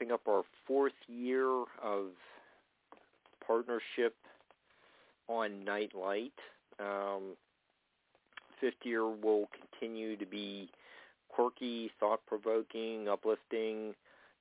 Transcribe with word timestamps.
Wrapping 0.00 0.12
up 0.12 0.26
our 0.28 0.42
fourth 0.66 0.92
year 1.08 1.64
of 1.82 2.06
partnership 3.46 4.14
on 5.28 5.64
Nightlight. 5.64 6.32
Um, 6.78 7.36
fifth 8.60 8.84
year 8.84 9.06
will 9.06 9.48
continue 9.52 10.16
to 10.16 10.26
be 10.26 10.70
quirky, 11.28 11.90
thought-provoking, 12.00 13.08
uplifting, 13.08 13.94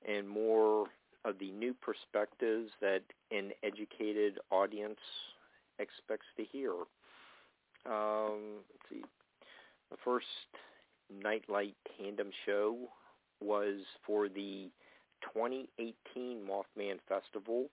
and 0.07 0.27
more 0.27 0.87
of 1.25 1.37
the 1.39 1.51
new 1.51 1.73
perspectives 1.73 2.71
that 2.81 3.01
an 3.31 3.51
educated 3.63 4.39
audience 4.51 4.99
expects 5.79 6.27
to 6.37 6.43
hear. 6.43 6.71
Um, 7.85 8.61
see. 8.89 9.03
The 9.91 9.97
first 10.05 10.25
Nightlight 11.23 11.75
Tandem 11.97 12.29
Show 12.45 12.77
was 13.41 13.79
for 14.05 14.29
the 14.29 14.69
2018 15.21 16.41
Mothman 16.47 16.97
Festival. 17.07 17.67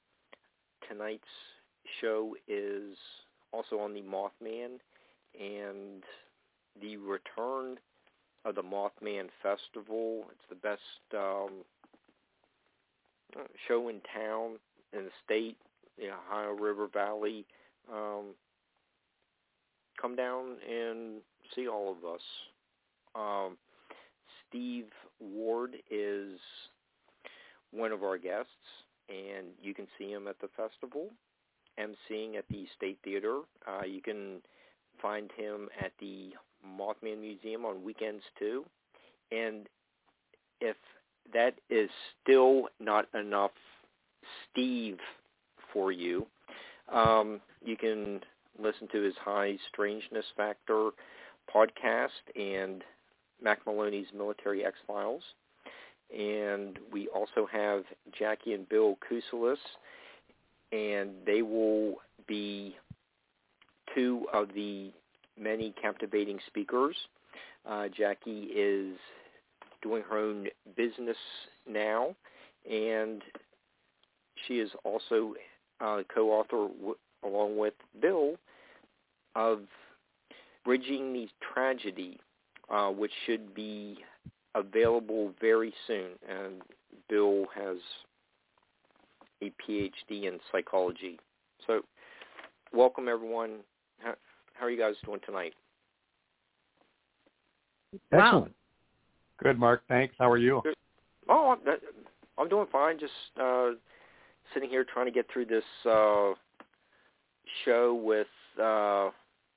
Tonight's 0.89 1.25
show 2.01 2.35
is 2.49 2.97
also 3.53 3.79
on 3.79 3.95
the 3.95 4.03
Mothman 4.03 4.79
and 5.39 6.03
the 6.81 6.97
return 6.97 7.79
of 8.45 8.55
the 8.55 8.63
Mothman 8.63 9.29
Festival. 9.43 10.25
It's 10.31 10.49
the 10.49 10.55
best 10.55 10.81
um, 11.15 11.65
show 13.67 13.89
in 13.89 14.01
town, 14.15 14.57
in 14.93 15.05
the 15.05 15.11
state, 15.25 15.57
the 15.99 16.11
Ohio 16.11 16.53
River 16.53 16.89
Valley. 16.93 17.45
Um, 17.93 18.35
come 20.01 20.17
down 20.17 20.57
and 20.69 21.21
see 21.55 21.69
all 21.69 21.91
of 21.91 22.05
us. 22.05 22.21
Um, 23.15 23.57
Steve 24.49 24.87
Ward 25.21 25.77
is 25.91 26.39
one 27.73 27.93
of 27.93 28.03
our 28.03 28.19
guests, 28.19 28.51
and 29.09 29.49
you 29.63 29.75
can 29.75 29.87
see 29.99 30.11
him 30.11 30.29
at 30.29 30.41
the 30.41 30.49
festival, 30.57 31.11
emceeing 31.79 32.37
at 32.37 32.45
the 32.49 32.67
State 32.77 32.99
Theater. 33.05 33.41
Uh, 33.67 33.85
you 33.85 34.01
can 34.01 34.41
find 35.01 35.31
him 35.37 35.69
at 35.81 35.93
the 36.01 36.31
Mothman 36.67 37.21
Museum 37.21 37.65
on 37.65 37.85
weekends 37.85 38.23
too. 38.39 38.65
And 39.31 39.69
if 40.61 40.77
that 41.33 41.55
is 41.69 41.91
still 42.23 42.69
not 42.81 43.07
enough 43.15 43.51
Steve 44.51 44.99
for 45.73 45.93
you, 45.93 46.27
um, 46.93 47.41
you 47.65 47.77
can 47.77 48.21
listen 48.59 48.89
to 48.93 49.03
his 49.03 49.15
High 49.23 49.59
Strangeness 49.73 50.25
Factor 50.37 50.91
podcast 51.55 52.09
and 52.35 52.83
Mack 53.43 53.65
Maloney's 53.67 54.07
Military 54.17 54.65
X-Files. 54.65 55.23
And 56.15 56.79
we 56.93 57.09
also 57.09 57.47
have 57.51 57.85
Jaci 58.19 58.55
and 58.55 58.69
Bill 58.69 58.97
Kousoulas, 59.09 59.57
and 60.73 61.11
they 61.25 61.43
will 61.43 61.97
be 62.29 62.77
two 63.95 64.27
of 64.33 64.49
the 64.55 64.93
many 65.39 65.75
captivating 65.81 66.39
speakers. 66.47 66.97
Uh, 67.69 67.89
Jaci 67.99 68.49
is 68.55 68.97
doing 69.83 70.03
her 70.09 70.19
own 70.19 70.47
business 70.77 71.17
now, 71.69 72.15
and 72.71 73.23
she 74.47 74.55
is 74.55 74.71
also 74.85 75.35
uh, 75.81 76.03
co-author 76.13 76.69
w- 76.69 76.97
along 77.25 77.59
with 77.59 77.75
Bill 78.01 78.37
of 79.35 79.61
Bridging 80.65 81.13
the 81.13 81.29
Tragedy, 81.53 82.19
uh, 82.71 82.89
which 82.91 83.13
should 83.27 83.55
be 83.55 83.99
available 84.57 85.33
very 85.41 85.73
soon. 85.87 86.11
And 86.29 86.63
Bill 87.09 87.47
has 87.55 87.77
a 89.43 89.53
PhD 89.63 90.25
in 90.25 90.41
psychology. 90.51 91.19
So 91.67 91.83
welcome, 92.73 93.09
everyone. 93.09 93.59
How, 93.99 94.15
how 94.55 94.67
are 94.67 94.71
you 94.71 94.79
guys 94.79 94.95
doing 95.05 95.21
tonight? 95.25 95.55
Excellent. 98.13 98.55
Good, 99.43 99.59
Mark. 99.59 99.83
Thanks. 99.89 100.15
How 100.19 100.31
are 100.31 100.39
you? 100.39 100.63
Oh, 101.29 101.51
I'm, 101.51 101.77
I'm 102.39 102.49
doing 102.49 102.67
fine. 102.73 102.99
Just 102.99 103.13
uh, 103.41 103.71
sitting 104.55 104.69
here 104.69 104.85
trying 104.85 105.07
to 105.07 105.13
get 105.13 105.27
through 105.33 105.47
this 105.47 105.65
uh, 105.85 106.33
show 107.65 107.95
with 107.95 108.27
uh, 108.63 109.11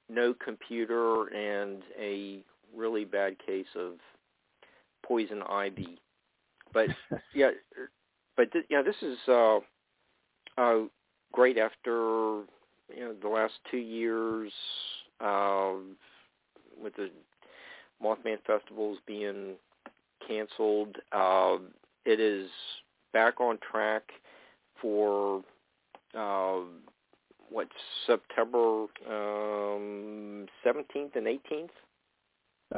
no 0.10 0.34
computer 0.44 1.28
and 1.28 1.82
a 2.00 2.40
really 2.76 3.06
bad 3.06 3.36
case 3.46 3.68
of 3.76 3.94
poison 5.10 5.42
ivy. 5.50 6.00
But 6.72 6.88
yeah, 7.34 7.50
but 8.38 8.52
th- 8.54 8.66
yeah, 8.70 8.82
this 8.82 8.96
is 9.02 9.18
uh, 9.28 9.60
uh, 10.58 10.84
great 11.34 11.58
after 11.58 12.44
you 12.96 13.00
know 13.00 13.16
the 13.22 13.28
last 13.28 13.56
two 13.70 13.78
years 13.78 14.52
uh, 15.20 15.74
with 16.82 16.96
the 16.96 17.10
Mothman 18.02 18.38
festivals 18.48 19.00
being 19.06 19.56
canceled. 20.26 20.96
Uh, 21.12 21.58
it 22.06 22.20
is 22.20 22.50
back 23.12 23.42
on 23.42 23.58
track 23.72 24.04
for 24.82 25.44
uh, 26.18 26.60
what 27.50 27.68
September 28.08 28.86
um, 29.08 30.48
17th 30.66 31.16
and 31.16 31.28
18th. 31.28 31.70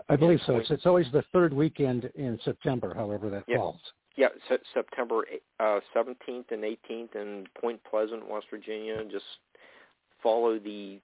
I 0.09 0.15
believe 0.15 0.39
so. 0.45 0.55
It's, 0.57 0.69
it's 0.71 0.85
always 0.85 1.07
the 1.11 1.23
third 1.33 1.53
weekend 1.53 2.09
in 2.15 2.39
September, 2.45 2.93
however 2.95 3.29
that 3.29 3.43
Yeah. 3.47 3.57
falls. 3.57 3.79
yeah, 4.15 4.29
se- 4.47 4.57
September 4.73 5.25
uh, 5.59 5.79
17th 5.95 6.51
and 6.51 6.63
18th 6.63 7.15
in 7.15 7.45
Point 7.59 7.81
Pleasant, 7.83 8.27
West 8.29 8.47
Virginia. 8.49 9.03
Just 9.11 9.25
follow 10.23 10.59
the 10.59 10.99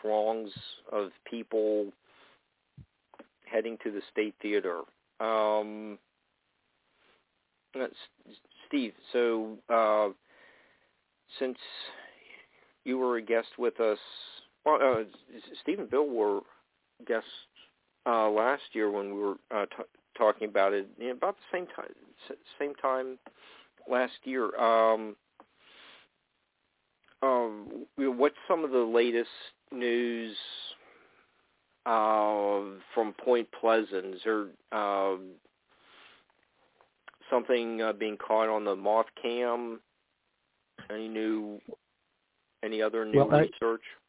throngs 0.00 0.50
of 0.92 1.10
people 1.28 1.92
heading 3.44 3.76
to 3.82 3.90
the 3.90 4.00
State 4.10 4.34
Theater. 4.40 4.82
Um, 5.20 5.98
Steve, 8.68 8.92
so 9.12 9.58
uh, 9.68 10.08
since 11.38 11.58
you 12.84 12.98
were 12.98 13.16
a 13.16 13.22
guest 13.22 13.48
with 13.58 13.78
us, 13.80 13.98
well, 14.64 14.78
uh, 14.82 15.02
Steve 15.62 15.78
and 15.78 15.90
Bill 15.90 16.06
were 16.06 16.40
guests 17.06 17.28
uh, 18.06 18.28
last 18.30 18.62
year 18.72 18.90
when 18.90 19.14
we 19.14 19.20
were 19.20 19.36
uh, 19.50 19.66
t- 19.66 19.84
talking 20.16 20.48
about 20.48 20.72
it, 20.72 20.88
you 20.98 21.08
know, 21.08 21.12
about 21.12 21.36
the 21.36 21.56
same 21.56 21.66
time, 21.66 21.92
same 22.58 22.74
time 22.74 23.18
last 23.88 24.12
year. 24.24 24.54
Um, 24.56 25.16
um, 27.22 27.86
what's 27.96 28.36
some 28.48 28.64
of 28.64 28.70
the 28.70 28.78
latest 28.78 29.28
news 29.72 30.36
uh, 31.86 32.60
from 32.94 33.14
Point 33.24 33.48
Pleasant? 33.60 34.14
Is 34.14 34.20
there 34.24 34.46
uh, 34.72 35.16
something 37.30 37.82
uh, 37.82 37.92
being 37.92 38.16
caught 38.16 38.48
on 38.48 38.64
the 38.64 38.74
moth 38.76 39.06
cam? 39.20 39.80
Any 40.90 41.08
new, 41.08 41.60
any 42.64 42.82
other 42.82 43.04
new 43.04 43.18
well, 43.18 43.28
research? 43.28 43.82
I, 43.84 43.99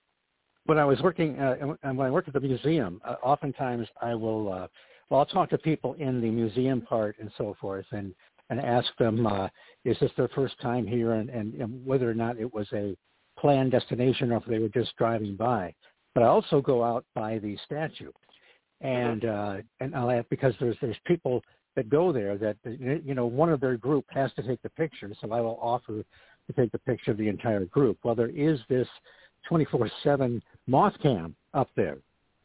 when 0.66 0.78
I 0.78 0.86
was 0.86 1.02
working, 1.02 1.38
uh, 1.40 1.75
and 1.84 1.98
when 1.98 2.08
I 2.08 2.12
worked 2.12 2.28
at 2.28 2.34
the 2.34 2.40
museum, 2.40 3.02
uh, 3.04 3.16
oftentimes 3.24 3.88
I 4.02 4.13
will, 4.16 4.52
uh, 4.52 4.68
well, 5.10 5.19
I'll 5.19 5.25
talk 5.25 5.50
to 5.50 5.58
people 5.58 5.94
in 5.96 6.22
the 6.22 6.30
museum 6.30 6.81
part 6.81 7.16
and 7.19 7.31
so 7.38 7.56
forth, 7.60 7.86
and 7.92 8.13
and 8.50 8.60
ask 8.60 8.90
them, 9.00 9.25
uh, 9.25 9.48
is 9.86 9.98
this 10.02 10.12
their 10.18 10.28
first 10.30 10.60
time 10.62 10.86
here, 10.86 11.13
and, 11.13 11.30
and, 11.30 11.54
and 11.54 11.86
whether 11.86 12.10
or 12.10 12.13
not 12.13 12.38
it 12.38 12.54
was 12.54 12.68
a 12.74 12.98
planned 13.40 13.72
destination 13.72 14.30
or 14.34 14.38
if 14.38 14.46
they 14.46 14.60
were 14.60 14.68
just 14.68 14.94
driving 14.98 15.38
by. 15.38 15.74
But 16.13 16.24
I 16.24 16.28
also 16.28 16.60
go 16.60 16.84
out 16.84 17.06
by 17.16 17.40
the 17.40 17.58
statue, 17.63 18.12
and 18.81 19.24
uh, 19.24 19.58
and 19.80 19.96
I'll 19.96 20.12
ask 20.12 20.28
because 20.30 20.54
there's 20.60 20.75
there's 20.81 20.98
people 21.06 21.42
that 21.78 21.90
go 21.90 22.12
there 22.12 22.38
that 22.38 22.58
you 22.66 23.13
know 23.13 23.25
one 23.25 23.50
of 23.50 23.62
their 23.62 23.78
group 23.78 24.06
has 24.10 24.34
to 24.34 24.44
take 24.44 24.62
the 24.62 24.69
picture, 24.72 25.10
so 25.22 25.31
I 25.31 25.40
will 25.40 25.58
offer 25.62 26.04
to 26.48 26.54
take 26.54 26.74
the 26.74 26.80
picture 26.80 27.12
of 27.12 27.18
the 27.18 27.30
entire 27.30 27.66
group. 27.66 28.00
Well, 28.04 28.16
there 28.16 28.30
is 28.30 28.60
this 28.68 28.88
24/7 29.49 30.41
moth 30.67 30.93
cam 31.01 31.35
up 31.53 31.69
there. 31.75 31.97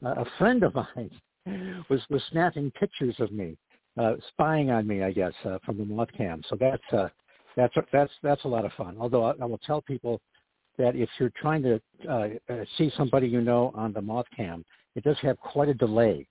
Uh, 0.05 0.15
a 0.19 0.25
friend 0.39 0.63
of 0.63 0.75
mine 0.75 1.11
was 1.89 2.01
was 2.11 2.23
snapping 2.31 2.71
pictures 2.73 3.17
of 3.19 3.33
me, 3.33 3.57
uh, 3.99 4.15
spying 4.29 4.71
on 4.71 4.87
me, 4.87 5.03
I 5.03 5.13
guess, 5.13 5.33
uh, 5.45 5.59
from 5.65 5.79
the 5.79 5.85
moth 5.85 6.09
cam. 6.17 6.43
So 6.49 6.57
that's 6.59 6.83
uh, 6.93 7.09
that's 7.57 7.75
that's 7.93 8.13
that's 8.23 8.45
a 8.45 8.49
lot 8.49 8.65
of 8.65 8.73
fun. 8.73 8.97
Although 8.99 9.25
I, 9.25 9.33
I 9.41 9.45
will 9.45 9.61
tell 9.67 9.81
people 9.81 10.21
that 10.79 10.95
if 10.95 11.09
you're 11.19 11.33
trying 11.41 11.63
to 11.63 11.81
uh, 12.09 12.29
uh, 12.51 12.65
see 12.77 12.93
somebody 12.97 13.27
you 13.27 13.41
know 13.41 13.73
on 13.75 13.93
the 13.93 14.03
moth 14.03 14.27
cam, 14.37 14.65
it 14.95 15.05
does 15.05 15.17
have 15.23 15.39
quite 15.39 15.69
a 15.69 15.75
delay. 15.75 16.27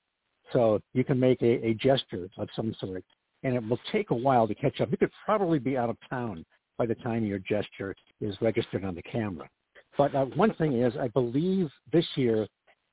So 0.54 0.80
you 0.94 1.04
can 1.04 1.20
make 1.20 1.42
a, 1.42 1.66
a 1.66 1.74
gesture 1.74 2.30
of 2.38 2.48
some 2.56 2.76
sort, 2.80 3.04
and 3.44 3.56
it 3.56 3.68
will 3.68 3.80
take 3.92 4.12
a 4.12 4.16
while 4.16 4.48
to 4.48 4.54
catch 4.54 4.80
up. 4.82 4.92
You 4.92 4.98
could 4.98 5.12
probably 5.26 5.58
be 5.58 5.76
out 5.76 5.90
of 5.90 5.98
town 6.10 6.46
by 6.78 6.86
the 6.86 6.96
time 6.96 7.26
your 7.26 7.40
gesture 7.40 7.96
is 8.22 8.36
registered 8.42 8.86
on 8.86 8.94
the 8.96 9.02
camera. 9.02 9.50
But 9.98 10.14
uh, 10.14 10.26
one 10.26 10.54
thing 10.56 10.82
is, 10.82 10.94
I 11.00 11.08
believe 11.10 11.70
this 11.92 12.06
year 12.16 12.48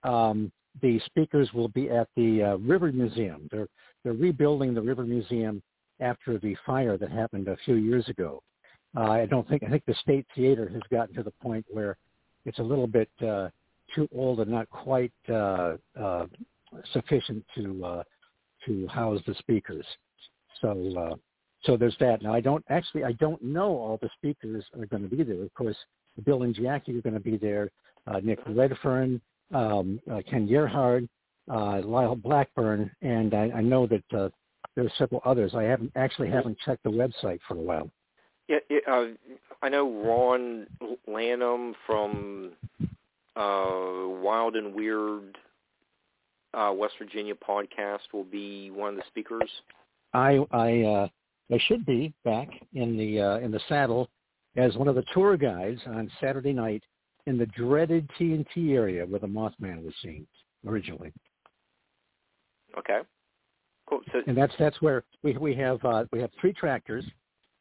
um, 0.05 0.53
the 0.81 1.01
speakers 1.07 1.53
will 1.53 1.69
be 1.69 1.91
at 1.91 2.09
the 2.17 2.43
uh, 2.43 2.57
River 2.57 2.93
Museum. 2.93 3.49
They're 3.51 3.69
they're 4.05 4.13
rebuilding 4.15 4.75
the 4.75 4.83
River 4.83 5.05
Museum 5.05 5.63
after 6.01 6.39
the 6.39 6.57
fire 6.67 6.97
that 6.97 7.11
happened 7.11 7.49
a 7.49 7.57
few 7.65 7.77
years 7.77 8.09
ago. 8.09 8.43
Uh, 8.97 9.11
I 9.11 9.27
don't 9.27 9.49
think 9.49 9.63
I 9.63 9.69
think 9.69 9.85
the 9.87 9.95
State 9.95 10.27
Theater 10.35 10.69
has 10.73 10.83
gotten 10.91 11.15
to 11.15 11.23
the 11.23 11.33
point 11.43 11.65
where 11.71 11.97
it's 12.45 12.59
a 12.59 12.63
little 12.63 12.87
bit 12.87 13.09
uh, 13.27 13.49
too 13.95 14.09
old 14.15 14.41
and 14.41 14.51
not 14.51 14.69
quite 14.71 15.13
uh, 15.29 15.77
uh, 16.01 16.27
sufficient 16.93 17.45
to 17.57 17.85
uh, 17.85 18.03
to 18.67 18.87
house 18.89 19.21
the 19.27 19.35
speakers. 19.35 19.87
So 20.61 20.93
uh, 20.99 21.17
so 21.65 21.77
there's 21.77 21.97
that. 22.01 22.23
Now 22.23 22.35
I 22.35 22.41
don't 22.41 22.65
actually 22.69 23.05
I 23.05 23.13
don't 23.13 23.43
know 23.43 23.69
all 23.69 23.99
the 24.03 24.11
speakers 24.17 24.65
are 24.79 24.87
going 24.87 25.09
to 25.09 25.15
be 25.15 25.23
there. 25.23 25.43
Of 25.43 25.55
course, 25.55 25.77
Bill 26.25 26.43
and 26.43 26.55
Jaci 26.55 26.99
are 26.99 27.03
going 27.03 27.15
to 27.15 27.21
be 27.21 27.37
there. 27.37 27.71
Uh, 28.07 28.21
Nick 28.23 28.41
Redfern, 28.47 29.21
um, 29.55 30.01
uh, 30.11 30.21
Ken 30.29 30.47
Gerhard, 30.47 31.09
uh, 31.51 31.81
Lyle 31.85 32.17
Blackburn, 32.17 32.91
and 33.03 33.35
I, 33.35 33.51
I 33.57 33.61
know 33.61 33.87
that 33.87 34.05
uh, 34.17 34.29
there 34.75 34.85
are 34.85 34.93
several 34.99 35.23
others. 35.25 35.53
I 35.55 35.63
haven't 35.63 35.93
actually 35.97 36.31
haven't 36.31 36.59
checked 36.65 36.83
the 36.83 36.91
website 36.91 37.39
for 37.47 37.55
a 37.55 37.61
while. 37.61 37.91
Yeah, 38.49 38.59
uh, 38.91 39.07
I 39.63 39.69
know 39.69 39.91
Ron 39.91 40.67
Lanham 41.07 41.75
from 41.87 42.53
uh, 43.37 44.09
Wild 44.21 44.57
and 44.57 44.75
Weird 44.75 45.39
uh, 46.55 46.73
West 46.75 46.95
Virginia 46.99 47.35
podcast 47.35 48.01
will 48.13 48.25
be 48.25 48.71
one 48.71 48.91
of 48.91 48.97
the 48.97 49.05
speakers. 49.09 49.49
I 50.13 50.39
I 50.51 50.83
uh, 50.83 51.09
I 51.53 51.59
should 51.67 51.87
be 51.87 52.13
back 52.25 52.49
in 52.75 52.97
the 52.97 53.21
uh, 53.21 53.39
in 53.39 53.51
the 53.51 53.61
saddle 53.69 54.09
as 54.57 54.77
one 54.77 54.89
of 54.89 54.95
the 54.95 55.05
tour 55.15 55.37
guides 55.37 55.81
on 55.87 56.11
Saturday 56.21 56.53
night 56.53 56.83
in 57.27 57.39
the 57.39 57.47
dreaded 57.47 58.09
TNT 58.19 58.75
area 58.75 59.07
where 59.07 59.21
the 59.21 59.27
Mothman 59.27 59.83
was 59.85 59.95
seen 60.03 60.27
originally. 60.67 61.13
Okay. 62.79 63.01
Cool. 63.89 64.01
So, 64.13 64.21
and 64.27 64.37
that's 64.37 64.53
that's 64.59 64.81
where 64.81 65.05
we 65.23 65.37
we 65.37 65.55
have 65.57 65.85
uh, 65.85 66.05
we 66.13 66.21
have 66.21 66.31
three 66.41 66.53
tractors. 66.53 67.05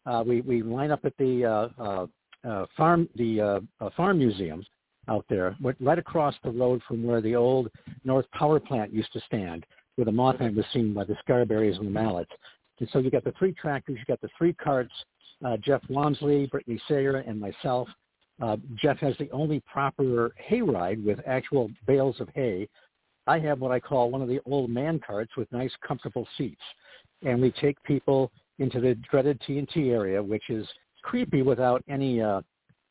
Uh, 0.06 0.24
we 0.26 0.42
we 0.42 0.62
line 0.62 0.92
up 0.92 1.04
at 1.04 1.14
the 1.18 1.46
uh, 1.46 1.82
uh, 1.82 2.08
uh 2.48 2.66
farm 2.78 3.10
the 3.16 3.62
uh, 3.82 3.90
farm 3.96 4.20
museum 4.20 4.64
out 5.08 5.26
there, 5.30 5.58
right 5.80 6.00
across 6.00 6.36
the 6.44 6.52
road 6.52 6.82
from 6.88 7.04
where 7.04 7.22
the 7.22 7.36
old 7.36 7.70
North 8.04 8.26
Power 8.32 8.60
Plant 8.60 8.94
used 8.94 9.12
to 9.14 9.20
stand, 9.22 9.66
where 9.96 10.06
the 10.06 10.12
Mothman 10.12 10.56
was 10.56 10.66
seen 10.72 10.94
by 10.94 11.04
the 11.04 11.16
Scarberrys 11.28 11.78
and 11.78 11.88
the 11.88 11.92
Mallettes. 11.92 12.32
And 12.80 12.88
so 12.94 13.00
you 13.00 13.12
got 13.12 13.24
the 13.24 13.34
three 13.38 13.54
tractors, 13.54 13.98
you 14.00 14.06
got 14.08 14.22
the 14.22 14.30
three 14.38 14.54
carts, 14.54 14.94
uh, 15.46 15.58
Jeff 15.58 15.82
Wamsley, 15.90 16.50
Brittany 16.50 16.82
Sayer, 16.88 17.18
and 17.18 17.40
myself. 17.40 17.88
Uh, 18.42 18.58
Jeff 18.76 18.98
has 19.00 19.16
the 19.20 19.30
only 19.32 19.62
proper 19.72 20.34
hayride 20.50 21.04
with 21.04 21.20
actual 21.28 21.70
bales 21.86 22.20
of 22.20 22.30
hay. 22.34 22.68
I 23.28 23.40
have 23.40 23.60
what 23.60 23.72
I 23.72 23.80
call 23.80 24.10
one 24.10 24.22
of 24.22 24.28
the 24.28 24.40
old 24.46 24.70
man 24.70 25.00
carts 25.06 25.32
with 25.38 25.52
nice, 25.52 25.72
comfortable 25.88 26.28
seats. 26.38 26.62
And 27.24 27.40
we 27.40 27.52
take 27.52 27.82
people 27.84 28.32
into 28.58 28.80
the 28.80 28.96
dreaded 29.10 29.40
TNT 29.48 29.92
area, 29.92 30.22
which 30.22 30.50
is 30.50 30.68
creepy 31.04 31.44
without 31.44 31.84
any 31.88 32.22
uh, 32.22 32.42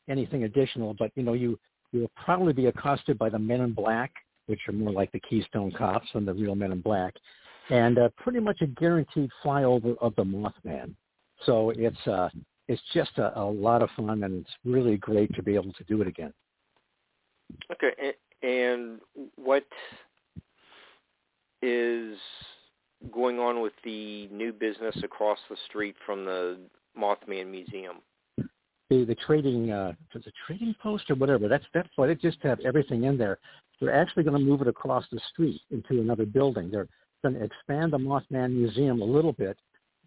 anything 0.09 0.43
additional. 0.43 0.93
But 0.97 1.11
you 1.15 1.23
know, 1.23 1.33
you 1.33 1.59
you 1.91 2.01
will 2.01 2.11
probably 2.23 2.53
be 2.53 2.67
accosted 2.67 3.17
by 3.17 3.29
the 3.29 3.39
Men 3.39 3.61
in 3.61 3.73
Black, 3.73 4.11
which 4.45 4.61
are 4.69 4.73
more 4.73 4.91
like 4.91 5.11
the 5.11 5.19
Keystone 5.19 5.71
Cops 5.71 6.07
than 6.13 6.25
the 6.25 6.33
real 6.33 6.55
Men 6.55 6.71
in 6.71 6.81
Black, 6.81 7.13
and 7.69 7.97
uh, 7.97 8.09
pretty 8.17 8.39
much 8.39 8.61
a 8.61 8.67
guaranteed 8.67 9.29
flyover 9.43 9.97
of 9.99 10.15
the 10.15 10.23
Mothman. 10.23 10.95
So 11.45 11.71
it's 11.71 12.07
uh, 12.07 12.29
it's 12.67 12.81
just 12.93 13.17
a, 13.17 13.37
a 13.39 13.43
lot 13.43 13.81
of 13.81 13.89
fun, 13.95 14.23
and 14.23 14.41
it's 14.41 14.55
really 14.63 14.97
great 14.97 15.33
to 15.35 15.43
be 15.43 15.55
able 15.55 15.73
to 15.73 15.83
do 15.85 16.01
it 16.01 16.07
again. 16.07 16.33
Okay, 17.71 18.13
and 18.43 18.99
what 19.35 19.65
is 21.61 22.17
going 23.11 23.39
on 23.39 23.61
with 23.61 23.73
the 23.83 24.27
new 24.27 24.53
business 24.53 24.95
across 25.03 25.39
the 25.49 25.57
street 25.67 25.95
from 26.05 26.25
the 26.25 26.57
Mothman 26.97 27.49
Museum? 27.49 27.97
The 28.89 29.05
the 29.05 29.15
trading 29.25 29.71
uh, 29.71 29.93
the 30.13 30.31
trading 30.45 30.75
post 30.81 31.09
or 31.09 31.15
whatever. 31.15 31.47
That's 31.47 31.65
that's 31.73 31.89
why 31.95 32.07
they 32.07 32.15
just 32.15 32.37
have 32.43 32.59
everything 32.61 33.05
in 33.05 33.17
there. 33.17 33.39
They're 33.79 33.93
actually 33.93 34.23
going 34.23 34.37
to 34.37 34.43
move 34.43 34.61
it 34.61 34.67
across 34.67 35.05
the 35.11 35.19
street 35.31 35.59
into 35.71 36.01
another 36.01 36.25
building. 36.25 36.69
They're 36.69 36.87
going 37.23 37.35
to 37.35 37.43
expand 37.43 37.93
the 37.93 37.97
Mothman 37.97 38.51
Museum 38.51 39.01
a 39.01 39.05
little 39.05 39.33
bit 39.33 39.57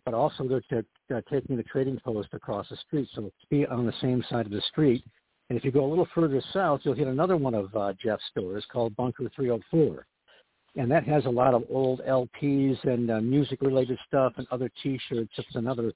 but 0.05 0.15
also 0.15 0.47
they're, 0.47 1.23
taking 1.31 1.57
the 1.57 1.63
trading 1.63 1.99
post 2.05 2.29
across 2.33 2.69
the 2.69 2.77
street, 2.77 3.09
so 3.15 3.31
be 3.51 3.67
on 3.67 3.87
the 3.87 3.93
same 4.01 4.25
side 4.29 4.47
of 4.47 4.53
the 4.53 4.63
street. 4.69 5.03
And 5.49 5.59
if 5.59 5.65
you 5.65 5.71
go 5.71 5.85
a 5.85 5.89
little 5.89 6.09
further 6.15 6.43
south, 6.53 6.81
you'll 6.83 6.95
hit 6.95 7.07
another 7.07 7.37
one 7.37 7.55
of 7.55 7.75
uh, 7.77 7.93
Jeff's 8.03 8.25
stores 8.31 8.65
called 8.73 8.97
Bunker 8.97 9.31
304. 9.35 10.07
And 10.77 10.91
that 10.91 11.05
has 11.05 11.27
a 11.27 11.31
lot 11.31 11.55
of 11.55 11.65
old 11.71 12.01
LPs 12.09 12.83
and 12.85 13.11
uh, 13.11 13.21
music-related 13.21 13.99
stuff 14.07 14.33
and 14.37 14.47
other 14.51 14.71
T-shirts. 14.83 15.31
It's 15.37 15.55
another 15.55 15.93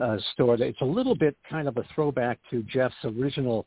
uh, 0.00 0.16
store. 0.32 0.56
That, 0.56 0.66
it's 0.66 0.80
a 0.80 0.86
little 0.86 1.16
bit 1.16 1.36
kind 1.48 1.66
of 1.66 1.76
a 1.76 1.84
throwback 1.94 2.38
to 2.50 2.62
Jeff's 2.62 2.94
original 3.04 3.66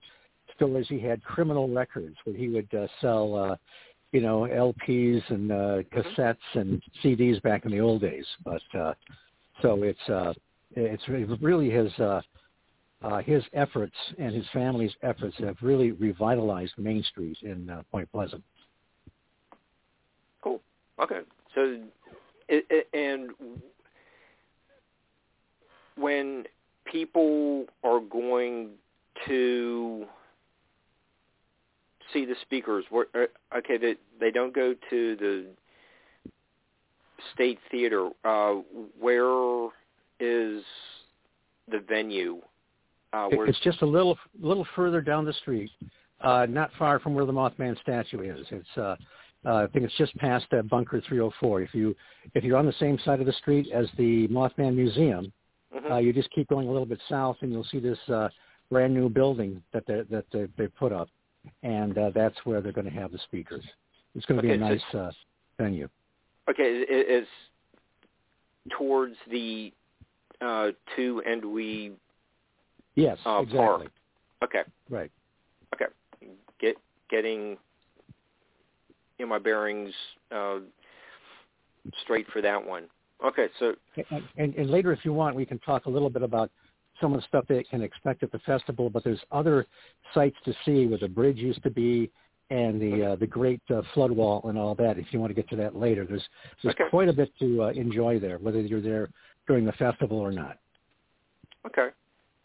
stores. 0.55 0.87
He 0.87 0.99
had 0.99 1.23
criminal 1.23 1.67
records 1.67 2.15
where 2.23 2.35
he 2.35 2.47
would 2.47 2.73
uh, 2.73 2.87
sell, 3.01 3.35
uh, 3.35 3.55
you 4.13 4.21
know, 4.21 4.41
LPs 4.41 5.21
and 5.29 5.51
uh, 5.51 5.77
cassettes 5.93 6.37
and 6.53 6.81
CDs 7.03 7.41
back 7.41 7.65
in 7.65 7.71
the 7.71 7.81
old 7.81 8.01
days. 8.01 8.25
But 8.45 8.61
uh, 8.79 8.93
so 9.61 9.83
it's 9.83 10.09
uh, 10.09 10.33
it's 10.75 11.03
really 11.41 11.69
his 11.69 11.91
uh, 11.99 12.21
uh, 13.01 13.21
his 13.21 13.43
efforts 13.53 13.95
and 14.17 14.33
his 14.33 14.45
family's 14.51 14.93
efforts 15.03 15.35
have 15.39 15.55
really 15.61 15.91
revitalized 15.91 16.73
Main 16.77 17.03
Street 17.03 17.37
in 17.43 17.69
uh, 17.69 17.83
Point 17.91 18.11
Pleasant. 18.11 18.43
Cool. 20.41 20.61
Okay. 21.01 21.19
So, 21.53 21.79
and 22.93 23.31
when 25.97 26.45
people 26.91 27.65
are 27.83 27.99
going 27.99 28.71
to 29.27 30.05
see 32.11 32.25
the 32.25 32.35
speakers, 32.41 32.85
uh, 32.93 33.25
okay, 33.57 33.77
they 34.19 34.31
don't 34.31 34.53
go 34.53 34.73
to 34.89 35.15
the 35.15 35.45
state 37.33 37.59
theater. 37.71 38.09
Uh, 38.23 38.55
where 38.99 39.67
is 40.19 40.63
the 41.69 41.79
venue? 41.87 42.41
Uh, 43.13 43.27
where 43.29 43.45
it's 43.47 43.59
just 43.61 43.81
a 43.81 43.85
little 43.85 44.17
little 44.39 44.67
further 44.75 45.01
down 45.01 45.25
the 45.25 45.33
street, 45.33 45.71
uh, 46.21 46.45
not 46.49 46.69
far 46.77 46.99
from 46.99 47.13
where 47.13 47.25
the 47.25 47.31
Mothman 47.33 47.79
statue 47.81 48.21
is. 48.21 48.45
It's 48.51 48.77
uh, 48.77 48.95
uh, 49.45 49.63
I 49.63 49.67
think 49.67 49.85
it's 49.85 49.97
just 49.97 50.15
past 50.17 50.45
uh, 50.53 50.61
Bunker 50.63 51.01
304. 51.07 51.61
If 51.61 51.73
you 51.73 51.95
if 52.33 52.43
you're 52.43 52.57
on 52.57 52.65
the 52.65 52.73
same 52.73 52.97
side 53.05 53.19
of 53.19 53.25
the 53.25 53.33
street 53.33 53.71
as 53.73 53.87
the 53.97 54.27
Mothman 54.27 54.75
Museum, 54.75 55.31
Mhm. 55.75 55.91
uh, 55.91 55.97
you 55.97 56.13
just 56.13 56.29
keep 56.31 56.47
going 56.47 56.67
a 56.67 56.71
little 56.71 56.85
bit 56.85 56.99
south, 57.09 57.37
and 57.41 57.51
you'll 57.51 57.65
see 57.65 57.79
this 57.79 57.99
uh, 58.09 58.29
brand 58.71 58.93
new 58.93 59.09
building 59.09 59.61
that 59.73 59.85
they, 59.85 60.01
that 60.09 60.25
they, 60.31 60.47
they 60.57 60.67
put 60.67 60.91
up, 60.91 61.09
and 61.63 61.97
uh, 61.97 62.11
that's 62.13 62.37
where 62.45 62.61
they're 62.61 62.71
going 62.71 62.85
to 62.85 62.91
have 62.99 63.11
the 63.11 63.19
speakers. 63.19 63.63
It's 64.15 64.25
going 64.25 64.37
to 64.37 64.41
be 64.41 64.53
a 64.53 64.57
nice 64.57 64.81
so- 64.91 64.99
uh, 64.99 65.11
venue. 65.57 65.89
Okay, 66.49 66.63
it, 66.63 66.87
it's 66.89 67.27
towards 68.77 69.15
the 69.31 69.73
uh, 70.41 70.67
Tu-Endie-Wei. 70.95 71.91
Yes, 72.95 73.17
Uh, 73.25 73.41
exactly. 73.41 73.57
park. 73.57 73.91
Okay, 74.43 74.61
Right. 74.89 75.11
okay. 75.73 75.85
Get 76.59 76.77
getting 77.09 77.57
in 79.19 79.27
my 79.27 79.39
bearings 79.39 79.93
uh, 80.31 80.59
straight 82.03 82.27
for 82.31 82.41
that 82.41 82.65
one. 82.65 82.85
Okay, 83.25 83.47
so 83.59 83.75
And, 84.11 84.23
and, 84.37 84.55
and 84.55 84.69
later, 84.69 84.91
if 84.91 85.03
you 85.03 85.13
want, 85.13 85.35
we 85.35 85.45
can 85.45 85.59
talk 85.59 85.85
a 85.85 85.89
little 85.89 86.09
bit 86.09 86.21
about 86.21 86.51
some 87.01 87.13
of 87.13 87.19
the 87.19 87.27
stuff 87.27 87.45
they 87.47 87.63
can 87.63 87.81
expect 87.81 88.23
at 88.23 88.31
the 88.31 88.39
festival. 88.39 88.89
But 88.89 89.03
there's 89.03 89.19
other 89.31 89.65
sites 90.13 90.35
to 90.45 90.53
see 90.65 90.87
where 90.87 90.99
the 90.99 91.07
bridge 91.07 91.37
used 91.37 91.63
to 91.63 91.69
be 91.69 92.09
and 92.49 92.79
the 92.79 93.11
uh, 93.11 93.15
the 93.15 93.27
great 93.27 93.61
uh, 93.69 93.81
flood 93.93 94.11
wall 94.11 94.41
and 94.47 94.57
all 94.57 94.75
that. 94.75 94.97
If 94.97 95.07
you 95.11 95.19
want 95.19 95.31
to 95.31 95.33
get 95.33 95.49
to 95.49 95.55
that 95.57 95.75
later, 95.75 96.05
there's 96.05 96.27
there's 96.61 96.75
Okay. 96.75 96.89
quite 96.89 97.09
a 97.09 97.13
bit 97.13 97.31
to 97.39 97.63
uh, 97.63 97.67
enjoy 97.69 98.19
there, 98.19 98.37
whether 98.37 98.59
you're 98.61 98.81
there 98.81 99.09
during 99.47 99.65
the 99.65 99.71
festival 99.73 100.17
or 100.19 100.31
not. 100.31 100.57
okay, 101.65 101.89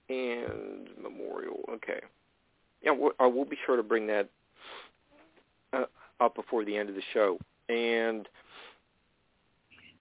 and 0.09 0.89
memorial. 1.03 1.61
Okay, 1.71 2.01
yeah, 2.83 2.93
we'll, 2.93 3.13
I 3.19 3.27
will 3.27 3.45
be 3.45 3.57
sure 3.67 3.77
to 3.77 3.83
bring 3.83 4.07
that 4.07 4.29
uh, 5.73 5.85
up 6.21 6.35
before 6.35 6.65
the 6.65 6.77
end 6.77 6.89
of 6.89 6.95
the 6.95 7.03
show, 7.13 7.39
and 7.69 8.27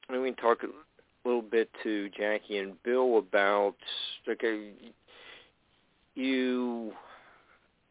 then 0.10 0.22
we 0.22 0.30
can 0.30 0.38
talk 0.38 0.64
a 0.64 1.28
little 1.28 1.42
bit 1.42 1.70
to 1.84 2.10
Jaci 2.18 2.62
and 2.62 2.82
Bill 2.84 3.18
about 3.18 3.76
okay, 4.28 4.72
you 6.16 6.94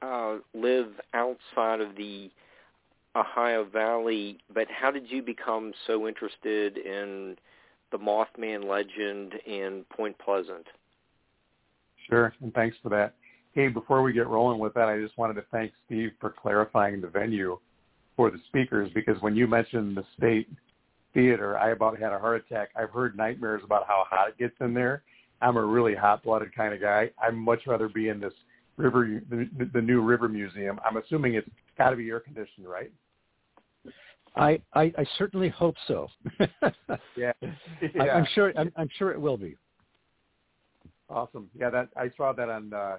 uh, 0.03 0.37
live 0.55 0.89
outside 1.15 1.81
of 1.81 1.97
the 1.97 2.31
Ohio 3.17 3.65
Valley, 3.65 4.39
but 4.53 4.69
how 4.71 4.91
did 4.91 5.11
you 5.11 5.23
become 5.23 5.73
so 5.87 6.07
interested 6.07 6.79
in 6.79 7.37
the 7.91 7.99
Mothman 7.99 8.69
legend 8.69 9.35
in 9.47 9.85
Point 9.91 10.17
Pleasant? 10.19 10.67
Sure, 12.09 12.33
and 12.41 12.53
thanks 12.55 12.77
for 12.83 12.89
that. 12.91 13.15
Hey, 13.55 13.69
before 13.69 14.03
we 14.03 14.13
get 14.13 14.29
rolling 14.29 14.59
with 14.59 14.75
that, 14.75 14.89
I 14.89 15.01
just 15.01 15.17
wanted 15.19 15.35
to 15.35 15.45
thank 15.51 15.73
Steve 15.87 16.13
for 16.21 16.31
clarifying 16.31 17.01
the 17.01 17.09
venue 17.09 17.59
for 18.17 18.31
the 18.31 18.39
speakers 18.49 18.91
because 18.95 19.21
when 19.21 19.35
you 19.35 19.47
mentioned 19.47 19.97
the 19.97 20.05
state 20.17 20.49
theater, 21.15 21.59
I 21.59 21.71
about 21.71 21.99
had 21.99 22.13
a 22.13 22.19
heart 22.19 22.45
attack. 22.47 22.71
I've 22.77 22.91
heard 22.91 23.17
nightmares 23.17 23.63
about 23.65 23.87
how 23.87 24.05
hot 24.09 24.29
it 24.29 24.39
gets 24.39 24.55
in 24.61 24.75
there. 24.75 25.03
I'm 25.41 25.57
a 25.57 25.65
really 25.65 25.95
hot-blooded 25.95 26.55
kind 26.55 26.75
of 26.75 26.81
guy. 26.81 27.11
I'd 27.23 27.35
much 27.35 27.61
rather 27.67 27.89
be 27.89 28.09
in 28.09 28.21
this 28.21 28.33
river, 28.79 29.21
the, 29.29 29.71
the 29.75 29.83
new 29.83 30.01
river 30.01 30.29
museum. 30.29 30.81
I'm 30.89 30.97
assuming 30.97 31.35
it's 31.35 31.49
got 31.77 31.91
to 31.91 31.97
be 31.97 32.09
air 32.09 32.21
conditioned, 32.21 32.67
right? 32.67 32.91
I, 34.37 34.61
I, 34.75 34.93
I 34.97 35.07
certainly 35.19 35.49
hope 35.49 35.77
so. 35.87 36.09
Yeah. 37.17 37.33
I, 38.01 38.11
I'm 38.11 38.27
sure 38.35 38.53
I'm, 38.57 38.73
I'm 38.77 38.89
sure 38.97 39.11
it 39.11 39.21
will 39.21 39.37
be. 39.37 39.57
Awesome. 41.11 41.51
Yeah, 41.59 41.69
that 41.71 41.89
I 41.97 42.11
saw 42.17 42.33
that 42.33 42.49
on 42.49 42.73
uh, 42.73 42.99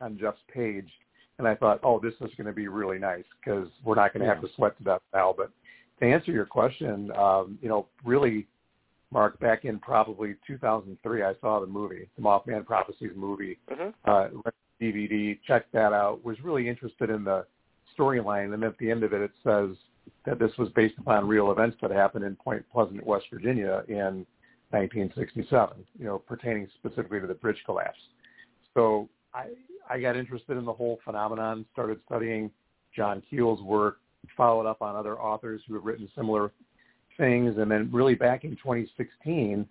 on 0.00 0.18
Jeff's 0.18 0.40
page, 0.52 0.88
and 1.38 1.46
I 1.46 1.54
thought, 1.54 1.78
oh, 1.84 2.00
this 2.00 2.14
is 2.14 2.34
going 2.36 2.46
to 2.46 2.52
be 2.52 2.66
really 2.66 2.98
nice 2.98 3.24
because 3.38 3.68
we're 3.84 3.94
not 3.94 4.12
going 4.12 4.26
to 4.26 4.34
have 4.34 4.42
to 4.42 4.48
sweat 4.56 4.76
to 4.78 4.84
death 4.84 5.00
now. 5.14 5.32
But 5.36 5.50
to 6.00 6.06
answer 6.06 6.32
your 6.32 6.46
question, 6.46 7.12
um, 7.12 7.56
you 7.62 7.68
know, 7.68 7.86
really, 8.04 8.48
Mark, 9.12 9.38
back 9.38 9.64
in 9.64 9.78
probably 9.78 10.34
2003, 10.46 11.22
I 11.22 11.34
saw 11.40 11.60
the 11.60 11.66
movie, 11.66 12.08
the 12.16 12.22
Mothman 12.22 12.66
Prophecies 12.66 13.12
movie, 13.14 13.58
hmm 13.70 13.90
uh, 14.04 14.28
rented 14.32 14.52
DVD, 14.82 15.38
checked 15.46 15.72
that 15.72 15.92
out, 15.92 16.24
was 16.24 16.36
really 16.42 16.68
interested 16.68 17.10
in 17.10 17.24
the 17.24 17.46
storyline, 17.96 18.54
and 18.54 18.64
at 18.64 18.76
the 18.78 18.90
end 18.90 19.04
of 19.04 19.12
it, 19.12 19.20
it 19.20 19.30
says 19.44 19.76
that 20.26 20.38
this 20.38 20.50
was 20.58 20.68
based 20.70 20.94
upon 20.98 21.28
real 21.28 21.52
events 21.52 21.76
that 21.80 21.90
happened 21.90 22.24
in 22.24 22.34
Point 22.36 22.64
Pleasant, 22.72 23.04
West 23.06 23.26
Virginia 23.32 23.84
in 23.88 24.26
1967, 24.70 25.76
you 25.98 26.04
know, 26.04 26.18
pertaining 26.18 26.66
specifically 26.78 27.20
to 27.20 27.26
the 27.26 27.34
bridge 27.34 27.58
collapse. 27.64 27.98
So 28.74 29.08
I, 29.34 29.48
I 29.88 30.00
got 30.00 30.16
interested 30.16 30.56
in 30.56 30.64
the 30.64 30.72
whole 30.72 30.98
phenomenon, 31.04 31.66
started 31.72 32.00
studying 32.06 32.50
John 32.96 33.22
Keel's 33.28 33.62
work, 33.62 33.98
followed 34.36 34.66
up 34.66 34.82
on 34.82 34.96
other 34.96 35.20
authors 35.20 35.60
who 35.66 35.74
have 35.74 35.84
written 35.84 36.08
similar 36.16 36.52
things, 37.16 37.56
and 37.58 37.70
then 37.70 37.90
really 37.92 38.14
back 38.14 38.44
in 38.44 38.50
2016, 38.52 39.66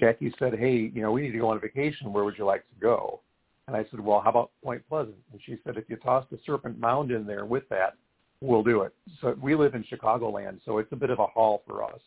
Jaci 0.00 0.32
said, 0.38 0.58
hey, 0.58 0.90
you 0.94 1.02
know, 1.02 1.12
we 1.12 1.22
need 1.22 1.32
to 1.32 1.38
go 1.38 1.48
on 1.48 1.56
a 1.56 1.60
vacation. 1.60 2.12
Where 2.12 2.24
would 2.24 2.36
you 2.36 2.44
like 2.44 2.62
to 2.68 2.80
go? 2.80 3.20
And 3.68 3.76
I 3.76 3.84
said, 3.90 4.00
well, 4.00 4.20
how 4.20 4.30
about 4.30 4.50
Point 4.62 4.82
Pleasant? 4.88 5.16
And 5.32 5.40
she 5.44 5.56
said, 5.64 5.76
if 5.76 5.84
you 5.88 5.96
toss 5.96 6.26
the 6.30 6.38
Serpent 6.44 6.78
Mound 6.78 7.10
in 7.10 7.26
there 7.26 7.44
with 7.44 7.68
that, 7.68 7.94
we'll 8.40 8.62
do 8.62 8.82
it. 8.82 8.92
So 9.20 9.36
we 9.40 9.54
live 9.54 9.74
in 9.74 9.84
Chicagoland, 9.84 10.58
so 10.64 10.78
it's 10.78 10.92
a 10.92 10.96
bit 10.96 11.10
of 11.10 11.20
a 11.20 11.26
haul 11.26 11.62
for 11.66 11.84
us. 11.84 12.00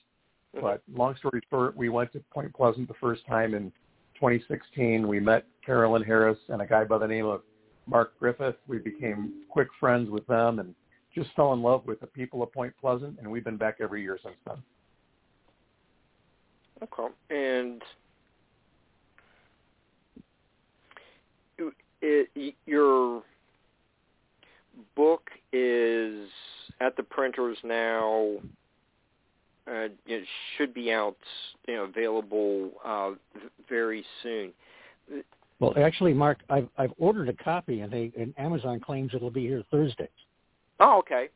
Mm-hmm. 0.56 0.66
But 0.66 0.82
long 0.94 1.16
story 1.16 1.42
short, 1.50 1.76
we 1.76 1.90
went 1.90 2.12
to 2.14 2.20
Point 2.34 2.54
Pleasant 2.54 2.88
the 2.88 2.94
first 2.96 3.26
time 3.26 3.54
in 3.54 3.72
2016. 4.16 5.08
We 5.08 5.20
met 5.20 5.46
Carolyn 5.66 6.04
Harris 6.04 6.38
and 6.50 6.62
a 6.62 6.68
guy 6.68 6.84
by 6.84 6.98
the 6.98 7.08
name 7.08 7.26
of 7.26 7.42
Mark 7.88 8.18
Griffith. 8.20 8.56
We 8.68 8.80
became 8.80 9.44
quick 9.50 9.70
friends 9.80 10.10
with 10.10 10.28
them 10.28 10.60
and 10.60 10.76
just 11.14 11.30
fell 11.36 11.54
in 11.54 11.62
love 11.62 11.86
with 11.86 12.02
the 12.02 12.08
people 12.08 12.44
of 12.44 12.52
Point 12.52 12.74
Pleasant, 12.80 13.18
and 13.20 13.32
we've 13.32 13.46
been 13.46 13.58
back 13.58 13.78
every 13.80 14.02
year 14.02 14.20
since 14.22 14.36
then. 14.46 14.58
Okay. 16.84 17.14
And 17.30 17.82
it, 22.06 22.30
it, 22.36 22.56
your 22.66 23.24
book 24.96 25.30
is 25.52 26.30
at 26.80 26.96
the 26.96 27.04
printers 27.04 27.58
now. 27.64 28.36
Uh, 29.68 29.88
it 30.06 30.24
should 30.56 30.74
be 30.74 30.92
out, 30.92 31.18
you 31.68 31.76
know, 31.76 31.84
available 31.84 32.72
uh, 32.86 33.12
very 33.68 34.06
soon. 34.22 34.52
Well, 35.60 35.74
actually, 35.78 36.14
Mark, 36.14 36.40
I've 36.50 36.68
I've 36.78 36.94
ordered 37.00 37.30
a 37.30 37.34
copy, 37.34 37.80
and 37.80 37.92
they 37.92 38.12
and 38.20 38.34
Amazon 38.38 38.80
claims 38.80 39.12
it'll 39.16 39.32
be 39.32 39.48
here 39.48 39.64
Thursday. 39.72 40.10
Oh, 40.80 41.00
okay. 41.00 41.30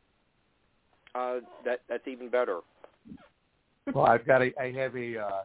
Uh, 1.14 1.38
that 1.64 1.80
that's 1.88 2.06
even 2.06 2.28
better. 2.28 2.60
Well, 3.92 4.06
I've 4.06 4.26
got 4.26 4.42
a, 4.42 4.52
I 4.60 4.70
have 4.72 4.94
a 4.94 5.18
uh, 5.18 5.40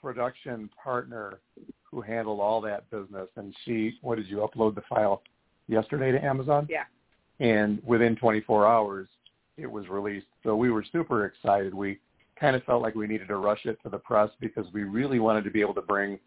production 0.00 0.70
partner 0.82 1.40
who 1.90 2.00
handled 2.00 2.40
all 2.40 2.60
that 2.62 2.90
business, 2.90 3.28
and 3.36 3.54
she, 3.64 3.98
what 4.02 4.16
did 4.16 4.28
you 4.28 4.38
upload 4.38 4.74
the 4.74 4.82
file 4.88 5.22
yesterday 5.68 6.12
to 6.12 6.22
Amazon? 6.22 6.66
Yeah. 6.68 6.84
And 7.38 7.82
within 7.84 8.16
24 8.16 8.66
hours, 8.66 9.08
it 9.56 9.70
was 9.70 9.88
released. 9.88 10.26
So 10.42 10.56
we 10.56 10.70
were 10.70 10.84
super 10.90 11.26
excited. 11.26 11.74
We 11.74 11.98
kind 12.38 12.56
of 12.56 12.62
felt 12.64 12.82
like 12.82 12.94
we 12.94 13.06
needed 13.06 13.28
to 13.28 13.36
rush 13.36 13.64
it 13.64 13.78
to 13.82 13.88
the 13.88 13.98
press 13.98 14.30
because 14.40 14.66
we 14.72 14.82
really 14.84 15.18
wanted 15.18 15.44
to 15.44 15.50
be 15.50 15.60
able 15.60 15.74
to 15.74 15.82
bring 15.82 16.18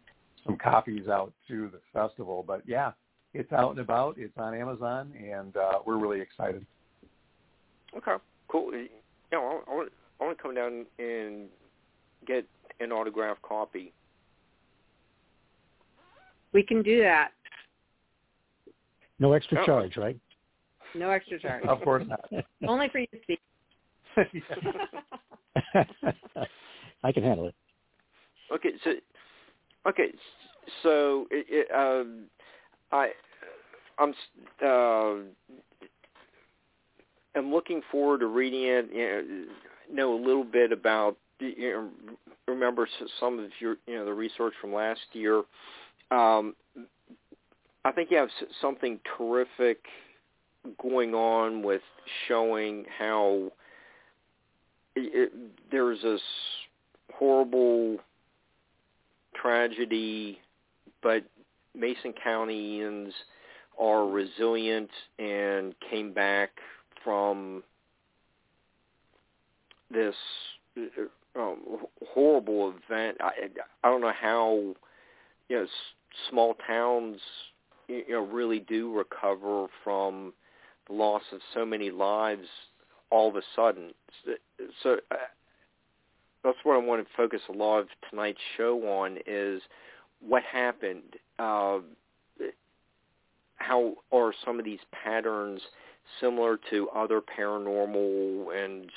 some 0.44 0.56
copies 0.56 1.08
out 1.08 1.32
to 1.48 1.70
the 1.70 1.80
festival. 1.92 2.44
But 2.46 2.62
yeah, 2.66 2.92
it's 3.34 3.52
out 3.52 3.70
and 3.70 3.80
about. 3.80 4.16
It's 4.18 4.36
on 4.36 4.54
Amazon, 4.54 5.12
and 5.18 5.56
uh, 5.56 5.78
we're 5.84 5.98
really 5.98 6.20
excited. 6.20 6.64
Okay, 7.96 8.16
cool. 8.48 8.72
You 8.72 8.88
know, 9.32 9.62
I, 9.66 9.70
I 9.70 9.74
want 9.74 9.92
I 10.20 10.24
want 10.24 10.36
to 10.36 10.42
come 10.42 10.54
down 10.54 10.86
and 10.98 11.48
get 12.26 12.46
an 12.80 12.92
autographed 12.92 13.42
copy. 13.42 13.92
We 16.52 16.62
can 16.62 16.82
do 16.82 17.00
that. 17.00 17.32
No 19.18 19.32
extra 19.32 19.60
Oh. 19.60 19.66
charge, 19.66 19.96
right? 19.96 20.16
No 20.94 21.10
extra 21.10 21.38
charge. 21.38 21.64
Of 21.64 21.82
course 21.82 22.06
not. 22.06 22.28
Only 22.66 22.88
for 22.88 22.98
you 22.98 23.06
to 23.08 23.18
see. 23.26 23.38
I 27.04 27.12
can 27.12 27.22
handle 27.22 27.46
it. 27.46 27.54
Okay, 28.52 28.70
so 28.82 28.94
okay, 29.86 30.12
so 30.82 31.28
it, 31.30 31.46
it, 31.48 31.70
um, 31.72 32.24
I 32.90 33.12
I'm 33.98 34.12
uh, 34.64 35.14
I'm 37.36 37.52
looking 37.52 37.80
forward 37.92 38.20
to 38.20 38.26
reading 38.26 38.64
it. 38.64 38.90
You 38.92 39.06
know, 39.06 39.46
know 39.92 40.14
a 40.14 40.20
little 40.20 40.44
bit 40.44 40.72
about 40.72 41.16
you 41.38 41.70
know, 41.70 41.88
remember 42.48 42.88
some 43.20 43.38
of 43.38 43.50
your 43.60 43.76
you 43.86 43.94
know 43.96 44.04
the 44.04 44.12
research 44.12 44.54
from 44.60 44.72
last 44.72 45.00
year, 45.12 45.44
um, 46.10 46.54
I 47.84 47.92
think 47.92 48.10
you 48.10 48.16
have 48.18 48.28
something 48.60 48.98
terrific 49.16 49.78
going 50.80 51.14
on 51.14 51.62
with 51.62 51.82
showing 52.28 52.84
how 52.98 53.50
it, 54.96 55.32
there's 55.70 56.02
this 56.02 56.20
horrible 57.14 57.98
tragedy, 59.34 60.38
but 61.02 61.22
Mason 61.74 62.12
Countians 62.22 63.14
are 63.78 64.06
resilient 64.06 64.90
and 65.18 65.74
came 65.90 66.12
back 66.12 66.50
from 67.02 67.62
this 69.90 70.14
uh, 70.76 71.40
um, 71.40 71.58
horrible 72.12 72.74
event. 72.86 73.16
I, 73.20 73.30
I 73.82 73.88
don't 73.88 74.00
know 74.00 74.12
how 74.18 74.74
you 75.48 75.56
know 75.56 75.66
small 76.28 76.54
towns 76.66 77.20
you 77.88 78.04
know 78.08 78.24
really 78.24 78.60
do 78.60 78.92
recover 78.92 79.66
from 79.82 80.32
the 80.88 80.94
loss 80.94 81.22
of 81.32 81.40
so 81.54 81.64
many 81.64 81.90
lives 81.90 82.46
all 83.10 83.28
of 83.28 83.36
a 83.36 83.42
sudden. 83.56 83.92
So 84.82 84.98
uh, 85.10 85.16
that's 86.44 86.58
what 86.62 86.74
I 86.74 86.78
want 86.78 87.06
to 87.06 87.12
focus 87.16 87.40
a 87.48 87.52
lot 87.52 87.78
of 87.78 87.88
tonight's 88.08 88.38
show 88.56 88.78
on 88.86 89.18
is 89.26 89.60
what 90.20 90.42
happened. 90.44 91.16
Uh, 91.38 91.80
how 93.56 93.94
are 94.12 94.32
some 94.44 94.58
of 94.58 94.64
these 94.64 94.78
patterns 95.04 95.60
similar 96.20 96.58
to 96.70 96.88
other 96.90 97.20
paranormal 97.20 98.64
and 98.64 98.90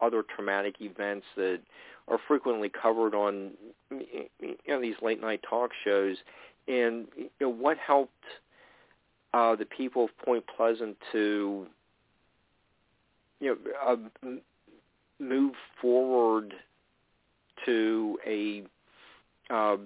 other 0.00 0.24
traumatic 0.34 0.76
events 0.80 1.24
that 1.36 1.60
are 2.08 2.18
frequently 2.28 2.68
covered 2.70 3.14
on 3.14 3.50
you 3.90 4.56
know 4.68 4.80
these 4.80 4.94
late 5.02 5.20
night 5.20 5.40
talk 5.48 5.70
shows 5.84 6.16
and 6.68 7.06
you 7.16 7.30
know 7.40 7.48
what 7.48 7.76
helped 7.78 8.12
uh 9.34 9.56
the 9.56 9.64
people 9.64 10.04
of 10.04 10.18
Point 10.24 10.44
Pleasant 10.56 10.96
to 11.12 11.66
you 13.40 13.56
know 13.64 13.96
uh, 14.24 14.28
move 15.18 15.54
forward 15.80 16.54
to 17.64 18.18
a 18.26 18.62
uh, 19.50 19.76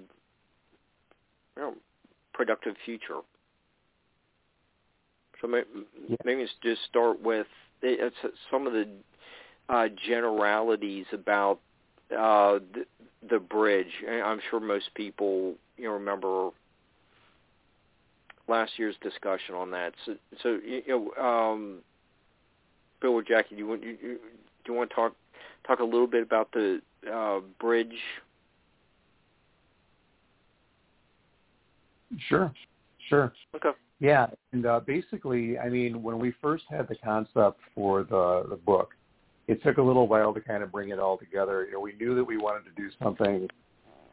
you 1.57 1.63
know, 1.63 1.75
productive 2.33 2.75
future. 2.85 3.21
So 5.41 5.49
maybe, 5.49 5.67
maybe 6.25 6.47
just 6.63 6.83
start 6.89 7.23
with 7.23 7.47
some 8.51 8.67
of 8.67 8.73
the 8.73 8.89
uh, 9.69 9.89
generalities 10.07 11.07
about 11.13 11.61
uh, 12.13 12.59
the, 12.75 12.85
the 13.29 13.39
bridge. 13.39 13.93
I'm 14.09 14.41
sure 14.51 14.61
most 14.61 14.95
people 14.95 15.55
you 15.77 15.85
know 15.85 15.93
remember 15.95 16.51
last 18.49 18.73
year's 18.77 18.97
discussion 19.03 19.55
on 19.55 19.71
that. 19.71 19.95
So, 20.05 20.15
so 20.43 20.59
you 20.65 20.83
know, 20.89 21.23
um, 21.23 21.79
Bill 23.01 23.13
or 23.13 23.23
Jaci, 23.23 23.51
do 23.51 23.57
you 23.57 23.67
want 23.67 23.83
you, 23.83 23.97
do 23.97 24.19
you 24.67 24.75
want 24.75 24.91
to 24.91 24.97
talk 24.97 25.15
talk 25.67 25.79
a 25.79 25.85
little 25.85 26.07
bit 26.07 26.23
about 26.23 26.53
the 26.53 26.81
uh, 27.11 27.41
bridge? 27.59 27.89
Sure, 32.29 32.53
sure. 33.09 33.33
Okay. 33.55 33.71
Yeah, 34.01 34.27
and 34.53 34.67
uh, 34.67 34.81
basically, 34.81 35.59
I 35.59 35.69
mean, 35.69 36.03
when 36.03 36.19
we 36.19 36.33
first 36.43 36.65
had 36.69 36.89
the 36.89 36.97
concept 36.97 37.61
for 37.75 38.03
the 38.03 38.47
the 38.49 38.57
book, 38.57 38.95
it 39.51 39.61
took 39.65 39.79
a 39.79 39.83
little 39.83 40.07
while 40.07 40.33
to 40.33 40.41
kind 40.41 40.63
of 40.63 40.71
bring 40.71 40.91
it 40.91 41.01
all 41.01 41.19
together. 41.19 41.67
You 41.67 41.73
know, 41.73 41.81
we 41.81 41.95
knew 41.95 42.15
that 42.15 42.23
we 42.23 42.39
wanted 42.39 42.65
to 42.67 42.71
do 42.81 42.89
something 43.03 43.49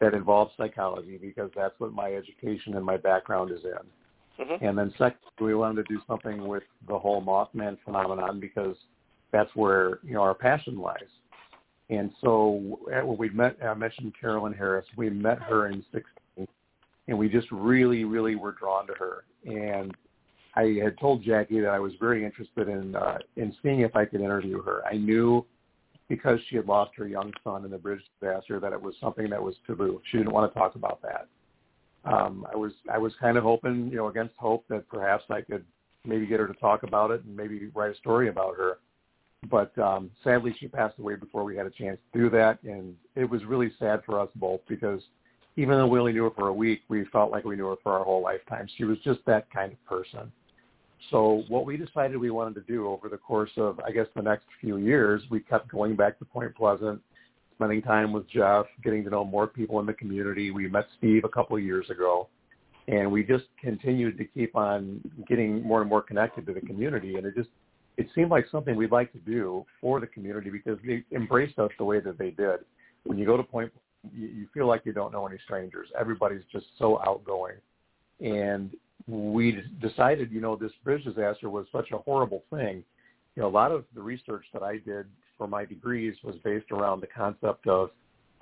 that 0.00 0.12
involved 0.12 0.52
psychology 0.56 1.16
because 1.16 1.48
that's 1.54 1.74
what 1.78 1.92
my 1.92 2.12
education 2.12 2.74
and 2.74 2.84
my 2.84 2.96
background 2.96 3.52
is 3.52 3.60
in. 3.62 4.44
Mm-hmm. 4.44 4.64
And 4.64 4.76
then 4.76 4.92
second, 4.98 5.18
we 5.40 5.54
wanted 5.54 5.86
to 5.86 5.94
do 5.94 6.00
something 6.08 6.48
with 6.48 6.64
the 6.88 6.98
whole 6.98 7.22
Mothman 7.22 7.78
phenomenon 7.84 8.40
because 8.40 8.76
that's 9.30 9.50
where 9.54 10.00
you 10.02 10.14
know 10.14 10.22
our 10.22 10.34
passion 10.34 10.76
lies. 10.76 10.98
And 11.88 12.10
so 12.20 12.78
when 12.90 13.16
we 13.16 13.30
met, 13.30 13.56
I 13.64 13.74
mentioned 13.74 14.14
Carolyn 14.20 14.52
Harris. 14.52 14.86
We 14.96 15.08
met 15.08 15.38
her 15.38 15.68
in 15.68 15.84
16, 15.92 16.48
and 17.06 17.18
we 17.18 17.28
just 17.28 17.46
really, 17.52 18.04
really 18.04 18.34
were 18.34 18.52
drawn 18.52 18.88
to 18.88 18.94
her. 18.94 19.24
And 19.44 19.94
I 20.58 20.80
had 20.82 20.98
told 20.98 21.24
Jaci 21.24 21.62
that 21.62 21.70
I 21.70 21.78
was 21.78 21.92
very 22.00 22.24
interested 22.24 22.68
in 22.68 22.96
uh, 22.96 23.18
in 23.36 23.54
seeing 23.62 23.80
if 23.80 23.94
I 23.94 24.04
could 24.04 24.20
interview 24.20 24.62
her. 24.62 24.82
I 24.86 24.96
knew 24.96 25.44
because 26.08 26.38
she 26.48 26.56
had 26.56 26.66
lost 26.66 26.92
her 26.96 27.06
young 27.06 27.32
son 27.44 27.64
in 27.64 27.70
the 27.70 27.78
bridge 27.78 28.02
disaster 28.20 28.58
that 28.60 28.72
it 28.72 28.80
was 28.80 28.94
something 29.00 29.28
that 29.30 29.42
was 29.42 29.54
taboo. 29.66 30.00
She 30.10 30.18
didn't 30.18 30.32
want 30.32 30.52
to 30.52 30.58
talk 30.58 30.74
about 30.74 31.00
that. 31.02 31.28
Um, 32.04 32.46
I 32.52 32.56
was 32.56 32.72
I 32.92 32.98
was 32.98 33.12
kind 33.20 33.36
of 33.36 33.44
hoping, 33.44 33.88
you 33.88 33.96
know, 33.96 34.08
against 34.08 34.34
hope 34.36 34.64
that 34.68 34.88
perhaps 34.88 35.24
I 35.30 35.42
could 35.42 35.64
maybe 36.04 36.26
get 36.26 36.40
her 36.40 36.46
to 36.46 36.54
talk 36.54 36.82
about 36.82 37.10
it 37.10 37.24
and 37.24 37.36
maybe 37.36 37.70
write 37.74 37.92
a 37.92 37.96
story 37.96 38.28
about 38.28 38.56
her 38.56 38.78
but 39.50 39.76
um, 39.78 40.10
sadly 40.24 40.54
she 40.58 40.66
passed 40.66 40.98
away 40.98 41.14
before 41.14 41.44
we 41.44 41.56
had 41.56 41.66
a 41.66 41.70
chance 41.70 41.98
to 42.12 42.18
do 42.18 42.30
that, 42.30 42.58
and 42.64 42.94
it 43.14 43.28
was 43.28 43.44
really 43.44 43.70
sad 43.78 44.02
for 44.04 44.18
us 44.20 44.28
both 44.34 44.60
because 44.68 45.00
even 45.56 45.76
though 45.76 45.86
we 45.86 45.98
only 45.98 46.12
knew 46.12 46.24
her 46.24 46.30
for 46.30 46.48
a 46.48 46.52
week, 46.52 46.82
we 46.88 47.04
felt 47.06 47.30
like 47.30 47.44
we 47.44 47.56
knew 47.56 47.66
her 47.66 47.76
for 47.82 47.92
our 47.98 48.04
whole 48.04 48.22
lifetime. 48.22 48.68
She 48.76 48.84
was 48.84 48.98
just 49.04 49.20
that 49.26 49.50
kind 49.50 49.72
of 49.72 49.84
person. 49.84 50.32
So 51.10 51.44
what 51.48 51.64
we 51.64 51.76
decided 51.76 52.16
we 52.16 52.30
wanted 52.30 52.54
to 52.54 52.72
do 52.72 52.88
over 52.88 53.08
the 53.08 53.16
course 53.16 53.50
of, 53.56 53.80
I 53.80 53.90
guess, 53.90 54.06
the 54.14 54.22
next 54.22 54.46
few 54.60 54.78
years, 54.78 55.22
we 55.30 55.40
kept 55.40 55.68
going 55.68 55.96
back 55.96 56.18
to 56.18 56.24
Point 56.24 56.54
Pleasant, 56.54 57.00
spending 57.54 57.82
time 57.82 58.12
with 58.12 58.28
Jeff, 58.28 58.66
getting 58.82 59.04
to 59.04 59.10
know 59.10 59.24
more 59.24 59.46
people 59.46 59.80
in 59.80 59.86
the 59.86 59.92
community. 59.94 60.50
We 60.50 60.68
met 60.68 60.86
Steve 60.98 61.24
a 61.24 61.28
couple 61.28 61.56
of 61.56 61.62
years 61.62 61.88
ago, 61.90 62.28
and 62.88 63.10
we 63.10 63.22
just 63.22 63.44
continued 63.60 64.18
to 64.18 64.24
keep 64.24 64.56
on 64.56 65.00
getting 65.28 65.62
more 65.62 65.80
and 65.80 65.88
more 65.88 66.02
connected 66.02 66.46
to 66.46 66.52
the 66.52 66.60
community. 66.60 67.16
And 67.16 67.26
it 67.26 67.34
just 67.34 67.50
it 67.96 68.06
seemed 68.14 68.30
like 68.30 68.46
something 68.50 68.76
we'd 68.76 68.92
like 68.92 69.12
to 69.12 69.18
do 69.18 69.66
for 69.80 69.98
the 69.98 70.06
community 70.06 70.50
because 70.50 70.78
they 70.86 71.04
embraced 71.14 71.58
us 71.58 71.70
the 71.78 71.84
way 71.84 71.98
that 72.00 72.16
they 72.16 72.30
did. 72.30 72.60
When 73.02 73.18
you 73.18 73.26
go 73.26 73.36
to 73.36 73.42
Point, 73.42 73.72
you, 74.14 74.28
you 74.28 74.48
feel 74.54 74.68
like 74.68 74.82
you 74.84 74.92
don't 74.92 75.12
know 75.12 75.26
any 75.26 75.38
strangers. 75.44 75.88
Everybody's 75.98 76.44
just 76.52 76.66
so 76.78 77.00
outgoing. 77.04 77.56
And 78.20 78.70
we 79.08 79.62
decided, 79.80 80.30
you 80.30 80.40
know, 80.40 80.54
this 80.54 80.72
bridge 80.84 81.04
disaster 81.04 81.48
was 81.48 81.66
such 81.72 81.90
a 81.92 81.98
horrible 81.98 82.44
thing. 82.50 82.84
You 83.34 83.42
know, 83.42 83.48
a 83.48 83.50
lot 83.50 83.72
of 83.72 83.84
the 83.94 84.02
research 84.02 84.44
that 84.52 84.62
I 84.62 84.78
did 84.78 85.06
for 85.36 85.48
my 85.48 85.64
degrees 85.64 86.14
was 86.22 86.36
based 86.44 86.70
around 86.70 87.00
the 87.00 87.06
concept 87.06 87.66
of 87.66 87.90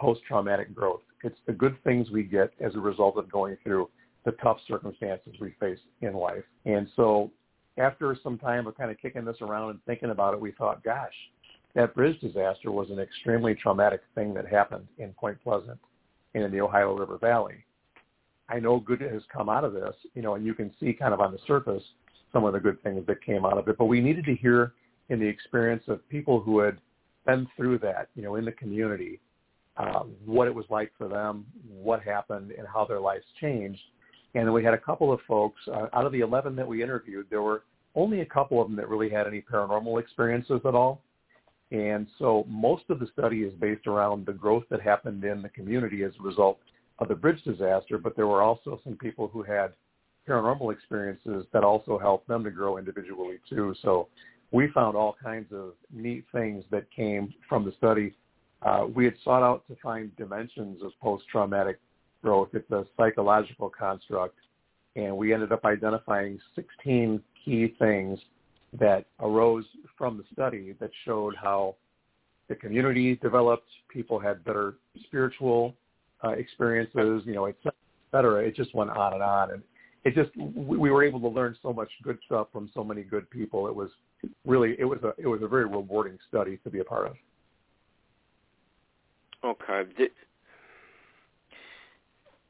post-traumatic 0.00 0.74
growth. 0.74 1.02
It's 1.22 1.38
the 1.46 1.52
good 1.52 1.76
things 1.84 2.10
we 2.10 2.24
get 2.24 2.52
as 2.60 2.74
a 2.74 2.80
result 2.80 3.16
of 3.16 3.30
going 3.30 3.56
through 3.62 3.88
the 4.24 4.32
tough 4.32 4.58
circumstances 4.66 5.34
we 5.40 5.54
face 5.60 5.78
in 6.00 6.14
life. 6.14 6.44
And 6.64 6.88
so 6.96 7.30
after 7.78 8.16
some 8.22 8.38
time 8.38 8.66
of 8.66 8.76
kind 8.76 8.90
of 8.90 8.98
kicking 8.98 9.24
this 9.24 9.40
around 9.40 9.70
and 9.70 9.78
thinking 9.86 10.10
about 10.10 10.34
it, 10.34 10.40
we 10.40 10.52
thought, 10.52 10.82
gosh, 10.82 11.14
that 11.74 11.94
bridge 11.94 12.18
disaster 12.20 12.72
was 12.72 12.90
an 12.90 12.98
extremely 12.98 13.54
traumatic 13.54 14.00
thing 14.14 14.34
that 14.34 14.48
happened 14.48 14.88
in 14.98 15.12
Point 15.12 15.38
Pleasant 15.44 15.78
and 16.34 16.42
in 16.42 16.50
the 16.50 16.60
Ohio 16.60 16.94
River 16.94 17.18
Valley. 17.18 17.64
I 18.48 18.58
know 18.58 18.78
good 18.78 19.00
has 19.00 19.22
come 19.32 19.48
out 19.48 19.64
of 19.64 19.72
this, 19.72 19.94
you 20.14 20.22
know, 20.22 20.34
and 20.34 20.44
you 20.46 20.54
can 20.54 20.72
see 20.78 20.92
kind 20.92 21.12
of 21.12 21.20
on 21.20 21.32
the 21.32 21.38
surface 21.46 21.82
some 22.32 22.44
of 22.44 22.52
the 22.52 22.60
good 22.60 22.82
things 22.82 23.06
that 23.06 23.22
came 23.24 23.44
out 23.44 23.58
of 23.58 23.68
it. 23.68 23.78
But 23.78 23.86
we 23.86 24.00
needed 24.00 24.24
to 24.26 24.34
hear 24.34 24.74
in 25.08 25.18
the 25.18 25.26
experience 25.26 25.84
of 25.88 26.06
people 26.08 26.40
who 26.40 26.60
had 26.60 26.78
been 27.24 27.48
through 27.56 27.78
that, 27.78 28.08
you 28.14 28.22
know, 28.22 28.36
in 28.36 28.44
the 28.44 28.52
community, 28.52 29.20
um, 29.76 30.12
what 30.24 30.46
it 30.48 30.54
was 30.54 30.64
like 30.70 30.92
for 30.96 31.08
them, 31.08 31.46
what 31.68 32.02
happened, 32.02 32.52
and 32.52 32.66
how 32.66 32.84
their 32.84 33.00
lives 33.00 33.24
changed 33.40 33.80
and 34.36 34.46
then 34.46 34.52
we 34.52 34.62
had 34.62 34.74
a 34.74 34.78
couple 34.78 35.12
of 35.12 35.20
folks, 35.26 35.60
uh, 35.68 35.86
out 35.94 36.04
of 36.04 36.12
the 36.12 36.20
11 36.20 36.56
that 36.56 36.68
we 36.68 36.82
interviewed, 36.82 37.26
there 37.30 37.40
were 37.40 37.62
only 37.94 38.20
a 38.20 38.26
couple 38.26 38.60
of 38.60 38.68
them 38.68 38.76
that 38.76 38.86
really 38.86 39.08
had 39.08 39.26
any 39.26 39.40
paranormal 39.40 39.98
experiences 39.98 40.60
at 40.66 40.74
all. 40.74 41.00
And 41.72 42.06
so 42.18 42.44
most 42.46 42.84
of 42.90 43.00
the 43.00 43.08
study 43.14 43.44
is 43.44 43.54
based 43.54 43.86
around 43.86 44.26
the 44.26 44.34
growth 44.34 44.64
that 44.70 44.82
happened 44.82 45.24
in 45.24 45.40
the 45.40 45.48
community 45.48 46.02
as 46.02 46.12
a 46.20 46.22
result 46.22 46.58
of 46.98 47.08
the 47.08 47.14
bridge 47.14 47.42
disaster, 47.44 47.98
but 47.98 48.16
there 48.16 48.26
were 48.26 48.42
also 48.42 48.80
some 48.84 48.96
people 48.96 49.28
who 49.28 49.42
had 49.42 49.72
paranormal 50.28 50.72
experiences 50.72 51.46
that 51.52 51.62
also 51.62 51.98
helped 51.98 52.26
them 52.28 52.42
to 52.44 52.50
grow 52.50 52.78
individually 52.78 53.36
too. 53.48 53.74
So 53.82 54.08
we 54.50 54.68
found 54.72 54.96
all 54.96 55.16
kinds 55.22 55.52
of 55.52 55.74
neat 55.92 56.24
things 56.32 56.64
that 56.70 56.90
came 56.90 57.32
from 57.48 57.64
the 57.64 57.72
study. 57.78 58.14
Uh, 58.62 58.86
we 58.92 59.04
had 59.04 59.14
sought 59.22 59.42
out 59.42 59.66
to 59.68 59.76
find 59.82 60.14
dimensions 60.16 60.82
of 60.82 60.92
post-traumatic 61.00 61.78
growth. 62.22 62.48
It's 62.54 62.70
a 62.70 62.84
psychological 62.96 63.70
construct. 63.70 64.36
And 64.96 65.16
we 65.16 65.34
ended 65.34 65.52
up 65.52 65.64
identifying 65.64 66.38
16 66.54 67.22
key 67.44 67.74
things 67.78 68.18
that 68.78 69.04
arose 69.20 69.64
from 69.96 70.16
the 70.16 70.24
study 70.32 70.74
that 70.80 70.90
showed 71.04 71.34
how 71.36 71.76
the 72.48 72.54
community 72.54 73.16
developed, 73.16 73.68
people 73.88 74.18
had 74.18 74.44
better 74.44 74.74
spiritual 75.04 75.74
uh, 76.24 76.30
experiences, 76.30 77.22
you 77.26 77.34
know, 77.34 77.46
et 77.46 77.56
cetera. 78.12 78.42
It 78.42 78.56
just 78.56 78.74
went 78.74 78.90
on 78.90 79.12
and 79.14 79.22
on. 79.22 79.50
And 79.52 79.62
it 80.04 80.14
just, 80.14 80.30
we 80.36 80.90
were 80.90 81.02
able 81.04 81.20
to 81.20 81.28
learn 81.28 81.56
so 81.62 81.72
much 81.72 81.90
good 82.02 82.18
stuff 82.26 82.48
from 82.52 82.70
so 82.74 82.84
many 82.84 83.02
good 83.02 83.28
people. 83.30 83.66
It 83.66 83.74
was 83.74 83.90
really, 84.44 84.76
it 84.78 84.84
was 84.84 84.98
a, 85.02 85.12
it 85.18 85.26
was 85.26 85.42
a 85.42 85.48
very 85.48 85.64
rewarding 85.64 86.18
study 86.28 86.58
to 86.64 86.70
be 86.70 86.80
a 86.80 86.84
part 86.84 87.06
of. 87.06 87.16
Okay 89.44 89.82
Did, 89.96 90.10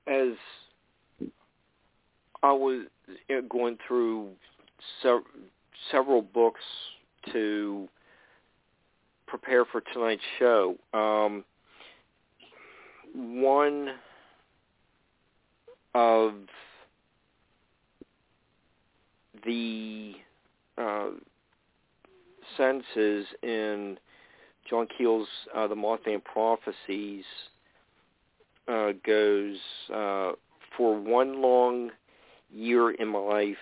as 0.07 0.37
I 2.43 2.53
was 2.53 2.87
going 3.49 3.77
through 3.87 4.29
se- 5.03 5.43
several 5.91 6.23
books 6.23 6.61
to 7.33 7.89
prepare 9.27 9.65
for 9.65 9.83
tonight's 9.93 10.23
show. 10.39 10.77
Um, 10.95 11.45
one 13.17 13.95
of 15.95 16.35
the 19.45 20.13
uh, 20.77 21.07
in 23.43 23.99
John 24.69 24.87
Keel's 24.97 25.29
uh, 25.55 25.67
The 25.67 25.75
Mothman 25.75 26.23
Prophecies 26.25 27.25
uh, 28.69 28.93
goes, 29.05 29.57
uh, 29.93 30.33
for 30.77 30.99
one 30.99 31.41
long 31.41 31.91
year 32.53 32.91
in 32.91 33.09
my 33.09 33.19
life 33.19 33.57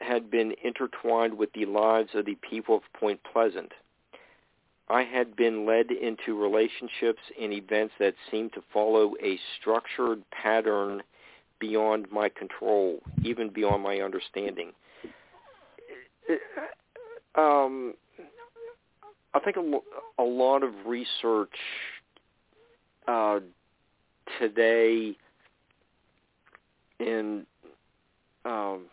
had 0.00 0.30
been 0.30 0.52
intertwined 0.64 1.36
with 1.36 1.52
the 1.52 1.66
lives 1.66 2.10
of 2.14 2.26
the 2.26 2.36
people 2.48 2.76
of 2.76 2.82
Point 2.98 3.20
Pleasant. 3.32 3.72
I 4.88 5.02
had 5.02 5.34
been 5.34 5.66
led 5.66 5.90
into 5.90 6.40
relationships 6.40 7.20
and 7.40 7.52
events 7.52 7.94
that 7.98 8.14
seemed 8.30 8.52
to 8.52 8.62
follow 8.72 9.14
a 9.22 9.38
structured 9.60 10.22
pattern 10.30 11.02
beyond 11.58 12.06
my 12.12 12.28
control, 12.28 13.00
even 13.24 13.48
beyond 13.48 13.82
my 13.82 14.00
understanding. 14.00 14.72
Um, 17.34 17.94
I 19.34 19.40
think 19.40 19.56
a, 19.56 20.22
a 20.22 20.24
lot 20.24 20.62
of 20.62 20.72
research 20.86 21.50
uh, 23.08 23.40
today 24.40 25.16
in 26.98 27.44
um, 28.44 28.84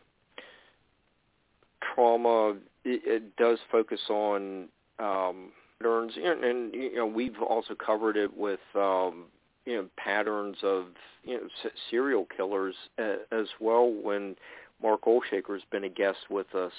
trauma 1.94 2.56
it, 2.84 3.02
it 3.06 3.36
does 3.38 3.60
focus 3.72 4.02
on 4.10 4.68
um, 5.00 5.52
patterns, 5.84 6.14
and, 6.24 6.44
and 6.44 6.74
you 6.74 6.96
know 6.96 7.06
we've 7.06 7.42
also 7.42 7.76
covered 7.76 8.18
it 8.18 8.36
with 8.36 8.60
um, 8.76 9.26
you 9.66 9.76
know 9.76 9.88
patterns 9.98 10.58
of 10.64 10.86
you 11.24 11.36
know 11.36 11.48
serial 11.90 12.28
killers 12.36 12.76
uh, 13.00 13.16
as 13.32 13.48
well. 13.60 13.92
When 13.92 14.36
Mark 14.82 15.04
Olshaker 15.04 15.54
has 15.54 15.62
been 15.72 15.84
a 15.84 15.90
guest 15.90 16.20
with 16.30 16.54
us, 16.56 16.72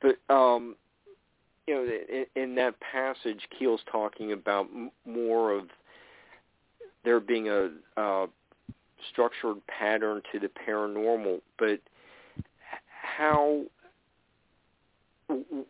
but 0.00 0.16
um, 0.34 0.76
you 1.66 1.74
know 1.74 2.26
in, 2.34 2.42
in 2.42 2.54
that 2.56 2.74
passage, 2.80 3.40
Keel's 3.58 3.80
talking 3.90 4.32
about 4.32 4.68
more 5.04 5.52
of 5.52 5.64
there 7.04 7.20
being 7.20 7.48
a 7.48 7.70
structured 9.12 9.64
pattern 9.66 10.22
to 10.32 10.40
the 10.40 10.50
paranormal, 10.66 11.40
but 11.58 11.80
how 12.88 13.62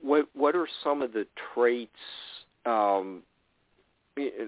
what 0.02 0.26
what 0.34 0.54
are 0.54 0.68
some 0.84 1.02
of 1.02 1.12
the 1.12 1.26
traits 1.54 1.90
um 2.66 3.22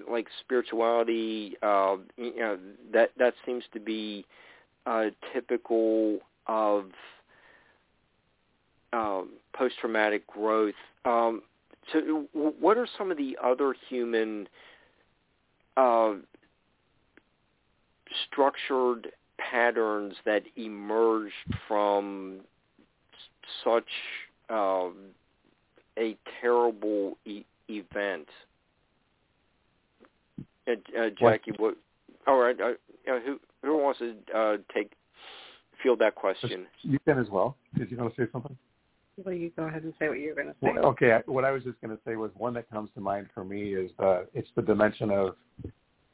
like 0.09 0.27
spirituality 0.39 1.55
uh 1.61 1.95
you 2.17 2.35
know 2.37 2.57
that 2.91 3.11
that 3.17 3.33
seems 3.45 3.63
to 3.73 3.79
be 3.79 4.25
uh 4.85 5.05
typical 5.33 6.19
of 6.47 6.85
um 8.93 9.29
post 9.53 9.75
traumatic 9.79 10.25
growth. 10.27 10.73
Um 11.05 11.41
so 11.93 12.27
what 12.33 12.77
are 12.77 12.87
some 12.97 13.09
of 13.11 13.17
the 13.17 13.37
other 13.43 13.75
human 13.89 14.47
uh 15.77 16.13
structured 18.27 19.11
patterns 19.37 20.15
that 20.25 20.43
emerged 20.55 21.33
from 21.67 22.39
such 23.63 23.89
um, 24.49 24.95
a 25.97 26.17
terrible 26.41 27.17
e- 27.25 27.45
event. 27.69 28.27
Uh, 30.67 30.73
uh, 30.97 31.09
Jaci, 31.21 31.57
what? 31.57 31.75
All 32.27 32.37
right. 32.37 32.59
Uh, 32.59 32.71
uh, 33.11 33.19
who 33.25 33.39
who 33.63 33.77
wants 33.77 33.99
to 33.99 34.15
uh, 34.35 34.57
take 34.73 34.91
field 35.81 35.99
that 35.99 36.15
question? 36.15 36.65
You 36.81 36.99
can 36.99 37.19
as 37.19 37.29
well. 37.29 37.55
Did 37.77 37.91
you 37.91 37.97
want 37.97 38.15
to 38.15 38.25
say 38.25 38.29
something? 38.31 38.55
Well, 39.23 39.35
you 39.35 39.51
go 39.55 39.63
ahead 39.63 39.83
and 39.83 39.93
say 39.99 40.07
what 40.07 40.19
you 40.19 40.29
were 40.29 40.35
going 40.35 40.47
to 40.47 40.53
say. 40.61 40.71
Well, 40.75 40.85
okay. 40.91 41.19
What 41.25 41.43
I 41.43 41.51
was 41.51 41.63
just 41.63 41.79
going 41.81 41.95
to 41.95 42.01
say 42.05 42.15
was 42.15 42.31
one 42.35 42.53
that 42.53 42.69
comes 42.69 42.89
to 42.95 43.01
mind 43.01 43.27
for 43.33 43.43
me 43.43 43.73
is 43.73 43.91
the 43.97 44.27
it's 44.33 44.47
the 44.55 44.61
dimension 44.61 45.11
of 45.11 45.35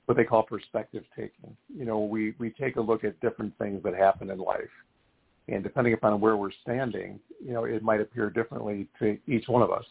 what 0.05 0.17
they 0.17 0.23
call 0.23 0.43
perspective 0.43 1.03
taking. 1.15 1.55
You 1.75 1.85
know, 1.85 1.99
we 1.99 2.33
we 2.39 2.51
take 2.51 2.77
a 2.77 2.81
look 2.81 3.03
at 3.03 3.19
different 3.21 3.57
things 3.57 3.83
that 3.83 3.93
happen 3.95 4.29
in 4.31 4.39
life, 4.39 4.61
and 5.47 5.63
depending 5.63 5.93
upon 5.93 6.19
where 6.19 6.37
we're 6.37 6.51
standing, 6.63 7.19
you 7.43 7.53
know, 7.53 7.65
it 7.65 7.83
might 7.83 8.01
appear 8.01 8.29
differently 8.29 8.87
to 8.99 9.17
each 9.27 9.47
one 9.47 9.61
of 9.61 9.71
us. 9.71 9.85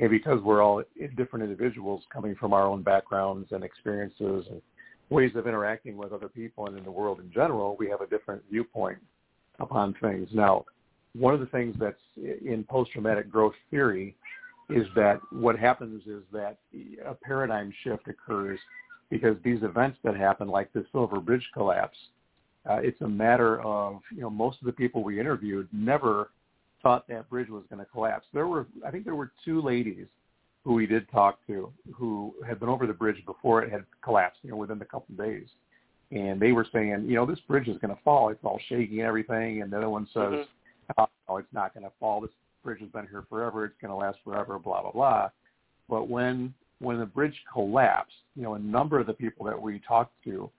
And 0.00 0.10
because 0.10 0.40
we're 0.42 0.62
all 0.62 0.82
different 1.16 1.44
individuals 1.44 2.02
coming 2.12 2.34
from 2.34 2.52
our 2.52 2.66
own 2.66 2.82
backgrounds 2.82 3.48
and 3.52 3.62
experiences 3.62 4.46
and 4.50 4.60
ways 5.10 5.32
of 5.36 5.46
interacting 5.46 5.96
with 5.96 6.12
other 6.12 6.28
people 6.28 6.66
and 6.66 6.76
in 6.76 6.84
the 6.84 6.90
world 6.90 7.20
in 7.20 7.30
general, 7.32 7.76
we 7.78 7.88
have 7.88 8.00
a 8.00 8.06
different 8.06 8.42
viewpoint 8.50 8.98
upon 9.60 9.94
things. 10.00 10.28
Now, 10.32 10.64
one 11.14 11.32
of 11.32 11.40
the 11.40 11.46
things 11.46 11.76
that's 11.78 11.96
in 12.16 12.64
post-traumatic 12.68 13.30
growth 13.30 13.54
theory 13.70 14.16
is 14.70 14.86
that 14.96 15.20
what 15.30 15.58
happens 15.58 16.02
is 16.06 16.22
that 16.32 16.58
a 17.06 17.14
paradigm 17.14 17.72
shift 17.84 18.08
occurs 18.08 18.58
because 19.10 19.36
these 19.44 19.62
events 19.62 19.98
that 20.02 20.16
happen, 20.16 20.48
like 20.48 20.72
the 20.72 20.84
Silver 20.90 21.20
Bridge 21.20 21.46
collapse, 21.52 21.98
uh, 22.68 22.76
it's 22.76 23.00
a 23.02 23.08
matter 23.08 23.60
of 23.60 24.00
you 24.10 24.22
know 24.22 24.30
most 24.30 24.58
of 24.60 24.66
the 24.66 24.72
people 24.72 25.04
we 25.04 25.20
interviewed 25.20 25.68
never 25.70 26.30
thought 26.84 27.08
that 27.08 27.28
bridge 27.28 27.48
was 27.48 27.64
going 27.68 27.84
to 27.84 27.90
collapse. 27.90 28.26
There 28.32 28.46
were 28.46 28.66
I 28.86 28.92
think 28.92 29.04
there 29.04 29.16
were 29.16 29.32
two 29.44 29.60
ladies 29.60 30.06
who 30.62 30.74
we 30.74 30.86
did 30.86 31.10
talk 31.10 31.44
to 31.48 31.72
who 31.92 32.34
had 32.46 32.60
been 32.60 32.68
over 32.68 32.86
the 32.86 32.92
bridge 32.92 33.24
before 33.26 33.62
it 33.62 33.72
had 33.72 33.84
collapsed, 34.02 34.38
you 34.42 34.50
know, 34.50 34.56
within 34.56 34.80
a 34.80 34.84
couple 34.84 35.06
of 35.10 35.18
days. 35.18 35.48
And 36.12 36.40
they 36.40 36.52
were 36.52 36.66
saying, 36.72 37.06
you 37.08 37.16
know, 37.16 37.26
this 37.26 37.40
bridge 37.40 37.66
is 37.66 37.76
going 37.78 37.94
to 37.94 38.00
fall. 38.02 38.28
It's 38.28 38.44
all 38.44 38.60
shaky 38.68 39.00
and 39.00 39.08
everything. 39.08 39.62
And 39.62 39.72
the 39.72 39.78
other 39.78 39.90
one 39.90 40.06
says, 40.14 40.32
mm-hmm. 40.32 41.04
oh, 41.28 41.36
it's 41.38 41.52
not 41.52 41.74
going 41.74 41.84
to 41.84 41.92
fall. 41.98 42.20
This 42.20 42.30
bridge 42.62 42.80
has 42.80 42.88
been 42.90 43.08
here 43.10 43.24
forever. 43.28 43.64
It's 43.64 43.74
going 43.80 43.90
to 43.90 43.96
last 43.96 44.18
forever, 44.24 44.58
blah, 44.58 44.82
blah, 44.82 44.92
blah. 44.92 45.30
But 45.88 46.08
when 46.08 46.54
when 46.80 46.98
the 46.98 47.06
bridge 47.06 47.34
collapsed, 47.52 48.16
you 48.36 48.42
know, 48.42 48.54
a 48.54 48.58
number 48.58 48.98
of 48.98 49.06
the 49.06 49.12
people 49.12 49.46
that 49.46 49.60
we 49.60 49.80
talked 49.86 50.12
to, 50.24 50.50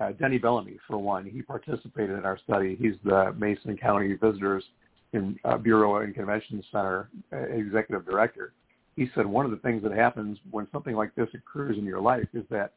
uh, 0.00 0.12
Denny 0.12 0.38
Bellamy, 0.38 0.78
for 0.86 0.98
one, 0.98 1.24
he 1.26 1.42
participated 1.42 2.18
in 2.18 2.24
our 2.24 2.38
study. 2.38 2.76
He's 2.80 2.94
the 3.04 3.34
Mason 3.38 3.76
County 3.76 4.14
Visitors 4.14 4.64
in 5.12 5.38
uh, 5.44 5.56
Bureau 5.56 5.96
and 5.96 6.14
Convention 6.14 6.62
Center 6.70 7.08
uh, 7.32 7.36
executive 7.36 8.04
director. 8.04 8.52
He 8.96 9.08
said 9.14 9.26
one 9.26 9.44
of 9.44 9.50
the 9.50 9.56
things 9.58 9.82
that 9.82 9.92
happens 9.92 10.38
when 10.50 10.66
something 10.72 10.94
like 10.94 11.14
this 11.14 11.28
occurs 11.34 11.78
in 11.78 11.84
your 11.84 12.00
life 12.00 12.28
is 12.34 12.44
that 12.50 12.72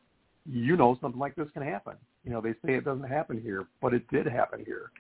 you 0.46 0.76
know 0.76 0.98
something 1.02 1.20
like 1.20 1.36
this 1.36 1.48
can 1.54 1.64
happen. 1.64 1.94
You 2.24 2.32
know, 2.32 2.42
they 2.42 2.54
say 2.66 2.76
it 2.76 2.86
doesn't 2.86 3.08
happen 3.08 3.42
here, 3.42 3.68
but 3.82 3.94
it 3.94 4.08
did 4.10 4.26
happen 4.26 4.64
here. 4.66 4.92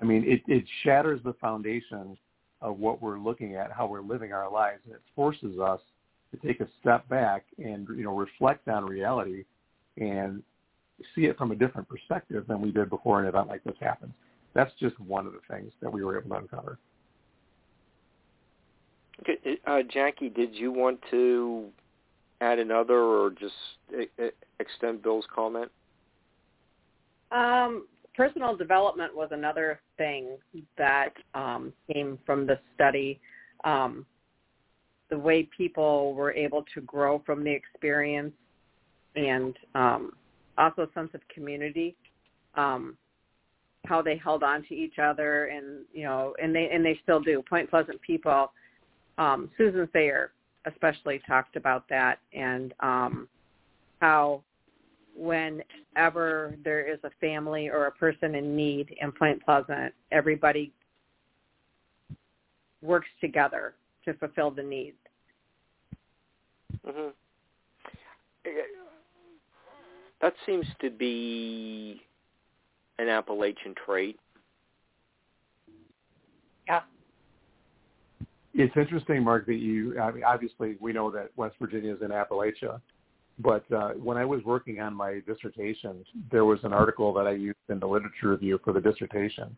I 0.00 0.04
mean, 0.04 0.24
it, 0.26 0.42
it 0.48 0.64
shatters 0.82 1.20
the 1.24 1.34
foundation 1.34 2.16
of 2.60 2.78
what 2.78 3.02
we're 3.02 3.18
looking 3.18 3.56
at, 3.56 3.72
how 3.72 3.86
we're 3.86 4.02
living 4.02 4.32
our 4.32 4.50
lives, 4.50 4.80
and 4.84 4.94
it 4.94 5.02
forces 5.14 5.58
us 5.58 5.80
to 6.32 6.46
take 6.46 6.60
a 6.60 6.68
step 6.80 7.08
back 7.08 7.44
and 7.58 7.86
you 7.96 8.04
know 8.04 8.16
reflect 8.16 8.68
on 8.68 8.84
reality 8.84 9.44
and 9.98 10.42
see 11.14 11.22
it 11.22 11.36
from 11.36 11.50
a 11.50 11.54
different 11.54 11.88
perspective 11.88 12.44
than 12.48 12.60
we 12.60 12.70
did 12.70 12.88
before 12.88 13.20
an 13.20 13.26
event 13.26 13.48
like 13.48 13.62
this 13.64 13.74
happened. 13.80 14.12
That's 14.54 14.72
just 14.78 14.98
one 15.00 15.26
of 15.26 15.32
the 15.32 15.40
things 15.50 15.72
that 15.80 15.92
we 15.92 16.04
were 16.04 16.18
able 16.18 16.30
to 16.30 16.36
uncover. 16.36 16.78
Okay, 19.20 19.58
uh, 19.66 19.82
Jaci, 19.94 20.34
did 20.34 20.54
you 20.54 20.72
want 20.72 20.98
to 21.10 21.68
add 22.40 22.58
another 22.58 22.98
or 22.98 23.30
just 23.30 23.54
extend 24.58 25.02
Bill's 25.02 25.26
comment? 25.32 25.70
Um, 27.30 27.86
personal 28.14 28.56
development 28.56 29.14
was 29.14 29.28
another 29.30 29.80
thing 29.96 30.36
that 30.76 31.12
um, 31.34 31.72
came 31.90 32.18
from 32.26 32.46
the 32.46 32.58
study. 32.74 33.20
Um, 33.64 34.04
the 35.08 35.18
way 35.18 35.48
people 35.56 36.14
were 36.14 36.32
able 36.32 36.64
to 36.74 36.80
grow 36.80 37.22
from 37.24 37.44
the 37.44 37.52
experience 37.52 38.32
and 39.14 39.56
um, 39.74 40.12
also 40.58 40.82
a 40.82 40.88
sense 40.94 41.10
of 41.14 41.20
community 41.32 41.94
um, 42.54 42.96
how 43.92 44.00
they 44.00 44.16
held 44.16 44.42
on 44.42 44.62
to 44.62 44.74
each 44.74 44.98
other 44.98 45.48
and 45.48 45.84
you 45.92 46.02
know 46.02 46.34
and 46.42 46.56
they 46.56 46.70
and 46.72 46.82
they 46.82 46.98
still 47.02 47.20
do 47.20 47.42
point 47.46 47.68
pleasant 47.68 48.00
people 48.00 48.50
um, 49.18 49.50
susan 49.58 49.86
thayer 49.92 50.32
especially 50.64 51.20
talked 51.28 51.56
about 51.56 51.86
that 51.90 52.18
and 52.32 52.72
um, 52.80 53.28
how 54.00 54.42
whenever 55.14 56.56
there 56.64 56.90
is 56.90 56.98
a 57.04 57.10
family 57.20 57.68
or 57.68 57.84
a 57.84 57.92
person 57.92 58.34
in 58.34 58.56
need 58.56 58.96
in 58.98 59.12
point 59.12 59.44
pleasant 59.44 59.92
everybody 60.10 60.72
works 62.80 63.08
together 63.20 63.74
to 64.06 64.14
fulfill 64.14 64.50
the 64.50 64.62
need 64.62 64.94
Mm-hmm. 66.88 67.10
That 70.20 70.34
seems 70.46 70.66
to 70.80 70.90
be 70.90 72.00
an 72.98 73.08
Appalachian 73.08 73.74
trait. 73.86 74.18
Yeah. 76.66 76.80
It's 78.54 78.76
interesting, 78.76 79.22
Mark, 79.22 79.46
that 79.46 79.54
you. 79.54 79.98
I 79.98 80.10
mean, 80.10 80.24
obviously, 80.24 80.76
we 80.80 80.92
know 80.92 81.10
that 81.10 81.30
West 81.36 81.56
Virginia 81.60 81.94
is 81.94 82.02
in 82.02 82.08
Appalachia, 82.08 82.80
but 83.38 83.70
uh, 83.72 83.90
when 83.90 84.16
I 84.16 84.24
was 84.24 84.42
working 84.44 84.80
on 84.80 84.94
my 84.94 85.20
dissertation, 85.26 86.04
there 86.30 86.44
was 86.44 86.60
an 86.62 86.72
article 86.72 87.12
that 87.14 87.26
I 87.26 87.32
used 87.32 87.56
in 87.70 87.78
the 87.80 87.86
literature 87.86 88.30
review 88.30 88.60
for 88.62 88.72
the 88.72 88.80
dissertation, 88.80 89.56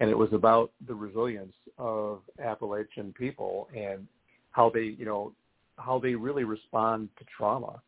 and 0.00 0.10
it 0.10 0.16
was 0.16 0.32
about 0.32 0.72
the 0.86 0.94
resilience 0.94 1.54
of 1.78 2.20
Appalachian 2.42 3.14
people 3.14 3.68
and 3.74 4.06
how 4.50 4.70
they, 4.70 4.94
you 4.98 5.06
know, 5.06 5.32
how 5.78 5.98
they 5.98 6.14
really 6.14 6.44
respond 6.44 7.08
to 7.18 7.24
trauma. 7.36 7.80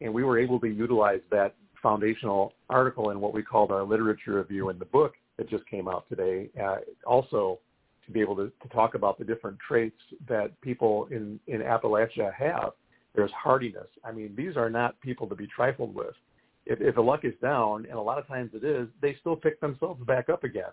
And 0.00 0.12
we 0.12 0.24
were 0.24 0.38
able 0.38 0.60
to 0.60 0.68
utilize 0.68 1.20
that 1.30 1.54
foundational 1.82 2.54
article 2.70 3.10
in 3.10 3.20
what 3.20 3.34
we 3.34 3.42
called 3.42 3.72
our 3.72 3.82
literature 3.82 4.34
review 4.34 4.70
in 4.70 4.78
the 4.78 4.84
book 4.86 5.14
that 5.36 5.48
just 5.48 5.66
came 5.66 5.88
out 5.88 6.08
today. 6.08 6.48
Uh, 6.62 6.76
also, 7.06 7.58
to 8.06 8.12
be 8.12 8.20
able 8.20 8.36
to, 8.36 8.50
to 8.62 8.68
talk 8.68 8.94
about 8.94 9.18
the 9.18 9.24
different 9.24 9.58
traits 9.66 9.96
that 10.28 10.58
people 10.60 11.08
in, 11.10 11.38
in 11.46 11.60
Appalachia 11.60 12.32
have. 12.34 12.72
There's 13.14 13.30
hardiness. 13.32 13.86
I 14.04 14.12
mean, 14.12 14.34
these 14.36 14.56
are 14.56 14.70
not 14.70 15.00
people 15.00 15.26
to 15.28 15.34
be 15.34 15.46
trifled 15.46 15.94
with. 15.94 16.14
If, 16.64 16.80
if 16.80 16.94
the 16.94 17.00
luck 17.00 17.24
is 17.24 17.34
down, 17.42 17.86
and 17.86 17.94
a 17.94 18.00
lot 18.00 18.18
of 18.18 18.26
times 18.26 18.50
it 18.54 18.64
is, 18.64 18.88
they 19.00 19.16
still 19.20 19.36
pick 19.36 19.60
themselves 19.60 20.02
back 20.04 20.28
up 20.28 20.44
again. 20.44 20.70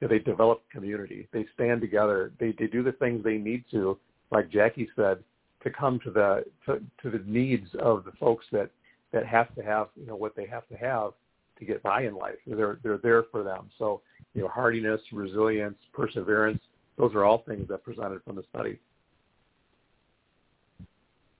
You 0.00 0.06
know, 0.06 0.14
they 0.14 0.20
develop 0.20 0.62
community. 0.70 1.28
They 1.32 1.46
stand 1.54 1.80
together. 1.80 2.32
They, 2.38 2.54
they 2.58 2.66
do 2.66 2.82
the 2.82 2.92
things 2.92 3.24
they 3.24 3.38
need 3.38 3.64
to, 3.70 3.98
like 4.30 4.50
Jaci 4.50 4.88
said, 4.94 5.18
to 5.62 5.70
come 5.70 5.98
to 6.04 6.10
the 6.10 6.44
to, 6.66 6.80
to 7.02 7.10
the 7.10 7.24
needs 7.26 7.68
of 7.80 8.04
the 8.04 8.12
folks 8.12 8.46
that 8.52 8.70
that 9.12 9.26
have 9.26 9.54
to 9.54 9.62
have 9.62 9.88
you 9.98 10.06
know 10.06 10.16
what 10.16 10.36
they 10.36 10.46
have 10.46 10.66
to 10.68 10.76
have 10.76 11.12
to 11.58 11.64
get 11.64 11.82
by 11.82 12.02
in 12.02 12.14
life. 12.14 12.36
They're 12.46 12.78
they're 12.82 12.98
there 12.98 13.24
for 13.30 13.42
them. 13.42 13.70
So 13.78 14.00
you 14.34 14.42
know 14.42 14.48
hardiness, 14.48 15.00
resilience, 15.12 15.78
perseverance. 15.92 16.60
Those 16.96 17.14
are 17.14 17.24
all 17.24 17.42
things 17.46 17.68
that 17.68 17.84
presented 17.84 18.22
from 18.24 18.36
the 18.36 18.44
study. 18.50 18.78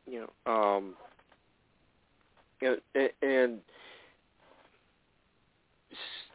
You 0.07 0.27
know, 0.47 0.53
um, 0.53 0.95
and, 3.23 3.59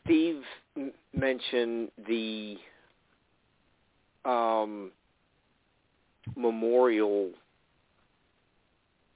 Steve 0.04 0.42
mentioned 1.14 1.90
the 2.08 2.58
um, 4.26 4.92
memorial 6.36 7.32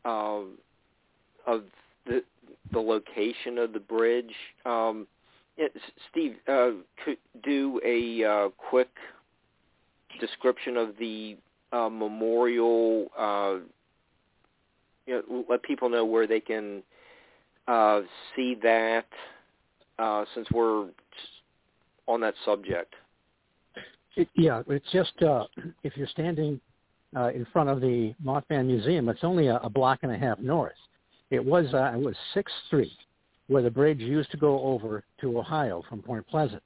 of 0.06 1.64
the 2.08 2.24
the 2.72 2.80
location 2.80 3.58
of 3.58 3.74
the 3.74 3.80
bridge. 3.80 4.34
Um, 4.66 5.08
Steve, 6.12 6.36
uh, 6.48 6.72
could 7.04 7.18
do 7.44 7.82
a 7.84 8.24
uh, 8.24 8.50
quick 8.58 8.90
description 10.20 10.78
of 10.78 10.90
the 11.00 11.38
uh, 11.72 11.90
memorial. 11.90 13.08
Uh, 13.18 13.56
you 15.06 15.24
know, 15.30 15.46
let 15.50 15.64
people 15.64 15.90
know 15.90 16.06
where 16.06 16.28
they 16.28 16.40
can 16.40 16.84
uh, 17.68 18.02
see 18.36 18.56
that, 18.62 19.06
uh, 19.98 20.26
since 20.36 20.48
we're 20.52 20.88
on 22.08 22.22
that 22.22 22.34
subject. 22.46 22.94
It, 24.16 24.28
yeah, 24.36 24.64
it's 24.68 24.92
just 24.92 25.14
uh, 25.22 25.46
if 25.84 25.96
you're 25.96 26.08
standing 26.08 26.60
uh, 27.16 27.30
in 27.30 27.46
front 27.54 27.70
of 27.70 27.82
the 27.82 28.14
Mothman 28.24 28.66
Museum, 28.66 29.10
it's 29.10 29.24
only 29.24 29.48
a, 29.48 29.58
a 29.58 29.70
block 29.70 30.00
and 30.02 30.12
a 30.12 30.18
half 30.18 30.40
north. 30.40 30.74
It 31.30 31.44
was 31.44 31.66
uh, 31.74 31.92
it 31.94 32.00
was 32.00 32.16
Sixth 32.34 32.56
Street, 32.68 32.98
where 33.48 33.62
the 33.62 33.72
bridge 33.72 34.00
used 34.00 34.32
to 34.32 34.38
go 34.38 34.62
over 34.62 35.04
to 35.22 35.40
Ohio 35.40 35.84
from 35.90 36.02
Point 36.02 36.26
Pleasant, 36.28 36.64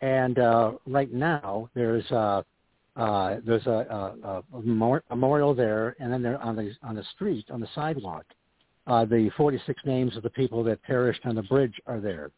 and 0.00 0.38
uh, 0.38 0.72
right 0.86 1.12
now 1.12 1.68
there's 1.74 2.10
uh, 2.10 2.42
uh, 2.96 3.36
there's 3.44 3.66
a, 3.66 4.14
a, 4.22 4.42
a 4.56 4.62
memorial 5.10 5.54
there, 5.54 5.94
and 5.98 6.12
then 6.12 6.22
there 6.22 6.40
on 6.42 6.56
the 6.56 6.72
on 6.82 6.94
the 6.94 7.04
street 7.14 7.46
on 7.50 7.60
the 7.60 7.68
sidewalk, 7.74 8.24
uh, 8.86 9.04
the 9.04 9.30
46 9.36 9.80
names 9.84 10.16
of 10.16 10.22
the 10.22 10.30
people 10.30 10.64
that 10.64 10.82
perished 10.82 11.24
on 11.24 11.34
the 11.34 11.42
bridge 11.42 11.74
are 11.86 12.00
there. 12.00 12.30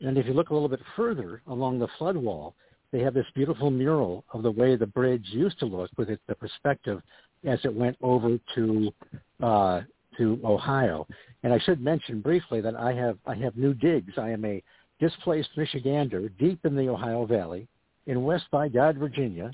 And 0.00 0.18
if 0.18 0.26
you 0.26 0.34
look 0.34 0.50
a 0.50 0.54
little 0.54 0.68
bit 0.68 0.80
further 0.94 1.42
along 1.46 1.78
the 1.78 1.88
flood 1.98 2.16
wall, 2.16 2.54
they 2.92 3.00
have 3.00 3.14
this 3.14 3.26
beautiful 3.34 3.70
mural 3.70 4.24
of 4.32 4.42
the 4.42 4.50
way 4.50 4.76
the 4.76 4.86
bridge 4.86 5.26
used 5.30 5.58
to 5.60 5.66
look 5.66 5.90
with 5.96 6.10
it, 6.10 6.20
the 6.26 6.34
perspective 6.34 7.00
as 7.44 7.58
it 7.64 7.74
went 7.74 7.96
over 8.02 8.38
to 8.54 8.92
uh, 9.42 9.80
to 10.18 10.40
Ohio. 10.44 11.06
And 11.42 11.52
I 11.52 11.58
should 11.58 11.80
mention 11.80 12.20
briefly 12.20 12.60
that 12.60 12.76
I 12.76 12.92
have 12.92 13.18
I 13.26 13.34
have 13.36 13.56
new 13.56 13.74
digs. 13.74 14.14
I 14.16 14.30
am 14.30 14.44
a 14.44 14.62
displaced 14.98 15.50
Michigander 15.56 16.30
deep 16.38 16.64
in 16.64 16.74
the 16.74 16.88
Ohio 16.88 17.26
Valley 17.26 17.68
in 18.06 18.24
West 18.24 18.44
by 18.50 18.68
God, 18.68 18.96
Virginia. 18.96 19.50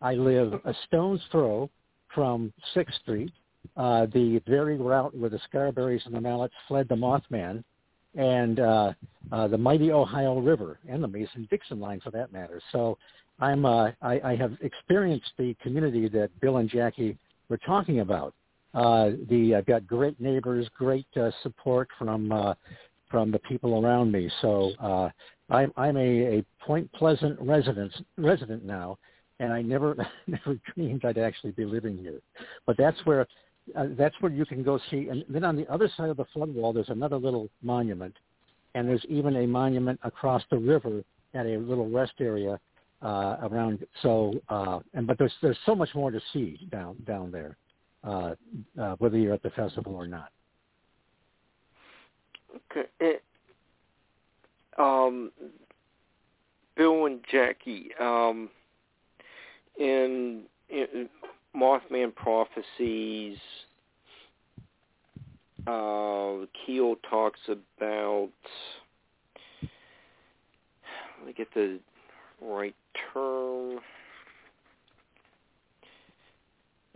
I 0.00 0.14
live 0.14 0.54
a 0.64 0.74
stone's 0.86 1.20
throw 1.30 1.70
from 2.14 2.52
Sixth 2.74 2.94
Street, 3.02 3.32
uh, 3.76 4.06
the 4.06 4.40
very 4.46 4.76
route 4.76 5.16
where 5.16 5.30
the 5.30 5.40
Scarberrys 5.52 6.04
and 6.06 6.14
the 6.14 6.20
Mallettes 6.20 6.54
fled 6.68 6.88
the 6.88 6.94
Mothman, 6.94 7.62
and 8.14 8.60
uh, 8.60 8.92
uh, 9.32 9.48
the 9.48 9.58
mighty 9.58 9.92
Ohio 9.92 10.38
River 10.38 10.78
and 10.88 11.02
the 11.02 11.08
Mason-Dixon 11.08 11.80
line, 11.80 12.00
for 12.00 12.10
that 12.10 12.32
matter. 12.32 12.60
So 12.72 12.96
I'm 13.40 13.66
uh, 13.66 13.90
I, 14.00 14.20
I 14.24 14.36
have 14.36 14.52
experienced 14.62 15.30
the 15.36 15.54
community 15.62 16.08
that 16.08 16.30
Bill 16.40 16.58
and 16.58 16.70
Jaci 16.70 17.16
were 17.48 17.58
talking 17.58 18.00
about. 18.00 18.34
Uh, 18.76 19.12
the 19.30 19.54
I've 19.54 19.64
got 19.64 19.86
great 19.86 20.20
neighbors, 20.20 20.68
great 20.76 21.06
uh, 21.16 21.30
support 21.42 21.88
from 21.98 22.30
uh, 22.30 22.52
from 23.10 23.30
the 23.30 23.38
people 23.38 23.82
around 23.82 24.12
me. 24.12 24.30
So 24.42 24.72
uh, 24.78 25.08
I'm 25.48 25.72
I'm 25.78 25.96
a, 25.96 26.38
a 26.38 26.44
Point 26.60 26.92
Pleasant 26.92 27.40
resident 27.40 27.90
resident 28.18 28.66
now, 28.66 28.98
and 29.40 29.50
I 29.50 29.62
never 29.62 29.96
never 30.26 30.58
dreamed 30.74 31.06
I'd 31.06 31.16
actually 31.16 31.52
be 31.52 31.64
living 31.64 31.96
here. 31.96 32.20
But 32.66 32.76
that's 32.76 32.98
where 33.04 33.26
uh, 33.74 33.86
that's 33.96 34.14
where 34.20 34.30
you 34.30 34.44
can 34.44 34.62
go 34.62 34.78
see. 34.90 35.08
And 35.08 35.24
then 35.26 35.42
on 35.42 35.56
the 35.56 35.66
other 35.72 35.90
side 35.96 36.10
of 36.10 36.18
the 36.18 36.26
flood 36.34 36.54
wall, 36.54 36.74
there's 36.74 36.90
another 36.90 37.16
little 37.16 37.48
monument, 37.62 38.14
and 38.74 38.86
there's 38.86 39.06
even 39.08 39.36
a 39.36 39.46
monument 39.46 39.98
across 40.02 40.42
the 40.50 40.58
river 40.58 41.02
at 41.32 41.46
a 41.46 41.56
little 41.56 41.88
rest 41.88 42.12
area 42.20 42.60
uh, 43.00 43.36
around. 43.40 43.86
So, 44.02 44.34
uh, 44.50 44.80
and 44.92 45.06
but 45.06 45.16
there's 45.16 45.34
there's 45.40 45.58
so 45.64 45.74
much 45.74 45.94
more 45.94 46.10
to 46.10 46.20
see 46.34 46.68
down 46.70 46.96
down 47.06 47.30
there 47.30 47.56
uh, 48.06 48.34
uh, 48.80 48.94
whether 48.98 49.18
you're 49.18 49.34
at 49.34 49.42
the 49.42 49.50
festival 49.50 49.94
or 49.94 50.06
not. 50.06 50.30
Okay. 52.72 53.18
Um, 54.78 55.32
Bill 56.76 57.06
and 57.06 57.20
Jaci, 57.32 57.98
um, 58.00 58.50
in, 59.78 60.42
in 60.68 61.08
Mothman 61.54 62.14
Prophecies, 62.14 63.38
uh, 65.66 66.46
Keel 66.64 66.96
talks 67.10 67.40
about, 67.48 68.28
let 71.18 71.26
me 71.26 71.32
get 71.36 71.52
the 71.54 71.80
right 72.42 72.76
term, 73.12 73.80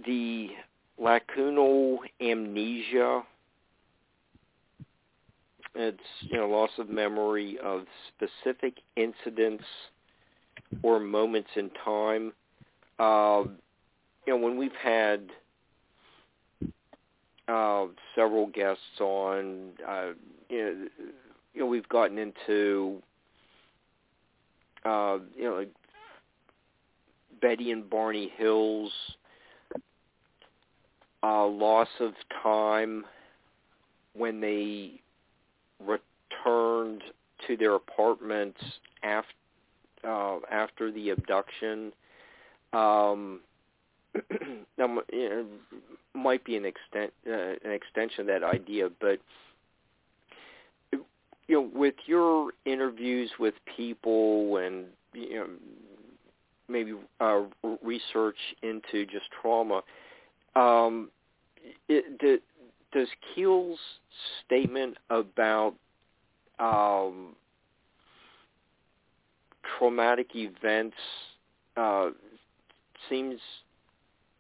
the 0.05 0.49
lacunar 1.01 1.99
amnesia. 2.21 3.23
It's 5.75 5.99
you 6.21 6.37
know 6.37 6.49
loss 6.49 6.71
of 6.79 6.89
memory 6.89 7.59
of 7.63 7.85
specific 8.09 8.79
incidents 8.97 9.65
or 10.83 10.99
moments 10.99 11.51
in 11.57 11.71
time. 11.85 12.33
Uh, 12.99 13.45
you 14.27 14.35
know 14.35 14.37
when 14.37 14.57
we've 14.57 14.73
had 14.83 15.31
uh, 17.49 17.87
several 18.15 18.47
guests 18.47 19.01
on, 19.01 19.71
uh, 19.87 20.09
you 20.49 20.59
know, 20.59 20.89
you 21.55 21.61
know 21.61 21.67
we've 21.67 21.89
gotten 21.89 22.19
into 22.19 23.03
uh, 24.85 25.19
you 25.37 25.45
know 25.45 25.55
like 25.57 25.71
Betty 27.41 27.71
and 27.71 27.89
Barney 27.89 28.33
Hills 28.37 28.93
uh, 31.23 31.47
loss 31.47 31.89
of 32.01 32.13
time 32.43 33.05
when 34.15 34.41
they 34.41 35.01
returned 35.81 37.03
to 37.47 37.57
their 37.57 37.75
apartments 37.75 38.61
after 39.03 39.35
uh, 40.07 40.39
after 40.51 40.91
the 40.91 41.11
abduction. 41.11 41.93
Um, 42.73 43.41
now, 44.79 44.99
you 45.13 45.29
know, 45.29 45.47
might 46.15 46.45
be 46.45 46.57
an 46.57 46.65
extent 46.65 47.13
uh, 47.27 47.55
an 47.65 47.73
extension 47.73 48.23
of 48.23 48.27
that 48.29 48.43
idea, 48.43 48.89
but 49.01 49.21
you 50.93 51.05
know, 51.49 51.71
with 51.75 51.95
your 52.07 52.53
interviews 52.65 53.31
with 53.39 53.55
people 53.77 54.57
and 54.59 54.87
you 55.13 55.35
know 55.35 55.47
maybe 56.69 56.95
uh, 57.21 57.43
research 57.83 58.37
into 58.63 59.05
just 59.05 59.27
trauma, 59.43 59.83
um, 60.57 61.11
it, 61.89 62.43
does 62.93 63.09
Keel's 63.35 63.79
statement 64.45 64.97
about 65.11 65.75
um, 66.59 67.35
traumatic 69.79 70.29
events 70.35 70.97
uh, 71.77 72.11
seems 73.09 73.41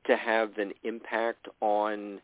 to 0.06 0.16
have 0.16 0.58
an 0.58 0.72
impact 0.82 1.46
on 1.60 2.20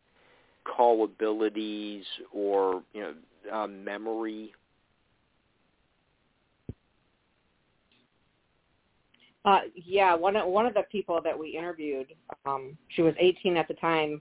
call 0.64 1.04
abilities 1.04 2.04
or 2.32 2.82
you 2.92 3.02
know 3.02 3.14
uh, 3.52 3.66
memory? 3.66 4.52
Uh, 9.46 9.60
yeah, 9.76 10.12
one 10.12 10.34
of 10.34 10.48
one 10.48 10.66
of 10.66 10.74
the 10.74 10.82
people 10.90 11.20
that 11.22 11.38
we 11.38 11.56
interviewed, 11.56 12.12
um, 12.44 12.76
she 12.88 13.02
was 13.02 13.14
18 13.18 13.56
at 13.56 13.68
the 13.68 13.74
time. 13.74 14.20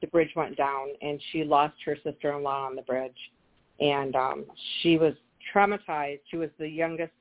The 0.00 0.06
bridge 0.06 0.30
went 0.36 0.56
down, 0.56 0.88
and 1.02 1.20
she 1.32 1.42
lost 1.42 1.74
her 1.84 1.96
sister-in-law 2.04 2.66
on 2.66 2.76
the 2.76 2.82
bridge, 2.82 3.16
and 3.80 4.14
um, 4.14 4.44
she 4.80 4.96
was 4.96 5.14
traumatized. 5.52 6.20
She 6.30 6.36
was 6.36 6.50
the 6.58 6.68
youngest 6.68 7.12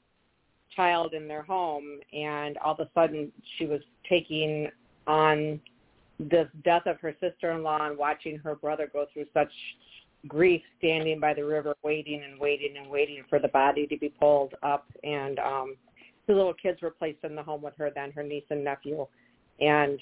child 0.75 1.15
in 1.15 1.27
their 1.27 1.41
home, 1.41 1.99
and 2.13 2.57
all 2.59 2.73
of 2.73 2.79
a 2.79 2.89
sudden 2.93 3.31
she 3.57 3.65
was 3.65 3.81
taking 4.07 4.69
on 5.07 5.59
the 6.19 6.47
death 6.63 6.85
of 6.85 6.99
her 6.99 7.15
sister-in-law 7.19 7.87
and 7.87 7.97
watching 7.97 8.37
her 8.37 8.53
brother 8.55 8.87
go 8.93 9.07
through 9.11 9.25
such 9.33 9.51
grief 10.27 10.61
standing 10.77 11.19
by 11.19 11.33
the 11.33 11.43
river 11.43 11.75
waiting 11.83 12.21
and 12.23 12.39
waiting 12.39 12.77
and 12.77 12.89
waiting 12.89 13.23
for 13.29 13.39
the 13.39 13.47
body 13.49 13.85
to 13.85 13.97
be 13.97 14.07
pulled 14.07 14.53
up 14.63 14.85
and 15.03 15.37
um 15.39 15.75
the 16.27 16.33
little 16.33 16.53
kids 16.53 16.81
were 16.81 16.91
placed 16.91 17.23
in 17.23 17.35
the 17.35 17.43
home 17.43 17.61
with 17.61 17.73
her 17.77 17.91
then 17.93 18.11
her 18.11 18.23
niece 18.23 18.43
and 18.49 18.63
nephew 18.63 19.05
and 19.59 19.99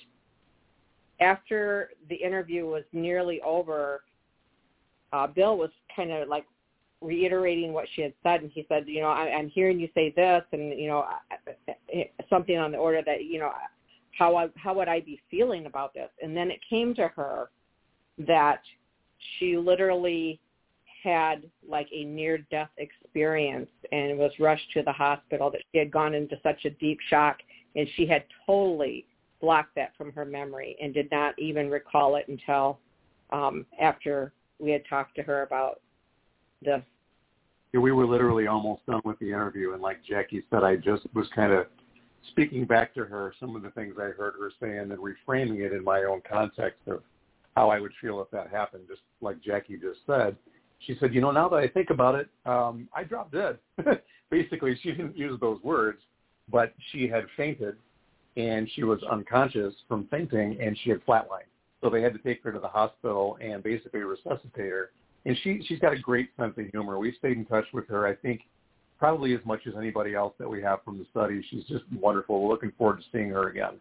after 1.20 1.92
the 2.10 2.16
interview 2.16 2.66
was 2.66 2.84
nearly 2.94 3.42
over 3.42 4.04
uh 5.14 5.28
bill 5.28 5.58
was 5.58 5.72
kind 5.96 6.12
of 6.12 6.28
like 6.28 6.46
reiterating 7.02 7.74
what 7.74 7.86
she 7.96 8.02
had 8.04 8.14
said 8.22 8.42
and 8.42 8.52
he 8.54 8.66
said 8.70 8.84
you 8.88 9.02
know 9.02 9.10
I, 9.10 9.34
i'm 9.34 9.50
hearing 9.50 9.80
you 9.80 9.90
say 9.96 10.14
this 10.16 10.44
and 10.52 10.80
you 10.80 10.88
know 10.88 11.06
something 12.30 12.58
on 12.58 12.72
the 12.72 12.78
order 12.78 13.02
that 13.06 13.26
you 13.26 13.40
know 13.40 13.52
how 14.18 14.36
I, 14.36 14.48
how 14.56 14.74
would 14.76 14.88
I 14.88 15.00
be 15.00 15.20
feeling 15.30 15.66
about 15.66 15.94
this? 15.94 16.10
And 16.22 16.36
then 16.36 16.52
it 16.52 16.60
came 16.70 16.94
to 16.96 17.08
her 17.10 17.50
that 18.28 18.62
she 19.38 19.58
literally 19.58 20.40
had 21.02 21.50
like 21.68 21.88
a 21.94 22.04
near 22.04 22.40
death 22.50 22.70
experience 22.78 23.70
and 23.92 24.18
was 24.18 24.32
rushed 24.40 24.72
to 24.74 24.84
the 24.84 24.92
hospital 24.92 25.50
that 25.52 25.62
she 25.72 25.80
had 25.80 25.92
gone 25.92 26.14
into 26.14 26.36
such 26.44 26.66
a 26.66 26.70
deep 26.72 27.00
shock 27.10 27.38
and 27.76 27.88
she 27.96 28.06
had 28.06 28.24
totally 28.46 29.06
blocked 29.40 29.76
that 29.76 29.96
from 29.98 30.12
her 30.12 30.26
memory 30.26 30.76
and 30.82 30.94
did 30.94 31.10
not 31.12 31.38
even 31.40 31.70
recall 31.70 32.16
it 32.16 32.28
until 32.28 32.80
um 33.32 33.66
after 33.80 34.34
we 34.60 34.72
had 34.72 34.84
talked 34.88 35.16
to 35.16 35.24
her 35.24 35.42
about 35.42 35.82
this. 36.62 36.82
Yeah, 37.74 37.80
we 37.80 37.92
were 37.92 38.06
literally 38.06 38.46
almost 38.48 38.86
done 38.86 39.02
with 39.04 39.18
the 39.20 39.30
interview 39.30 39.74
and 39.74 39.82
like 39.82 40.00
Jaci 40.10 40.44
said 40.50 40.64
I 40.64 40.76
just 40.76 41.04
was 41.14 41.28
kind 41.36 41.52
of 41.52 41.66
speaking 42.30 42.66
back 42.66 42.94
to 42.94 43.06
her 43.06 43.34
some 43.40 43.56
of 43.56 43.64
the 43.64 43.72
things 43.72 43.96
I 43.98 44.10
heard 44.10 44.36
her 44.40 44.52
say 44.60 44.78
and 44.78 44.92
then 44.92 45.00
reframing 45.00 45.62
it 45.62 45.74
in 45.74 45.84
my 45.84 46.04
own 46.04 46.22
context 46.30 46.82
of 46.88 47.02
how 47.56 47.70
I 47.70 47.80
would 47.80 47.92
feel 48.00 48.22
if 48.22 48.30
that 48.32 48.50
happened, 48.50 48.84
just 48.88 49.02
like 49.20 49.42
Jaci 49.42 49.82
just 49.82 50.00
said. 50.08 50.36
She 50.86 50.96
said, 51.00 51.13
you 51.13 51.22
know, 51.22 51.32
now 51.32 51.48
that 51.50 51.58
I 51.58 51.67
think 51.67 51.89
about 51.89 52.15
it, 52.15 52.30
um, 52.46 52.89
I 52.96 53.04
dropped 53.04 53.34
dead. 53.34 53.58
Basically, 54.30 54.78
she 54.82 54.91
didn't 54.91 55.17
use 55.17 55.39
those 55.39 55.62
words, 55.62 56.00
but 56.50 56.74
she 56.91 57.08
had 57.08 57.26
fainted 57.38 57.76
and 58.38 58.70
she 58.76 58.84
was 58.84 59.02
unconscious 59.04 59.74
from 59.88 60.08
fainting 60.08 60.58
and 60.62 60.78
she 60.84 60.89
had 60.89 61.06
flatlined. 61.06 61.50
So 61.82 61.89
they 61.89 62.02
had 62.02 62.13
to 62.13 62.20
take 62.20 62.44
her 62.44 62.52
to 62.52 62.60
the 62.60 62.67
hospital 62.67 63.38
and 63.41 63.62
basically 63.62 64.02
resuscitate 64.02 64.72
her. 64.72 64.91
And 65.26 65.38
she 65.44 65.62
she's 65.67 65.80
got 65.80 65.94
a 65.94 66.00
great 66.00 66.30
sense 66.38 66.54
of 66.58 66.65
humor. 66.67 66.98
We 66.98 67.13
stayed 67.20 67.38
in 67.38 67.46
touch 67.46 67.65
with 67.74 67.88
her. 67.89 68.08
I 68.08 68.15
think 68.15 68.41
probably 69.02 69.34
as 69.34 69.41
much 69.46 69.62
as 69.65 69.74
anybody 69.76 70.13
else 70.13 70.34
that 70.38 70.48
we 70.48 70.62
have 70.62 70.84
from 70.86 71.00
the 71.00 71.06
study. 71.10 71.44
She's 71.50 71.63
just 71.65 71.84
wonderful. 71.91 72.41
We're 72.41 72.50
looking 72.50 72.72
forward 72.78 72.98
to 72.98 73.04
seeing 73.12 73.30
her 73.30 73.50
again 73.50 73.74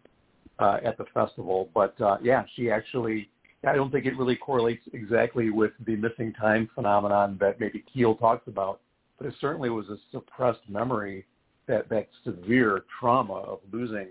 uh, 0.59 0.79
at 0.83 0.97
the 0.97 1.05
festival. 1.13 1.69
But 1.75 2.01
uh, 2.01 2.17
yeah, 2.23 2.45
she 2.57 2.71
actually, 2.71 3.29
I 3.67 3.75
don't 3.75 3.91
think 3.91 4.07
it 4.07 4.17
really 4.17 4.37
correlates 4.37 4.83
exactly 4.93 5.51
with 5.51 5.73
the 5.87 5.97
missing 5.97 6.33
time 6.33 6.69
phenomenon 6.75 7.37
that 7.41 7.61
maybe 7.61 7.85
Keel 7.93 8.15
talks 8.15 8.49
about, 8.49 8.81
but 9.19 9.27
it 9.27 9.35
certainly 9.41 9.69
was 9.69 9.89
a 9.89 9.97
suppressed 10.11 10.67
memory 10.69 11.27
that 11.67 11.89
that 11.91 12.09
severe 12.25 12.85
trauma 12.99 13.35
of 13.35 13.61
losing 13.71 14.09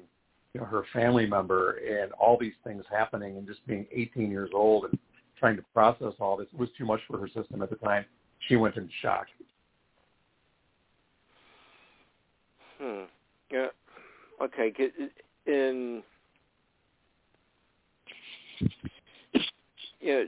you 0.53 0.61
know, 0.61 0.67
her 0.67 0.83
family 0.93 1.25
member 1.25 1.77
and 1.77 2.11
all 2.13 2.37
these 2.39 2.53
things 2.63 2.83
happening 2.91 3.37
and 3.37 3.47
just 3.47 3.65
being 3.65 3.85
18 3.91 4.29
years 4.29 4.49
old 4.53 4.85
and 4.85 4.97
trying 5.39 5.55
to 5.55 5.63
process 5.73 6.13
all 6.19 6.37
this 6.37 6.47
was 6.57 6.69
too 6.77 6.85
much 6.85 6.99
for 7.07 7.17
her 7.19 7.27
system 7.27 7.61
at 7.61 7.69
the 7.69 7.75
time. 7.77 8.05
She 8.47 8.55
went 8.55 8.75
in 8.77 8.89
shock. 9.01 9.27
Hmm. 12.79 13.03
Yeah. 13.51 13.67
Okay. 14.41 14.71
In 15.45 16.03
yeah, 20.01 20.23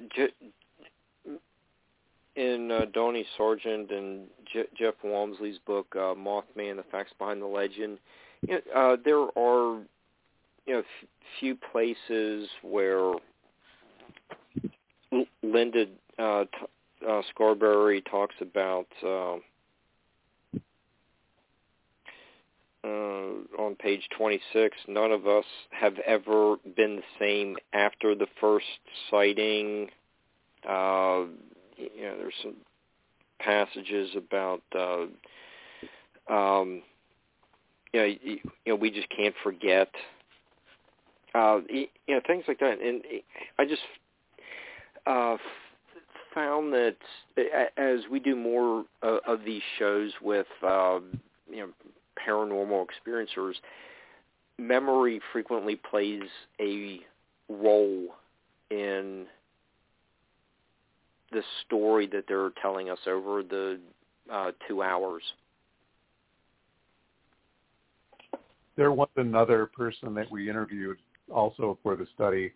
in 2.36 2.72
uh, 2.72 2.86
Donnie 2.94 3.26
Sergent 3.38 3.92
and 3.92 4.28
Je- 4.52 4.70
Jeff 4.78 4.96
Wamsley's 5.04 5.60
book 5.66 5.88
uh, 5.96 6.16
Mothman: 6.16 6.78
The 6.78 6.86
Facts 6.92 7.12
Behind 7.18 7.42
the 7.42 7.48
Legend, 7.48 7.98
you 8.48 8.60
know, 8.74 8.94
uh, 8.94 8.98
there 9.04 9.20
are 9.38 9.82
you 10.66 10.74
know 10.74 10.80
f- 10.80 11.08
few 11.40 11.56
places 11.72 12.48
where 12.62 13.14
Linda 15.44 15.86
uh, 16.18 16.44
t- 16.46 17.08
uh, 17.08 17.22
Scarberry 17.34 18.02
talks 18.02 18.36
about. 18.42 18.88
Uh, 19.06 19.36
uh, 22.84 23.62
on 23.62 23.76
page 23.80 24.08
26, 24.18 24.76
none 24.88 25.12
of 25.12 25.28
us 25.28 25.46
have 25.72 25.98
ever 26.00 26.56
been 26.76 26.98
the 26.98 27.04
same 27.20 27.58
after 27.74 28.16
the 28.16 28.28
first 28.40 28.66
sighting. 29.10 29.90
Uh, 30.68 31.26
you 31.78 32.02
know, 32.04 32.18
there's 32.18 32.34
some 32.42 32.56
passages 33.40 34.10
about, 34.16 34.62
uh, 34.76 35.06
um, 36.34 36.82
you 37.94 38.00
know, 38.00 38.06
you, 38.06 38.20
you 38.24 38.40
know, 38.68 38.76
we 38.76 38.90
just 38.90 39.10
can't 39.10 39.36
forget. 39.44 39.90
Uh, 41.34 41.60
you 41.70 41.88
know, 42.10 42.22
things 42.28 42.44
like 42.48 42.60
that. 42.60 42.82
And 42.82 43.04
I 43.58 43.66
just 43.66 43.82
uh, 45.06 45.38
found 46.34 46.74
that 46.74 46.96
as 47.78 48.00
we 48.12 48.20
do 48.20 48.36
more 48.36 48.86
uh, 49.02 49.20
of 49.28 49.44
these 49.46 49.62
shows 49.80 50.12
with, 50.22 50.48
uh, 50.64 51.00
you 51.50 51.58
know, 51.58 51.70
paranormal 52.28 52.86
experiencers, 52.86 53.54
memory 54.58 55.20
frequently 55.32 55.76
plays 55.76 56.24
a 56.60 57.00
role 57.50 58.08
in 58.70 59.26
the 61.32 61.42
story 61.66 62.08
that 62.08 62.26
they're 62.28 62.52
telling 62.62 62.90
us 62.90 63.00
over 63.08 63.44
the 63.44 63.80
uh, 64.32 64.52
two 64.68 64.82
hours. 64.82 65.24
There 68.76 68.92
was 68.92 69.10
another 69.18 69.66
person 69.66 70.14
that 70.16 70.32
we 70.32 70.50
interviewed 70.50 70.98
also 71.30 71.78
for 71.84 71.96
the 71.96 72.08
study 72.16 72.54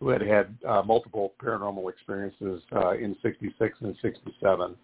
who 0.00 0.08
had 0.08 0.22
had 0.22 0.54
uh, 0.66 0.82
multiple 0.82 1.32
paranormal 1.42 1.90
experiences 1.90 2.62
uh, 2.74 2.92
in 2.92 3.16
66 3.22 3.78
and 3.80 3.96
67. 4.02 4.76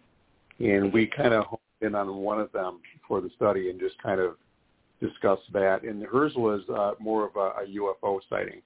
And 0.61 0.93
we 0.93 1.07
kind 1.07 1.35
of 1.35 1.45
in 1.83 1.95
on 1.95 2.17
one 2.17 2.41
of 2.41 2.53
them 2.53 2.81
for 3.07 3.21
the 3.21 3.31
study 3.37 3.71
and 3.71 3.79
just 3.81 4.01
kind 4.03 4.21
of 4.21 4.37
discuss 5.01 5.39
that. 5.53 5.83
And 5.83 6.05
hers 6.05 6.33
was 6.37 6.63
uh, 6.69 6.93
more 6.99 7.27
of 7.27 7.37
a, 7.37 7.63
a 7.63 7.67
UFO 7.77 8.21
sighting 8.31 8.63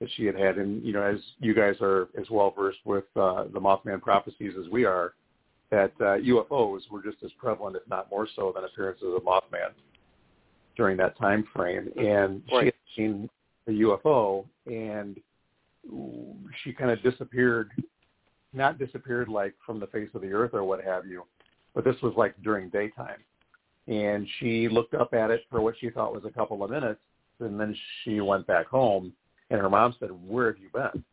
that 0.00 0.08
she 0.16 0.24
had 0.24 0.34
had. 0.34 0.58
And 0.58 0.84
you 0.84 0.92
know, 0.92 1.02
as 1.02 1.18
you 1.38 1.54
guys 1.54 1.76
are 1.80 2.08
as 2.20 2.28
well 2.30 2.52
versed 2.56 2.84
with 2.84 3.04
uh, 3.16 3.44
the 3.52 3.60
Mothman 3.60 4.02
prophecies 4.02 4.52
as 4.58 4.70
we 4.70 4.84
are, 4.84 5.14
that 5.70 5.92
uh, 6.00 6.16
UFOs 6.16 6.80
were 6.90 7.02
just 7.02 7.22
as 7.24 7.30
prevalent, 7.38 7.76
if 7.76 7.88
not 7.88 8.10
more 8.10 8.26
so, 8.34 8.52
than 8.54 8.64
appearances 8.64 9.08
of 9.14 9.22
Mothman 9.22 9.72
during 10.76 10.96
that 10.96 11.18
time 11.18 11.46
frame. 11.54 11.90
And 11.96 12.42
right. 12.50 12.60
she 12.60 12.64
had 12.66 12.74
seen 12.96 13.30
a 13.66 13.70
UFO, 13.70 14.46
and 14.66 15.20
she 16.62 16.72
kind 16.72 16.90
of 16.90 17.02
disappeared, 17.02 17.70
not 18.54 18.78
disappeared 18.78 19.28
like 19.28 19.54
from 19.66 19.78
the 19.78 19.86
face 19.88 20.08
of 20.14 20.22
the 20.22 20.32
earth 20.32 20.54
or 20.54 20.64
what 20.64 20.82
have 20.82 21.06
you, 21.06 21.24
but 21.78 21.84
this 21.84 22.02
was 22.02 22.12
like 22.16 22.34
during 22.42 22.68
daytime. 22.70 23.20
And 23.86 24.26
she 24.40 24.68
looked 24.68 24.94
up 24.94 25.14
at 25.14 25.30
it 25.30 25.42
for 25.48 25.60
what 25.60 25.76
she 25.78 25.90
thought 25.90 26.12
was 26.12 26.24
a 26.24 26.30
couple 26.30 26.64
of 26.64 26.72
minutes, 26.72 26.98
and 27.38 27.58
then 27.58 27.72
she 28.02 28.20
went 28.20 28.48
back 28.48 28.66
home. 28.66 29.12
And 29.50 29.60
her 29.60 29.70
mom 29.70 29.94
said, 30.00 30.10
"Where 30.10 30.48
have 30.48 30.58
you 30.58 30.70
been?" 30.70 31.04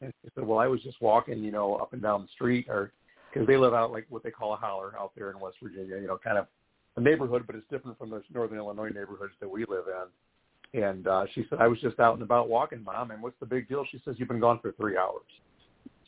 And 0.00 0.14
she 0.22 0.30
said, 0.32 0.46
"Well, 0.46 0.60
I 0.60 0.68
was 0.68 0.80
just 0.84 1.02
walking, 1.02 1.42
you 1.42 1.50
know, 1.50 1.74
up 1.74 1.92
and 1.92 2.00
down 2.00 2.22
the 2.22 2.28
street, 2.28 2.68
or 2.68 2.92
because 3.32 3.48
they 3.48 3.56
live 3.56 3.74
out 3.74 3.90
like 3.90 4.06
what 4.10 4.22
they 4.22 4.30
call 4.30 4.54
a 4.54 4.56
holler 4.56 4.94
out 4.96 5.10
there 5.16 5.32
in 5.32 5.40
West 5.40 5.56
Virginia, 5.60 5.96
you 5.96 6.06
know, 6.06 6.18
kind 6.18 6.38
of 6.38 6.46
a 6.94 7.00
neighborhood, 7.00 7.42
but 7.44 7.56
it's 7.56 7.66
different 7.68 7.98
from 7.98 8.10
the 8.10 8.22
Northern 8.32 8.58
Illinois 8.58 8.90
neighborhoods 8.90 9.34
that 9.40 9.50
we 9.50 9.64
live 9.64 9.86
in." 9.88 10.84
And 10.84 11.08
uh, 11.08 11.26
she 11.34 11.44
said, 11.50 11.58
"I 11.58 11.66
was 11.66 11.80
just 11.80 11.98
out 11.98 12.14
and 12.14 12.22
about 12.22 12.48
walking, 12.48 12.84
mom. 12.84 13.10
And 13.10 13.20
what's 13.24 13.40
the 13.40 13.46
big 13.46 13.68
deal?" 13.68 13.84
She 13.90 14.00
says, 14.04 14.14
"You've 14.18 14.28
been 14.28 14.38
gone 14.38 14.60
for 14.60 14.70
three 14.70 14.96
hours." 14.96 15.26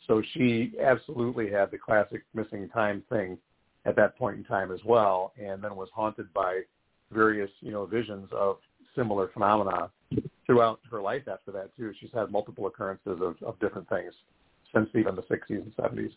So 0.07 0.21
she 0.33 0.71
absolutely 0.81 1.51
had 1.51 1.69
the 1.69 1.77
classic 1.77 2.23
missing 2.33 2.69
time 2.69 3.03
thing 3.09 3.37
at 3.85 3.95
that 3.95 4.17
point 4.17 4.37
in 4.37 4.43
time 4.43 4.71
as 4.71 4.79
well, 4.83 5.33
and 5.41 5.63
then 5.63 5.75
was 5.75 5.89
haunted 5.93 6.33
by 6.33 6.61
various 7.11 7.49
you 7.61 7.71
know 7.71 7.85
visions 7.85 8.27
of 8.31 8.57
similar 8.95 9.29
phenomena 9.33 9.89
throughout 10.45 10.79
her 10.89 11.01
life 11.01 11.27
after 11.27 11.51
that 11.51 11.75
too. 11.75 11.93
She's 11.99 12.11
had 12.13 12.31
multiple 12.31 12.67
occurrences 12.67 13.19
of, 13.21 13.35
of 13.43 13.59
different 13.59 13.87
things 13.89 14.13
since 14.73 14.89
even 14.95 15.15
the 15.15 15.23
60s 15.23 15.49
and 15.49 15.75
70s. 15.75 16.11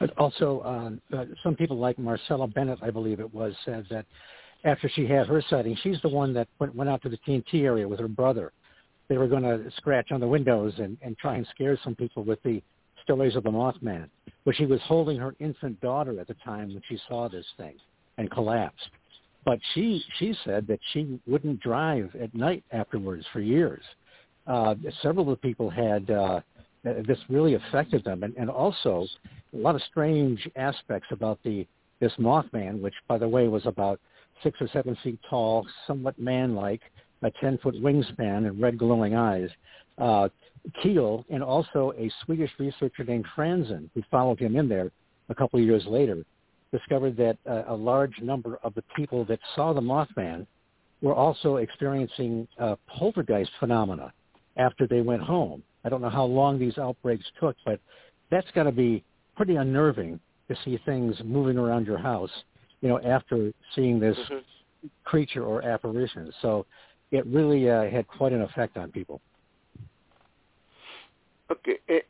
But 0.00 0.16
also, 0.18 0.62
um, 0.64 1.00
uh, 1.16 1.24
some 1.42 1.54
people 1.54 1.78
like 1.78 1.98
Marcella 1.98 2.46
Bennett, 2.46 2.78
I 2.82 2.90
believe 2.90 3.20
it 3.20 3.32
was, 3.32 3.54
said 3.64 3.86
that 3.90 4.04
after 4.64 4.88
she 4.88 5.06
had 5.06 5.28
her 5.28 5.42
sighting, 5.48 5.76
she's 5.82 6.00
the 6.02 6.08
one 6.08 6.34
that 6.34 6.48
went, 6.58 6.74
went 6.74 6.90
out 6.90 7.02
to 7.02 7.08
the 7.08 7.18
TNT 7.18 7.62
area 7.62 7.86
with 7.86 8.00
her 8.00 8.08
brother. 8.08 8.52
They 9.08 9.18
were 9.18 9.28
going 9.28 9.42
to 9.42 9.70
scratch 9.76 10.10
on 10.10 10.20
the 10.20 10.26
windows 10.26 10.74
and, 10.78 10.98
and 11.02 11.16
try 11.18 11.36
and 11.36 11.46
scare 11.54 11.78
some 11.84 11.94
people 11.94 12.24
with 12.24 12.42
the 12.42 12.62
stories 13.04 13.36
of 13.36 13.44
the 13.44 13.50
Mothman. 13.50 14.08
But 14.44 14.56
she 14.56 14.66
was 14.66 14.80
holding 14.84 15.18
her 15.18 15.34
infant 15.40 15.80
daughter 15.80 16.20
at 16.20 16.26
the 16.26 16.36
time 16.44 16.68
when 16.68 16.82
she 16.88 16.98
saw 17.08 17.28
this 17.28 17.46
thing 17.56 17.76
and 18.18 18.30
collapsed. 18.30 18.88
But 19.44 19.58
she 19.74 20.02
she 20.18 20.34
said 20.44 20.66
that 20.68 20.80
she 20.92 21.20
wouldn't 21.26 21.60
drive 21.60 22.10
at 22.20 22.34
night 22.34 22.64
afterwards 22.72 23.26
for 23.32 23.40
years. 23.40 23.82
Uh, 24.46 24.74
several 25.02 25.30
of 25.30 25.40
the 25.40 25.48
people 25.48 25.70
had 25.70 26.10
uh, 26.10 26.40
this 26.82 27.18
really 27.28 27.54
affected 27.54 28.04
them, 28.04 28.22
and, 28.22 28.34
and 28.36 28.50
also 28.50 29.06
a 29.54 29.56
lot 29.56 29.74
of 29.74 29.82
strange 29.90 30.48
aspects 30.56 31.08
about 31.10 31.38
the 31.44 31.66
this 32.00 32.12
Mothman, 32.18 32.80
which 32.80 32.94
by 33.08 33.18
the 33.18 33.28
way 33.28 33.48
was 33.48 33.64
about 33.66 34.00
six 34.42 34.60
or 34.60 34.68
seven 34.68 34.96
feet 35.02 35.18
tall, 35.30 35.66
somewhat 35.86 36.18
man-like, 36.18 36.80
a 37.22 37.30
ten-foot 37.30 37.74
wingspan, 37.76 38.46
and 38.46 38.60
red 38.60 38.76
glowing 38.76 39.14
eyes. 39.14 39.48
Uh, 39.96 40.28
Keel 40.82 41.24
and 41.30 41.42
also 41.42 41.92
a 41.98 42.10
Swedish 42.24 42.50
researcher 42.58 43.04
named 43.04 43.26
Franzen, 43.36 43.90
who 43.94 44.02
followed 44.10 44.38
him 44.38 44.56
in 44.56 44.68
there 44.68 44.90
a 45.28 45.34
couple 45.34 45.58
of 45.58 45.64
years 45.64 45.84
later, 45.86 46.24
discovered 46.72 47.16
that 47.16 47.36
uh, 47.48 47.64
a 47.68 47.74
large 47.74 48.18
number 48.20 48.58
of 48.62 48.74
the 48.74 48.82
people 48.96 49.24
that 49.26 49.38
saw 49.54 49.72
the 49.72 49.80
Mothman 49.80 50.46
were 51.02 51.14
also 51.14 51.56
experiencing 51.56 52.48
uh, 52.58 52.76
poltergeist 52.88 53.50
phenomena 53.60 54.12
after 54.56 54.86
they 54.86 55.00
went 55.00 55.22
home. 55.22 55.62
I 55.84 55.88
don't 55.88 56.00
know 56.00 56.10
how 56.10 56.24
long 56.24 56.58
these 56.58 56.78
outbreaks 56.78 57.24
took, 57.38 57.56
but 57.64 57.78
that's 58.30 58.50
got 58.54 58.64
to 58.64 58.72
be 58.72 59.04
pretty 59.36 59.56
unnerving 59.56 60.18
to 60.48 60.56
see 60.64 60.78
things 60.84 61.16
moving 61.24 61.58
around 61.58 61.86
your 61.86 61.98
house, 61.98 62.30
you 62.80 62.88
know, 62.88 63.00
after 63.00 63.52
seeing 63.74 64.00
this 64.00 64.16
mm-hmm. 64.16 64.86
creature 65.04 65.44
or 65.44 65.62
apparition. 65.62 66.32
So 66.42 66.66
it 67.10 67.26
really 67.26 67.70
uh, 67.70 67.84
had 67.90 68.08
quite 68.08 68.32
an 68.32 68.42
effect 68.42 68.76
on 68.76 68.90
people. 68.90 69.20
Okay. 71.50 71.78
It, 71.88 72.06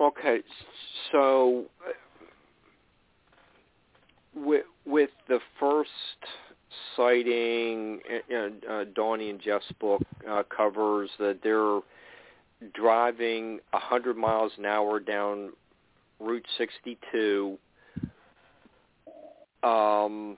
okay. 0.00 0.40
So 1.12 1.64
with 4.34 4.64
with 4.86 5.10
the 5.28 5.40
first 5.58 5.90
sighting, 6.96 8.00
uh, 8.70 8.84
Donnie 8.94 9.30
and 9.30 9.40
Jeff's 9.40 9.70
book 9.80 10.02
uh, 10.28 10.42
covers 10.54 11.10
that 11.18 11.40
they're 11.42 11.80
driving 12.74 13.60
a 13.72 13.78
hundred 13.78 14.16
miles 14.16 14.52
an 14.58 14.64
hour 14.64 15.00
down 15.00 15.50
Route 16.20 16.46
62, 16.56 17.58
um, 19.62 20.36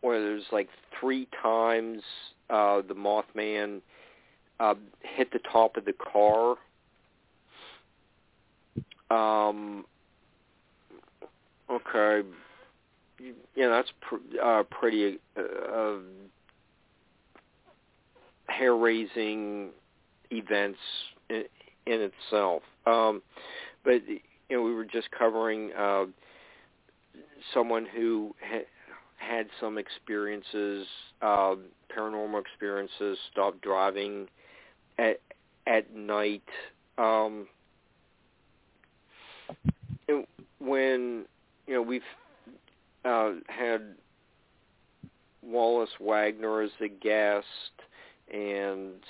where 0.00 0.20
there's 0.20 0.44
like 0.52 0.68
three 1.00 1.26
times 1.42 2.02
uh, 2.50 2.82
the 2.86 2.94
Mothman 2.94 3.80
uh, 4.60 4.74
hit 5.02 5.32
the 5.32 5.40
top 5.50 5.76
of 5.76 5.84
the 5.84 5.92
car. 5.92 6.56
Um, 9.10 9.84
okay, 11.70 12.26
yeah, 13.54 13.68
that's 13.68 13.90
pr- 14.00 14.40
uh, 14.42 14.62
pretty 14.64 15.18
uh, 15.36 15.72
uh, 15.74 15.98
hair-raising 18.48 19.70
events 20.30 20.78
in, 21.30 21.44
in 21.86 22.10
itself. 22.10 22.62
Um, 22.86 23.22
but 23.84 24.06
you 24.08 24.20
know, 24.50 24.62
we 24.62 24.74
were 24.74 24.84
just 24.84 25.10
covering 25.10 25.70
uh, 25.78 26.04
someone 27.54 27.86
who 27.86 28.34
ha- 28.42 28.66
had 29.16 29.46
some 29.60 29.78
experiences, 29.78 30.86
uh, 31.22 31.54
paranormal 31.96 32.40
experiences, 32.40 33.18
stopped 33.32 33.62
driving 33.62 34.28
at 34.98 35.20
at 35.66 35.94
night. 35.94 36.42
Um, 36.96 37.46
when 40.58 41.24
you 41.66 41.74
know 41.74 41.82
we've 41.82 42.02
uh, 43.04 43.32
had 43.46 43.94
Wallace 45.42 45.90
Wagner 46.00 46.62
as 46.62 46.70
a 46.80 46.88
guest, 46.88 47.46
and 48.32 49.00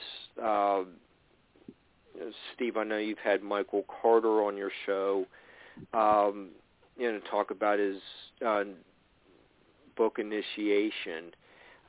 uh, 0.43 0.83
Steve, 2.55 2.77
I 2.77 2.85
know 2.85 2.99
you've 2.99 3.19
had 3.19 3.43
Michael 3.43 3.85
Carter 4.03 4.43
on 4.43 4.57
your 4.57 4.71
show, 4.87 5.27
um, 5.95 6.49
you 6.97 7.11
know, 7.11 7.21
talk 7.31 7.51
about 7.51 7.79
his 7.79 7.99
uh, 8.47 8.65
book 9.97 10.19
Initiation. 10.19 11.33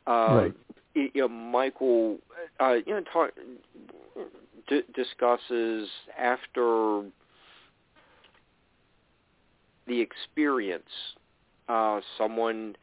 Uh, 0.07 0.11
right. 0.11 0.53
You 0.95 1.09
know, 1.15 1.27
Michael, 1.27 2.17
uh, 2.59 2.75
you 2.85 2.93
know, 2.93 3.03
talk, 3.13 3.31
d- 4.67 4.83
discusses 4.93 5.87
after 6.19 7.03
the 9.87 10.01
experience, 10.01 10.83
uh, 11.67 11.99
someone 12.17 12.75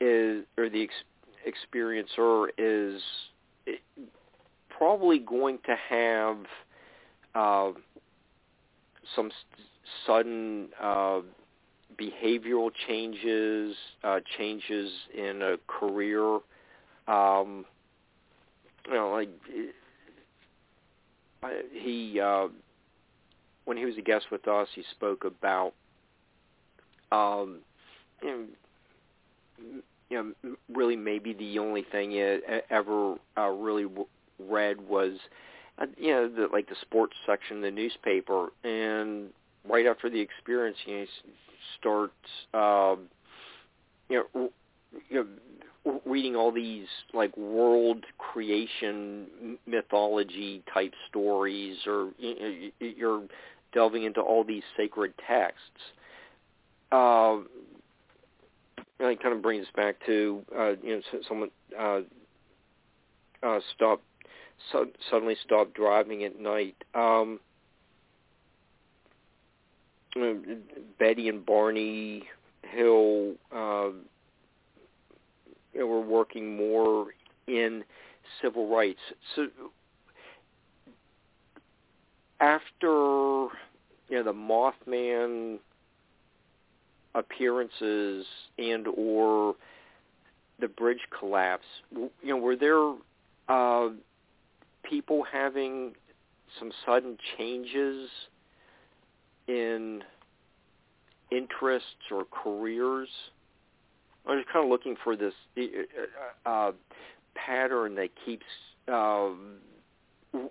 is, 0.00 0.44
or 0.58 0.68
the 0.68 0.82
ex- 0.82 1.54
experiencer 1.72 2.48
is 2.58 3.02
probably 4.68 5.18
going 5.18 5.58
to 5.66 5.76
have 5.88 6.36
uh, 7.34 7.72
some 9.14 9.30
sudden 10.06 10.68
uh, 10.80 11.20
behavioral 11.98 12.70
changes, 12.88 13.76
uh, 14.04 14.20
changes 14.38 14.90
in 15.16 15.42
a 15.42 15.56
career. 15.66 16.38
Um, 17.10 17.64
you 18.86 18.94
know, 18.94 19.10
like 19.10 19.28
he 21.72 22.20
uh, 22.20 22.48
when 23.64 23.76
he 23.76 23.84
was 23.84 23.96
a 23.98 24.02
guest 24.02 24.26
with 24.30 24.46
us, 24.46 24.68
he 24.74 24.84
spoke 24.92 25.24
about 25.24 25.72
um, 27.10 27.58
you 28.22 28.28
know, 28.28 28.46
you 30.08 30.34
know 30.44 30.56
really 30.72 30.96
maybe 30.96 31.32
the 31.32 31.58
only 31.58 31.82
thing 31.90 32.12
he 32.12 32.38
ever 32.70 33.16
uh, 33.36 33.48
really 33.48 33.86
read 34.38 34.80
was 34.80 35.14
uh, 35.78 35.86
you 35.98 36.12
know 36.12 36.28
the 36.28 36.48
like 36.52 36.68
the 36.68 36.76
sports 36.80 37.14
section 37.26 37.56
of 37.56 37.62
the 37.62 37.70
newspaper. 37.70 38.48
And 38.62 39.30
right 39.68 39.86
after 39.86 40.08
the 40.08 40.20
experience 40.20 40.78
know, 40.86 41.08
starts 41.78 42.14
um, 42.54 43.08
you 44.08 44.24
know 44.34 44.50
you 45.08 45.16
know 45.16 45.26
reading 46.04 46.36
all 46.36 46.52
these 46.52 46.86
like 47.14 47.34
world 47.36 48.04
creation 48.18 49.56
mythology 49.66 50.62
type 50.72 50.92
stories 51.08 51.78
or 51.86 52.10
you're 52.78 53.22
delving 53.72 54.04
into 54.04 54.20
all 54.20 54.44
these 54.44 54.62
sacred 54.76 55.12
texts 55.26 55.80
uh, 56.92 57.38
it 58.98 59.22
kind 59.22 59.34
of 59.34 59.42
brings 59.42 59.66
back 59.74 59.96
to 60.06 60.42
uh, 60.56 60.72
you 60.82 60.96
know 60.96 61.20
someone 61.26 61.50
uh, 61.78 62.00
uh, 63.42 63.60
stop 63.74 64.02
su- 64.70 64.92
suddenly 65.10 65.36
stop 65.44 65.72
driving 65.74 66.24
at 66.24 66.38
night. 66.38 66.76
Um, 66.94 67.40
Betty 70.98 71.28
and 71.28 71.46
Barney 71.46 72.24
Hill 72.62 73.34
uh, 73.54 73.90
you 75.72 75.80
know, 75.80 75.86
were 75.86 76.00
working 76.00 76.56
more 76.56 77.06
in 77.46 77.84
civil 78.40 78.68
rights. 78.68 79.00
So 79.34 79.48
after 82.40 83.54
you 84.08 84.16
know 84.16 84.22
the 84.24 84.32
Mothman 84.32 85.58
appearances 87.14 88.24
and 88.58 88.86
or 88.88 89.54
the 90.60 90.68
bridge 90.68 91.00
collapse, 91.18 91.64
you 91.92 92.10
know, 92.22 92.36
were 92.36 92.56
there 92.56 92.92
uh, 93.48 93.88
people 94.82 95.24
having 95.30 95.94
some 96.58 96.72
sudden 96.84 97.16
changes 97.36 98.08
in 99.48 100.02
interests 101.30 102.10
or 102.10 102.24
careers? 102.30 103.08
I'm 104.26 104.38
just 104.38 104.52
kind 104.52 104.64
of 104.64 104.70
looking 104.70 104.96
for 105.02 105.16
this 105.16 105.34
uh, 105.56 106.48
uh, 106.48 106.72
pattern 107.34 107.94
that 107.96 108.10
keeps 108.24 108.46
uh, 108.92 109.30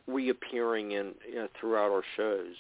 reappearing 0.07 0.91
in 0.91 1.13
you 1.27 1.35
know, 1.35 1.47
throughout 1.59 1.91
our 1.91 2.03
shows. 2.17 2.55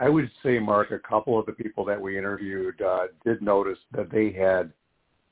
I 0.00 0.08
would 0.08 0.30
say, 0.42 0.58
Mark, 0.58 0.92
a 0.92 0.98
couple 0.98 1.38
of 1.38 1.46
the 1.46 1.52
people 1.52 1.84
that 1.84 2.00
we 2.00 2.16
interviewed 2.16 2.80
uh, 2.80 3.08
did 3.24 3.42
notice 3.42 3.78
that 3.92 4.10
they 4.10 4.30
had 4.30 4.72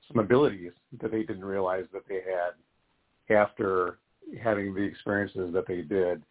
some 0.09 0.19
abilities 0.19 0.73
that 1.01 1.11
they 1.11 1.23
didn't 1.23 1.45
realize 1.45 1.85
that 1.93 2.03
they 2.09 2.17
had 2.17 3.35
after 3.35 3.99
having 4.43 4.75
the 4.75 4.83
experiences 4.83 5.53
that 5.53 5.67
they 5.67 5.83
did. 5.83 6.23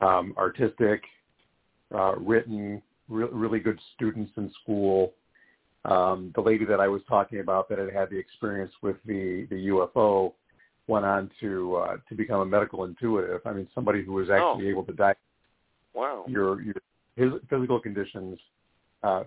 Um, 0.00 0.34
artistic, 0.36 1.02
uh, 1.94 2.16
written, 2.16 2.82
re- 3.08 3.28
really 3.30 3.60
good 3.60 3.78
students 3.94 4.32
in 4.36 4.52
school. 4.62 5.12
Um, 5.84 6.32
the 6.34 6.40
lady 6.40 6.64
that 6.64 6.80
I 6.80 6.88
was 6.88 7.02
talking 7.08 7.40
about 7.40 7.68
that 7.68 7.78
had 7.78 7.92
had 7.92 8.10
the 8.10 8.16
experience 8.16 8.72
with 8.82 8.96
the, 9.04 9.46
the 9.50 9.66
UFO 9.68 10.32
went 10.86 11.04
on 11.04 11.30
to 11.40 11.76
uh, 11.76 11.96
to 12.08 12.14
become 12.14 12.40
a 12.40 12.46
medical 12.46 12.84
intuitive. 12.84 13.40
I 13.46 13.52
mean, 13.52 13.68
somebody 13.74 14.02
who 14.04 14.12
was 14.12 14.30
actually 14.30 14.66
Oh. 14.66 14.70
able 14.70 14.84
to 14.84 14.92
diagnose 14.92 15.20
Wow. 15.94 16.24
your 16.26 16.60
your 16.60 16.74
his 17.16 17.32
physical 17.48 17.78
conditions 17.80 18.38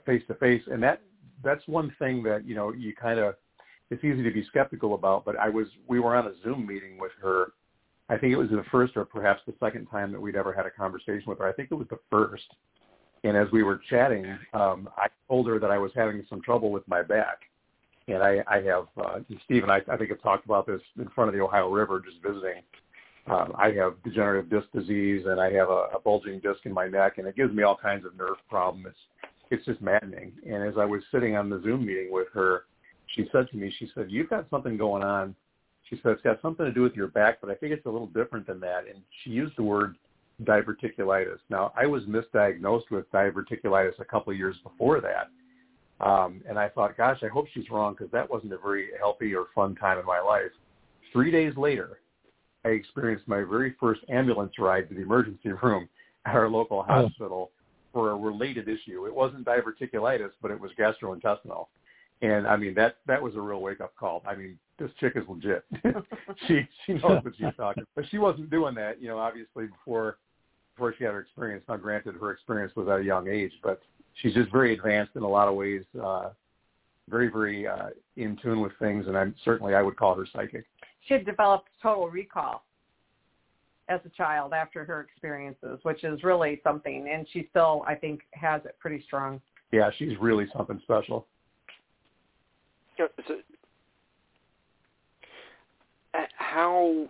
face 0.06 0.24
to 0.28 0.34
face, 0.36 0.62
and 0.72 0.82
that 0.84 1.02
that's 1.44 1.66
one 1.68 1.94
thing 2.00 2.24
that 2.24 2.46
you 2.46 2.56
know 2.56 2.74
you 2.74 2.94
kind 2.96 3.20
of 3.20 3.36
it's 3.90 4.04
easy 4.04 4.22
to 4.24 4.32
be 4.32 4.44
skeptical 4.46 4.96
about. 4.96 5.24
But 5.26 5.38
I 5.38 5.50
was 5.50 5.68
we 5.88 6.00
were 6.00 6.16
on 6.16 6.28
a 6.28 6.34
Zoom 6.44 6.66
meeting 6.66 6.98
with 7.00 7.12
her. 7.22 7.54
I 8.10 8.18
think 8.18 8.34
it 8.34 8.38
was 8.38 8.50
the 8.50 8.64
first 8.72 8.96
or 8.98 9.06
perhaps 9.06 9.42
the 9.46 9.54
second 9.60 9.88
time 9.88 10.12
that 10.12 10.20
we'd 10.22 10.36
ever 10.36 10.54
had 10.54 10.66
a 10.66 10.72
conversation 10.72 11.24
with 11.28 11.40
her. 11.40 11.48
I 11.48 11.54
think 11.54 11.70
it 11.72 11.76
was 11.76 11.88
the 11.90 12.00
first. 12.10 12.46
And 13.24 13.36
as 13.36 13.48
we 13.52 13.64
were 13.64 13.82
chatting, 13.90 14.26
um, 14.54 14.90
I 14.98 15.08
told 15.28 15.48
her 15.48 15.60
that 15.60 15.72
I 15.72 15.78
was 15.78 15.92
having 15.96 16.26
some 16.30 16.42
trouble 16.42 16.72
with 16.72 16.88
my 16.88 17.02
back. 17.02 17.40
And 18.08 18.24
I, 18.24 18.44
I 18.48 18.62
have, 18.62 18.88
uh, 18.98 19.20
Steve 19.46 19.64
and 19.64 19.72
I, 19.72 19.82
I 19.92 19.98
think 19.98 20.10
have 20.12 20.22
talked 20.22 20.46
about 20.46 20.66
this 20.66 20.82
in 20.98 21.10
front 21.10 21.28
of 21.28 21.36
the 21.36 21.42
Ohio 21.42 21.70
River 21.70 22.00
just 22.00 22.22
visiting 22.24 22.62
um, 23.30 23.54
I 23.58 23.72
have 23.72 24.02
degenerative 24.04 24.50
disc 24.50 24.68
disease 24.74 25.26
and 25.26 25.40
I 25.40 25.52
have 25.52 25.70
a, 25.70 25.88
a 25.96 26.00
bulging 26.04 26.40
disc 26.40 26.60
in 26.66 26.74
my 26.74 26.88
neck, 26.88 27.18
and 27.18 27.28
it 27.28 27.36
gives 27.36 27.54
me 27.54 27.64
all 27.64 27.76
kinds 27.76 28.06
of 28.06 28.16
nerve 28.18 28.38
problems. 28.50 28.88
It's 28.88 28.98
it's 29.50 29.66
just 29.66 29.82
maddening. 29.82 30.34
And 30.46 30.64
as 30.64 30.76
I 30.78 30.86
was 30.86 31.02
sitting 31.12 31.36
on 31.36 31.50
the 31.50 31.62
Zoom 31.62 31.86
meeting 31.86 32.12
with 32.12 32.28
her, 32.34 32.66
she 33.08 33.30
said 33.32 33.48
to 33.50 33.58
me, 33.58 33.74
she 33.78 33.90
said, 33.96 34.08
"You've 34.10 34.30
got 34.30 34.50
something 34.50 34.78
going 34.78 35.04
on." 35.04 35.36
She 35.90 36.00
said, 36.04 36.14
"It's 36.14 36.22
got 36.22 36.42
something 36.42 36.66
to 36.66 36.72
do 36.72 36.82
with 36.82 36.96
your 36.96 37.08
back, 37.08 37.40
but 37.42 37.50
I 37.50 37.56
think 37.56 37.74
it's 37.74 37.86
a 37.86 37.90
little 37.90 38.08
different 38.08 38.48
than 38.48 38.60
that." 38.62 38.88
And 38.88 39.02
she 39.24 39.30
used 39.32 39.56
the 39.58 39.64
word 39.64 39.96
diverticulitis. 40.44 41.40
Now, 41.50 41.74
I 41.76 41.86
was 41.86 42.04
misdiagnosed 42.04 42.92
with 42.92 43.12
diverticulitis 43.12 44.00
a 44.00 44.06
couple 44.06 44.32
of 44.32 44.38
years 44.38 44.56
before 44.64 45.02
that. 45.02 45.30
Um, 46.00 46.42
and 46.48 46.60
I 46.60 46.70
thought, 46.70 46.96
gosh, 46.96 47.20
I 47.24 47.28
hope 47.28 47.48
she's 47.54 47.70
wrong 47.72 47.94
because 47.94 48.12
that 48.12 48.30
wasn't 48.30 48.54
a 48.54 48.58
very 48.58 48.90
healthy 49.00 49.34
or 49.34 49.48
fun 49.56 49.76
time 49.76 49.98
in 49.98 50.06
my 50.06 50.20
life. 50.20 50.52
Three 51.12 51.32
days 51.32 51.54
later, 51.58 52.00
I 52.66 52.70
experienced 52.70 53.28
my 53.28 53.38
very 53.38 53.76
first 53.80 54.02
ambulance 54.10 54.54
ride 54.60 54.90
to 54.90 54.96
the 54.96 55.02
emergency 55.02 55.50
room 55.64 55.90
at 56.26 56.36
our 56.36 56.50
local 56.50 56.84
hospital 56.84 57.52
for 57.94 58.12
a 58.12 58.16
related 58.16 58.68
issue. 58.68 59.06
It 59.08 59.16
wasn't 59.16 59.46
diverticulitis, 59.46 60.32
but 60.42 60.52
it 60.52 60.60
was 60.60 60.72
gastrointestinal. 60.78 61.68
And 62.22 62.48
I 62.48 62.58
mean 62.58 62.74
that 62.74 62.98
that 63.06 63.22
was 63.22 63.36
a 63.36 63.42
real 63.42 63.62
wake 63.62 63.80
up 63.80 63.96
call. 63.96 64.24
I 64.28 64.36
mean, 64.36 64.58
this 64.80 64.90
chick 65.00 65.14
is 65.16 65.24
legit. 65.28 65.64
she 66.48 66.68
she 66.86 66.94
knows 66.94 67.20
what 67.24 67.34
she's 67.38 67.56
talking. 67.56 67.84
But 67.96 68.06
she 68.10 68.18
wasn't 68.18 68.50
doing 68.50 68.76
that, 68.76 69.02
you 69.02 69.08
know, 69.08 69.20
obviously 69.20 69.68
before 69.68 70.18
before 70.78 70.94
she 70.96 71.04
had 71.04 71.14
her 71.14 71.22
experience. 71.22 71.64
Now 71.68 71.78
granted 71.78 72.16
her 72.16 72.32
experience 72.32 72.76
was 72.76 72.88
at 72.88 73.00
a 73.00 73.04
young 73.04 73.28
age, 73.28 73.52
but 73.64 73.82
she's 74.22 74.34
just 74.34 74.52
very 74.52 74.74
advanced 74.74 75.16
in 75.16 75.24
a 75.24 75.28
lot 75.28 75.48
of 75.48 75.56
ways, 75.56 75.84
uh 76.02 76.30
very, 77.10 77.30
very 77.30 77.68
uh 77.68 77.90
in 78.16 78.38
tune 78.42 78.62
with 78.62 78.74
things 78.80 79.08
and 79.08 79.18
I'm 79.18 79.34
certainly 79.44 79.74
I 79.74 79.82
would 79.82 79.96
call 79.96 80.16
her 80.16 80.28
psychic. 80.32 80.66
She 81.08 81.16
had 81.16 81.26
developed 81.26 81.70
total 81.82 82.10
recall 82.10 82.64
as 83.90 84.02
a 84.06 84.10
child 84.10 84.54
after 84.54 84.86
her 84.86 85.02
experiences, 85.02 85.80
which 85.84 86.04
is 86.04 86.22
really 86.22 86.60
something. 86.64 87.08
And 87.12 87.26
she 87.32 87.48
still, 87.50 87.84
I 87.88 87.96
think, 87.96 88.22
has 88.34 88.62
it 88.66 88.76
pretty 88.80 89.02
strong. 89.04 89.42
Yeah, 89.72 89.90
she's 89.98 90.18
really 90.20 90.46
something 90.56 90.80
special. 90.84 91.26
Yeah, 93.00 93.06
so, 93.28 93.36
uh, 96.14 96.18
how 96.36 97.08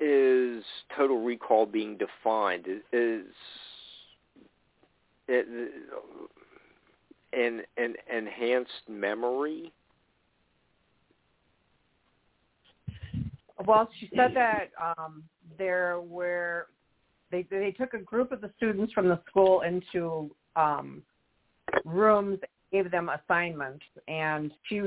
is 0.00 0.64
total 0.96 1.22
recall 1.22 1.66
being 1.66 1.98
defined? 1.98 2.66
Is, 2.66 2.82
is 2.92 3.26
it 5.28 5.46
an 7.32 7.62
an 7.76 7.94
enhanced 8.12 8.88
memory? 8.88 9.72
Well, 13.66 13.88
she 13.98 14.10
said 14.16 14.34
that 14.34 14.70
um, 14.80 15.22
there 15.58 16.00
were 16.00 16.68
they 17.30 17.46
they 17.50 17.72
took 17.72 17.94
a 17.94 17.98
group 17.98 18.32
of 18.32 18.40
the 18.40 18.50
students 18.56 18.92
from 18.92 19.08
the 19.08 19.20
school 19.28 19.60
into 19.60 20.30
um, 20.56 21.02
rooms, 21.84 22.38
gave 22.70 22.90
them 22.90 23.08
assignments, 23.08 23.84
and 24.08 24.52
she 24.64 24.80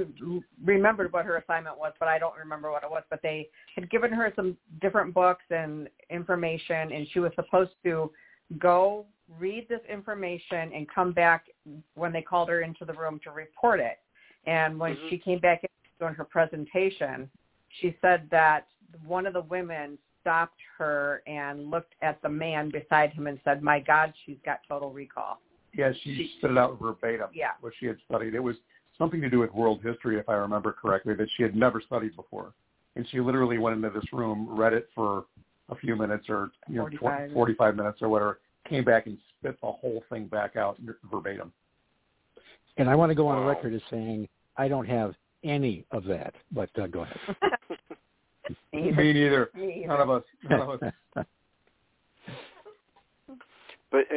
remembered 0.63 1.11
what 1.11 1.25
her 1.25 1.37
assignment 1.37 1.77
was, 1.77 1.93
but 1.99 2.07
I 2.07 2.17
don't 2.17 2.37
remember 2.37 2.71
what 2.71 2.83
it 2.83 2.89
was. 2.89 3.03
But 3.09 3.21
they 3.21 3.49
had 3.75 3.89
given 3.89 4.11
her 4.11 4.31
some 4.35 4.57
different 4.81 5.13
books 5.13 5.43
and 5.49 5.89
information, 6.09 6.91
and 6.91 7.07
she 7.11 7.19
was 7.19 7.31
supposed 7.35 7.71
to 7.83 8.11
go 8.57 9.05
read 9.39 9.67
this 9.69 9.81
information 9.89 10.71
and 10.73 10.87
come 10.93 11.11
back 11.11 11.45
when 11.95 12.11
they 12.11 12.21
called 12.21 12.49
her 12.49 12.61
into 12.61 12.85
the 12.85 12.93
room 12.93 13.19
to 13.23 13.31
report 13.31 13.79
it. 13.79 13.99
And 14.45 14.79
when 14.79 14.95
Mhm. 14.95 15.09
she 15.09 15.17
came 15.17 15.39
back 15.39 15.63
in 15.63 15.69
doing 15.99 16.13
her 16.13 16.25
presentation, 16.25 17.29
she 17.69 17.97
said 18.01 18.29
that 18.29 18.67
one 19.05 19.25
of 19.25 19.33
the 19.33 19.41
women 19.41 19.97
stopped 20.19 20.61
her 20.77 21.21
and 21.27 21.69
looked 21.69 21.95
at 22.01 22.21
the 22.21 22.29
man 22.29 22.69
beside 22.69 23.11
him 23.11 23.27
and 23.27 23.41
said, 23.43 23.61
"My 23.61 23.79
God, 23.79 24.13
she's 24.23 24.39
got 24.41 24.63
total 24.67 24.91
recall." 24.91 25.41
Yeah, 25.75 25.91
she, 26.03 26.15
She- 26.15 26.33
spit 26.37 26.51
it 26.51 26.57
out 26.57 26.79
verbatim. 26.79 27.29
Yeah. 27.33 27.51
What 27.61 27.73
she 27.79 27.85
had 27.87 27.97
studied. 28.05 28.35
It 28.35 28.39
was 28.39 28.55
something 28.97 29.21
to 29.21 29.29
do 29.29 29.39
with 29.39 29.51
world 29.53 29.81
history, 29.83 30.19
if 30.19 30.29
I 30.29 30.33
remember 30.33 30.71
correctly, 30.71 31.13
that 31.15 31.27
she 31.35 31.43
had 31.43 31.55
never 31.55 31.81
studied 31.81 32.15
before. 32.15 32.53
And 32.95 33.07
she 33.09 33.19
literally 33.19 33.57
went 33.57 33.75
into 33.75 33.89
this 33.89 34.11
room, 34.13 34.47
read 34.49 34.73
it 34.73 34.87
for 34.93 35.25
a 35.69 35.75
few 35.75 35.95
minutes 35.95 36.29
or 36.29 36.51
you 36.67 36.75
know 36.75 36.83
45. 36.83 37.01
45, 37.01 37.33
45 37.33 37.75
minutes 37.75 38.01
or 38.01 38.09
whatever, 38.09 38.39
came 38.69 38.83
back 38.83 39.07
and 39.07 39.17
spit 39.39 39.59
the 39.61 39.71
whole 39.71 40.03
thing 40.11 40.27
back 40.27 40.55
out 40.55 40.77
verbatim. 41.11 41.51
And 42.77 42.87
I 42.89 42.95
want 42.95 43.09
to 43.09 43.15
go 43.15 43.27
on 43.27 43.37
Wow. 43.37 43.47
record 43.49 43.73
as 43.73 43.81
saying 43.89 44.27
I 44.57 44.67
don't 44.67 44.85
have 44.85 45.15
any 45.43 45.85
of 45.91 46.03
that. 46.05 46.35
But 46.51 46.69
uh, 46.79 46.85
go 46.87 47.01
ahead. 47.01 47.17
Me 48.73 48.91
Me 48.91 49.13
neither. 49.13 49.49
None 49.55 50.01
of 50.01 50.09
us. 50.11 50.23
None 50.47 50.61
of 50.61 50.69
us. 50.69 50.93
But 53.91 54.05
uh, 54.11 54.15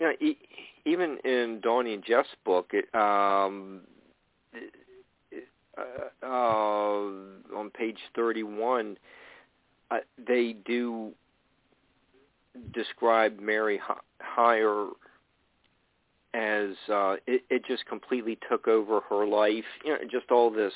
you 0.00 0.06
know, 0.06 0.12
e- 0.20 0.38
even 0.88 1.18
in 1.24 1.60
Donnie 1.62 1.94
and 1.94 2.04
Jeff's 2.04 2.28
book, 2.44 2.72
it, 2.72 2.92
um, 2.94 3.82
uh, 5.76 6.26
uh, 6.26 7.56
on 7.56 7.70
page 7.74 7.98
thirty-one, 8.14 8.96
uh, 9.90 9.98
they 10.26 10.56
do 10.64 11.12
describe 12.72 13.38
Mary 13.38 13.80
Hyre 14.20 14.88
as 16.34 16.70
uh, 16.92 17.16
it, 17.26 17.42
it 17.50 17.64
just 17.66 17.86
completely 17.86 18.38
took 18.50 18.68
over 18.68 19.00
her 19.08 19.26
life. 19.26 19.64
You 19.84 19.92
know, 19.92 19.98
just 20.10 20.30
all 20.30 20.50
this 20.50 20.72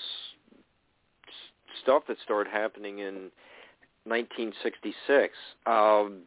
stuff 1.82 2.04
that 2.08 2.16
started 2.22 2.50
happening 2.50 2.98
in 3.00 3.30
1966. 4.04 5.34
Um, 5.66 6.22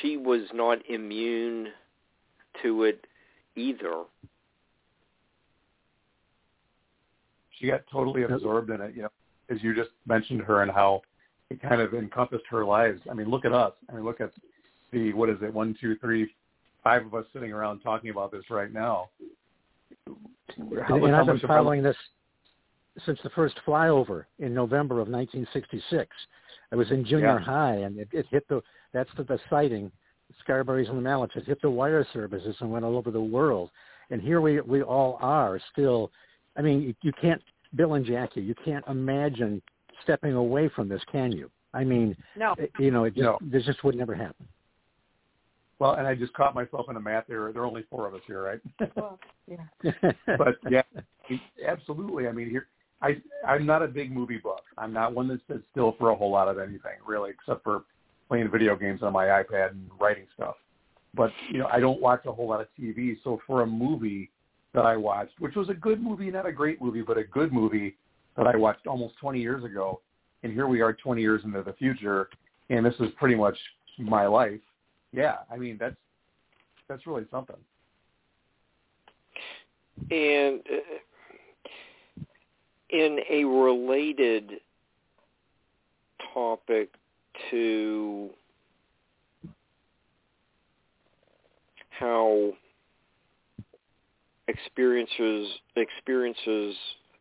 she 0.00 0.16
was 0.16 0.42
not 0.52 0.78
immune 0.88 1.68
to 2.62 2.84
it 2.84 3.06
either. 3.56 4.04
She 7.58 7.66
got 7.66 7.82
totally 7.90 8.22
absorbed 8.22 8.70
in 8.70 8.80
it. 8.80 8.94
You 8.94 9.02
know, 9.02 9.08
as 9.50 9.62
you 9.62 9.74
just 9.74 9.90
mentioned 10.06 10.42
her 10.42 10.62
and 10.62 10.70
how 10.70 11.02
it 11.50 11.60
kind 11.60 11.80
of 11.80 11.94
encompassed 11.94 12.44
her 12.50 12.64
lives. 12.64 13.00
I 13.10 13.14
mean, 13.14 13.28
look 13.28 13.44
at 13.44 13.52
us. 13.52 13.72
I 13.90 13.94
mean, 13.94 14.04
look 14.04 14.20
at 14.20 14.30
the 14.92 15.12
what 15.12 15.28
is 15.28 15.38
it? 15.42 15.52
One, 15.52 15.76
two, 15.80 15.96
three, 15.96 16.30
five 16.84 17.04
of 17.04 17.14
us 17.14 17.24
sitting 17.32 17.52
around 17.52 17.80
talking 17.80 18.10
about 18.10 18.30
this 18.30 18.44
right 18.50 18.72
now. 18.72 19.10
How, 20.06 20.14
and, 20.56 20.72
and 20.72 21.14
how 21.14 21.20
I've 21.20 21.26
been 21.26 21.34
much 21.34 21.44
of 21.44 21.50
our- 21.50 21.58
following 21.58 21.82
this 21.82 21.96
since 23.06 23.18
the 23.22 23.30
first 23.30 23.54
flyover 23.66 24.24
in 24.40 24.52
November 24.52 24.94
of 25.00 25.08
1966. 25.08 26.08
I 26.72 26.76
was 26.76 26.90
in 26.90 27.04
junior 27.04 27.38
Yeah. 27.38 27.38
high, 27.38 27.74
and 27.76 27.98
it, 27.98 28.08
it 28.12 28.26
hit 28.30 28.46
the 28.48 28.62
that's 28.92 29.10
the, 29.16 29.24
the 29.24 29.38
sighting, 29.50 29.90
Scarberrys 30.46 30.88
and 30.88 30.98
the 30.98 31.02
Mallettes. 31.02 31.36
It 31.36 31.44
hit 31.44 31.60
the 31.62 31.70
wire 31.70 32.06
services 32.12 32.56
and 32.60 32.70
went 32.70 32.84
all 32.84 32.96
over 32.96 33.10
the 33.10 33.20
world. 33.20 33.70
And 34.10 34.20
here 34.20 34.40
we 34.40 34.60
we 34.60 34.82
all 34.82 35.18
are 35.20 35.60
still. 35.72 36.10
I 36.56 36.62
mean, 36.62 36.82
you, 36.82 36.94
you 37.02 37.12
can't 37.20 37.42
Bill 37.76 37.94
and 37.94 38.04
Jaci. 38.04 38.44
You 38.44 38.54
can't 38.64 38.84
imagine 38.88 39.62
stepping 40.02 40.32
away 40.34 40.68
from 40.74 40.88
this, 40.88 41.02
can 41.12 41.32
you? 41.32 41.50
I 41.74 41.84
mean, 41.84 42.16
No. 42.36 42.54
it- 42.58 42.72
you 42.78 42.90
know, 42.90 43.04
it 43.04 43.10
just, 43.14 43.22
No. 43.22 43.38
this 43.42 43.64
just 43.64 43.84
would 43.84 43.94
never 43.94 44.14
happen. 44.14 44.46
Well, 45.78 45.92
and 45.94 46.06
I 46.08 46.14
just 46.16 46.32
caught 46.32 46.54
myself 46.54 46.86
in 46.88 46.96
a 46.96 47.00
math 47.00 47.30
error. 47.30 47.52
There 47.52 47.62
are 47.62 47.66
only 47.66 47.82
four 47.90 48.08
of 48.08 48.14
us 48.14 48.20
here, 48.26 48.42
right? 48.42 48.60
Well, 48.96 49.18
yeah. 49.46 49.92
but 50.38 50.56
yeah, 50.68 50.82
absolutely. 51.64 52.26
I 52.26 52.32
mean, 52.32 52.50
here 52.50 52.66
I 53.00 53.16
I'm 53.46 53.66
not 53.66 53.82
a 53.82 53.88
big 53.88 54.12
movie 54.12 54.38
buff. 54.38 54.60
I'm 54.76 54.92
not 54.92 55.14
one 55.14 55.28
that 55.28 55.40
sits 55.48 55.64
still 55.70 55.94
for 55.98 56.10
a 56.10 56.16
whole 56.16 56.30
lot 56.30 56.48
of 56.48 56.58
anything 56.58 56.98
really, 57.06 57.30
except 57.30 57.62
for 57.64 57.84
playing 58.28 58.50
video 58.50 58.76
games 58.76 59.02
on 59.02 59.12
my 59.12 59.26
iPad 59.26 59.70
and 59.70 59.90
writing 60.00 60.26
stuff. 60.34 60.56
But 61.14 61.30
you 61.50 61.58
know, 61.58 61.68
I 61.72 61.80
don't 61.80 62.00
watch 62.00 62.26
a 62.26 62.32
whole 62.32 62.48
lot 62.48 62.60
of 62.60 62.66
TV. 62.78 63.16
So 63.24 63.40
for 63.46 63.62
a 63.62 63.66
movie 63.66 64.30
that 64.74 64.84
I 64.84 64.96
watched, 64.96 65.38
which 65.38 65.54
was 65.54 65.68
a 65.68 65.74
good 65.74 66.02
movie, 66.02 66.30
not 66.30 66.46
a 66.46 66.52
great 66.52 66.82
movie, 66.82 67.02
but 67.02 67.16
a 67.16 67.24
good 67.24 67.52
movie 67.52 67.96
that 68.36 68.46
I 68.46 68.56
watched 68.56 68.86
almost 68.86 69.14
20 69.18 69.40
years 69.40 69.64
ago, 69.64 70.00
and 70.42 70.52
here 70.52 70.68
we 70.68 70.80
are 70.80 70.92
20 70.92 71.20
years 71.20 71.42
into 71.44 71.62
the 71.62 71.72
future, 71.72 72.28
and 72.70 72.84
this 72.84 72.94
is 73.00 73.08
pretty 73.18 73.34
much 73.34 73.56
my 73.98 74.26
life. 74.26 74.60
Yeah, 75.12 75.36
I 75.50 75.56
mean 75.56 75.78
that's 75.78 75.96
that's 76.88 77.06
really 77.06 77.24
something. 77.30 77.56
And 80.10 80.60
uh, 80.60 80.98
in 82.90 83.18
a 83.30 83.44
related 83.44 84.60
topic 86.34 86.90
to 87.50 88.30
how 91.90 92.52
experiences 94.48 95.48
experiences 95.76 96.74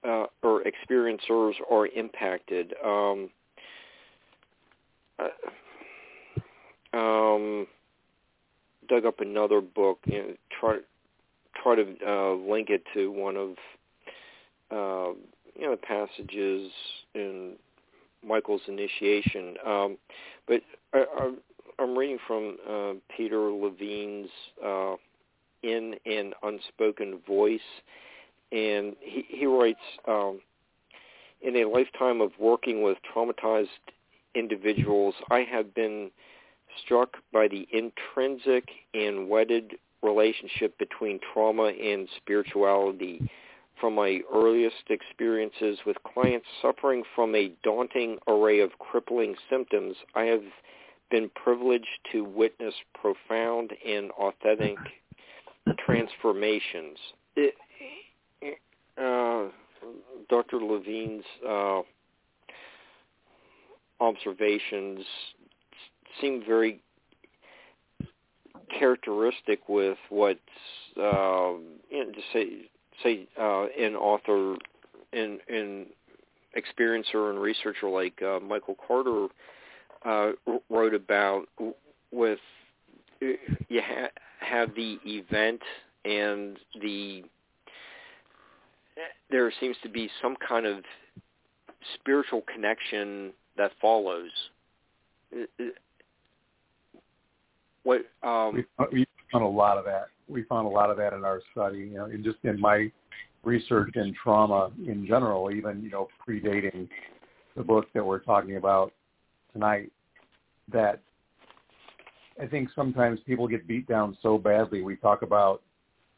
uh, 0.07 0.25
or 0.43 0.63
experiencers 0.63 1.53
are 1.69 1.87
impacted. 1.87 2.73
Um, 2.85 3.29
uh, 5.19 5.27
um, 6.97 7.67
dug 8.87 9.05
up 9.05 9.19
another 9.19 9.61
book, 9.61 9.99
you 10.05 10.17
know, 10.19 10.33
try 10.59 10.77
try 11.61 11.75
to 11.75 11.95
uh, 12.07 12.33
link 12.33 12.69
it 12.69 12.83
to 12.93 13.11
one 13.11 13.35
of 13.35 13.49
uh, 14.71 15.13
you 15.57 15.65
know 15.65 15.71
the 15.71 15.77
passages 15.77 16.71
in 17.15 17.53
Michael's 18.25 18.61
initiation. 18.67 19.55
Um, 19.65 19.97
but 20.47 20.61
I, 20.93 21.05
I, 21.17 21.33
I'm 21.79 21.97
reading 21.97 22.19
from 22.25 22.57
uh, 22.69 22.93
Peter 23.15 23.39
Levine's 23.51 24.29
uh, 24.63 24.95
"In 25.63 25.95
an 26.05 26.33
Unspoken 26.43 27.19
Voice," 27.27 27.59
and 28.51 28.95
he, 29.01 29.25
he 29.27 29.45
writes, 29.45 29.79
um, 30.07 30.39
"In 31.41 31.55
a 31.57 31.65
lifetime 31.65 32.21
of 32.21 32.31
working 32.39 32.83
with 32.83 32.97
traumatized 33.13 33.67
individuals, 34.35 35.15
I 35.29 35.39
have 35.39 35.73
been." 35.73 36.11
struck 36.83 37.17
by 37.33 37.47
the 37.47 37.65
intrinsic 37.71 38.69
and 38.93 39.29
wedded 39.29 39.77
relationship 40.03 40.77
between 40.77 41.19
trauma 41.33 41.69
and 41.69 42.07
spirituality 42.17 43.27
from 43.79 43.95
my 43.95 44.21
earliest 44.33 44.89
experiences 44.89 45.79
with 45.85 45.97
clients 46.13 46.47
suffering 46.61 47.03
from 47.15 47.35
a 47.35 47.51
daunting 47.63 48.17
array 48.27 48.59
of 48.59 48.71
crippling 48.79 49.35
symptoms, 49.49 49.95
I 50.15 50.23
have 50.23 50.43
been 51.09 51.29
privileged 51.35 51.85
to 52.11 52.23
witness 52.23 52.73
profound 52.99 53.71
and 53.87 54.11
authentic 54.11 54.77
transformations. 55.85 56.97
It, 57.35 57.55
uh, 58.97 59.45
Dr. 60.29 60.57
Levine's 60.57 61.23
uh, 61.47 61.81
observations 63.99 65.05
seem 66.19 66.43
very 66.45 66.81
characteristic 68.77 69.69
with 69.69 69.97
what 70.09 70.39
uh, 70.97 71.53
you 71.89 72.05
know, 72.05 72.11
to 72.11 72.21
say 72.33 72.69
say 73.03 73.27
uh, 73.39 73.65
an 73.79 73.95
author 73.95 74.55
in 75.13 75.39
in 75.47 75.85
experiencer 76.55 77.29
and 77.29 77.39
researcher 77.39 77.89
like 77.89 78.21
uh, 78.21 78.39
Michael 78.39 78.75
Carter 78.87 79.27
uh, 80.05 80.31
wrote 80.69 80.93
about 80.93 81.47
with 82.11 82.39
you 83.21 83.81
ha- 83.81 84.09
have 84.39 84.73
the 84.75 84.97
event 85.05 85.61
and 86.05 86.57
the 86.81 87.23
there 89.29 89.51
seems 89.59 89.75
to 89.83 89.89
be 89.89 90.09
some 90.21 90.35
kind 90.47 90.65
of 90.65 90.83
spiritual 91.95 92.43
connection 92.53 93.31
that 93.57 93.71
follows 93.81 94.29
what 97.83 98.01
um, 98.23 98.53
we, 98.53 98.65
we 98.91 99.07
found 99.31 99.43
a 99.43 99.47
lot 99.47 99.77
of 99.77 99.85
that. 99.85 100.07
We 100.27 100.43
found 100.43 100.67
a 100.67 100.69
lot 100.69 100.89
of 100.89 100.97
that 100.97 101.13
in 101.13 101.23
our 101.23 101.41
study. 101.51 101.79
You 101.79 101.95
know, 101.95 102.05
and 102.05 102.23
just 102.23 102.37
in 102.43 102.59
my 102.59 102.91
research 103.43 103.95
in 103.95 104.13
trauma 104.21 104.71
in 104.85 105.05
general, 105.07 105.51
even 105.51 105.81
you 105.81 105.89
know 105.89 106.07
predating 106.27 106.87
the 107.55 107.63
book 107.63 107.85
that 107.93 108.05
we're 108.05 108.19
talking 108.19 108.57
about 108.57 108.93
tonight, 109.53 109.91
that 110.71 111.01
I 112.41 112.45
think 112.45 112.69
sometimes 112.75 113.19
people 113.25 113.47
get 113.47 113.67
beat 113.67 113.87
down 113.87 114.17
so 114.21 114.37
badly. 114.37 114.81
We 114.81 114.95
talk 114.95 115.21
about 115.21 115.61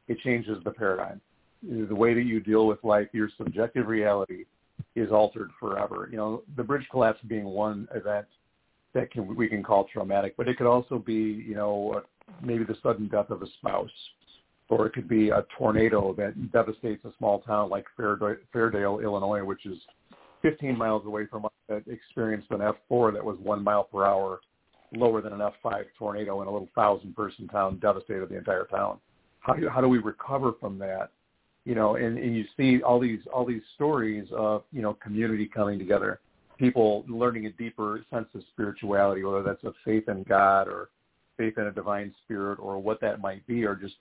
it 0.07 0.20
changes 0.20 0.57
the 0.64 0.72
paradigm. 0.72 1.22
The 1.64 1.95
way 1.95 2.14
that 2.14 2.24
you 2.24 2.39
deal 2.39 2.68
with 2.68 2.84
life, 2.84 3.07
your 3.12 3.30
subjective 3.38 3.88
reality 3.88 4.45
is 4.95 5.12
altered 5.12 5.51
forever. 5.60 6.07
You 6.10 6.18
know, 6.18 6.43
the 6.57 6.64
bridge 6.64 6.88
collapse 6.89 7.20
being 7.28 7.45
one 7.45 7.88
event 7.93 8.26
that 8.93 9.12
can 9.12 9.36
we 9.36 9.47
can 9.47 9.64
call 9.64 9.86
traumatic, 9.86 10.36
but 10.36 10.47
it 10.47 10.57
could 10.57 10.68
also 10.68 10.97
be 10.97 11.14
you 11.47 11.55
know 11.55 12.01
maybe 12.41 12.63
the 12.63 12.77
sudden 12.82 13.07
death 13.07 13.30
of 13.30 13.41
a 13.41 13.47
spouse, 13.57 13.89
or 14.69 14.86
it 14.86 14.93
could 14.93 15.07
be 15.07 15.30
a 15.30 15.45
tornado 15.57 16.13
that 16.13 16.51
devastates 16.51 17.03
a 17.05 17.11
small 17.17 17.39
town 17.39 17.69
like 17.69 17.86
Fairdale, 17.97 19.03
Illinois, 19.03 19.43
which 19.43 19.65
is 19.65 19.77
15 20.41 20.77
miles 20.77 21.05
away 21.05 21.25
from 21.25 21.45
us 21.45 21.51
that 21.67 21.84
experienced 21.88 22.49
an 22.51 22.59
F4 22.59 23.13
that 23.13 23.23
was 23.23 23.38
one 23.41 23.63
mile 23.63 23.84
per 23.84 24.05
hour 24.05 24.39
lower 24.95 25.21
than 25.21 25.34
an 25.34 25.39
F5 25.39 25.86
tornado 25.97 26.41
in 26.41 26.47
a 26.47 26.51
little 26.51 26.69
thousand 26.75 27.15
person 27.15 27.47
town, 27.47 27.77
devastated 27.80 28.30
the 28.30 28.38
entire 28.38 28.65
town. 28.65 28.99
How 29.41 29.53
do, 29.53 29.69
how 29.69 29.82
do 29.82 29.88
we 29.88 29.99
recover 29.99 30.53
from 30.59 30.80
that? 30.80 31.11
You 31.65 31.75
know, 31.75 31.95
and, 31.95 32.17
and 32.17 32.36
you 32.36 32.45
see 32.57 32.82
all 32.82 32.99
these 32.99 33.19
all 33.32 33.45
these 33.45 33.61
stories 33.75 34.27
of 34.32 34.63
you 34.71 34.82
know 34.82 34.93
community 34.93 35.45
coming 35.53 35.77
together 35.77 36.19
people 36.59 37.05
learning 37.07 37.45
a 37.45 37.51
deeper 37.51 38.05
sense 38.11 38.27
of 38.36 38.41
spirituality, 38.51 39.23
whether 39.23 39.41
that's 39.41 39.63
a 39.63 39.71
faith 39.86 40.09
in 40.09 40.23
God 40.23 40.67
or 40.67 40.89
faith 41.39 41.57
in 41.57 41.67
a 41.67 41.71
divine 41.71 42.13
spirit 42.23 42.59
or 42.59 42.77
what 42.79 42.99
that 43.01 43.21
might 43.21 43.45
be, 43.47 43.63
or 43.63 43.75
just 43.75 43.95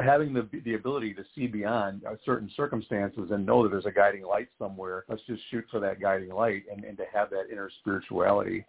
having 0.00 0.32
the 0.32 0.48
the 0.64 0.74
ability 0.74 1.14
to 1.14 1.24
see 1.34 1.46
beyond 1.46 2.02
certain 2.24 2.50
circumstances 2.56 3.30
and 3.30 3.46
know 3.46 3.62
that 3.62 3.70
there's 3.70 3.86
a 3.86 3.92
guiding 3.92 4.24
light 4.24 4.48
somewhere. 4.58 5.04
Let's 5.08 5.22
just 5.26 5.42
shoot 5.50 5.64
for 5.70 5.80
that 5.80 6.00
guiding 6.00 6.30
light 6.30 6.64
and, 6.70 6.84
and 6.84 6.96
to 6.98 7.04
have 7.12 7.30
that 7.30 7.44
inner 7.50 7.70
spirituality. 7.80 8.64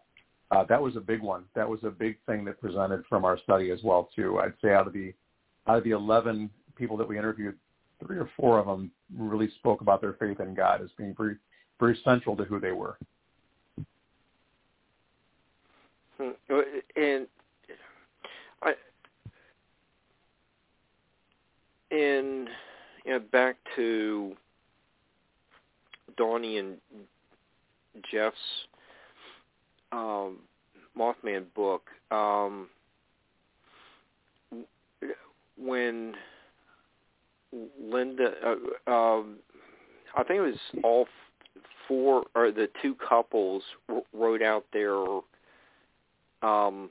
Uh, 0.52 0.64
that 0.66 0.82
was 0.82 0.96
a 0.96 1.00
big 1.00 1.22
one. 1.22 1.46
That 1.56 1.68
was 1.68 1.80
a 1.84 1.90
big 1.90 2.18
thing 2.26 2.46
that 2.46 2.62
presented 2.62 3.04
from 3.10 3.26
our 3.26 3.40
study 3.40 3.72
as 3.72 3.80
well 3.84 4.10
too. 4.16 4.40
I'd 4.40 4.54
say 4.62 4.74
out 4.74 4.88
of 4.88 4.94
the 4.94 5.14
out 5.68 5.78
of 5.78 5.84
the 5.84 5.92
11 5.92 6.50
people 6.76 6.98
that 6.98 7.08
we 7.08 7.18
interviewed, 7.18 7.56
three 8.06 8.18
or 8.18 8.30
four 8.38 8.60
of 8.60 8.68
them 8.68 8.92
really 9.18 9.50
spoke 9.60 9.82
about 9.82 10.02
their 10.02 10.14
faith 10.14 10.40
in 10.40 10.54
God 10.54 10.82
as 10.82 10.90
being 10.98 11.16
very 11.18 11.38
very 11.80 12.00
central 12.04 12.36
to 12.38 12.44
who 12.44 12.60
they 12.60 12.72
were. 12.72 12.98
Hmm. 16.20 16.30
And 16.96 17.28
I, 18.62 18.74
in 21.94 22.48
you 23.06 23.14
know, 23.14 23.20
back 23.32 23.56
to 23.76 24.36
Donnie 26.18 26.58
and 26.58 26.78
Jeff's 28.12 28.36
um, 29.92 30.40
Mothman 30.98 31.46
book, 31.56 31.84
um, 32.12 32.68
when 35.58 36.14
Linda, 37.80 38.32
uh, 38.44 38.92
um, 38.92 39.36
I 40.16 40.24
think 40.24 40.40
it 40.40 40.42
was 40.42 40.84
all 40.84 41.08
four 41.88 42.24
or 42.36 42.52
the 42.52 42.70
two 42.82 42.96
couples 42.96 43.62
wrote 44.14 44.42
out 44.42 44.66
their 44.74 44.98
um, 46.42 46.90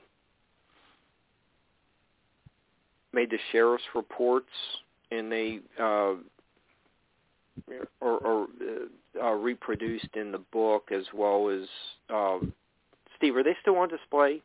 made 3.13 3.29
the 3.29 3.37
sheriff's 3.51 3.83
reports, 3.93 4.47
and 5.13 5.31
they 5.31 5.59
uh, 5.79 6.15
or, 8.01 8.17
or 8.17 8.47
uh, 8.61 9.23
uh, 9.23 9.31
reproduced 9.31 10.15
in 10.15 10.31
the 10.31 10.41
book 10.51 10.89
as 10.91 11.03
well 11.13 11.49
as 11.49 11.67
um, 12.09 12.53
Steve. 13.17 13.35
Are 13.35 13.43
they 13.43 13.55
still 13.61 13.77
on 13.77 13.89
display? 13.89 14.41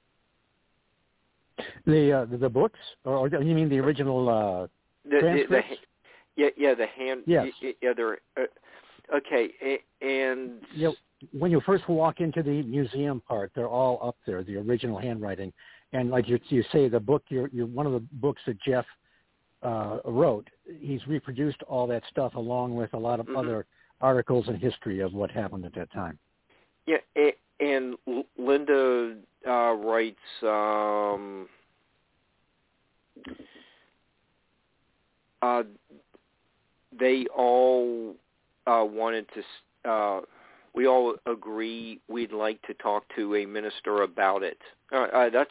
The 1.86 2.12
uh, 2.12 2.36
the 2.38 2.48
books, 2.48 2.78
or 3.04 3.28
you 3.28 3.54
mean 3.54 3.68
the 3.68 3.78
original 3.78 4.28
uh, 4.28 4.66
the, 5.04 5.20
transcripts? 5.20 5.68
The, 5.70 6.42
the, 6.42 6.42
yeah, 6.42 6.48
yeah, 6.56 6.74
the 6.74 6.86
hand. 6.86 7.22
Yes. 7.26 7.48
Yeah, 7.82 7.92
they're 7.96 8.18
uh, 8.36 9.16
okay, 9.16 9.48
and 10.00 10.60
yep 10.74 10.94
when 11.32 11.50
you 11.50 11.60
first 11.66 11.88
walk 11.88 12.20
into 12.20 12.42
the 12.42 12.62
museum 12.62 13.20
part, 13.26 13.50
they're 13.54 13.68
all 13.68 13.98
up 14.02 14.16
there, 14.26 14.42
the 14.42 14.56
original 14.56 14.98
handwriting. 14.98 15.52
And 15.92 16.10
like 16.10 16.28
you, 16.28 16.38
you 16.48 16.62
say, 16.72 16.88
the 16.88 17.00
book, 17.00 17.24
you're, 17.28 17.48
you're 17.48 17.66
one 17.66 17.86
of 17.86 17.92
the 17.92 18.02
books 18.12 18.42
that 18.46 18.60
Jeff 18.60 18.84
uh, 19.62 19.98
wrote, 20.04 20.48
he's 20.80 21.06
reproduced 21.06 21.62
all 21.68 21.86
that 21.86 22.02
stuff 22.10 22.34
along 22.34 22.74
with 22.74 22.92
a 22.94 22.98
lot 22.98 23.20
of 23.20 23.26
mm-hmm. 23.26 23.36
other 23.36 23.66
articles 24.00 24.46
and 24.48 24.58
history 24.58 25.00
of 25.00 25.12
what 25.12 25.30
happened 25.30 25.64
at 25.64 25.74
that 25.74 25.92
time. 25.92 26.18
Yeah, 26.86 26.98
and 27.60 27.96
Linda 28.38 29.16
uh, 29.46 29.72
writes. 29.72 30.16
Um, 30.42 31.48
uh, 35.42 35.62
they 36.98 37.26
all 37.34 38.14
uh, 38.66 38.84
wanted 38.84 39.26
to. 39.34 39.90
Uh, 39.90 40.20
we 40.74 40.86
all 40.86 41.14
agree 41.26 42.00
we'd 42.08 42.32
like 42.32 42.60
to 42.62 42.74
talk 42.74 43.04
to 43.16 43.36
a 43.36 43.46
minister 43.46 44.02
about 44.02 44.42
it. 44.42 44.58
Uh, 44.92 45.06
uh, 45.12 45.30
that's 45.30 45.50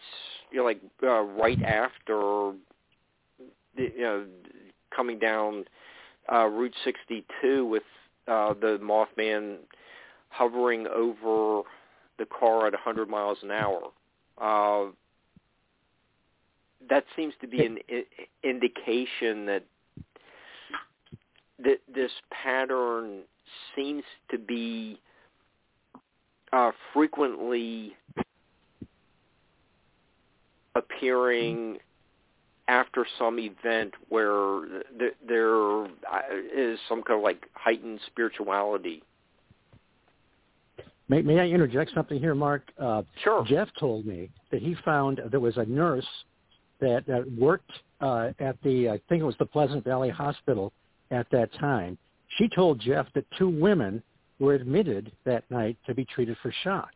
you 0.51 0.57
know 0.57 0.63
like 0.63 0.79
uh, 1.03 1.21
right 1.21 1.61
after 1.63 2.53
you 3.77 4.01
know 4.01 4.25
coming 4.95 5.19
down 5.19 5.65
uh, 6.31 6.45
Route 6.45 6.73
62 6.83 7.65
with 7.65 7.83
uh, 8.27 8.53
the 8.53 8.79
Mothman 8.81 9.57
hovering 10.29 10.87
over 10.87 11.61
the 12.19 12.25
car 12.25 12.67
at 12.67 12.73
100 12.73 13.09
miles 13.09 13.37
an 13.43 13.51
hour. 13.51 13.81
Uh, 14.37 14.91
that 16.89 17.05
seems 17.15 17.33
to 17.41 17.47
be 17.47 17.65
an 17.65 17.79
I- 17.89 18.05
indication 18.43 19.45
that 19.45 19.63
th- 21.63 21.81
this 21.93 22.11
pattern 22.31 23.21
seems 23.75 24.03
to 24.29 24.37
be 24.37 24.99
uh, 26.53 26.71
frequently 26.93 27.95
appearing 30.75 31.79
after 32.67 33.05
some 33.17 33.39
event 33.39 33.93
where 34.09 34.61
th- 34.99 35.15
there 35.27 35.85
is 35.85 36.79
some 36.89 37.01
kind 37.03 37.17
of 37.17 37.23
like 37.23 37.45
heightened 37.53 37.99
spirituality. 38.07 39.03
May, 41.09 41.21
may 41.21 41.39
I 41.39 41.47
interject 41.47 41.91
something 41.93 42.19
here, 42.19 42.35
Mark? 42.35 42.63
Uh, 42.77 43.03
sure. 43.23 43.45
Jeff 43.47 43.69
told 43.79 44.05
me 44.05 44.29
that 44.51 44.61
he 44.61 44.75
found 44.83 45.21
there 45.31 45.39
was 45.39 45.55
a 45.57 45.65
nurse 45.65 46.07
that, 46.81 47.05
that 47.07 47.25
worked 47.37 47.71
uh, 48.01 48.31
at 48.39 48.61
the, 48.63 48.89
I 48.89 48.99
think 49.07 49.21
it 49.21 49.25
was 49.25 49.37
the 49.39 49.45
Pleasant 49.45 49.83
Valley 49.83 50.09
Hospital 50.09 50.73
at 51.11 51.27
that 51.31 51.53
time. 51.53 51.97
She 52.37 52.49
told 52.49 52.79
Jeff 52.81 53.07
that 53.15 53.25
two 53.37 53.47
women 53.47 54.03
were 54.39 54.53
admitted 54.53 55.11
that 55.25 55.49
night 55.49 55.77
to 55.87 55.95
be 55.95 56.05
treated 56.05 56.37
for 56.43 56.53
shock. 56.63 56.91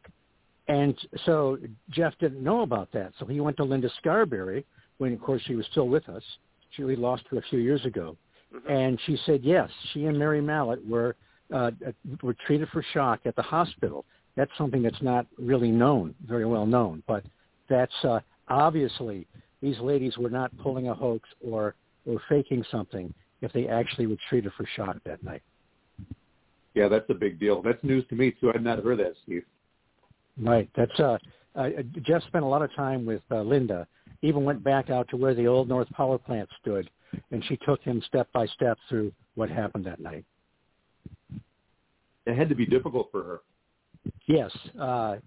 And 0.68 0.96
so 1.26 1.58
Jeff 1.90 2.14
didn't 2.20 2.44
know 2.44 2.62
about 2.62 2.92
that. 2.92 3.14
So 3.18 3.26
he 3.26 3.40
went 3.40 3.58
to 3.58 3.64
Linda 3.64 3.90
Scarberry, 3.98 4.66
when 5.02 5.14
of 5.14 5.20
course 5.20 5.42
she 5.48 5.56
was 5.56 5.66
still 5.72 5.88
with 5.88 6.08
us. 6.10 6.22
She 6.76 6.84
we 6.84 6.96
lost 6.96 7.24
her 7.32 7.40
a 7.40 7.42
few 7.50 7.58
years 7.58 7.84
ago, 7.86 8.16
mm-hmm. 8.56 8.72
and 8.72 9.00
she 9.08 9.18
said 9.26 9.42
yes, 9.44 9.68
she 9.92 10.06
and 10.06 10.18
Mary 10.18 10.42
Mallette 10.42 10.88
were 10.88 11.16
uh, 11.52 11.72
were 12.22 12.36
treated 12.46 12.70
for 12.70 12.86
shock 12.94 13.22
at 13.26 13.36
the 13.36 13.42
hospital. 13.42 14.06
That's 14.36 14.52
something 14.60 14.84
that's 14.84 15.02
not 15.02 15.26
really 15.40 15.72
known, 15.72 16.14
very 16.28 16.46
well 16.46 16.68
known, 16.68 17.02
but 17.08 17.24
that's 17.68 17.92
uh, 18.04 18.20
obviously 18.48 19.26
these 19.60 19.80
ladies 19.80 20.18
were 20.20 20.30
not 20.30 20.56
pulling 20.60 20.88
a 20.90 20.94
hoax 20.94 21.28
or 21.44 21.74
or 22.06 22.22
faking 22.30 22.64
something 22.70 23.12
if 23.42 23.52
they 23.54 23.68
actually 23.68 24.06
were 24.06 24.18
treated 24.30 24.52
for 24.56 24.68
shock 24.76 24.98
that 25.04 25.24
night. 25.24 25.42
Yeah, 26.76 26.88
that's 26.88 27.10
a 27.10 27.16
big 27.16 27.40
deal. 27.40 27.64
That's 27.64 27.84
news 27.84 28.06
to 28.10 28.16
me 28.16 28.36
too. 28.40 28.52
I'd 28.54 28.64
not 28.64 28.84
heard 28.84 29.00
that, 29.00 29.14
Steve. 29.24 29.44
Right. 30.40 30.70
That's 30.76 31.00
uh, 31.00 31.18
uh 31.56 31.70
Jeff 32.04 32.22
spent 32.28 32.44
a 32.44 32.48
lot 32.48 32.62
of 32.62 32.74
time 32.76 33.04
with 33.04 33.24
uh, 33.32 33.42
Linda 33.42 33.88
even 34.22 34.44
went 34.44 34.64
back 34.64 34.90
out 34.90 35.08
to 35.10 35.18
where 35.18 35.34
the 35.34 35.48
old 35.48 35.68
North 35.68 35.90
Power 35.92 36.18
Plant 36.18 36.50
stood, 36.62 36.90
and 37.32 37.44
she 37.46 37.58
took 37.58 37.82
him 37.82 38.02
step 38.08 38.32
by 38.34 38.46
step 38.48 38.78
through 38.88 39.12
what 39.36 39.50
happened 39.50 39.86
that 39.86 40.00
night. 40.00 40.26
It 42.26 42.38
had 42.38 42.50
to 42.50 42.56
be 42.56 42.66
difficult 42.66 43.10
for 43.12 43.24
her. 43.24 43.40
Yes, 44.28 44.52
uh, 44.80 45.18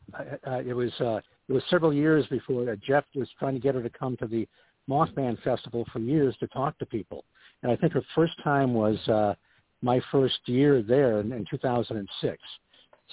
it 0.65 0.75
was. 0.75 0.93
Uh, 1.01 1.21
it 1.49 1.53
was 1.53 1.63
several 1.69 1.93
years 1.93 2.27
before 2.29 2.71
uh, 2.71 2.77
Jeff 2.77 3.05
was 3.15 3.29
trying 3.39 3.55
to 3.55 3.61
get 3.61 3.75
her 3.75 3.83
to 3.83 3.91
come 3.91 4.17
to 4.17 4.27
the 4.27 4.49
Mothman 4.89 5.41
Festival 5.43 5.85
for 5.93 5.99
years 5.99 6.35
to 6.41 6.47
talk 6.49 6.79
to 6.79 6.87
people, 6.87 7.25
and 7.63 7.71
I 7.71 7.77
think 7.77 7.93
her 7.93 8.03
first 8.15 8.33
time 8.43 8.75
was 8.75 8.97
uh, 9.09 9.35
my 9.83 10.01
first 10.11 10.39
year 10.47 10.83
there 10.83 11.21
in, 11.21 11.33
in 11.33 11.45
2006. 11.51 12.39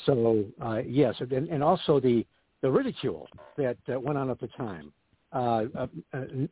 So 0.05 0.45
uh, 0.63 0.77
yes, 0.85 1.15
and, 1.19 1.49
and 1.49 1.63
also 1.63 1.99
the 1.99 2.25
the 2.61 2.71
ridicule 2.71 3.27
that 3.57 3.77
uh, 3.91 3.99
went 3.99 4.17
on 4.17 4.29
at 4.29 4.39
the 4.39 4.47
time. 4.47 4.93
Uh, 5.33 5.65
uh, 5.77 5.87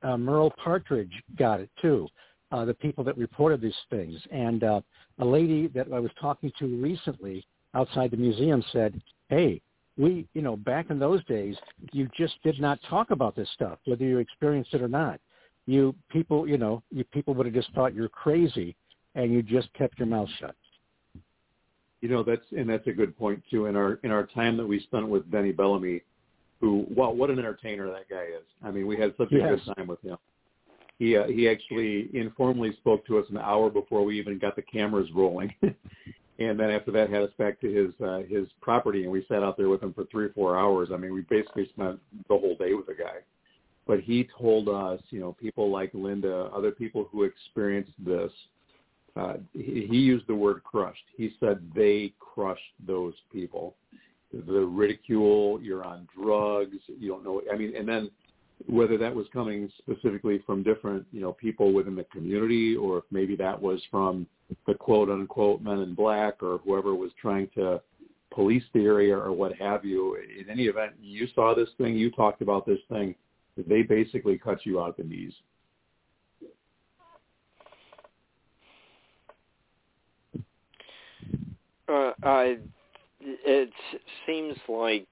uh, 0.04 0.18
Merle 0.18 0.54
Partridge 0.64 1.12
got 1.38 1.60
it 1.60 1.70
too. 1.82 2.08
Uh, 2.52 2.66
the 2.66 2.74
people 2.74 3.04
that 3.04 3.18
reported 3.18 3.62
these 3.62 3.74
things, 3.90 4.20
and 4.32 4.64
uh, 4.64 4.82
a 5.20 5.26
lady 5.26 5.68
that 5.68 5.88
I 5.94 6.00
was 6.00 6.12
talking 6.20 6.52
to 6.60 6.82
recently 6.82 7.46
outside 7.76 8.10
the 8.12 8.18
museum 8.18 8.64
said, 8.72 9.00
"Hey, 9.28 9.62
we, 9.98 10.28
you 10.34 10.42
know, 10.42 10.56
back 10.56 10.90
in 10.90 10.98
those 10.98 11.24
days, 11.26 11.56
you 11.92 12.10
just 12.18 12.42
did 12.42 12.60
not 12.60 12.80
talk 12.90 13.12
about 13.12 13.36
this 13.36 13.50
stuff, 13.54 13.78
whether 13.86 14.04
you 14.04 14.18
experienced 14.18 14.74
it 14.74 14.82
or 14.82 14.88
not. 14.88 15.20
You 15.68 15.94
people, 16.10 16.48
you 16.48 16.58
know, 16.58 16.82
you 16.90 17.04
people 17.04 17.34
would 17.36 17.46
have 17.46 17.56
just 17.56 17.72
thought 17.74 17.94
you're 17.94 18.10
crazy, 18.10 18.76
and 19.16 19.32
you 19.32 19.44
just 19.44 19.72
kept 19.74 20.00
your 20.00 20.08
mouth 20.08 20.30
shut." 20.40 20.56
You 22.02 22.08
know, 22.08 22.24
that's 22.24 22.46
and 22.58 22.70
that's 22.70 22.88
a 22.88 22.94
good 22.94 23.18
point 23.18 23.44
too. 23.52 23.66
In 23.66 23.76
our 23.76 24.00
in 24.04 24.12
our 24.12 24.26
time 24.26 24.56
that 24.58 24.66
we 24.66 24.80
spent 24.80 25.08
with 25.08 25.30
Benny 25.30 25.52
Bellamy, 25.52 26.02
who 26.60 26.86
well, 26.90 27.14
what 27.14 27.30
an 27.30 27.40
entertainer 27.40 27.90
that 27.90 28.10
guy 28.10 28.24
is. 28.24 28.46
I 28.64 28.72
mean, 28.72 28.88
we 28.88 28.98
had 28.98 29.14
such 29.18 29.32
a 29.32 29.38
yes. 29.38 29.60
good 29.66 29.76
time 29.76 29.88
with 29.88 30.02
him. 30.02 30.18
He 30.98 31.16
uh, 31.16 31.28
he 31.28 31.48
actually 31.48 32.10
informally 32.14 32.74
spoke 32.78 33.06
to 33.08 33.18
us 33.18 33.26
an 33.30 33.38
hour 33.38 33.70
before 33.70 34.04
we 34.04 34.20
even 34.20 34.38
got 34.38 34.56
the 34.56 34.62
cameras 34.62 35.08
rolling, 35.16 35.54
and 35.62 36.60
then 36.60 36.70
after 36.70 36.92
that 36.92 37.10
had 37.10 37.24
us 37.24 37.32
back 37.38 37.60
to 37.62 37.72
his 37.72 37.94
uh, 38.06 38.24
his 38.30 38.48
property, 38.62 39.04
and 39.04 39.12
we 39.12 39.26
sat 39.30 39.42
out 39.42 39.58
there 39.58 39.70
with 39.70 39.82
him 39.82 39.94
for 39.94 40.06
three 40.06 40.26
or 40.26 40.34
four 40.34 40.58
hours. 40.58 40.90
I 40.94 40.98
mean, 40.98 41.14
we 41.14 41.22
basically 41.22 41.70
spent 41.70 42.00
the 42.28 42.38
whole 42.38 42.56
day 42.56 42.74
with 42.74 42.88
the 42.88 42.96
guy. 42.96 43.20
But 43.88 44.02
he 44.02 44.30
told 44.38 44.70
us, 44.70 45.02
you 45.10 45.20
know, 45.20 45.34
people 45.34 45.72
like 45.72 45.90
Linda, 45.96 46.52
other 46.54 46.70
people 46.70 47.08
who 47.12 47.24
experienced 47.24 47.94
this, 47.98 48.32
uh, 49.16 49.38
he, 49.54 49.88
he 49.90 49.98
used 49.98 50.28
the 50.28 50.36
word 50.36 50.64
crushed. 50.64 51.06
He 51.18 51.34
said 51.40 51.60
they 51.74 52.14
crushed 52.20 52.62
those 52.86 53.16
people 53.34 53.76
the 54.32 54.66
ridicule, 54.66 55.60
you're 55.62 55.84
on 55.84 56.08
drugs, 56.20 56.78
you 56.88 57.10
don't 57.10 57.24
know. 57.24 57.42
I 57.52 57.58
mean, 57.58 57.76
and 57.76 57.88
then 57.88 58.12
whether 58.68 58.98
that 58.98 59.14
was 59.14 59.26
coming 59.34 59.72
specifically 59.80 60.44
from 60.46 60.64
different, 60.64 61.06
you 61.12 61.22
know, 61.22 61.34
people 61.34 61.74
within 61.74 61.96
the 61.96 62.04
community, 62.06 62.76
or 62.76 63.00
if 63.00 63.04
maybe 63.12 63.36
that 63.38 63.60
was 63.60 63.82
from 63.90 64.28
the 64.68 64.74
quote 64.74 65.10
unquote 65.10 65.62
men 65.62 65.80
in 65.80 65.96
black, 65.96 66.44
or 66.44 66.60
whoever 66.60 66.94
was 66.94 67.12
trying 67.20 67.50
to 67.56 67.82
police 68.32 68.64
the 68.74 68.82
area 68.82 69.18
or 69.18 69.32
what 69.32 69.56
have 69.56 69.84
you. 69.84 70.16
In 70.40 70.50
any 70.50 70.66
event, 70.66 70.94
you 71.02 71.28
saw 71.34 71.56
this 71.56 71.70
thing, 71.78 71.96
you 71.96 72.12
talked 72.12 72.42
about 72.42 72.66
this 72.66 72.80
thing. 72.90 73.16
They 73.58 73.82
basically 73.82 74.38
cut 74.38 74.66
you 74.66 74.80
out 74.80 74.98
the 74.98 75.04
knees. 75.04 75.34
Uh, 81.88 82.12
I 82.22 82.58
it 83.22 83.72
seems 84.26 84.58
like 84.68 85.08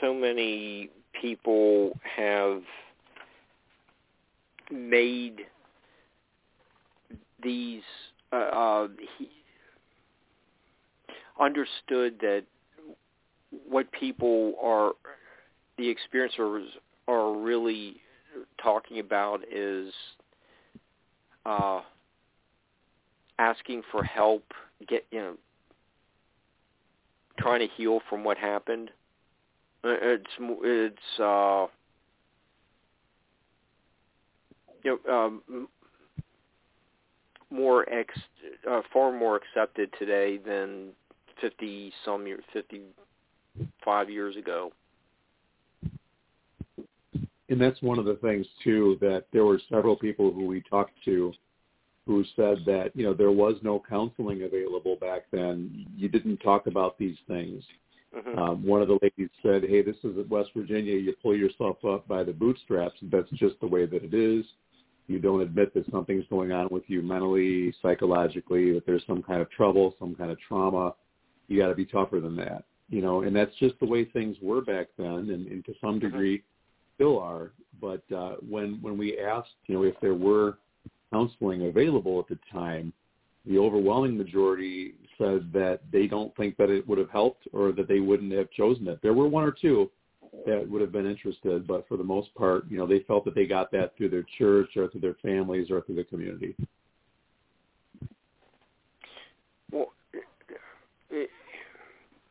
so 0.00 0.12
many 0.12 0.90
people 1.20 1.98
have 2.16 2.62
made 4.70 5.40
these 7.42 7.82
uh, 8.32 8.36
uh, 8.36 8.88
he 9.18 9.28
understood 11.40 12.14
that 12.20 12.44
what 13.68 13.90
people 13.92 14.54
are 14.62 14.92
the 15.78 15.94
experiencers 15.94 16.66
are 17.06 17.36
really 17.36 17.96
talking 18.62 18.98
about 18.98 19.40
is 19.50 19.92
uh, 21.46 21.80
asking 23.38 23.82
for 23.90 24.02
help 24.02 24.44
get 24.88 25.04
you 25.10 25.18
know 25.18 25.34
trying 27.38 27.60
to 27.60 27.74
heal 27.76 28.00
from 28.08 28.24
what 28.24 28.36
happened. 28.38 28.90
Uh, 29.84 29.96
it's 30.00 30.30
it's 30.38 31.20
uh, 31.20 31.66
you 34.82 34.98
know 35.06 35.12
um, 35.12 35.68
more 37.50 37.88
ex 37.92 38.14
uh, 38.70 38.80
far 38.92 39.12
more 39.12 39.36
accepted 39.36 39.92
today 39.98 40.38
than 40.38 40.88
fifty 41.40 41.92
some 42.04 42.26
years 42.26 42.42
fifty 42.52 42.82
five 43.84 44.10
years 44.10 44.36
ago. 44.36 44.72
And 47.50 47.60
that's 47.60 47.80
one 47.82 47.98
of 47.98 48.06
the 48.06 48.16
things 48.16 48.46
too 48.62 48.96
that 49.00 49.26
there 49.32 49.44
were 49.44 49.60
several 49.68 49.96
people 49.96 50.32
who 50.32 50.46
we 50.46 50.62
talked 50.62 50.94
to 51.04 51.32
who 52.06 52.24
said 52.36 52.58
that 52.66 52.90
you 52.94 53.04
know 53.04 53.14
there 53.14 53.30
was 53.30 53.56
no 53.62 53.82
counseling 53.88 54.42
available 54.42 54.96
back 54.96 55.22
then. 55.32 55.86
You 55.96 56.08
didn't 56.08 56.38
talk 56.38 56.66
about 56.66 56.98
these 56.98 57.16
things. 57.26 57.62
Mm-hmm. 58.16 58.38
Um, 58.38 58.66
one 58.66 58.82
of 58.82 58.88
the 58.88 58.98
ladies 59.02 59.30
said, 59.42 59.64
"Hey, 59.64 59.82
this 59.82 59.96
is 60.04 60.16
West 60.28 60.50
Virginia. 60.56 60.94
You 60.94 61.14
pull 61.22 61.36
yourself 61.36 61.84
up 61.84 62.06
by 62.06 62.22
the 62.22 62.32
bootstraps. 62.32 62.96
That's 63.02 63.30
just 63.30 63.58
the 63.60 63.66
way 63.66 63.86
that 63.86 64.04
it 64.04 64.14
is. 64.14 64.44
You 65.06 65.18
don't 65.18 65.42
admit 65.42 65.74
that 65.74 65.90
something's 65.90 66.24
going 66.30 66.52
on 66.52 66.68
with 66.70 66.84
you 66.86 67.02
mentally, 67.02 67.74
psychologically, 67.82 68.72
that 68.72 68.86
there's 68.86 69.04
some 69.06 69.22
kind 69.22 69.42
of 69.42 69.50
trouble, 69.50 69.94
some 69.98 70.14
kind 70.14 70.30
of 70.30 70.38
trauma. 70.40 70.94
You 71.48 71.60
got 71.60 71.68
to 71.68 71.74
be 71.74 71.84
tougher 71.84 72.20
than 72.20 72.36
that." 72.36 72.64
you 72.88 73.02
know, 73.02 73.22
and 73.22 73.34
that's 73.34 73.54
just 73.56 73.78
the 73.80 73.86
way 73.86 74.04
things 74.04 74.36
were 74.42 74.60
back 74.60 74.88
then, 74.98 75.30
and, 75.30 75.46
and 75.48 75.64
to 75.64 75.74
some 75.80 75.98
degree 75.98 76.42
still 76.94 77.18
are. 77.18 77.52
But 77.80 78.02
uh, 78.14 78.36
when 78.48 78.78
when 78.82 78.96
we 78.96 79.18
asked, 79.18 79.50
you 79.66 79.74
know, 79.74 79.82
if 79.84 79.94
there 80.00 80.14
were 80.14 80.58
counseling 81.14 81.66
available 81.66 82.18
at 82.18 82.28
the 82.28 82.38
time, 82.52 82.92
the 83.46 83.58
overwhelming 83.58 84.16
majority 84.18 84.94
said 85.16 85.50
that 85.52 85.80
they 85.92 86.06
don't 86.06 86.34
think 86.36 86.56
that 86.56 86.70
it 86.70 86.86
would 86.88 86.98
have 86.98 87.10
helped 87.10 87.46
or 87.52 87.70
that 87.72 87.86
they 87.86 88.00
wouldn't 88.00 88.32
have 88.32 88.50
chosen 88.50 88.88
it. 88.88 88.98
There 89.00 89.14
were 89.14 89.28
one 89.28 89.44
or 89.44 89.52
two 89.52 89.90
that 90.46 90.68
would 90.68 90.80
have 90.80 90.90
been 90.90 91.06
interested, 91.06 91.66
but 91.66 91.86
for 91.86 91.96
the 91.96 92.02
most 92.02 92.34
part, 92.34 92.64
you 92.68 92.76
know, 92.76 92.86
they 92.86 93.00
felt 93.00 93.24
that 93.26 93.34
they 93.36 93.46
got 93.46 93.70
that 93.70 93.96
through 93.96 94.08
their 94.08 94.26
church 94.38 94.76
or 94.76 94.88
through 94.88 95.02
their 95.02 95.16
families 95.22 95.70
or 95.70 95.82
through 95.82 95.96
the 95.96 96.04
community. 96.04 96.56
Well, 99.70 99.92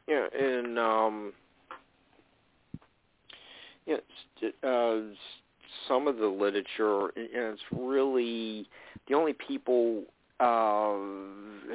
yeah, 0.07 0.25
and 0.38 0.77
um, 0.77 1.34
yeah, 3.86 3.97
uh, 4.67 4.99
some 5.88 6.07
of 6.07 6.17
the 6.17 6.27
literature, 6.27 7.07
and 7.15 7.53
it's 7.53 7.61
really 7.71 8.67
the 9.07 9.15
only 9.15 9.34
people 9.34 10.03
uh, 10.39 10.93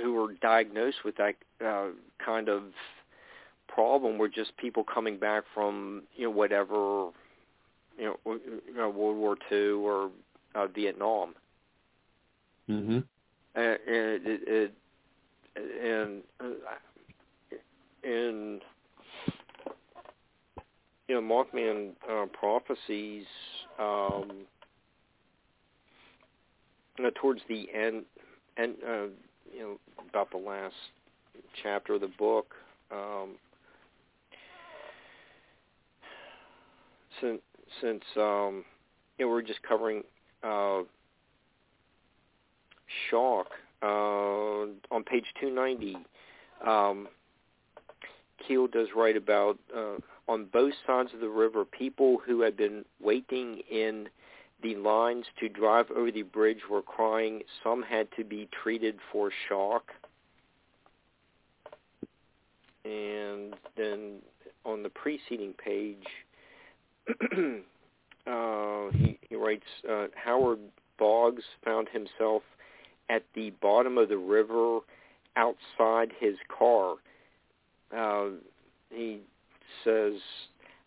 who 0.03 0.15
were 0.15 0.35
diagnosed 0.41 0.99
with 1.05 1.17
that 1.17 1.35
uh, 1.65 1.89
kind 2.25 2.49
of 2.49 2.63
problem 3.69 4.19
were 4.19 4.29
just 4.29 4.57
people 4.57 4.85
coming 4.85 5.19
back 5.19 5.45
from 5.55 6.03
you 6.17 6.25
know 6.25 6.31
whatever 6.31 7.11
you 7.99 8.05
know, 8.05 8.39
you 8.67 8.75
know 8.77 8.91
World 8.91 9.17
War 9.17 9.37
II 9.51 9.71
or 9.71 10.11
uh, 10.55 10.67
Vietnam. 10.67 11.35
Mhm. 12.69 13.05
And, 13.55 13.79
and 13.87 14.27
it, 14.27 14.41
it 14.47 14.75
and 15.83 16.23
uh, 16.41 17.57
and 18.05 18.63
you 21.09 21.15
know 21.15 21.23
Mothman 21.23 21.91
uh, 22.09 22.27
prophecies 22.27 23.25
um, 23.79 24.31
towards 27.21 27.41
the 27.49 27.67
end 27.75 28.05
and 28.57 28.75
uh, 28.87 29.07
you 29.53 29.61
know 29.61 29.79
about 30.09 30.31
the 30.31 30.37
last 30.37 30.75
chapter 31.63 31.95
of 31.95 32.03
the 32.03 32.11
book. 32.19 32.55
Um, 32.93 33.31
since 37.21 37.41
since 37.81 38.03
um, 38.17 38.65
you 39.19 39.25
know 39.25 39.31
we're 39.31 39.43
just 39.43 39.63
covering 39.63 40.03
uh, 40.43 40.81
shock 43.11 43.49
uh, 43.83 43.87
on 43.87 45.05
page 45.05 45.25
290. 45.41 45.97
Um, 46.67 47.09
Keel 48.47 48.67
does 48.67 48.89
write 48.97 49.17
about 49.17 49.59
uh, 49.77 49.97
on 50.29 50.45
both 50.53 50.75
sides 50.87 51.11
of 51.15 51.21
the 51.21 51.29
river 51.29 51.65
people 51.65 52.19
who 52.25 52.43
had 52.43 52.57
been 52.57 52.85
waiting 53.01 53.63
in 53.71 54.09
the 54.63 54.77
lines 54.77 55.25
to 55.41 55.49
drive 55.49 55.91
over 55.91 56.11
the 56.11 56.23
bridge 56.23 56.61
were 56.71 56.83
crying. 56.83 57.43
Some 57.63 57.83
had 57.83 58.09
to 58.17 58.25
be 58.25 58.49
treated 58.63 58.97
for 59.11 59.31
shock. 59.49 59.93
And 62.85 63.55
then 63.77 64.17
on 64.65 64.83
the 64.83 64.89
preceding 64.89 65.53
page, 65.53 66.07
uh, 68.27 68.91
he, 68.93 69.19
he 69.29 69.37
writes, 69.37 69.65
uh, 69.89 70.07
Howard 70.15 70.59
Boggs 70.99 71.45
found 71.65 71.89
himself 71.89 72.43
at 73.09 73.23
the 73.35 73.51
bottom 73.63 73.97
of 73.97 74.09
the 74.09 74.19
river 74.19 74.81
outside 75.37 76.11
his 76.19 76.35
car. 76.49 76.97
Uh, 77.97 78.31
he 78.91 79.21
says, 79.85 80.21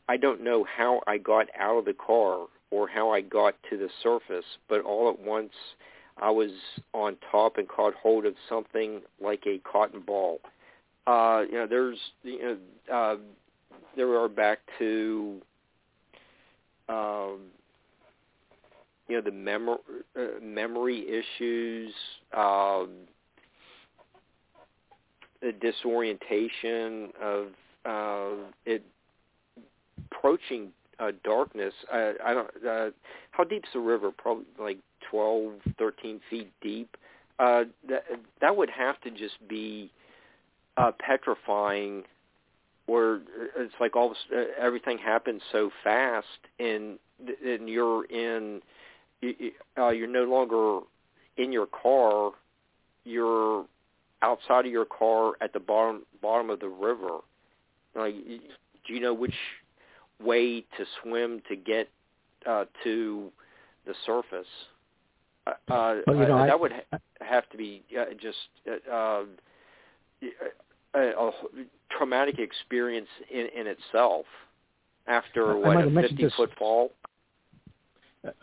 I 0.07 0.17
don't 0.17 0.43
know 0.43 0.65
how 0.65 1.01
I 1.07 1.17
got 1.17 1.47
out 1.57 1.77
of 1.77 1.85
the 1.85 1.93
car 1.93 2.47
or 2.71 2.87
how 2.87 3.11
I 3.11 3.21
got 3.21 3.55
to 3.69 3.77
the 3.77 3.89
surface, 4.01 4.45
but 4.69 4.81
all 4.81 5.09
at 5.09 5.19
once 5.19 5.53
I 6.17 6.29
was 6.29 6.51
on 6.93 7.17
top 7.31 7.57
and 7.57 7.67
caught 7.67 7.93
hold 7.95 8.25
of 8.25 8.33
something 8.47 9.01
like 9.21 9.43
a 9.47 9.59
cotton 9.59 10.01
ball. 10.01 10.39
Uh, 11.07 11.43
you 11.49 11.55
know, 11.55 11.67
there's, 11.67 11.97
you 12.23 12.41
know, 12.89 12.95
uh, 12.95 13.15
there 13.95 14.19
are 14.19 14.29
back 14.29 14.59
to, 14.79 15.41
um, 16.87 17.39
you 19.07 19.15
know, 19.15 19.21
the 19.21 19.31
memory 19.31 19.77
uh, 20.15 20.39
memory 20.41 21.05
issues, 21.07 21.93
um, 22.33 22.89
the 25.41 25.51
disorientation 25.59 27.09
of 27.21 27.47
uh, 27.85 28.31
it 28.65 28.83
approaching 30.11 30.69
uh, 30.99 31.11
darkness. 31.23 31.73
I, 31.91 32.13
I 32.23 32.33
don't. 32.33 32.49
Uh, 32.67 32.91
how 33.31 33.43
deep's 33.43 33.69
the 33.73 33.79
river? 33.79 34.11
Probably 34.11 34.45
like 34.59 34.77
twelve, 35.09 35.53
thirteen 35.77 36.19
feet 36.29 36.51
deep. 36.61 36.95
Uh, 37.39 37.63
that 37.89 38.03
that 38.39 38.55
would 38.55 38.69
have 38.69 38.99
to 39.01 39.09
just 39.09 39.35
be 39.47 39.91
uh, 40.77 40.91
petrifying, 40.99 42.03
where 42.85 43.21
it's 43.57 43.73
like 43.79 43.95
all 43.95 44.09
this, 44.09 44.17
uh, 44.35 44.43
everything 44.61 44.97
happens 44.97 45.41
so 45.51 45.71
fast, 45.83 46.27
and 46.59 46.99
and 47.45 47.67
you're 47.67 48.05
in. 48.05 48.61
Uh, 49.77 49.89
you're 49.89 50.07
no 50.07 50.23
longer 50.23 50.79
in 51.37 51.51
your 51.51 51.67
car. 51.67 52.31
You're 53.05 53.65
outside 54.23 54.65
of 54.65 54.71
your 54.71 54.85
car 54.85 55.33
at 55.41 55.53
the 55.53 55.59
bottom 55.59 56.03
bottom 56.21 56.49
of 56.49 56.59
the 56.59 56.69
river. 56.69 57.19
Like, 57.95 58.15
do 58.15 58.93
you 58.93 58.99
know 58.99 59.13
which 59.13 59.35
way 60.23 60.61
to 60.61 60.85
swim 61.01 61.41
to 61.49 61.55
get 61.55 61.89
uh, 62.45 62.65
to 62.83 63.31
the 63.85 63.93
surface. 64.05 64.47
Uh, 65.47 65.53
well, 66.07 66.15
you 66.15 66.27
know, 66.27 66.37
uh, 66.37 66.45
that 66.45 66.59
would 66.59 66.71
ha- 66.71 66.99
have 67.21 67.49
to 67.49 67.57
be 67.57 67.83
uh, 67.99 68.05
just 68.19 68.37
uh, 68.67 68.91
uh, 68.91 69.23
a, 70.93 70.99
a 70.99 71.31
traumatic 71.89 72.37
experience 72.39 73.07
in, 73.31 73.47
in 73.57 73.67
itself 73.67 74.25
after 75.07 75.57
what 75.57 75.77
a 75.77 75.89
50 75.89 76.29
foot 76.37 76.51
fall. 76.57 76.91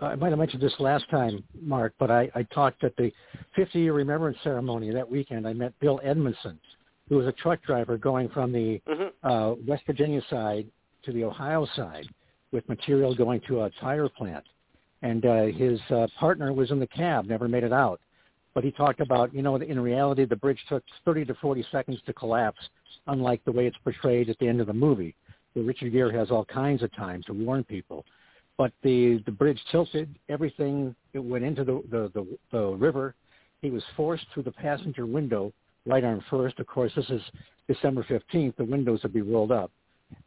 I 0.00 0.16
might 0.16 0.30
have 0.30 0.40
mentioned 0.40 0.60
this 0.60 0.74
last 0.80 1.08
time, 1.08 1.44
Mark, 1.62 1.94
but 2.00 2.10
I, 2.10 2.28
I 2.34 2.42
talked 2.42 2.82
at 2.82 2.96
the 2.96 3.12
50 3.54 3.78
year 3.78 3.92
remembrance 3.92 4.36
ceremony 4.42 4.90
that 4.92 5.08
weekend. 5.08 5.46
I 5.46 5.52
met 5.52 5.72
Bill 5.78 6.00
Edmondson, 6.02 6.58
who 7.08 7.16
was 7.16 7.26
a 7.26 7.32
truck 7.32 7.62
driver 7.62 7.96
going 7.96 8.28
from 8.28 8.52
the 8.52 8.80
mm-hmm. 8.88 9.26
uh, 9.26 9.54
West 9.66 9.84
Virginia 9.86 10.20
side 10.28 10.66
to 11.04 11.12
the 11.12 11.24
Ohio 11.24 11.66
side 11.74 12.06
with 12.52 12.68
material 12.68 13.14
going 13.14 13.40
to 13.48 13.62
a 13.62 13.70
tire 13.80 14.08
plant. 14.08 14.44
And 15.02 15.24
uh, 15.24 15.44
his 15.44 15.80
uh, 15.90 16.06
partner 16.18 16.52
was 16.52 16.70
in 16.70 16.80
the 16.80 16.86
cab, 16.86 17.26
never 17.26 17.48
made 17.48 17.64
it 17.64 17.72
out. 17.72 18.00
But 18.54 18.64
he 18.64 18.72
talked 18.72 19.00
about, 19.00 19.32
you 19.32 19.42
know, 19.42 19.56
in 19.56 19.78
reality, 19.78 20.24
the 20.24 20.34
bridge 20.34 20.58
took 20.68 20.82
30 21.04 21.26
to 21.26 21.34
40 21.34 21.64
seconds 21.70 22.00
to 22.06 22.12
collapse, 22.12 22.58
unlike 23.06 23.44
the 23.44 23.52
way 23.52 23.66
it's 23.66 23.76
portrayed 23.84 24.28
at 24.28 24.38
the 24.38 24.48
end 24.48 24.60
of 24.60 24.66
the 24.66 24.72
movie, 24.72 25.14
where 25.52 25.64
Richard 25.64 25.92
Gere 25.92 26.12
has 26.12 26.30
all 26.30 26.44
kinds 26.44 26.82
of 26.82 26.92
time 26.96 27.22
to 27.26 27.32
warn 27.32 27.62
people. 27.62 28.04
But 28.56 28.72
the 28.82 29.22
the 29.24 29.30
bridge 29.30 29.60
tilted, 29.70 30.12
everything 30.28 30.96
it 31.12 31.20
went 31.20 31.44
into 31.44 31.62
the 31.62 31.82
the, 31.88 32.10
the, 32.12 32.38
the 32.50 32.66
river. 32.70 33.14
He 33.62 33.70
was 33.70 33.84
forced 33.96 34.26
through 34.34 34.42
the 34.44 34.52
passenger 34.52 35.06
window, 35.06 35.52
right 35.88 36.04
arm 36.04 36.22
first. 36.30 36.58
Of 36.60 36.66
course, 36.66 36.92
this 36.94 37.08
is 37.10 37.22
December 37.66 38.04
15th. 38.04 38.56
The 38.56 38.64
windows 38.64 39.02
would 39.02 39.12
be 39.12 39.22
rolled 39.22 39.52
up 39.52 39.70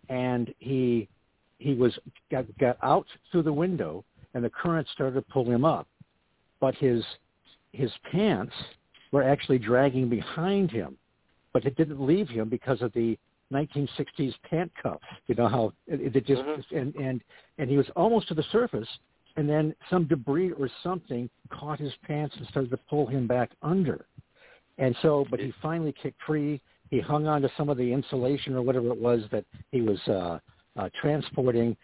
and 0.09 0.53
he 0.59 1.07
he 1.57 1.74
was 1.74 1.97
got, 2.32 2.45
got 2.57 2.78
out 2.82 3.05
through 3.32 3.43
the 3.43 3.53
window, 3.53 4.03
and 4.34 4.43
the 4.43 4.49
current 4.49 4.88
started 4.93 5.14
to 5.14 5.22
pull 5.34 5.49
him 5.49 5.64
up, 5.64 5.88
but 6.59 6.76
his 6.76 7.03
his 7.72 7.91
pants 8.12 8.53
were 9.12 9.24
actually 9.24 9.59
dragging 9.59 10.09
behind 10.09 10.72
him, 10.72 10.97
but 11.53 11.66
it 11.66 11.76
didn't 11.76 12.01
leave 12.01 12.28
him 12.30 12.49
because 12.49 12.82
of 12.82 12.91
the 12.93 13.18
1960s 13.51 14.34
pant 14.49 14.72
cuffs. 14.82 15.03
You 15.28 15.36
know 15.36 15.47
how 15.47 15.74
it, 15.88 16.16
it 16.16 16.26
just 16.26 16.41
mm-hmm. 16.41 16.78
and 16.78 16.95
and 16.95 17.22
and 17.57 17.70
he 17.70 17.78
was 17.78 17.88
almost 17.95 18.28
to 18.30 18.34
the 18.34 18.45
surface, 18.51 18.88
and 19.38 19.47
then 19.47 19.76
some 19.89 20.07
debris 20.07 20.51
or 20.51 20.70
something 20.84 21.30
caught 21.49 21.80
his 21.80 21.93
pants 22.05 22.36
and 22.38 22.47
started 22.47 22.72
to 22.72 22.80
pull 22.89 23.05
him 23.05 23.28
back 23.28 23.51
under. 23.62 24.05
And 24.78 24.96
so, 25.02 25.26
but 25.30 25.40
he 25.40 25.54
finally 25.62 25.94
kicked 26.02 26.22
free 26.26 26.62
he 26.92 27.00
hung 27.00 27.26
on 27.26 27.42
to 27.42 27.50
some 27.58 27.70
of 27.70 27.78
the 27.78 27.92
insulation 27.92 28.54
or 28.54 28.62
whatever 28.62 28.90
it 28.90 28.98
was 28.98 29.22
that 29.32 29.46
he 29.72 29.82
was 29.82 29.98
uh, 30.08 30.38
uh, 30.76 30.90
transporting 31.00 31.76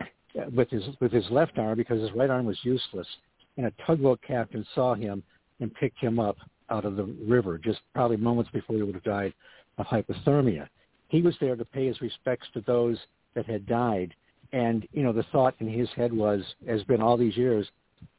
with 0.53 0.69
his 0.69 0.83
with 0.99 1.11
his 1.11 1.25
left 1.31 1.57
arm 1.57 1.77
because 1.77 2.01
his 2.01 2.11
right 2.11 2.29
arm 2.29 2.45
was 2.45 2.59
useless. 2.63 3.07
And 3.55 3.65
a 3.65 3.71
tugboat 3.87 4.19
captain 4.27 4.65
saw 4.75 4.93
him 4.93 5.23
and 5.61 5.73
picked 5.73 5.99
him 5.99 6.19
up 6.19 6.37
out 6.69 6.83
of 6.83 6.97
the 6.97 7.05
river 7.25 7.57
just 7.57 7.79
probably 7.93 8.17
moments 8.17 8.51
before 8.51 8.75
he 8.75 8.83
would 8.83 8.93
have 8.93 9.03
died 9.03 9.33
of 9.77 9.85
hypothermia. 9.87 10.67
He 11.07 11.21
was 11.21 11.35
there 11.39 11.55
to 11.55 11.65
pay 11.65 11.87
his 11.87 12.01
respects 12.01 12.47
to 12.53 12.61
those 12.67 12.97
that 13.33 13.45
had 13.45 13.65
died. 13.65 14.13
And, 14.51 14.87
you 14.91 15.03
know, 15.03 15.13
the 15.13 15.25
thought 15.31 15.55
in 15.59 15.69
his 15.69 15.89
head 15.95 16.11
was, 16.11 16.41
has 16.67 16.83
been 16.83 17.01
all 17.01 17.17
these 17.17 17.37
years, 17.37 17.67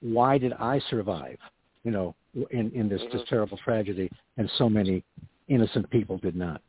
why 0.00 0.38
did 0.38 0.54
I 0.54 0.80
survive, 0.90 1.38
you 1.84 1.90
know, 1.90 2.14
in, 2.50 2.70
in 2.72 2.88
this, 2.88 3.00
this 3.12 3.22
mm-hmm. 3.22 3.28
terrible 3.28 3.58
tragedy 3.58 4.10
and 4.36 4.50
so 4.58 4.68
many 4.68 5.04
innocent 5.48 5.88
people 5.90 6.18
did 6.18 6.36
not? 6.36 6.60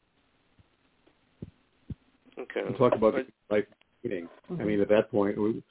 Okay. 2.37 2.61
And 2.65 2.77
talk 2.77 2.93
about 2.95 3.15
life 3.49 3.65
meaning. 4.03 4.29
I 4.49 4.53
mean, 4.53 4.67
mm-hmm. 4.67 4.81
at 4.81 4.89
that 4.89 5.11
point, 5.11 5.37
we, 5.37 5.61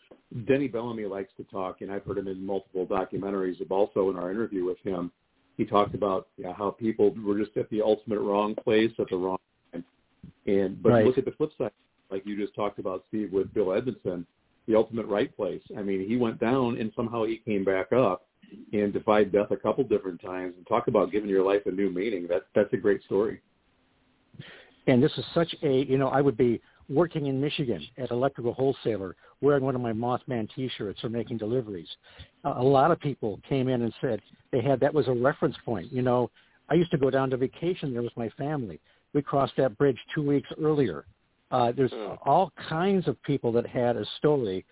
Denny 0.47 0.69
Bellamy 0.69 1.07
likes 1.07 1.33
to 1.39 1.45
talk, 1.45 1.81
and 1.81 1.91
I've 1.91 2.05
heard 2.05 2.19
him 2.19 2.29
in 2.29 2.45
multiple 2.45 2.87
documentaries. 2.87 3.57
But 3.67 3.75
also 3.75 4.11
in 4.11 4.17
our 4.17 4.31
interview 4.31 4.65
with 4.65 4.79
him, 4.85 5.11
he 5.57 5.65
talked 5.65 5.95
about 5.95 6.29
you 6.37 6.45
know, 6.45 6.53
how 6.53 6.71
people 6.71 7.15
were 7.25 7.39
just 7.39 7.57
at 7.57 7.69
the 7.71 7.83
ultimate 7.83 8.21
wrong 8.21 8.55
place 8.55 8.93
at 8.99 9.09
the 9.11 9.17
wrong 9.17 9.39
time. 9.73 9.85
And 10.47 10.83
but 10.83 10.91
Right. 10.91 11.07
look 11.07 11.19
at 11.19 11.25
the 11.25 11.33
flip 11.33 11.51
side, 11.59 11.73
like 12.11 12.25
you 12.27 12.37
just 12.37 12.55
talked 12.55 12.79
about, 12.79 13.05
Steve, 13.09 13.33
with 13.33 13.53
Bill 13.55 13.73
Edmondson, 13.73 14.27
the 14.67 14.77
ultimate 14.77 15.07
right 15.07 15.35
place. 15.35 15.63
I 15.77 15.83
mean, 15.83 16.07
he 16.07 16.17
went 16.17 16.39
down, 16.39 16.79
and 16.79 16.93
somehow 16.95 17.25
he 17.25 17.39
came 17.39 17.65
back 17.65 17.93
up 17.93 18.28
and 18.73 18.93
defied 18.93 19.33
death 19.33 19.51
a 19.51 19.57
couple 19.57 19.85
different 19.85 20.21
times. 20.21 20.55
And 20.57 20.67
talk 20.67 20.89
about 20.89 21.11
giving 21.13 21.29
your 21.29 21.45
life 21.45 21.63
a 21.67 21.71
new 21.71 21.91
meaning. 21.91 22.27
That's 22.29 22.45
that's 22.55 22.73
a 22.73 22.77
great 22.77 23.03
story. 23.05 23.41
And 24.87 25.03
this 25.03 25.13
is 25.19 25.25
such 25.35 25.55
a, 25.63 25.85
you 25.85 25.99
know, 25.99 26.09
I 26.09 26.23
would 26.23 26.37
be 26.37 26.61
working 26.89 27.27
in 27.27 27.39
Michigan 27.39 27.87
at 27.99 28.11
electrical 28.11 28.55
wholesaler, 28.55 29.15
wearing 29.43 29.63
one 29.63 29.75
of 29.75 29.83
my 29.83 29.93
Mothman 29.93 30.49
T-shirts 30.55 31.05
or 31.05 31.11
making 31.11 31.37
deliveries. 31.37 31.89
A 32.45 32.51
a 32.51 32.63
lot 32.63 32.91
of 32.91 32.99
people 32.99 33.39
came 33.47 33.69
in 33.69 33.83
and 33.83 33.93
said 34.01 34.21
they 34.51 34.63
had 34.63 34.81
that 34.81 34.95
was 34.95 35.09
a 35.09 35.13
reference 35.13 35.57
point. 35.65 35.93
You 35.93 36.03
know, 36.03 36.31
I 36.69 36.75
used 36.75 36.91
to 36.93 36.99
go 36.99 37.11
down 37.11 37.31
to 37.31 37.37
vacation 37.37 37.93
there 37.93 38.03
with 38.03 38.17
my 38.17 38.31
family. 38.31 38.81
We 39.13 39.23
crossed 39.23 39.57
that 39.57 39.77
bridge 39.79 39.99
two 40.15 40.23
weeks 40.27 40.49
earlier. 40.63 41.05
Uh, 41.51 41.73
there's 41.73 41.93
Hmm. 41.93 42.15
all 42.23 42.53
kinds 42.69 43.09
of 43.09 43.21
people 43.23 43.53
that 43.53 43.67
had 43.67 43.97
a 43.97 44.05
story, 44.19 44.65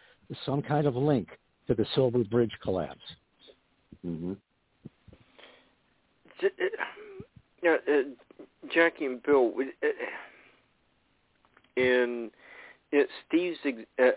some 0.44 0.60
kind 0.62 0.86
of 0.86 0.94
link 0.94 1.28
to 1.66 1.74
the 1.74 1.86
Silver 1.94 2.22
Bridge 2.24 2.52
collapse. 2.62 3.00
Mm-hmm. 4.04 4.32
J- 6.40 6.48
uh, 7.64 7.68
uh, 7.68 8.02
Jaci 8.74 9.06
and 9.06 9.22
Bill, 9.22 9.52
uh, 9.58 9.86
in, 11.76 12.30
in 12.92 13.04
Steve's 13.26 13.58
ex- 13.64 13.78
uh, 13.98 14.10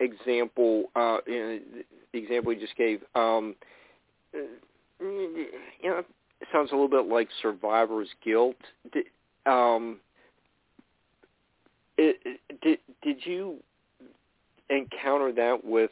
example, 0.00 0.90
uh, 0.96 1.18
in 1.26 1.60
the 2.12 2.18
example 2.18 2.52
he 2.52 2.58
just 2.58 2.76
gave, 2.76 3.02
um, 3.14 3.54
uh, 4.34 4.38
you 5.00 5.48
know, 5.84 5.98
it 5.98 6.48
sounds 6.52 6.70
a 6.72 6.74
little 6.74 6.88
bit 6.88 7.06
like 7.06 7.28
survivor's 7.40 8.08
guilt. 8.24 8.56
Did, 8.92 9.06
um, 9.46 9.98
it- 11.96 12.40
did 12.62 12.78
did 13.02 13.24
you 13.24 13.58
encounter 14.70 15.32
that 15.32 15.64
with 15.64 15.90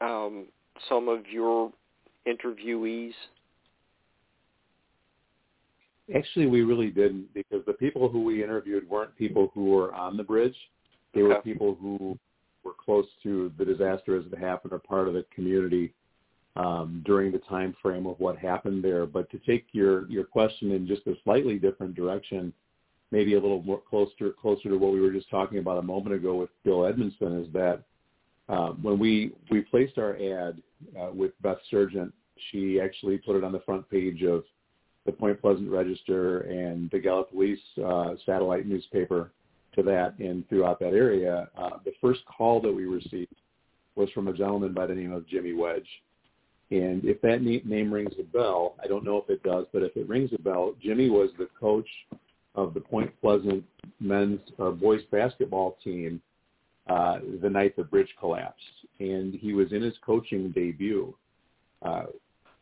um, 0.00 0.46
some 0.88 1.08
of 1.08 1.26
your 1.28 1.72
interviewees? 2.26 3.12
Actually, 6.14 6.46
we 6.46 6.62
really 6.62 6.90
didn't 6.90 7.32
because 7.34 7.64
the 7.66 7.72
people 7.72 8.08
who 8.08 8.24
we 8.24 8.42
interviewed 8.42 8.88
weren't 8.88 9.16
people 9.16 9.50
who 9.54 9.66
were 9.66 9.94
on 9.94 10.16
the 10.16 10.24
bridge. 10.24 10.56
They 11.14 11.22
were 11.22 11.40
people 11.42 11.76
who 11.80 12.18
were 12.64 12.72
close 12.72 13.06
to 13.22 13.52
the 13.58 13.64
disaster 13.64 14.16
as 14.16 14.24
it 14.26 14.38
happened 14.38 14.72
or 14.72 14.78
part 14.78 15.08
of 15.08 15.14
the 15.14 15.24
community 15.34 15.92
um, 16.56 17.02
during 17.06 17.32
the 17.32 17.38
time 17.38 17.74
frame 17.80 18.06
of 18.06 18.18
what 18.18 18.36
happened 18.36 18.82
there. 18.82 19.06
But 19.06 19.30
to 19.30 19.38
take 19.38 19.66
your, 19.72 20.08
your 20.10 20.24
question 20.24 20.72
in 20.72 20.86
just 20.86 21.06
a 21.06 21.14
slightly 21.24 21.58
different 21.58 21.94
direction, 21.94 22.52
maybe 23.12 23.34
a 23.34 23.40
little 23.40 23.62
more 23.62 23.80
closer 23.88 24.30
closer 24.40 24.68
to 24.68 24.76
what 24.76 24.92
we 24.92 25.00
were 25.00 25.12
just 25.12 25.30
talking 25.30 25.58
about 25.58 25.78
a 25.78 25.82
moment 25.82 26.14
ago 26.14 26.34
with 26.34 26.50
Bill 26.64 26.86
Edmondson, 26.86 27.40
is 27.40 27.52
that 27.52 27.82
uh, 28.50 28.70
when 28.82 28.98
we 28.98 29.32
we 29.50 29.60
placed 29.60 29.96
our 29.96 30.16
ad 30.16 30.60
uh, 31.00 31.10
with 31.14 31.32
Beth 31.42 31.58
Sergent, 31.70 32.12
she 32.50 32.80
actually 32.80 33.18
put 33.18 33.36
it 33.36 33.44
on 33.44 33.52
the 33.52 33.60
front 33.60 33.88
page 33.90 34.22
of 34.22 34.44
the 35.06 35.12
Point 35.12 35.40
Pleasant 35.40 35.70
Register 35.70 36.40
and 36.40 36.90
the 36.90 36.98
Gallipolis 36.98 37.58
uh, 37.84 38.16
satellite 38.26 38.66
newspaper 38.66 39.30
to 39.76 39.82
that 39.84 40.18
and 40.18 40.48
throughout 40.48 40.80
that 40.80 40.94
area. 40.94 41.48
Uh, 41.56 41.78
the 41.84 41.92
first 42.00 42.20
call 42.26 42.60
that 42.60 42.72
we 42.72 42.84
received 42.86 43.34
was 43.94 44.10
from 44.10 44.28
a 44.28 44.32
gentleman 44.32 44.74
by 44.74 44.86
the 44.86 44.94
name 44.94 45.12
of 45.12 45.26
Jimmy 45.28 45.52
Wedge. 45.52 45.88
And 46.70 47.04
if 47.04 47.20
that 47.22 47.42
name 47.42 47.92
rings 47.92 48.14
a 48.18 48.22
bell, 48.22 48.76
I 48.82 48.86
don't 48.86 49.04
know 49.04 49.16
if 49.16 49.28
it 49.28 49.42
does, 49.42 49.66
but 49.72 49.82
if 49.82 49.96
it 49.96 50.08
rings 50.08 50.30
a 50.32 50.40
bell, 50.40 50.74
Jimmy 50.82 51.10
was 51.10 51.30
the 51.38 51.48
coach 51.58 51.88
of 52.54 52.74
the 52.74 52.80
Point 52.80 53.12
Pleasant 53.20 53.64
men's 54.00 54.40
or 54.58 54.72
boys 54.72 55.02
basketball 55.10 55.78
team 55.82 56.20
uh, 56.90 57.20
the 57.40 57.48
night 57.48 57.76
the 57.76 57.84
bridge 57.84 58.08
collapsed. 58.18 58.64
And 58.98 59.32
he 59.32 59.52
was 59.54 59.72
in 59.72 59.80
his 59.80 59.94
coaching 60.04 60.50
debut. 60.50 61.14
Uh, 61.82 62.06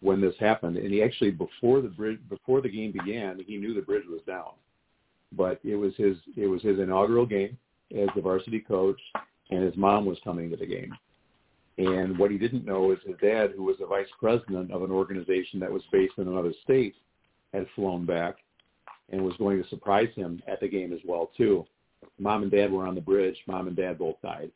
when 0.01 0.20
this 0.20 0.35
happened, 0.39 0.76
and 0.76 0.93
he 0.93 1.03
actually 1.03 1.33
before 1.33 1.81
the 1.81 1.89
bridge 1.89 2.20
before 2.29 2.61
the 2.61 2.68
game 2.68 2.93
began, 2.93 3.43
he 3.45 3.57
knew 3.57 3.74
the 3.74 3.81
bridge 3.81 4.05
was 4.09 4.20
down. 4.29 4.53
But 5.33 5.59
it 5.64 5.74
was 5.74 5.93
his 5.97 6.16
it 6.37 6.47
was 6.47 6.62
his 6.62 6.79
inaugural 6.79 7.26
game 7.26 7.59
as 7.97 8.09
the 8.14 8.22
varsity 8.22 8.61
coach, 8.61 9.01
and 9.51 9.64
his 9.64 9.76
mom 9.76 10.05
was 10.07 10.18
coming 10.22 10.51
to 10.51 10.57
the 10.57 10.66
game. 10.66 10.97
And 11.79 12.16
what 12.16 12.31
he 12.31 12.39
didn't 12.39 12.64
know 12.64 12.93
is 12.93 12.99
his 13.05 13.16
dad, 13.20 13.53
who 13.57 13.64
was 13.64 13.76
the 13.81 13.87
vice 13.87 14.07
president 14.20 14.70
of 14.70 14.83
an 14.83 14.91
organization 14.93 15.59
that 15.61 15.72
was 15.72 15.83
based 15.91 16.14
in 16.18 16.29
another 16.29 16.53
state, 16.62 16.95
had 17.53 17.66
flown 17.74 18.07
back 18.07 18.37
and 19.11 19.24
was 19.24 19.35
going 19.39 19.61
to 19.61 19.68
surprise 19.68 20.11
him 20.14 20.41
at 20.47 20.61
the 20.61 20.68
game 20.68 20.93
as 20.93 21.01
well 21.05 21.31
too. 21.37 21.66
Mom 22.19 22.43
and 22.43 22.51
dad 22.51 22.71
were 22.71 22.87
on 22.87 22.95
the 22.95 23.01
bridge. 23.01 23.37
Mom 23.47 23.69
and 23.69 23.77
dad 23.77 23.99
both 23.99 24.21
died. 24.23 24.51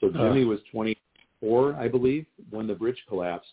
So 0.00 0.10
Jimmy 0.10 0.44
was 0.44 0.60
24, 0.70 1.74
I 1.74 1.88
believe, 1.88 2.24
when 2.50 2.66
the 2.66 2.74
bridge 2.74 3.02
collapsed 3.08 3.50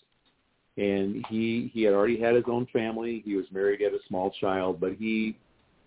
and 0.77 1.25
he 1.29 1.71
he 1.73 1.83
had 1.83 1.93
already 1.93 2.19
had 2.19 2.35
his 2.35 2.43
own 2.47 2.67
family. 2.73 3.21
He 3.25 3.35
was 3.35 3.45
married, 3.51 3.79
he 3.79 3.85
had 3.85 3.93
a 3.93 4.07
small 4.07 4.31
child, 4.41 4.79
but 4.79 4.93
he 4.93 5.37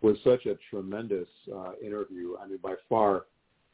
was 0.01 0.17
such 0.25 0.47
a 0.47 0.57
tremendous 0.71 1.29
uh, 1.55 1.73
interview. 1.85 2.37
I 2.43 2.47
mean, 2.47 2.59
by 2.63 2.75
far, 2.89 3.25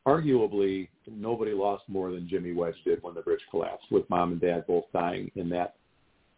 arguably, 0.06 0.88
nobody 1.06 1.52
lost 1.52 1.84
more 1.86 2.10
than 2.10 2.28
Jimmy 2.28 2.52
Wedge 2.52 2.76
did 2.84 3.02
when 3.02 3.14
the 3.14 3.20
bridge 3.20 3.42
collapsed, 3.50 3.86
with 3.90 4.08
mom 4.08 4.32
and 4.32 4.40
dad 4.40 4.66
both 4.66 4.84
dying 4.92 5.30
in 5.36 5.48
that 5.50 5.76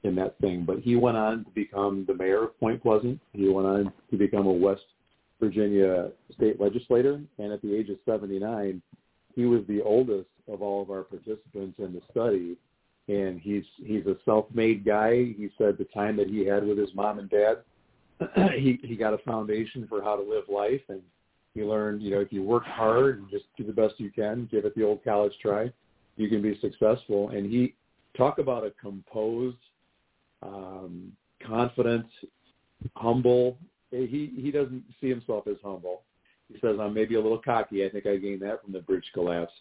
in 0.03 0.14
that 0.16 0.39
thing. 0.41 0.64
But 0.66 0.81
he 0.81 0.97
went 0.97 1.16
on 1.16 1.45
to 1.45 1.51
become 1.51 2.05
the 2.07 2.14
mayor 2.14 2.45
of 2.45 2.61
Point 2.61 2.83
Pleasant. 2.83 3.20
He 3.33 3.49
went 3.49 3.66
on 3.66 3.93
to 4.11 4.16
become 4.16 4.47
a 4.47 4.53
West 4.53 4.85
Virginia 5.41 6.11
state 6.34 6.61
legislator, 6.61 7.20
and 7.39 7.53
at 7.53 7.61
the 7.62 7.74
age 7.74 7.91
of 7.91 7.99
79, 8.07 8.80
he 9.34 9.45
was 9.45 9.62
the 9.68 9.82
oldest 9.82 10.28
of 10.49 10.62
all 10.62 10.82
of 10.82 10.91
our 10.91 11.03
participants 11.03 11.78
in 11.78 11.93
the 11.93 12.01
study 12.11 12.57
and 13.09 13.41
he's 13.41 13.64
he's 13.76 14.07
a 14.07 14.16
self-made 14.24 14.84
guy. 14.84 15.32
He 15.37 15.49
said 15.59 15.78
the 15.78 15.87
time 15.95 16.16
that 16.16 16.28
he 16.28 16.45
had 16.45 16.66
with 16.66 16.78
his 16.78 16.93
mom 16.95 17.18
and 17.18 17.30
dad, 17.30 17.59
he 18.55 18.78
he 18.82 18.97
got 18.97 19.14
a 19.14 19.18
foundation 19.18 19.87
for 19.89 20.03
how 20.03 20.16
to 20.16 20.22
live 20.22 20.45
life, 20.49 20.80
and 20.89 21.01
he 21.55 21.62
learned, 21.62 22.03
you 22.03 22.11
know, 22.11 22.20
if 22.20 22.32
you 22.32 22.43
work 22.43 22.64
hard 22.64 23.18
and 23.18 23.30
just 23.30 23.45
do 23.57 23.64
the 23.64 23.72
best 23.72 23.95
you 23.99 24.11
can, 24.11 24.49
give 24.51 24.64
it 24.64 24.74
the 24.74 24.82
old 24.82 25.03
college 25.05 25.32
try, 25.41 25.70
you 26.16 26.28
can 26.28 26.43
be 26.43 26.59
successful. 26.61 27.30
And 27.30 27.51
he 27.51 27.74
talk 28.16 28.39
about 28.39 28.64
a 28.64 28.72
composed, 28.72 29.57
um, 30.43 31.12
confident, 31.43 32.07
humble. 32.97 33.57
He 33.91 34.32
he 34.37 34.51
doesn't 34.51 34.84
see 35.01 35.09
himself 35.09 35.47
as 35.47 35.57
humble. 35.62 36.03
He 36.53 36.59
says 36.61 36.76
I'm 36.80 36.95
maybe 36.95 37.14
a 37.16 37.20
little 37.20 37.39
cocky. 37.39 37.84
I 37.84 37.89
think 37.89 38.07
I 38.07 38.16
gained 38.16 38.43
that 38.43 38.62
from 38.62 38.72
the 38.72 38.80
bridge 38.80 39.11
collapse 39.14 39.53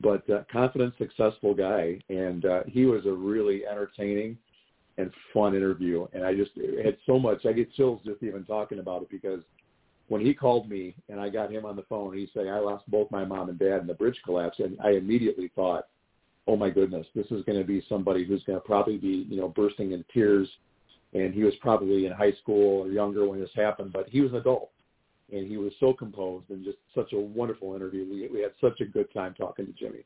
but 0.00 0.28
uh, 0.30 0.42
confident, 0.50 0.94
successful 0.98 1.54
guy, 1.54 1.98
and 2.08 2.44
uh, 2.44 2.62
he 2.66 2.84
was 2.84 3.06
a 3.06 3.12
really 3.12 3.66
entertaining 3.66 4.36
and 4.98 5.10
fun 5.32 5.54
interview. 5.54 6.06
And 6.12 6.24
I 6.24 6.34
just 6.34 6.50
had 6.84 6.96
so 7.06 7.18
much. 7.18 7.46
I 7.46 7.52
get 7.52 7.72
chills 7.74 8.00
just 8.04 8.22
even 8.22 8.44
talking 8.44 8.78
about 8.78 9.02
it 9.02 9.10
because 9.10 9.40
when 10.08 10.20
he 10.20 10.34
called 10.34 10.68
me 10.68 10.94
and 11.08 11.20
I 11.20 11.30
got 11.30 11.50
him 11.50 11.64
on 11.64 11.76
the 11.76 11.84
phone, 11.88 12.16
he 12.16 12.28
said 12.34 12.46
I 12.46 12.58
lost 12.58 12.88
both 12.90 13.10
my 13.10 13.24
mom 13.24 13.48
and 13.48 13.58
dad 13.58 13.80
in 13.80 13.86
the 13.86 13.94
bridge 13.94 14.20
collapse, 14.24 14.58
and 14.58 14.78
I 14.80 14.90
immediately 14.90 15.50
thought, 15.54 15.86
oh 16.46 16.56
my 16.56 16.70
goodness, 16.70 17.06
this 17.14 17.26
is 17.30 17.42
going 17.44 17.58
to 17.58 17.64
be 17.64 17.82
somebody 17.88 18.24
who's 18.24 18.44
going 18.44 18.60
to 18.60 18.64
probably 18.64 18.98
be 18.98 19.26
you 19.28 19.36
know 19.36 19.48
bursting 19.48 19.92
in 19.92 20.04
tears. 20.12 20.48
And 21.14 21.32
he 21.32 21.44
was 21.44 21.54
probably 21.60 22.06
in 22.06 22.12
high 22.12 22.32
school 22.42 22.82
or 22.82 22.88
younger 22.88 23.28
when 23.28 23.40
this 23.40 23.50
happened, 23.54 23.92
but 23.92 24.08
he 24.08 24.20
was 24.20 24.32
an 24.32 24.38
adult 24.38 24.70
and 25.32 25.46
he 25.46 25.56
was 25.56 25.72
so 25.80 25.92
composed 25.92 26.50
and 26.50 26.64
just 26.64 26.78
such 26.94 27.12
a 27.12 27.18
wonderful 27.18 27.74
interview. 27.74 28.04
We 28.10 28.28
we 28.28 28.42
had 28.42 28.52
such 28.60 28.80
a 28.80 28.84
good 28.84 29.12
time 29.12 29.34
talking 29.34 29.66
to 29.66 29.72
Jimmy. 29.72 30.04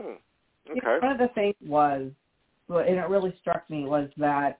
Hmm. 0.00 0.14
You 0.66 0.74
know, 0.82 0.90
Okay. 0.94 1.06
one 1.06 1.12
of 1.12 1.18
the 1.18 1.28
things 1.34 1.54
was, 1.64 2.10
and 2.68 2.98
it 2.98 3.08
really 3.08 3.34
struck 3.40 3.68
me 3.70 3.84
was 3.84 4.10
that 4.16 4.58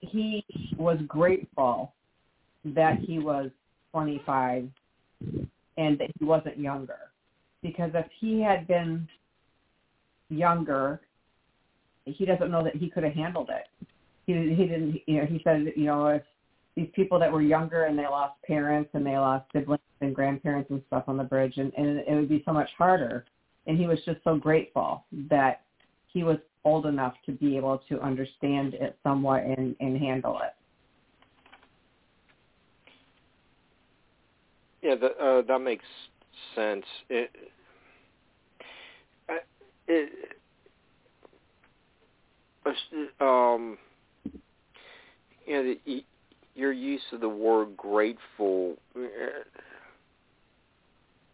he 0.00 0.44
was 0.78 0.98
grateful 1.08 1.92
that 2.64 2.98
he 3.00 3.18
was 3.18 3.50
25 3.92 4.68
and 5.76 5.98
that 5.98 6.10
he 6.18 6.24
wasn't 6.24 6.58
younger, 6.58 7.10
because 7.62 7.90
if 7.94 8.06
he 8.20 8.40
had 8.40 8.66
been 8.68 9.08
younger, 10.28 11.00
he 12.04 12.24
doesn't 12.24 12.50
know 12.50 12.62
that 12.64 12.76
he 12.76 12.88
could 12.88 13.04
have 13.04 13.12
handled 13.12 13.50
it. 13.50 13.68
He 14.26 14.32
he 14.54 14.66
didn't. 14.66 15.00
You 15.06 15.20
know, 15.20 15.26
he 15.26 15.40
said, 15.44 15.72
you 15.76 15.86
know, 15.86 16.08
if 16.08 16.22
these 16.76 16.88
people 16.94 17.18
that 17.18 17.32
were 17.32 17.42
younger 17.42 17.84
and 17.84 17.98
they 17.98 18.04
lost 18.06 18.40
parents 18.42 18.90
and 18.94 19.04
they 19.04 19.16
lost 19.16 19.46
siblings 19.52 19.80
and 20.00 20.14
grandparents 20.14 20.70
and 20.70 20.82
stuff 20.86 21.04
on 21.08 21.16
the 21.16 21.24
bridge, 21.24 21.54
and, 21.56 21.72
and 21.76 21.98
it 21.98 22.14
would 22.14 22.28
be 22.28 22.42
so 22.46 22.52
much 22.52 22.70
harder 22.78 23.24
and 23.66 23.78
he 23.78 23.86
was 23.86 23.98
just 24.04 24.18
so 24.24 24.36
grateful 24.36 25.04
that 25.28 25.62
he 26.08 26.24
was 26.24 26.38
old 26.64 26.86
enough 26.86 27.14
to 27.26 27.32
be 27.32 27.56
able 27.56 27.78
to 27.88 28.00
understand 28.00 28.74
it 28.74 28.98
somewhat 29.02 29.44
and, 29.44 29.76
and 29.80 29.96
handle 29.98 30.38
it. 30.42 30.54
yeah, 34.82 34.94
that 34.94 35.24
uh, 35.24 35.42
that 35.42 35.58
makes 35.60 35.84
sense. 36.54 36.84
It, 37.08 37.30
it, 39.86 40.39
um, 43.20 43.78
you 45.46 45.54
know, 45.54 45.74
the, 45.86 46.04
your 46.54 46.72
use 46.72 47.02
of 47.12 47.20
the 47.20 47.28
word 47.28 47.76
grateful. 47.76 48.76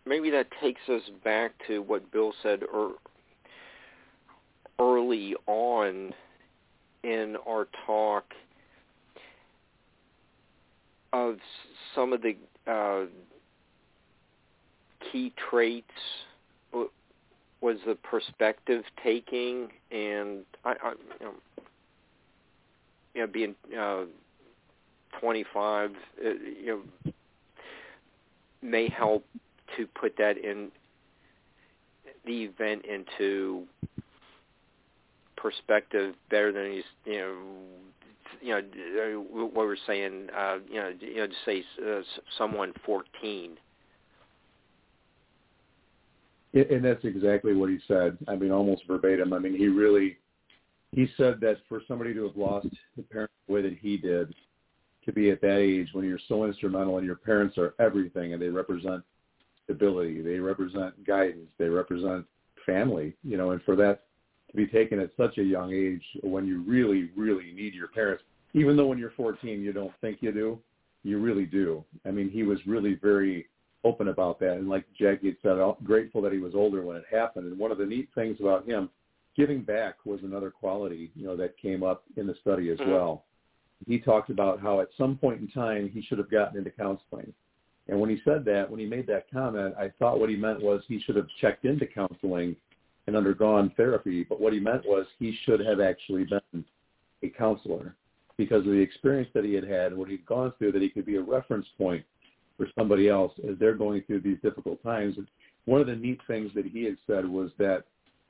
Maybe 0.04 0.30
that 0.30 0.46
takes 0.60 0.80
us 0.88 1.02
back 1.24 1.52
to 1.66 1.80
what 1.80 2.10
Bill 2.12 2.32
said 2.42 2.62
er, 2.62 2.90
early 4.78 5.34
on 5.46 6.12
in 7.02 7.36
our 7.46 7.66
talk 7.86 8.24
of 11.12 11.36
some 11.94 12.12
of 12.12 12.20
the 12.22 12.36
uh, 12.70 13.06
key 15.10 15.32
traits 15.50 15.86
was 17.61 17.78
the 17.86 17.94
perspective 17.94 18.84
taking 19.02 19.68
and 19.90 20.44
I, 20.64 20.74
I 20.82 20.92
you 21.20 21.26
know, 21.26 21.34
you 23.14 23.20
know 23.22 23.26
being 23.26 23.54
uh, 23.78 24.04
25 25.20 25.90
uh, 25.90 26.28
you 26.28 26.66
know 27.04 27.12
may 28.62 28.88
help 28.88 29.24
to 29.76 29.86
put 29.86 30.16
that 30.18 30.36
in 30.38 30.70
the 32.24 32.44
event 32.44 32.84
into 32.84 33.64
perspective 35.36 36.14
better 36.30 36.52
than 36.52 36.72
he's 36.72 36.84
you 37.04 37.18
know 37.18 37.36
you 38.42 38.52
know 38.52 39.26
what 39.30 39.54
we're 39.66 39.76
saying 39.86 40.28
uh 40.36 40.57
you 40.68 40.80
know 40.80 40.92
you 41.00 41.16
know 41.16 41.26
to 41.26 41.32
say 41.44 41.64
uh, 41.86 42.00
someone 42.36 42.72
14 42.84 43.57
and 46.61 46.84
that's 46.84 47.04
exactly 47.04 47.54
what 47.54 47.70
he 47.70 47.78
said 47.86 48.16
i 48.28 48.34
mean 48.34 48.50
almost 48.50 48.82
verbatim 48.86 49.32
i 49.32 49.38
mean 49.38 49.57
he 49.57 49.68
really 49.68 50.16
he 50.92 51.09
said 51.16 51.40
that 51.40 51.57
for 51.68 51.82
somebody 51.86 52.14
to 52.14 52.24
have 52.24 52.36
lost 52.36 52.68
the 52.96 53.02
parents 53.02 53.34
the 53.46 53.54
way 53.54 53.62
that 53.62 53.76
he 53.80 53.96
did 53.96 54.34
to 55.04 55.12
be 55.12 55.30
at 55.30 55.40
that 55.40 55.59
age 55.59 55.88
when 55.92 56.04
you're 56.04 56.18
so 56.28 56.44
instrumental 56.44 56.98
and 56.98 57.07
your 57.07 57.16
parents 57.16 57.57
are 57.59 57.74
everything 57.78 58.32
and 58.32 58.42
they 58.42 58.48
represent 58.48 59.02
stability 59.64 60.22
they 60.22 60.38
represent 60.38 61.04
guidance 61.07 61.48
they 61.59 61.68
represent 61.68 62.24
family 62.64 63.14
you 63.22 63.36
know 63.36 63.50
and 63.50 63.62
for 63.62 63.76
that 63.76 64.07
to 64.50 64.57
be 64.57 64.66
taken 64.66 64.98
at 65.00 65.11
such 65.16 65.38
a 65.38 65.42
young 65.42 65.72
age 65.72 66.02
when 66.22 66.46
you 66.46 66.62
really, 66.62 67.11
really 67.16 67.52
need 67.52 67.74
your 67.74 67.88
parents. 67.88 68.22
Even 68.54 68.76
though 68.76 68.86
when 68.86 68.98
you're 68.98 69.11
14 69.11 69.61
you 69.61 69.72
don't 69.72 69.92
think 70.00 70.18
you 70.20 70.32
do, 70.32 70.59
you 71.02 71.18
really 71.18 71.46
do. 71.46 71.84
I 72.04 72.11
mean, 72.11 72.30
he 72.30 72.42
was 72.42 72.59
really 72.66 72.94
very 72.94 73.46
open 73.87 74.09
about 74.09 74.39
that. 74.41 74.55
And 74.55 74.68
like 74.68 74.84
Jaci 75.01 75.37
said, 75.43 75.59
grateful 75.84 76.20
that 76.22 76.32
he 76.32 76.39
was 76.39 76.55
older 76.55 76.82
when 76.82 76.97
it 76.97 77.05
happened. 77.11 77.47
And 77.47 77.59
one 77.59 77.70
of 77.70 77.78
the 77.78 77.87
neat 77.87 78.09
things 78.14 78.39
about 78.41 78.66
him, 78.66 78.91
giving 79.37 79.62
back 79.62 80.05
was 80.05 80.20
another 80.22 80.51
quality, 80.51 81.11
you 81.14 81.26
know, 81.26 81.37
that 81.37 81.59
came 81.59 81.82
up 81.82 82.05
in 82.16 82.26
the 82.26 82.34
study 82.41 82.70
as 82.70 82.78
mm-hmm. 82.78 82.91
well. 82.91 83.24
He 83.87 83.99
talked 83.99 84.30
about 84.30 84.61
how 84.61 84.80
at 84.80 84.89
some 84.97 85.16
point 85.16 85.41
in 85.41 85.49
time 85.49 85.91
he 85.93 86.03
should 86.03 86.18
have 86.18 86.30
gotten 86.30 86.59
into 86.59 86.70
counseling. 86.70 87.32
And 87.89 88.01
when 88.01 88.11
he 88.11 88.20
said 88.24 88.45
that, 88.47 88.68
when 88.68 88.80
he 88.80 88.87
made 88.87 89.07
that 89.07 89.30
comment, 89.30 89.74
I 89.78 89.93
thought 89.99 90.18
what 90.18 90.30
he 90.30 90.37
meant 90.37 90.62
was 90.62 90.82
he 90.89 91.01
should 91.01 91.16
have 91.16 91.28
checked 91.41 91.64
into 91.64 91.87
counseling 91.87 92.57
and 93.07 93.14
undergone 93.14 93.70
therapy, 93.76 94.24
but 94.24 94.41
what 94.41 94.53
he 94.53 94.59
meant 94.59 94.84
was 94.84 95.07
he 95.18 95.39
should 95.45 95.61
have 95.61 95.80
actually 95.80 96.24
been 96.24 96.64
a 97.22 97.28
counselor 97.28 97.95
because 98.37 98.61
of 98.61 98.72
the 98.72 98.80
experience 98.80 99.28
that 99.34 99.45
he 99.45 99.55
had 99.55 99.64
had 99.64 99.93
and 99.93 99.97
what 99.97 100.09
he'd 100.09 100.26
gone 100.26 100.53
through, 100.59 100.72
that 100.72 100.82
he 100.82 100.89
could 100.89 101.07
be 101.07 101.16
a 101.16 101.22
reference 101.22 101.66
point 101.78 102.05
for 102.57 102.68
somebody 102.78 103.09
else 103.09 103.32
as 103.48 103.59
they're 103.59 103.74
going 103.74 104.02
through 104.02 104.20
these 104.20 104.38
difficult 104.42 104.82
times. 104.82 105.16
And 105.16 105.26
one 105.66 105.80
of 105.80 105.86
the 105.86 105.96
neat 105.96 106.20
things 106.26 106.50
that 106.54 106.66
he 106.66 106.84
had 106.84 106.96
said 107.07 107.28
was 107.28 107.50
that 107.59 107.84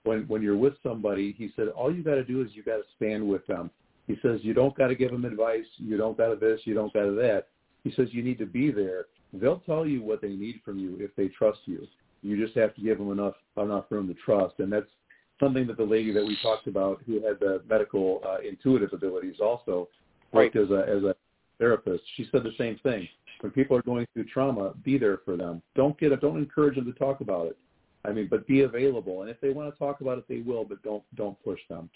when 0.04 0.22
when 0.28 0.42
you're 0.42 0.56
with 0.56 0.74
somebody, 0.82 1.34
he 1.36 1.50
said 1.56 1.68
all 1.68 1.94
you 1.94 2.02
got 2.02 2.14
to 2.14 2.24
do 2.24 2.42
is 2.42 2.48
you 2.54 2.62
got 2.62 2.76
to 2.76 2.84
stand 2.96 3.26
with 3.26 3.46
them. 3.46 3.70
He 4.06 4.16
says 4.22 4.40
you 4.42 4.54
don't 4.54 4.76
got 4.76 4.88
to 4.88 4.94
give 4.94 5.10
them 5.10 5.24
advice, 5.24 5.66
you 5.78 5.96
don't 5.96 6.16
got 6.16 6.28
to 6.28 6.36
this, 6.36 6.60
you 6.64 6.74
don't 6.74 6.92
got 6.92 7.04
to 7.04 7.12
that. 7.12 7.48
He 7.84 7.92
says 7.94 8.08
you 8.12 8.22
need 8.22 8.38
to 8.38 8.46
be 8.46 8.70
there. 8.70 9.06
They'll 9.32 9.60
tell 9.60 9.86
you 9.86 10.02
what 10.02 10.22
they 10.22 10.30
need 10.30 10.60
from 10.64 10.78
you 10.78 10.96
if 11.00 11.14
they 11.16 11.28
trust 11.28 11.58
you. 11.66 11.86
You 12.22 12.42
just 12.42 12.56
have 12.56 12.74
to 12.76 12.80
give 12.80 12.98
them 12.98 13.10
enough 13.12 13.34
enough 13.56 13.84
room 13.90 14.08
to 14.08 14.14
trust, 14.14 14.54
and 14.58 14.72
that's 14.72 14.90
something 15.38 15.66
that 15.66 15.76
the 15.76 15.84
lady 15.84 16.12
that 16.12 16.24
we 16.24 16.36
talked 16.42 16.66
about, 16.66 17.02
who 17.06 17.14
had 17.14 17.38
the 17.40 17.62
medical 17.68 18.22
uh, 18.26 18.38
intuitive 18.46 18.92
abilities, 18.92 19.36
also 19.40 19.88
worked 20.32 20.56
right. 20.56 20.64
as 20.64 20.70
a 20.70 20.88
as 20.88 21.02
a 21.02 21.14
therapist. 21.58 22.02
She 22.16 22.28
said 22.30 22.42
the 22.42 22.52
same 22.58 22.78
thing. 22.82 23.08
When 23.40 23.52
people 23.52 23.76
are 23.76 23.82
going 23.82 24.06
through 24.12 24.24
trauma, 24.24 24.72
be 24.82 24.98
there 24.98 25.18
for 25.24 25.36
them. 25.36 25.62
Don't 25.74 25.98
get 25.98 26.18
don't 26.20 26.38
encourage 26.38 26.76
them 26.76 26.86
to 26.86 26.98
talk 26.98 27.20
about 27.20 27.46
it. 27.48 27.58
I 28.04 28.12
mean, 28.12 28.28
but 28.30 28.46
be 28.46 28.62
available, 28.62 29.22
and 29.22 29.30
if 29.30 29.40
they 29.40 29.50
want 29.50 29.72
to 29.72 29.78
talk 29.78 30.00
about 30.00 30.18
it, 30.18 30.24
they 30.28 30.38
will. 30.38 30.64
But 30.64 30.82
don't 30.82 31.02
don't 31.16 31.42
push 31.44 31.60
them. 31.68 31.90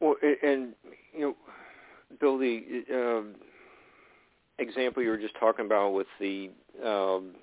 Well, 0.00 0.16
and 0.42 0.74
you 1.12 1.20
know, 1.20 1.36
Bill, 2.20 2.38
the 2.38 2.84
uh, 2.92 4.62
example 4.62 5.02
you 5.02 5.10
were 5.10 5.18
just 5.18 5.38
talking 5.38 5.66
about 5.66 5.90
with 5.90 6.06
the 6.20 6.50
um, 6.84 7.34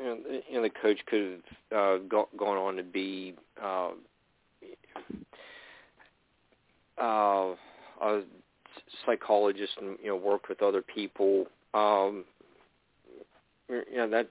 and, 0.00 0.24
and 0.52 0.64
the 0.64 0.70
coach 0.70 0.98
could 1.06 1.42
have 1.70 1.78
uh, 1.78 1.98
go, 2.08 2.28
gone 2.36 2.56
on 2.56 2.76
to 2.76 2.82
be 2.82 3.34
uh, 3.62 3.90
uh, 7.00 7.54
a 8.02 8.22
psychologist 9.04 9.72
and 9.80 9.98
you 10.02 10.08
know 10.08 10.16
worked 10.16 10.48
with 10.48 10.62
other 10.62 10.82
people. 10.82 11.46
Um, 11.74 12.24
you 13.68 13.96
know 13.96 14.08
that 14.10 14.28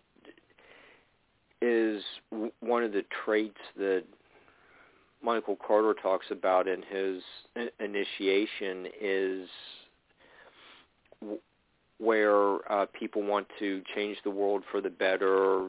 is 1.61 2.03
one 2.59 2.83
of 2.83 2.91
the 2.91 3.03
traits 3.25 3.59
that 3.77 4.03
Michael 5.23 5.57
Carter 5.65 5.95
talks 5.99 6.27
about 6.29 6.67
in 6.67 6.83
his 6.83 7.23
initiation 7.79 8.87
is 9.01 9.49
where 11.97 12.71
uh, 12.71 12.85
people 12.97 13.23
want 13.23 13.47
to 13.57 13.81
change 13.95 14.17
the 14.23 14.29
world 14.29 14.63
for 14.71 14.81
the 14.81 14.89
better, 14.89 15.61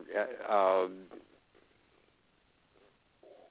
uh, 0.51 0.53
um, 0.53 0.93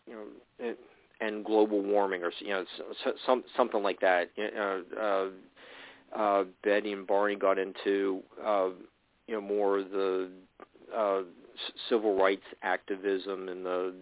you 0.05 0.13
know, 0.13 0.75
and 1.21 1.45
global 1.45 1.81
warming, 1.81 2.23
or 2.23 2.31
you 2.39 2.49
know, 2.49 2.65
so, 3.03 3.13
some 3.25 3.43
something 3.55 3.83
like 3.83 3.99
that. 4.01 4.29
You 4.35 4.51
know, 4.51 4.83
uh, 4.99 6.17
uh, 6.17 6.43
Betty 6.63 6.93
and 6.93 7.07
Barney 7.07 7.35
got 7.35 7.57
into 7.57 8.21
uh, 8.43 8.69
you 9.27 9.35
know 9.35 9.41
more 9.41 9.79
of 9.79 9.91
the 9.91 10.29
uh, 10.95 11.21
civil 11.89 12.17
rights 12.17 12.43
activism 12.61 13.49
in 13.49 13.63
the 13.63 13.93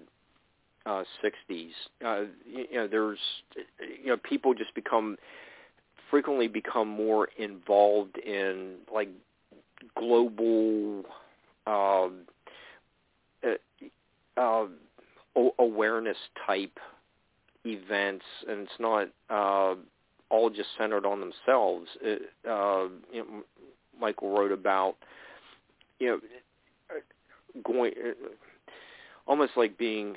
uh, 0.86 1.04
60s. 1.24 1.70
Uh, 2.06 2.22
you, 2.46 2.66
you 2.72 2.78
know, 2.78 2.88
there's 2.88 3.20
you 3.80 4.08
know 4.08 4.18
people 4.18 4.54
just 4.54 4.74
become 4.76 5.18
frequently 6.10 6.48
become 6.48 6.88
more 6.88 7.30
involved 7.38 8.18
in 8.18 8.76
like 8.94 9.10
global 9.98 11.04
um, 11.66 12.22
uh, 13.44 14.40
uh, 14.40 14.66
awareness 15.60 16.18
type 16.46 16.80
events, 17.66 18.26
and 18.48 18.62
it's 18.62 18.80
not 18.80 19.08
uh, 19.30 19.76
all 20.30 20.50
just 20.50 20.70
centered 20.78 21.06
on 21.06 21.20
themselves. 21.20 21.88
It, 22.02 22.22
uh, 22.48 22.88
you 23.12 23.20
know, 23.20 23.44
Michael 24.00 24.36
wrote 24.36 24.52
about 24.52 24.96
you 26.00 26.08
know 26.08 26.20
going 27.64 27.94
uh, 27.98 28.28
almost 29.28 29.54
like 29.56 29.78
being 29.78 30.16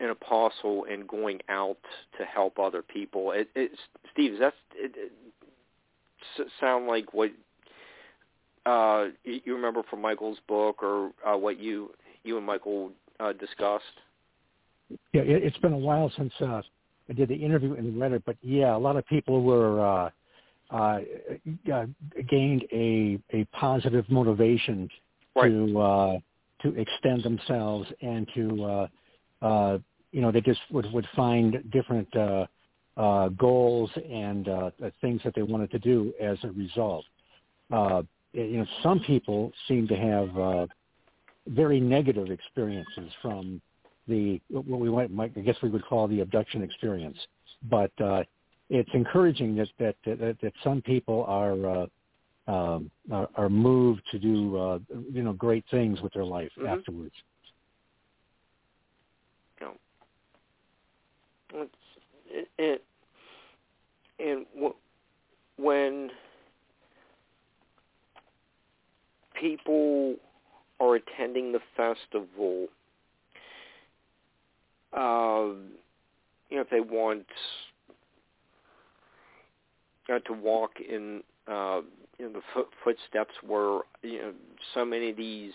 an 0.00 0.10
apostle 0.10 0.86
and 0.90 1.06
going 1.06 1.40
out 1.48 1.78
to 2.18 2.24
help 2.24 2.58
other 2.58 2.82
people. 2.82 3.32
It, 3.32 3.48
it, 3.54 3.72
Steve, 4.12 4.32
does 4.32 4.40
that 4.40 4.54
it, 4.74 4.94
it 4.96 6.48
sound 6.58 6.86
like 6.86 7.12
what 7.12 7.30
uh, 8.66 9.06
you 9.24 9.54
remember 9.54 9.82
from 9.88 10.02
Michael's 10.02 10.38
book, 10.46 10.82
or 10.82 11.12
uh, 11.26 11.36
what 11.36 11.58
you 11.58 11.90
you 12.24 12.36
and 12.36 12.46
Michael 12.46 12.90
uh, 13.18 13.32
discussed? 13.32 13.84
Yeah, 15.12 15.22
it, 15.22 15.42
it's 15.42 15.58
been 15.58 15.72
a 15.72 15.78
while 15.78 16.12
since 16.16 16.32
uh, 16.40 16.62
I 17.08 17.12
did 17.12 17.28
the 17.28 17.34
interview 17.34 17.74
and 17.74 18.00
read 18.00 18.12
it, 18.12 18.22
but 18.24 18.36
yeah, 18.42 18.74
a 18.74 18.78
lot 18.78 18.96
of 18.96 19.06
people 19.06 19.42
were 19.42 19.80
uh, 19.84 20.10
uh, 20.70 21.00
uh, 21.72 21.86
gained 22.28 22.64
a 22.72 23.18
a 23.32 23.44
positive 23.52 24.04
motivation 24.08 24.88
right. 25.34 25.48
to 25.48 25.80
uh, 25.80 26.18
to 26.62 26.80
extend 26.80 27.22
themselves 27.22 27.88
and 28.02 28.28
to 28.34 28.64
uh, 28.64 28.86
uh, 29.42 29.78
you 30.12 30.20
know, 30.20 30.32
they 30.32 30.40
just 30.40 30.60
would, 30.70 30.86
would 30.92 31.06
find 31.14 31.62
different 31.70 32.14
uh, 32.16 32.46
uh, 32.96 33.28
goals 33.30 33.90
and 34.10 34.48
uh, 34.48 34.70
things 35.00 35.20
that 35.24 35.34
they 35.34 35.42
wanted 35.42 35.70
to 35.70 35.78
do 35.78 36.12
as 36.20 36.36
a 36.42 36.50
result. 36.50 37.04
Uh, 37.70 38.02
you 38.32 38.58
know, 38.58 38.66
some 38.82 39.00
people 39.00 39.52
seem 39.68 39.86
to 39.88 39.96
have 39.96 40.38
uh, 40.38 40.66
very 41.46 41.80
negative 41.80 42.30
experiences 42.30 43.10
from 43.22 43.60
the 44.10 44.40
what 44.50 44.80
we 44.80 44.90
might, 44.90 45.10
might, 45.10 45.32
I 45.36 45.40
guess 45.40 45.56
we 45.62 45.70
would 45.70 45.84
call 45.84 46.06
the 46.08 46.20
abduction 46.20 46.62
experience. 46.62 47.16
But 47.70 47.92
uh, 48.00 48.24
it's 48.68 48.90
encouraging 48.92 49.56
that 49.56 49.68
that 49.78 49.96
that, 50.04 50.36
that 50.42 50.52
some 50.62 50.82
people 50.82 51.24
are. 51.26 51.66
Uh, 51.66 51.86
um, 52.46 52.90
are, 53.12 53.28
are 53.36 53.48
moved 53.48 54.02
to 54.10 54.18
do 54.18 54.56
uh, 54.56 54.78
you 55.12 55.22
know 55.22 55.34
great 55.34 55.64
things 55.70 56.00
with 56.00 56.12
their 56.14 56.24
life 56.24 56.50
Mhm. 56.58 56.66
afterwards. 56.66 57.14
It's, 61.52 61.74
it, 62.30 62.48
it 62.58 62.84
and 64.18 64.46
w- 64.54 64.74
when 65.56 66.10
people 69.34 70.16
are 70.78 70.96
attending 70.96 71.52
the 71.52 71.60
festival, 71.76 72.68
uh, 74.92 75.54
you 76.48 76.56
know, 76.56 76.62
if 76.62 76.70
they 76.70 76.80
want 76.80 77.26
uh, 80.12 80.18
to 80.20 80.32
walk 80.32 80.72
in, 80.80 81.22
uh, 81.48 81.80
you 82.18 82.26
know, 82.26 82.32
the 82.32 82.42
foot, 82.52 82.68
footsteps 82.82 83.34
where 83.46 83.80
you 84.02 84.20
know 84.20 84.32
so 84.74 84.84
many 84.84 85.10
of 85.10 85.16
these 85.16 85.52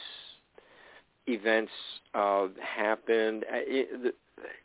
events 1.28 1.72
uh, 2.14 2.48
happened. 2.62 3.46
uh, 3.52 4.10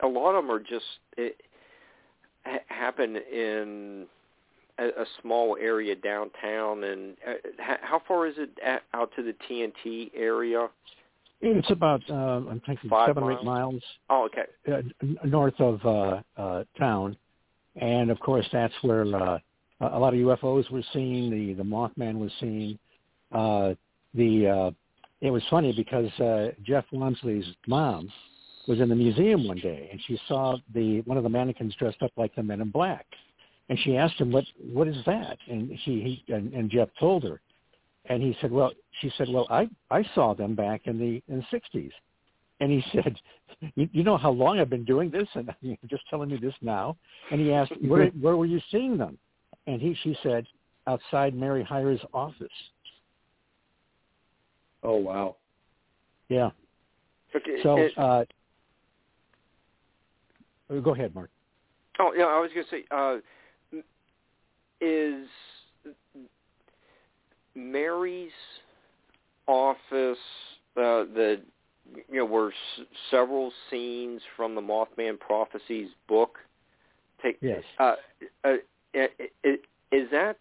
a 0.02 0.09
lot 0.09 0.34
of 0.34 0.44
them 0.44 0.51
are 0.51 0.60
just 0.60 0.84
it, 1.16 1.40
ha- 2.44 2.59
happen 2.68 3.16
in 3.16 4.06
a, 4.78 4.86
a 4.86 5.05
small 5.20 5.56
area 5.60 5.94
downtown. 5.94 6.84
And 6.84 7.16
uh, 7.26 7.74
how 7.80 8.02
far 8.06 8.26
is 8.26 8.34
it 8.38 8.51
at, 8.64 8.82
out 8.94 9.10
to 9.16 9.22
the 9.22 9.34
TNT 9.48 10.10
area? 10.14 10.68
It's 11.42 11.70
about 11.70 12.02
uh, 12.10 12.14
I'm 12.14 12.60
thinking 12.66 12.90
Five 12.90 13.08
seven 13.08 13.22
or 13.22 13.32
eight 13.32 13.44
miles? 13.44 13.72
miles 13.72 13.82
Oh, 14.10 14.26
okay. 14.26 14.44
uh, 14.70 15.26
north 15.26 15.58
of 15.58 15.84
uh, 15.84 16.20
uh, 16.36 16.64
town, 16.78 17.16
and 17.76 18.10
of 18.10 18.20
course 18.20 18.46
that's 18.52 18.74
where 18.82 19.02
uh, 19.02 19.38
a 19.80 19.98
lot 19.98 20.12
of 20.12 20.20
UFOs 20.20 20.70
were 20.70 20.82
seen. 20.92 21.30
The 21.30 21.54
the 21.54 21.62
Mothman 21.62 22.18
was 22.18 22.30
seen. 22.40 22.78
Uh, 23.32 23.74
the 24.14 24.48
uh, 24.48 24.70
it 25.20 25.30
was 25.30 25.42
funny 25.48 25.72
because 25.72 26.10
uh, 26.20 26.52
Jeff 26.62 26.84
Wamsley's 26.92 27.46
mom 27.66 28.10
was 28.66 28.80
in 28.80 28.88
the 28.88 28.94
museum 28.94 29.46
one 29.46 29.58
day, 29.58 29.88
and 29.90 30.00
she 30.06 30.18
saw 30.28 30.56
the 30.74 31.00
one 31.02 31.16
of 31.16 31.22
the 31.22 31.30
mannequins 31.30 31.74
dressed 31.76 32.02
up 32.02 32.12
like 32.16 32.34
the 32.34 32.42
Men 32.42 32.60
in 32.60 32.70
Black, 32.70 33.06
and 33.68 33.78
she 33.78 33.96
asked 33.96 34.20
him 34.20 34.30
what 34.30 34.44
what 34.72 34.88
is 34.88 34.96
that, 35.06 35.38
and 35.48 35.70
she 35.84 36.22
he 36.26 36.34
and, 36.34 36.52
and 36.52 36.70
Jeff 36.70 36.88
told 36.98 37.22
her, 37.24 37.40
and 38.06 38.22
he 38.22 38.36
said, 38.40 38.51
well, 38.51 38.72
she 39.01 39.12
said, 39.16 39.28
well, 39.28 39.47
I 39.51 39.68
I 39.90 40.05
saw 40.14 40.35
them 40.35 40.55
back 40.55 40.82
in 40.86 40.98
the 40.98 41.22
in 41.32 41.44
the 41.51 41.59
'60s, 41.59 41.90
and 42.60 42.70
he 42.70 42.82
said, 42.93 43.16
you, 43.74 43.89
you 43.93 44.02
know 44.02 44.16
how 44.16 44.31
long 44.31 44.59
I've 44.59 44.70
been 44.70 44.85
doing 44.85 45.10
this, 45.10 45.28
and 45.35 45.55
you're 45.60 45.77
just 45.89 46.05
telling 46.09 46.31
me 46.31 46.39
this 46.40 46.55
now, 46.62 46.97
and 47.31 47.40
he 47.40 47.52
asked, 47.52 47.72
where 47.82 48.06
where 48.20 48.36
were 48.36 48.47
you 48.47 48.60
seeing 48.70 48.97
them, 48.97 49.18
and 49.66 49.81
he 49.81 49.97
she 50.02 50.16
said, 50.22 50.47
outside 50.86 51.35
Mary 51.35 51.62
Hyre's 51.62 52.01
office. 52.12 52.48
Oh 54.82 54.97
wow. 54.97 55.36
Yeah. 56.28 56.51
Okay. 57.35 57.62
So 57.62 57.78
it- 57.78 57.98
uh, 57.98 58.24
go 60.81 60.94
ahead, 60.94 61.14
Mark. 61.14 61.31
oh, 61.98 62.12
yeah. 62.16 62.24
I 62.24 62.40
was 62.40 62.51
going 62.55 62.64
to 62.64 62.70
say, 62.70 62.85
uh, 62.90 63.16
is 64.81 65.27
Mary's 67.61 68.31
office 69.47 70.19
uh, 70.77 71.05
the 71.15 71.41
you 72.09 72.19
know 72.19 72.24
were 72.24 72.51
s- 72.51 72.87
several 73.11 73.53
scenes 73.70 74.23
from 74.37 74.55
the 74.55 74.61
Mothman 74.61 75.19
Prophecies 75.19 75.89
book? 76.09 76.39
Take 77.23 77.39
Yes. 77.41 77.62
Uh, 77.78 77.95
uh, 78.45 78.57
i- 78.95 79.09
is 79.93 80.11
that 80.11 80.39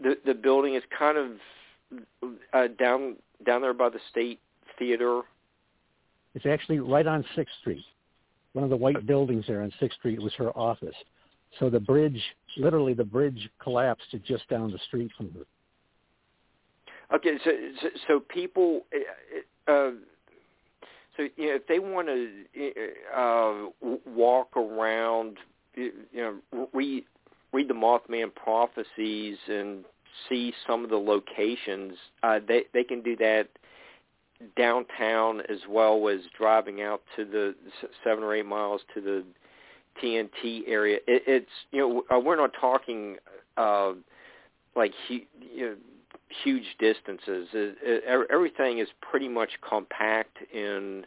the 0.00 0.16
the 0.24 0.34
building 0.34 0.74
is 0.74 0.82
kind 0.96 1.18
of 1.18 2.30
uh, 2.52 2.68
down 2.78 3.16
down 3.44 3.62
there 3.62 3.74
by 3.74 3.88
the 3.88 4.00
State 4.10 4.40
Theater? 4.78 5.22
It's 6.34 6.46
actually 6.46 6.78
right 6.78 7.06
on 7.06 7.24
Sixth 7.34 7.54
Street. 7.60 7.84
One 8.52 8.64
of 8.64 8.70
the 8.70 8.76
white 8.76 9.06
buildings 9.06 9.44
there 9.46 9.62
on 9.62 9.72
Sixth 9.80 9.98
Street 9.98 10.20
was 10.20 10.32
her 10.34 10.56
office. 10.56 10.94
So 11.58 11.68
the 11.68 11.80
bridge, 11.80 12.22
literally 12.56 12.94
the 12.94 13.04
bridge 13.04 13.50
collapsed 13.62 14.14
just 14.24 14.48
down 14.48 14.70
the 14.70 14.78
street 14.86 15.10
from 15.16 15.30
her. 15.32 15.44
Okay, 17.14 17.34
so 17.44 17.50
so, 17.80 17.88
so 18.08 18.20
people, 18.20 18.82
uh, 19.68 19.72
uh, 19.72 19.90
so 21.16 21.22
you 21.36 21.46
know, 21.48 21.56
if 21.56 21.66
they 21.66 21.78
want 21.78 22.08
to 22.08 22.28
uh, 23.14 23.98
walk 24.06 24.56
around, 24.56 25.36
you 25.74 25.92
know, 26.14 26.68
read 26.72 27.04
read 27.52 27.68
the 27.68 27.74
Mothman 27.74 28.34
prophecies 28.34 29.36
and 29.46 29.84
see 30.28 30.54
some 30.66 30.84
of 30.84 30.90
the 30.90 30.96
locations, 30.96 31.94
uh, 32.22 32.38
they 32.46 32.64
they 32.72 32.84
can 32.84 33.02
do 33.02 33.16
that 33.16 33.48
downtown 34.56 35.40
as 35.42 35.58
well 35.68 36.08
as 36.08 36.20
driving 36.36 36.82
out 36.82 37.02
to 37.16 37.24
the 37.24 37.54
seven 38.02 38.24
or 38.24 38.34
eight 38.34 38.46
miles 38.46 38.80
to 38.94 39.00
the 39.00 39.24
TNT 40.02 40.62
area. 40.66 40.96
It, 41.06 41.22
it's 41.26 41.50
you 41.72 41.80
know 41.80 42.16
uh, 42.16 42.18
we're 42.18 42.36
not 42.36 42.52
talking 42.58 43.16
uh, 43.58 43.92
like 44.74 44.92
you 45.08 45.26
know, 45.58 45.76
huge 46.44 46.64
distances. 46.78 47.48
It, 47.52 47.76
it, 47.82 48.04
everything 48.30 48.78
is 48.78 48.88
pretty 49.00 49.28
much 49.28 49.50
compact 49.68 50.36
in. 50.52 51.04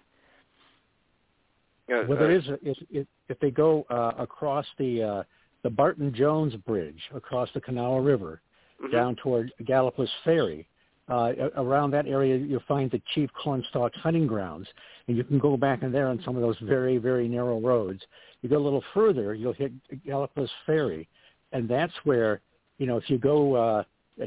Uh, 1.92 2.04
Well, 2.08 2.18
there 2.18 2.32
uh, 2.32 2.38
is 2.38 2.48
a, 2.48 2.54
if, 2.64 2.78
if 2.90 3.08
if 3.30 3.40
they 3.40 3.52
go 3.52 3.86
uh, 3.90 4.12
across 4.18 4.66
the 4.78 5.04
uh, 5.04 5.24
the 5.64 5.70
Bartow 5.70 6.10
Jones 6.12 6.56
Bridge 6.58 7.02
across 7.14 7.50
the 7.54 7.62
Kanawha 7.62 8.02
River 8.02 8.42
mhm. 8.84 8.92
down 8.92 9.16
toward 9.16 9.52
Gallipolis 9.64 10.10
Ferry. 10.24 10.68
Uh, 11.08 11.34
around 11.58 11.92
that 11.92 12.08
area, 12.08 12.36
you'll 12.36 12.64
find 12.68 12.90
the 12.90 13.00
Chief 13.14 13.30
Cornstalk 13.44 13.94
hunting 13.94 14.26
grounds, 14.26 14.68
and 15.08 15.16
you 15.16 15.24
can 15.24 15.38
go 15.38 15.56
back 15.56 15.84
in 15.84 15.92
there 15.92 16.08
on 16.08 16.20
some 16.26 16.36
of 16.36 16.42
those 16.42 16.58
very, 16.64 16.98
very 16.98 17.28
narrow 17.28 17.60
roads. 17.60 18.02
You 18.42 18.50
go 18.50 18.58
a 18.58 18.66
little 18.66 18.84
further, 18.92 19.36
you'll 19.36 19.54
hit 19.54 19.72
Gallipolis 20.04 20.50
Ferry, 20.66 21.08
and 21.52 21.70
that's 21.70 21.94
where, 22.06 22.42
you 22.80 22.88
know, 22.88 22.98
if 22.98 23.08
you 23.08 23.20
go 23.20 23.54
uh, 23.54 23.84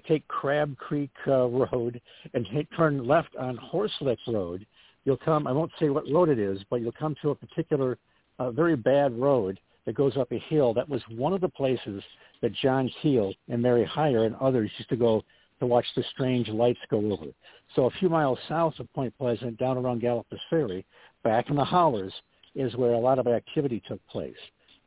take 0.06 0.27
Crab 0.28 0.77
Creek 0.77 1.10
uh, 1.27 1.47
Road 1.47 2.01
and 2.35 2.47
hit, 2.47 2.69
turn 2.77 3.06
left 3.06 3.35
on 3.36 3.56
Horselick 3.56 4.19
Road, 4.27 4.66
you'll 5.05 5.16
come. 5.16 5.47
I 5.47 5.52
won't 5.52 5.73
say 5.81 5.89
what 5.89 6.05
road 6.10 6.28
it 6.28 6.39
is, 6.39 6.60
but 6.70 6.81
you'll 6.81 6.93
come 6.93 7.15
to 7.23 7.31
a 7.31 7.35
particular, 7.35 7.98
uh, 8.39 8.51
very 8.51 8.77
bad 8.77 9.19
road 9.19 9.59
that 9.86 9.94
goes 9.94 10.16
up 10.16 10.31
a 10.32 10.39
hill. 10.39 10.74
That 10.74 10.89
was 10.89 11.02
one 11.09 11.32
of 11.32 11.40
the 11.40 11.48
places 11.48 12.02
that 12.43 12.52
John 12.52 12.90
Keel 13.01 13.32
and 13.48 13.62
Mary 13.62 13.85
Hyre 13.85 14.24
and 14.24 14.36
others 14.36 14.70
used 14.78 14.90
to 14.90 14.97
go 14.97 15.24
to 15.60 15.66
watch 15.66 15.86
the 15.97 16.05
strange 16.12 16.48
lights 16.48 16.78
go 16.90 16.98
over. 17.12 17.32
So 17.74 17.86
a 17.86 17.90
few 17.93 18.09
miles 18.09 18.39
south 18.48 18.74
of 18.78 18.93
Point 18.93 19.15
Pleasant, 19.19 19.59
down 19.59 19.77
around 19.77 20.02
Gallipolis 20.02 20.40
Ferry, 20.51 20.85
back 21.24 21.51
in 21.51 21.56
the 21.56 21.65
hollers, 21.65 22.12
is 22.55 22.77
where 22.77 22.93
a 22.93 22.98
lot 22.98 23.19
of 23.19 23.27
activity 23.27 23.82
took 23.89 24.05
place. 24.09 24.36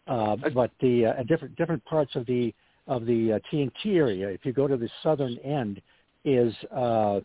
Uh, 0.07 0.35
but 0.53 0.71
the 0.79 1.05
uh, 1.05 1.23
different 1.23 1.55
different 1.55 1.83
parts 1.85 2.15
of 2.15 2.25
the 2.25 2.53
of 2.87 3.05
the 3.05 3.33
uh, 3.33 3.39
TNT 3.51 3.95
area, 3.95 4.29
if 4.29 4.45
you 4.45 4.53
go 4.53 4.67
to 4.67 4.77
the 4.77 4.89
southern 5.03 5.37
end, 5.39 5.81
is 6.25 6.53
uh, 6.75 7.19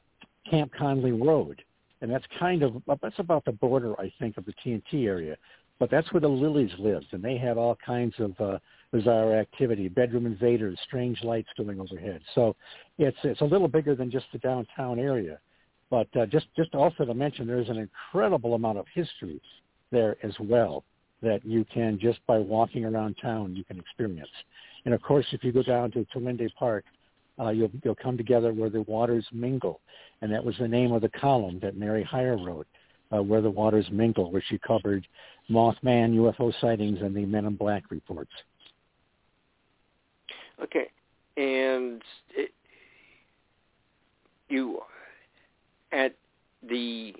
Camp 0.48 0.72
Conley 0.76 1.12
Road, 1.12 1.62
and 2.00 2.10
that's 2.10 2.24
kind 2.38 2.62
of 2.62 2.82
that's 3.02 3.18
about 3.18 3.44
the 3.44 3.52
border, 3.52 3.98
I 4.00 4.12
think, 4.18 4.36
of 4.36 4.44
the 4.44 4.54
TNT 4.64 5.06
area. 5.06 5.36
But 5.78 5.90
that's 5.90 6.10
where 6.12 6.20
the 6.20 6.28
Lilies 6.28 6.70
lived, 6.78 7.08
and 7.12 7.22
they 7.22 7.36
had 7.36 7.58
all 7.58 7.76
kinds 7.84 8.14
of 8.18 8.40
uh, 8.40 8.58
bizarre 8.92 9.34
activity, 9.38 9.88
bedroom 9.88 10.24
invaders, 10.24 10.78
strange 10.86 11.22
lights 11.22 11.48
going 11.56 11.80
overhead. 11.80 12.22
So 12.34 12.56
it's 12.98 13.18
it's 13.24 13.40
a 13.42 13.44
little 13.44 13.68
bigger 13.68 13.94
than 13.94 14.10
just 14.10 14.26
the 14.32 14.38
downtown 14.38 14.98
area. 14.98 15.38
But 15.90 16.08
uh, 16.16 16.26
just 16.26 16.46
just 16.56 16.74
also 16.74 17.04
to 17.04 17.14
mention, 17.14 17.46
there's 17.46 17.68
an 17.68 17.78
incredible 17.78 18.54
amount 18.54 18.78
of 18.78 18.86
history 18.94 19.40
there 19.90 20.16
as 20.22 20.32
well 20.40 20.84
that 21.22 21.44
you 21.44 21.64
can 21.72 21.98
just 21.98 22.20
by 22.26 22.38
walking 22.38 22.84
around 22.84 23.16
town 23.20 23.54
you 23.54 23.64
can 23.64 23.78
experience. 23.78 24.28
And 24.86 24.94
of 24.94 25.02
course, 25.02 25.26
if 25.32 25.42
you 25.44 25.52
go 25.52 25.64
down 25.64 25.90
to 25.90 26.06
Tu-Endie-Wei 26.12 26.54
Park, 26.58 26.84
uh, 27.38 27.50
you'll 27.50 27.70
you'll 27.84 27.96
come 27.96 28.16
together 28.16 28.54
where 28.54 28.70
the 28.70 28.82
waters 28.82 29.26
mingle, 29.30 29.80
and 30.22 30.32
that 30.32 30.42
was 30.42 30.54
the 30.58 30.68
name 30.68 30.92
of 30.92 31.02
the 31.02 31.08
column 31.10 31.58
that 31.60 31.76
Mary 31.76 32.02
Hyre 32.02 32.38
wrote, 32.38 32.66
uh, 33.12 33.20
where 33.20 33.42
the 33.42 33.50
waters 33.50 33.86
mingle, 33.90 34.30
where 34.30 34.42
she 34.48 34.58
covered 34.58 35.06
Mothman, 35.50 36.14
UFO 36.14 36.52
sightings, 36.60 37.00
and 37.02 37.14
the 37.14 37.26
Men 37.26 37.44
in 37.44 37.56
Black 37.56 37.90
reports. 37.90 38.30
Okay, 40.62 40.86
and 41.36 42.00
it, 42.34 42.52
you 44.48 44.78
at 45.92 46.14
the 46.66 47.12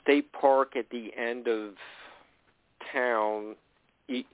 state 0.00 0.32
park 0.32 0.76
at 0.76 0.88
the 0.90 1.10
end 1.18 1.46
of 1.48 1.74
town, 2.92 3.56
you, 4.06 4.24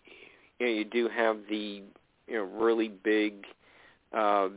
you 0.59 0.67
know, 0.67 0.73
you 0.73 0.85
do 0.85 1.09
have 1.09 1.39
the 1.49 1.83
you 2.27 2.35
know 2.35 2.45
really 2.45 2.89
big 2.89 3.47
uh, 4.13 4.49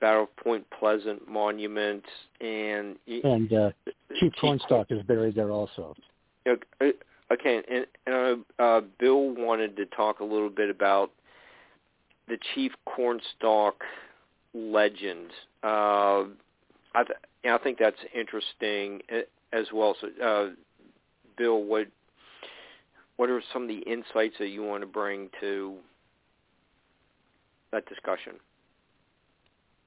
Battle 0.00 0.28
Point 0.42 0.66
Pleasant 0.78 1.28
monument, 1.28 2.04
and 2.40 2.96
And 3.24 3.52
uh, 3.52 3.70
Chief 4.18 4.32
Cornstalk 4.40 4.88
is 4.90 5.02
buried 5.02 5.34
there 5.34 5.50
also. 5.50 5.94
Okay, 6.46 6.62
uh, 6.80 7.32
okay, 7.32 7.62
and, 7.68 7.86
and 8.06 8.44
uh, 8.58 8.62
uh, 8.62 8.80
Bill 8.98 9.34
wanted 9.34 9.76
to 9.76 9.86
talk 9.86 10.20
a 10.20 10.24
little 10.24 10.50
bit 10.50 10.70
about 10.70 11.10
the 12.28 12.38
Chief 12.54 12.72
Cornstalk 12.84 13.82
legend. 14.54 15.30
Uh, 15.62 16.24
I, 16.94 17.04
th- 17.04 17.18
I 17.44 17.58
think 17.58 17.78
that's 17.78 17.96
interesting 18.14 19.00
as 19.52 19.66
well. 19.72 19.96
So, 20.00 20.08
uh, 20.24 20.50
Bill, 21.36 21.62
what 21.62 21.88
what 23.16 23.30
are 23.30 23.42
some 23.52 23.62
of 23.62 23.68
the 23.68 23.78
insights 23.80 24.36
that 24.38 24.48
you 24.48 24.62
want 24.62 24.82
to 24.82 24.86
bring 24.86 25.28
to 25.40 25.76
that 27.72 27.86
discussion? 27.86 28.34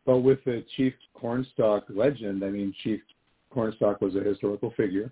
Well, 0.06 0.22
with 0.22 0.43
the 0.45 0.65
Chief 0.76 0.93
Cornstalk 1.14 1.85
legend, 1.89 2.43
I 2.43 2.49
mean, 2.49 2.73
Chief 2.84 3.01
Cornstalk 3.51 4.01
was 4.01 4.15
a 4.15 4.22
historical 4.22 4.72
figure. 4.76 5.11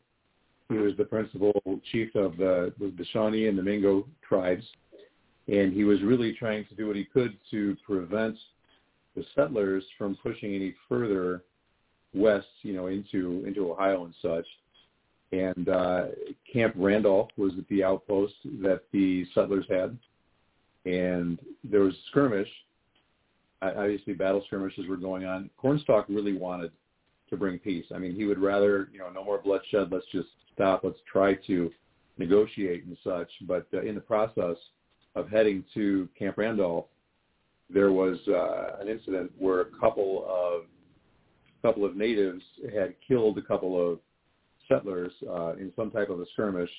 He 0.69 0.75
was 0.75 0.93
the 0.97 1.05
principal 1.05 1.53
chief 1.91 2.13
of 2.15 2.35
the, 2.37 2.73
the 2.79 3.05
Shawnee 3.13 3.47
and 3.47 3.57
the 3.57 3.63
Mingo 3.63 4.05
tribes, 4.27 4.65
and 5.47 5.71
he 5.71 5.85
was 5.85 6.01
really 6.01 6.33
trying 6.33 6.65
to 6.65 6.75
do 6.75 6.87
what 6.87 6.95
he 6.95 7.05
could 7.05 7.37
to 7.51 7.77
prevent 7.85 8.35
the 9.15 9.23
settlers 9.33 9.83
from 9.97 10.17
pushing 10.21 10.53
any 10.55 10.75
further 10.89 11.43
west, 12.13 12.47
you 12.63 12.73
know, 12.73 12.87
into 12.87 13.43
into 13.45 13.71
Ohio 13.71 14.05
and 14.05 14.13
such. 14.21 14.45
And 15.31 15.67
uh, 15.67 16.05
Camp 16.51 16.73
Randolph 16.77 17.29
was 17.37 17.51
the 17.69 17.83
outpost 17.83 18.33
that 18.61 18.83
the 18.93 19.25
settlers 19.33 19.65
had, 19.69 19.97
and 20.85 21.37
there 21.63 21.81
was 21.81 21.93
skirmish. 22.09 22.47
Obviously, 23.61 24.13
battle 24.13 24.43
skirmishes 24.47 24.87
were 24.87 24.95
going 24.95 25.25
on. 25.25 25.49
Cornstalk 25.57 26.05
really 26.07 26.37
wanted 26.37 26.71
to 27.29 27.35
bring 27.35 27.59
peace. 27.59 27.85
I 27.93 27.97
mean, 27.97 28.15
he 28.15 28.25
would 28.25 28.39
rather, 28.39 28.87
you 28.93 28.99
know, 28.99 29.09
no 29.09 29.23
more 29.23 29.39
bloodshed. 29.39 29.91
Let's 29.91 30.05
just 30.13 30.29
stop. 30.53 30.81
Let's 30.83 30.99
try 31.11 31.33
to 31.47 31.71
negotiate 32.17 32.85
and 32.85 32.97
such. 33.03 33.29
But 33.41 33.67
uh, 33.73 33.81
in 33.81 33.95
the 33.95 34.01
process 34.01 34.55
of 35.15 35.29
heading 35.29 35.65
to 35.73 36.07
Camp 36.17 36.37
Randolph, 36.37 36.85
there 37.69 37.91
was 37.91 38.17
uh, 38.27 38.77
an 38.79 38.87
incident 38.87 39.31
where 39.37 39.61
a 39.61 39.65
couple 39.79 40.25
of 40.29 40.63
couple 41.61 41.83
of 41.83 41.97
natives 41.97 42.43
had 42.73 42.93
killed 43.05 43.37
a 43.37 43.41
couple 43.41 43.91
of 43.91 43.99
settlers 44.67 45.11
uh, 45.29 45.53
in 45.53 45.71
some 45.75 45.91
type 45.91 46.09
of 46.09 46.19
a 46.19 46.25
skirmish. 46.33 46.69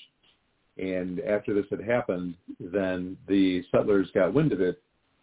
And 0.79 1.21
after 1.21 1.55
this 1.55 1.67
had 1.71 1.81
happened, 1.81 2.35
then 2.61 3.17
the 3.27 3.65
settlers 3.71 4.09
got 4.15 4.33
wind 4.33 4.53
of 4.53 4.61
it. 4.61 4.81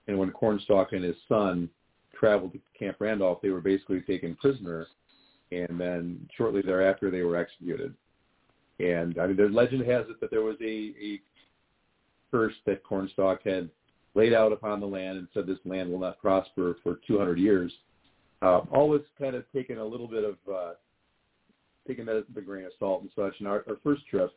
And 0.08 0.18
when 0.18 0.32
Cornstalk 0.32 0.92
and 0.92 1.04
his 1.04 1.16
son 1.28 1.70
traveled 2.18 2.54
to 2.54 2.60
Camp 2.78 2.98
Randolph, 3.00 3.42
they 3.42 3.50
were 3.50 3.62
basically 3.62 4.02
taken 4.02 4.36
prisoner. 4.36 4.88
And 5.52 5.80
then 5.80 6.28
shortly 6.38 6.62
thereafter, 6.62 7.10
they 7.10 7.22
were 7.22 7.38
executed. 7.38 7.94
And 8.80 9.18
I 9.20 9.28
mean, 9.28 9.38
the 9.38 9.44
legend 9.44 9.86
has 9.90 10.06
it 10.10 10.20
that 10.20 10.32
there 10.32 10.42
was 10.42 10.58
a, 10.62 10.94
a 11.02 11.22
curse 12.32 12.54
that 12.66 12.84
Cornstalk 12.84 13.44
had 13.44 13.70
laid 14.16 14.34
out 14.34 14.52
upon 14.52 14.80
the 14.80 14.86
land 14.86 15.18
and 15.18 15.28
said 15.34 15.48
this 15.48 15.60
land 15.66 15.90
will 15.90 16.00
not 16.00 16.20
prosper 16.20 16.78
for 16.84 17.00
200 17.08 17.38
years. 17.38 17.72
Uh, 18.42 18.62
always 18.72 19.02
kind 19.20 19.36
of 19.36 19.44
taken 19.54 19.78
a 19.78 19.86
little 19.86 20.08
bit 20.08 20.24
of 20.24 20.36
uh, 20.54 20.74
taking 21.88 22.06
that 22.06 22.26
grain 22.46 22.66
of 22.66 22.72
salt 22.80 23.02
and 23.02 23.12
such. 23.16 23.40
And 23.40 23.48
our, 23.48 23.64
our 23.68 23.78
first 23.84 24.06
trip 24.08 24.32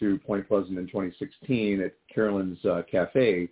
to 0.00 0.18
Point 0.18 0.48
Pleasant 0.48 0.78
in 0.78 0.86
2016 0.86 1.80
at 1.80 1.94
Carolyn's 2.12 2.64
uh, 2.64 2.82
Cafe, 2.90 3.48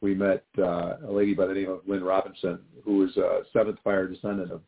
we 0.00 0.14
met 0.14 0.44
uh, 0.58 0.96
a 1.06 1.10
lady 1.10 1.34
by 1.34 1.46
the 1.46 1.54
name 1.54 1.70
of 1.70 1.80
Lynn 1.86 2.04
Robinson, 2.04 2.58
who 2.84 2.98
was 2.98 3.16
a 3.16 3.42
seventh 3.52 3.78
fire 3.82 4.06
descendant 4.06 4.50
of 4.50 4.60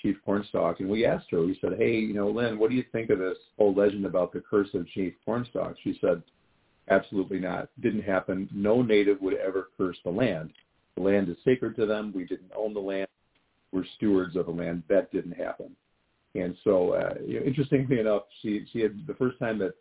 Chief 0.00 0.16
Cornstalk, 0.24 0.80
and 0.80 0.88
we 0.88 1.04
asked 1.04 1.30
her, 1.30 1.40
we 1.42 1.58
said, 1.60 1.72
hey, 1.76 1.96
you 1.96 2.14
know, 2.14 2.30
Lynn, 2.30 2.58
what 2.58 2.70
do 2.70 2.76
you 2.76 2.84
think 2.92 3.10
of 3.10 3.18
this 3.18 3.38
old 3.58 3.76
legend 3.76 4.06
about 4.06 4.32
the 4.32 4.40
curse 4.48 4.68
of 4.74 4.86
Chief 4.88 5.12
Cornstalk? 5.24 5.74
She 5.82 5.98
said, 6.00 6.22
absolutely 6.88 7.40
not. 7.40 7.68
Didn't 7.80 8.02
happen. 8.02 8.48
No 8.54 8.82
native 8.82 9.20
would 9.20 9.34
ever 9.34 9.68
curse 9.76 9.96
the 10.04 10.10
land. 10.10 10.52
The 10.96 11.02
land 11.02 11.28
is 11.28 11.36
sacred 11.44 11.74
to 11.76 11.86
them. 11.86 12.12
We 12.14 12.24
didn't 12.24 12.52
own 12.56 12.74
the 12.74 12.80
land. 12.80 13.08
We're 13.72 13.84
stewards 13.96 14.36
of 14.36 14.46
the 14.46 14.52
land. 14.52 14.84
That 14.88 15.12
didn't 15.12 15.32
happen. 15.32 15.74
And 16.34 16.56
so, 16.62 16.92
uh, 16.92 17.14
you 17.26 17.40
know, 17.40 17.46
interestingly 17.46 18.00
enough, 18.00 18.22
she 18.42 18.66
she 18.72 18.80
had 18.80 19.06
the 19.06 19.14
first 19.14 19.38
time 19.38 19.58
that 19.58 19.74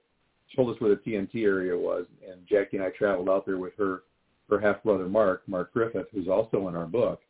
told 0.56 0.74
us 0.74 0.80
where 0.80 0.96
the 0.96 1.02
TNT 1.02 1.44
area 1.44 1.78
was, 1.78 2.06
and 2.28 2.40
Jaci 2.48 2.74
and 2.74 2.84
I 2.84 2.90
traveled 2.90 3.30
out 3.30 3.46
there 3.46 3.58
with 3.58 3.74
her 3.78 4.04
her 4.50 4.60
half 4.60 4.82
brother 4.84 5.08
Mark, 5.08 5.44
Mark 5.48 5.74
Griffith, 5.74 6.08
who's 6.14 6.28
also 6.28 6.68
in 6.68 6.76
our 6.76 6.86
book. 6.86 7.22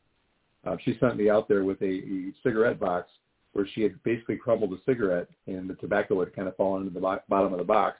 Uh, 0.65 0.75
she 0.83 0.97
sent 0.99 1.17
me 1.17 1.29
out 1.29 1.47
there 1.47 1.63
with 1.63 1.81
a, 1.81 1.85
a 1.85 2.33
cigarette 2.43 2.79
box 2.79 3.09
where 3.53 3.67
she 3.73 3.81
had 3.81 4.01
basically 4.03 4.35
crumbled 4.35 4.71
a 4.73 4.77
cigarette 4.85 5.27
and 5.47 5.69
the 5.69 5.73
tobacco 5.75 6.19
had 6.19 6.35
kind 6.35 6.47
of 6.47 6.55
fallen 6.55 6.83
into 6.83 6.93
the 6.93 6.99
bo- 6.99 7.21
bottom 7.29 7.53
of 7.53 7.59
the 7.59 7.65
box. 7.65 7.97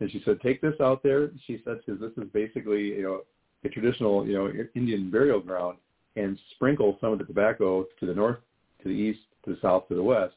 And 0.00 0.10
she 0.10 0.20
said, 0.24 0.40
take 0.40 0.60
this 0.60 0.74
out 0.80 1.02
there. 1.02 1.30
She 1.46 1.62
said, 1.64 1.78
because 1.84 2.00
this 2.00 2.12
is 2.22 2.30
basically, 2.32 2.88
you 2.88 3.02
know, 3.02 3.20
a 3.64 3.68
traditional, 3.68 4.26
you 4.26 4.34
know, 4.34 4.52
Indian 4.74 5.10
burial 5.10 5.40
ground 5.40 5.78
and 6.16 6.38
sprinkle 6.52 6.98
some 7.00 7.12
of 7.12 7.18
the 7.18 7.24
tobacco 7.24 7.86
to 7.98 8.06
the 8.06 8.14
north, 8.14 8.38
to 8.82 8.88
the 8.88 8.94
east, 8.94 9.20
to 9.44 9.50
the 9.52 9.58
south, 9.62 9.88
to 9.88 9.94
the 9.94 10.02
west. 10.02 10.34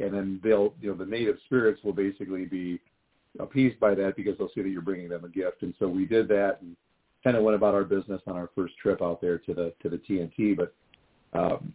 And 0.00 0.12
then 0.12 0.40
they'll, 0.42 0.74
you 0.80 0.90
know, 0.90 0.96
the 0.96 1.06
native 1.06 1.36
spirits 1.46 1.80
will 1.84 1.92
basically 1.92 2.44
be 2.46 2.80
appeased 3.38 3.78
by 3.78 3.94
that 3.94 4.16
because 4.16 4.36
they'll 4.38 4.50
see 4.54 4.62
that 4.62 4.68
you're 4.68 4.82
bringing 4.82 5.08
them 5.08 5.24
a 5.24 5.28
gift. 5.28 5.62
And 5.62 5.74
so 5.78 5.88
we 5.88 6.04
did 6.04 6.28
that 6.28 6.58
and 6.60 6.76
kind 7.22 7.36
of 7.36 7.42
went 7.42 7.56
about 7.56 7.74
our 7.74 7.84
business 7.84 8.20
on 8.26 8.36
our 8.36 8.50
first 8.54 8.76
trip 8.76 9.02
out 9.02 9.20
there 9.20 9.38
to 9.38 9.54
the 9.54 9.72
to 9.82 9.88
the 9.88 9.98
TNT. 9.98 10.56
But 10.56 10.74
um, 11.32 11.72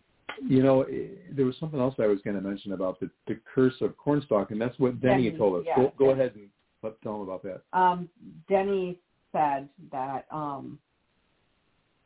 you 0.48 0.64
know, 0.64 0.86
there 1.32 1.46
was 1.46 1.56
something 1.60 1.80
else 1.80 1.96
I 2.00 2.08
was 2.08 2.20
going 2.24 2.36
to 2.36 2.42
mention 2.42 2.74
about 2.74 3.00
the, 3.00 3.10
the 3.28 3.40
curse 3.54 3.74
of 3.82 3.98
cornstalk, 3.98 4.52
and 4.52 4.62
that's 4.62 4.78
what 4.80 5.02
Denny, 5.02 5.26
Denny 5.26 5.38
told 5.38 5.60
us. 5.60 5.66
yeah, 5.68 5.76
go, 5.76 5.94
go 5.98 6.10
ahead 6.12 6.34
and 6.36 6.48
let, 6.82 7.02
tell 7.02 7.14
them 7.14 7.22
about 7.22 7.44
that. 7.44 7.62
Um, 7.74 8.08
Denny 8.48 9.00
said 9.32 9.68
that 9.92 10.26
um, 10.32 10.80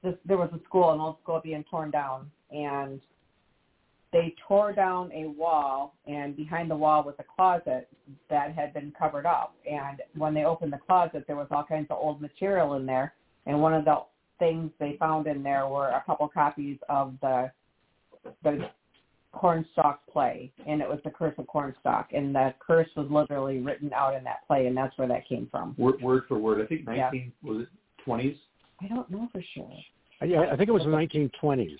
this, 0.03 0.15
there 0.25 0.37
was 0.37 0.49
a 0.53 0.63
school, 0.65 0.91
an 0.91 0.99
old 0.99 1.17
school 1.21 1.41
being 1.43 1.63
torn 1.69 1.91
down, 1.91 2.31
and 2.51 3.01
they 4.13 4.33
tore 4.47 4.71
down 4.71 5.11
a 5.11 5.27
wall, 5.27 5.95
and 6.07 6.37
behind 6.37 6.71
the 6.71 6.75
wall 6.75 7.03
was 7.03 7.15
a 7.19 7.23
closet 7.23 7.89
that 8.29 8.53
had 8.53 8.73
been 8.73 8.93
covered 8.97 9.25
up. 9.25 9.55
And 9.69 10.01
when 10.15 10.33
they 10.33 10.45
opened 10.45 10.71
the 10.71 10.77
closet, 10.77 11.25
there 11.27 11.35
was 11.35 11.47
all 11.51 11.65
kinds 11.65 11.87
of 11.89 11.97
old 11.99 12.21
material 12.21 12.75
in 12.75 12.85
there, 12.85 13.13
and 13.47 13.59
one 13.59 13.73
of 13.73 13.83
the 13.83 14.03
things 14.39 14.71
they 14.79 14.95
found 14.99 15.27
in 15.27 15.43
there 15.43 15.67
were 15.67 15.89
a 15.89 16.03
couple 16.05 16.27
copies 16.27 16.77
of 16.87 17.13
the 17.21 17.51
the 18.43 18.69
cornstalk 19.33 19.99
play, 20.11 20.51
and 20.65 20.79
it 20.81 20.87
was 20.87 20.99
the 21.03 21.09
curse 21.09 21.33
of 21.37 21.47
cornstalk, 21.47 22.09
and 22.13 22.33
the 22.33 22.53
curse 22.65 22.87
was 22.95 23.07
literally 23.09 23.59
written 23.59 23.91
out 23.93 24.15
in 24.15 24.23
that 24.23 24.47
play, 24.47 24.67
and 24.67 24.77
that's 24.77 24.97
where 24.97 25.07
that 25.07 25.27
came 25.27 25.47
from. 25.51 25.75
Word, 25.77 26.01
word 26.01 26.23
for 26.27 26.37
word. 26.37 26.61
I 26.61 26.67
think 26.67 26.85
Yeah. 26.87 27.09
19 27.11 27.33
was 27.41 27.61
it 27.61 27.69
20s. 28.05 28.37
I 28.79 28.87
don't 28.87 29.09
know 29.09 29.27
for 29.31 29.41
sure. 29.41 29.69
Yeah, 30.21 30.51
I 30.51 30.55
think 30.55 30.69
it 30.69 30.71
was 30.71 30.83
the 30.83 30.89
1920s, 30.89 31.77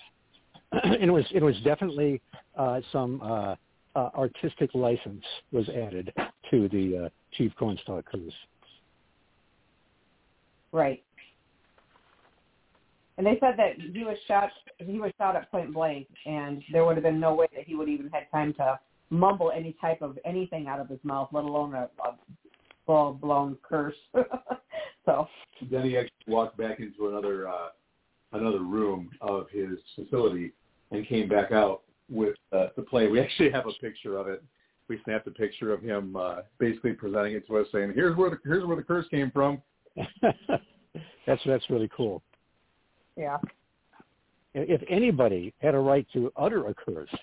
and 0.82 0.94
it 1.02 1.10
was 1.10 1.24
it 1.32 1.42
was 1.42 1.54
definitely 1.64 2.20
uh, 2.56 2.80
some 2.92 3.20
uh, 3.22 3.54
uh, 3.96 4.10
artistic 4.16 4.70
license 4.74 5.24
was 5.52 5.68
added 5.68 6.12
to 6.50 6.68
the 6.68 7.06
uh, 7.06 7.08
Chief 7.32 7.52
Cornstalk 7.58 8.04
Cruise. 8.04 8.34
Right. 10.72 11.02
And 13.16 13.24
they 13.24 13.38
said 13.38 13.54
that 13.58 13.78
he 13.78 14.02
was 14.02 14.16
shot. 14.26 14.50
He 14.78 14.98
was 14.98 15.12
shot 15.18 15.36
at 15.36 15.48
point 15.50 15.72
blank, 15.72 16.08
and 16.26 16.62
there 16.72 16.84
would 16.84 16.96
have 16.96 17.04
been 17.04 17.20
no 17.20 17.34
way 17.34 17.46
that 17.54 17.64
he 17.64 17.76
would 17.76 17.88
even 17.88 18.10
had 18.12 18.24
time 18.32 18.52
to 18.54 18.78
mumble 19.10 19.52
any 19.54 19.76
type 19.80 20.02
of 20.02 20.18
anything 20.24 20.66
out 20.66 20.80
of 20.80 20.88
his 20.88 20.98
mouth, 21.04 21.28
let 21.30 21.44
alone 21.44 21.74
a, 21.74 21.88
a 22.04 22.16
full 22.86 23.12
blown 23.12 23.56
curse. 23.62 23.94
so 25.04 25.28
Then 25.70 25.84
he 25.84 25.96
actually 25.96 26.10
walked 26.26 26.58
back 26.58 26.80
into 26.80 27.08
another 27.08 27.48
uh, 27.48 27.68
another 28.32 28.64
room 28.64 29.10
of 29.20 29.46
his 29.52 29.78
facility 29.94 30.52
and 30.90 31.06
came 31.06 31.28
back 31.28 31.52
out 31.52 31.82
with 32.10 32.36
uh, 32.52 32.68
the 32.76 32.82
play. 32.82 33.08
We 33.08 33.20
actually 33.24 33.50
have 33.50 33.66
a 33.66 33.72
picture 33.80 34.16
of 34.16 34.28
it. 34.28 34.42
We 34.88 35.00
snapped 35.04 35.26
a 35.26 35.30
picture 35.30 35.72
of 35.72 35.82
him 35.82 36.14
uh, 36.14 36.42
basically 36.58 36.92
presenting 36.92 37.34
it 37.34 37.46
to 37.46 37.58
us, 37.58 37.66
saying, 37.72 37.92
"Here's 37.94 38.16
where 38.16 38.30
the 38.30 38.38
here's 38.44 38.66
where 38.66 38.76
the 38.76 38.82
curse 38.82 39.06
came 39.08 39.30
from." 39.30 39.62
that's 41.26 41.42
that's 41.46 41.70
really 41.70 41.90
cool. 41.96 42.22
yeah, 43.16 43.38
If 44.52 44.82
anybody 44.88 45.54
had 45.58 45.74
a 45.74 45.78
right 45.78 46.06
to 46.12 46.30
utter 46.36 46.66
a 46.66 46.74
curse, 46.74 47.14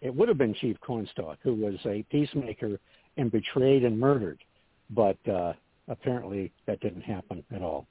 it 0.00 0.14
would 0.14 0.28
have 0.28 0.38
been 0.38 0.54
Chief 0.54 0.76
Cornstalk, 0.80 1.38
who 1.42 1.54
was 1.54 1.76
a 1.86 2.02
peacemaker 2.10 2.80
and 3.16 3.30
betrayed 3.30 3.84
and 3.84 3.98
murdered. 3.98 4.42
But 4.90 5.16
uh, 5.28 5.52
apparently, 5.88 6.52
that 6.66 6.80
didn't 6.80 7.02
happen 7.02 7.44
at 7.54 7.62
all. 7.62 7.86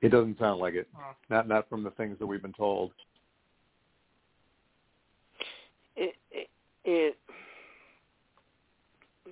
It 0.00 0.10
doesn't 0.10 0.38
sound 0.38 0.60
like 0.60 0.74
it. 0.74 0.88
Not 1.28 1.48
not 1.48 1.68
from 1.68 1.82
the 1.82 1.90
things 1.90 2.18
that 2.18 2.26
we've 2.26 2.42
been 2.42 2.52
told. 2.52 2.92
It, 5.96 6.14
it, 6.94 7.16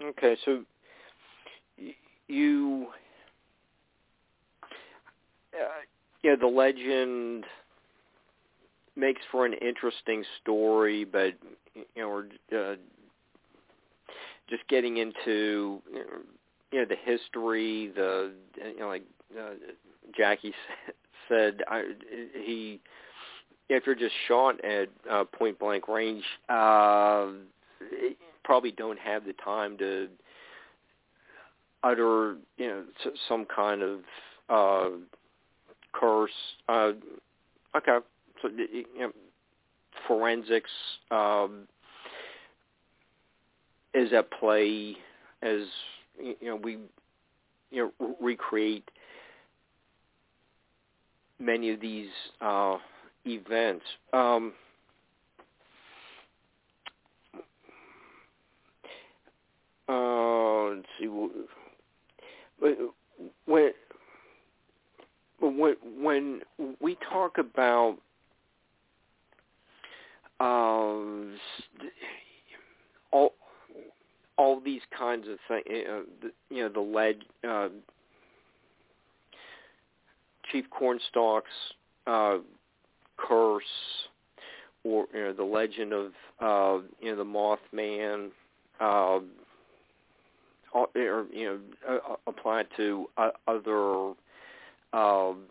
okay. 0.02 0.36
So 0.44 0.64
you, 2.28 2.86
uh, 5.54 5.64
yeah, 6.22 6.36
the 6.40 6.46
legend 6.46 7.44
makes 8.96 9.20
for 9.30 9.46
an 9.46 9.54
interesting 9.54 10.24
story, 10.40 11.04
but 11.04 11.34
you 11.74 11.84
know, 11.96 12.08
we're 12.08 12.72
uh, 12.72 12.76
just 14.48 14.66
getting 14.68 14.98
into 14.98 15.80
you 15.92 16.80
know 16.80 16.84
the 16.84 16.96
history, 17.04 17.92
the 17.94 18.32
you 18.56 18.80
know 18.80 18.88
like 18.88 19.04
uh, 19.38 19.54
Jaci 20.18 20.52
said, 21.28 21.62
I, 21.68 21.84
he 22.34 22.80
if 23.70 23.86
you're 23.86 23.94
just 23.94 24.14
shot 24.26 24.62
at 24.64 24.88
uh, 25.10 25.24
point 25.24 25.58
blank 25.58 25.86
range, 25.88 26.24
uh, 26.48 27.28
probably 28.44 28.72
don't 28.72 28.98
have 28.98 29.24
the 29.24 29.32
time 29.44 29.78
to 29.78 30.08
utter 31.82 32.36
you 32.58 32.66
know 32.66 32.82
some 33.28 33.46
kind 33.46 33.82
of 33.82 34.00
uh, 34.48 34.96
curse. 35.92 36.30
Uh, 36.68 36.92
okay, 37.76 37.98
so 38.42 38.48
you 38.48 38.84
know, 38.98 39.12
forensics 40.06 40.70
um, 41.12 41.68
is 43.94 44.12
at 44.12 44.30
play 44.32 44.96
as 45.42 45.60
you 46.20 46.34
know 46.42 46.56
we 46.56 46.78
you 47.70 47.92
know 48.00 48.16
recreate 48.20 48.90
many 51.38 51.70
of 51.70 51.80
these 51.80 52.08
uh, 52.40 52.76
events. 53.26 53.84
Um, 54.12 54.52
uh, 59.88 60.64
let's 60.68 60.86
see. 60.98 61.08
When 62.58 62.76
when 63.46 63.72
when 66.00 66.40
we 66.80 66.96
talk 67.10 67.38
about 67.38 67.98
uh, 70.38 70.94
all 73.12 73.34
all 74.36 74.60
these 74.64 74.82
kinds 74.96 75.26
of 75.28 75.38
things, 75.48 75.64
uh, 75.68 76.28
you 76.48 76.62
know, 76.62 76.68
the 76.68 76.80
lead, 76.80 77.24
uh, 77.48 77.68
Chief 80.50 80.64
Cornstalk's 80.70 81.50
uh, 82.06 82.38
curse, 83.28 83.62
or 84.84 85.06
you 85.14 85.20
know, 85.20 85.32
the 85.32 85.44
legend 85.44 85.92
of 85.92 86.12
uh, 86.40 86.84
you 87.00 87.10
know 87.10 87.16
the 87.16 87.24
Mothman, 87.24 88.30
uh, 88.80 89.20
or 90.74 91.26
you 91.32 91.44
know, 91.44 91.58
uh, 91.88 92.16
applied 92.26 92.66
to 92.76 93.08
uh, 93.16 93.30
other 93.46 94.12
um, 94.92 95.42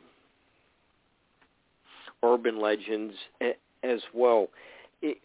urban 2.24 2.60
legends 2.60 3.14
as 3.84 4.00
well. 4.14 4.48
It, 5.02 5.18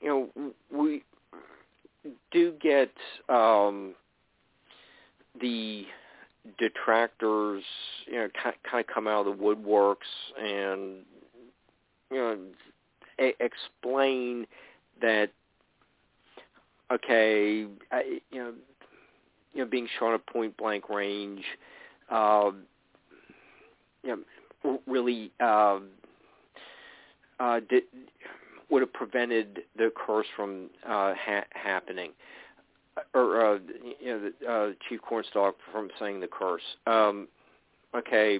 you 0.00 0.08
know, 0.08 0.52
we 0.72 1.02
do 2.30 2.54
get 2.60 2.90
um, 3.28 3.94
the 5.40 5.84
detractors, 6.58 7.62
you 8.06 8.14
know, 8.14 8.28
kind 8.42 8.80
of 8.80 8.86
come 8.92 9.06
out 9.06 9.26
of 9.26 9.38
the 9.38 9.42
woodworks 9.42 9.96
and 10.40 11.04
you 12.10 12.16
know 12.16 12.38
a- 13.18 13.44
explain 13.44 14.46
that 15.00 15.30
okay, 16.90 17.66
I, 17.92 18.20
you 18.30 18.38
know, 18.38 18.52
you 19.54 19.64
know, 19.64 19.70
being 19.70 19.88
shot 19.98 20.14
at 20.14 20.26
point 20.26 20.56
blank 20.56 20.88
range, 20.88 21.44
uh, 22.10 22.50
you 24.02 24.24
know, 24.64 24.78
really 24.86 25.30
uh, 25.40 25.80
uh, 27.38 27.60
did, 27.68 27.84
would 28.70 28.82
have 28.82 28.92
prevented 28.92 29.60
the 29.76 29.92
curse 29.94 30.26
from 30.36 30.70
uh, 30.86 31.14
ha- 31.14 31.46
happening, 31.50 32.12
or 33.14 33.54
uh, 33.54 33.58
you 34.00 34.06
know, 34.06 34.30
the, 34.40 34.46
uh, 34.46 34.70
Chief 34.88 35.00
Cornstalk 35.02 35.56
from 35.72 35.90
saying 35.98 36.20
the 36.20 36.28
curse. 36.28 36.62
Um, 36.86 37.28
okay, 37.94 38.38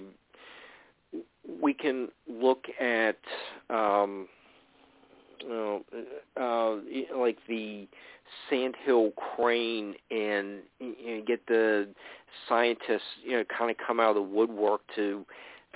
we 1.60 1.74
can 1.74 2.08
look 2.28 2.64
at 2.80 3.18
um, 3.68 4.28
you 5.40 5.48
know, 5.48 5.84
uh, 6.36 7.16
like 7.18 7.38
the 7.48 7.88
sandhill 8.48 9.12
crane 9.12 9.94
and 10.10 10.60
know, 10.80 11.22
get 11.26 11.44
the 11.46 11.88
scientists 12.48 13.02
you 13.24 13.32
know 13.32 13.44
kind 13.56 13.70
of 13.70 13.76
come 13.84 13.98
out 13.98 14.10
of 14.10 14.14
the 14.16 14.22
woodwork 14.22 14.82
to 14.94 15.24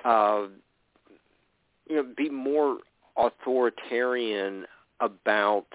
uh, 0.05 0.47
you 1.89 1.97
know 1.97 2.07
be 2.17 2.29
more 2.29 2.79
authoritarian 3.17 4.65
about 5.01 5.67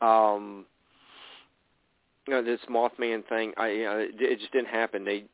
um 0.00 0.64
you 2.26 2.34
know 2.34 2.42
this 2.42 2.60
Mothman 2.70 3.26
thing. 3.28 3.52
I 3.56 3.68
you 3.70 3.84
know, 3.84 3.98
it, 3.98 4.10
it 4.18 4.38
just 4.38 4.52
didn't 4.52 4.68
happen. 4.68 5.04
They 5.04 5.24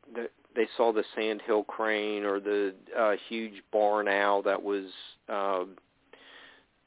they 0.59 0.67
saw 0.75 0.91
the 0.91 1.05
sandhill 1.15 1.63
crane 1.63 2.25
or 2.25 2.41
the 2.41 2.75
uh, 2.97 3.13
huge 3.29 3.63
barn 3.71 4.09
owl 4.09 4.41
that 4.41 4.61
was 4.61 4.87
uh, 5.29 5.63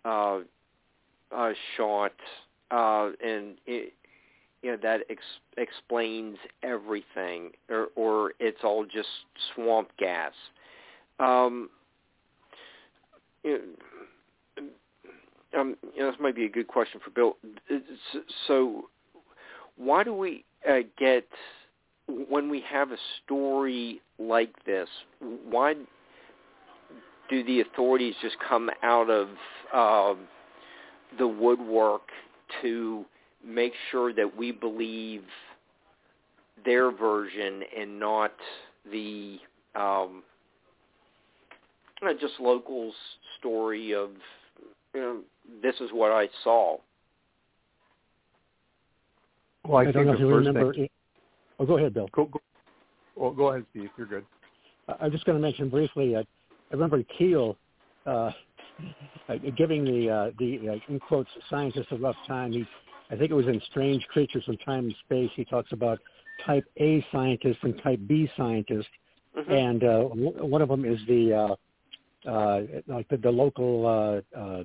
uh, 0.05 0.40
uh, 1.35 1.53
shot, 1.74 2.12
uh, 2.70 3.12
and 3.24 3.55
it, 3.66 3.94
you 4.61 4.73
know 4.73 4.77
that 4.82 5.01
ex- 5.09 5.23
explains 5.57 6.36
everything, 6.62 7.53
or, 7.70 7.86
or 7.97 8.32
it's 8.40 8.59
all 8.62 8.85
just 8.85 9.09
swamp 9.55 9.89
gas. 9.99 10.35
Um, 11.19 11.70
um, 13.47 13.78
you 15.94 15.97
know, 15.97 16.11
this 16.11 16.20
might 16.20 16.36
be 16.36 16.44
a 16.44 16.51
good 16.51 16.69
question 16.69 17.01
for 17.03 17.09
Bill. 17.09 17.39
So, 18.47 18.90
why 19.77 20.05
do 20.05 20.12
we 20.12 20.44
uh, 20.69 20.81
get 20.99 21.27
when 22.08 22.48
we 22.50 22.62
have 22.70 22.90
a 22.90 22.96
story 23.24 24.00
like 24.18 24.52
this? 24.64 24.88
Why 25.20 25.74
do 27.30 27.44
the 27.44 27.60
authorities 27.60 28.14
just 28.20 28.36
come 28.46 28.70
out 28.82 29.08
of 29.08 29.28
uh, 29.72 30.14
the 31.18 31.26
woodwork 31.26 32.02
to 32.60 33.04
make 33.44 33.72
sure 33.90 34.12
that 34.12 34.36
we 34.36 34.52
believe 34.52 35.22
their 36.64 36.90
version 36.90 37.62
and 37.76 37.98
not 37.98 38.32
the 38.90 39.38
um, 39.74 40.22
just 42.20 42.34
locals' 42.40 42.94
story 43.38 43.94
of 43.94 44.10
you 44.94 45.00
know 45.00 45.20
this 45.62 45.74
is 45.80 45.90
what 45.92 46.12
I 46.12 46.28
saw. 46.44 46.76
Well, 49.66 49.78
I, 49.78 49.88
I 49.88 49.92
don't 49.92 50.06
know 50.06 50.12
if 50.12 50.20
you 50.20 50.28
remember. 50.28 50.74
Thing... 51.58 51.66
Oh, 51.66 51.66
go 51.66 51.78
ahead, 51.78 51.94
Bill. 51.94 52.08
Go, 52.12 52.26
go, 52.26 52.40
well, 53.16 53.30
go 53.30 53.48
ahead, 53.48 53.66
Steve. 53.70 53.90
You're 53.96 54.06
good. 54.06 54.24
I'm 55.00 55.10
just 55.10 55.24
going 55.24 55.36
to 55.36 55.42
mention 55.42 55.68
briefly. 55.68 56.16
Uh, 56.16 56.20
I 56.20 56.74
remember 56.74 57.02
Keel 57.18 57.56
uh, 58.06 58.30
giving 59.56 59.84
the 59.84 60.10
uh, 60.10 60.30
the 60.38 60.70
uh, 60.70 60.92
in 60.92 60.98
quotes 60.98 61.30
scientists 61.48 61.86
a 61.90 61.96
rough 61.96 62.16
time. 62.26 62.52
He, 62.52 62.66
I 63.10 63.16
think 63.16 63.30
it 63.30 63.34
was 63.34 63.46
in 63.46 63.60
Strange 63.70 64.04
Creatures 64.08 64.44
from 64.44 64.56
Time 64.58 64.86
and 64.86 64.94
Space. 65.04 65.30
He 65.36 65.44
talks 65.44 65.70
about 65.72 65.98
Type 66.46 66.64
A 66.78 67.04
scientists 67.12 67.58
and 67.62 67.80
Type 67.82 68.00
B 68.06 68.28
scientists, 68.36 68.86
mm-hmm. 69.36 69.52
and 69.52 69.84
uh, 69.84 70.00
one 70.44 70.62
of 70.62 70.68
them 70.68 70.84
is 70.84 70.98
the 71.06 71.34
uh, 71.34 72.28
uh, 72.28 72.60
like 72.86 73.08
the, 73.08 73.16
the 73.16 73.30
local 73.30 73.86
uh, 74.34 74.38
uh, 74.38 74.62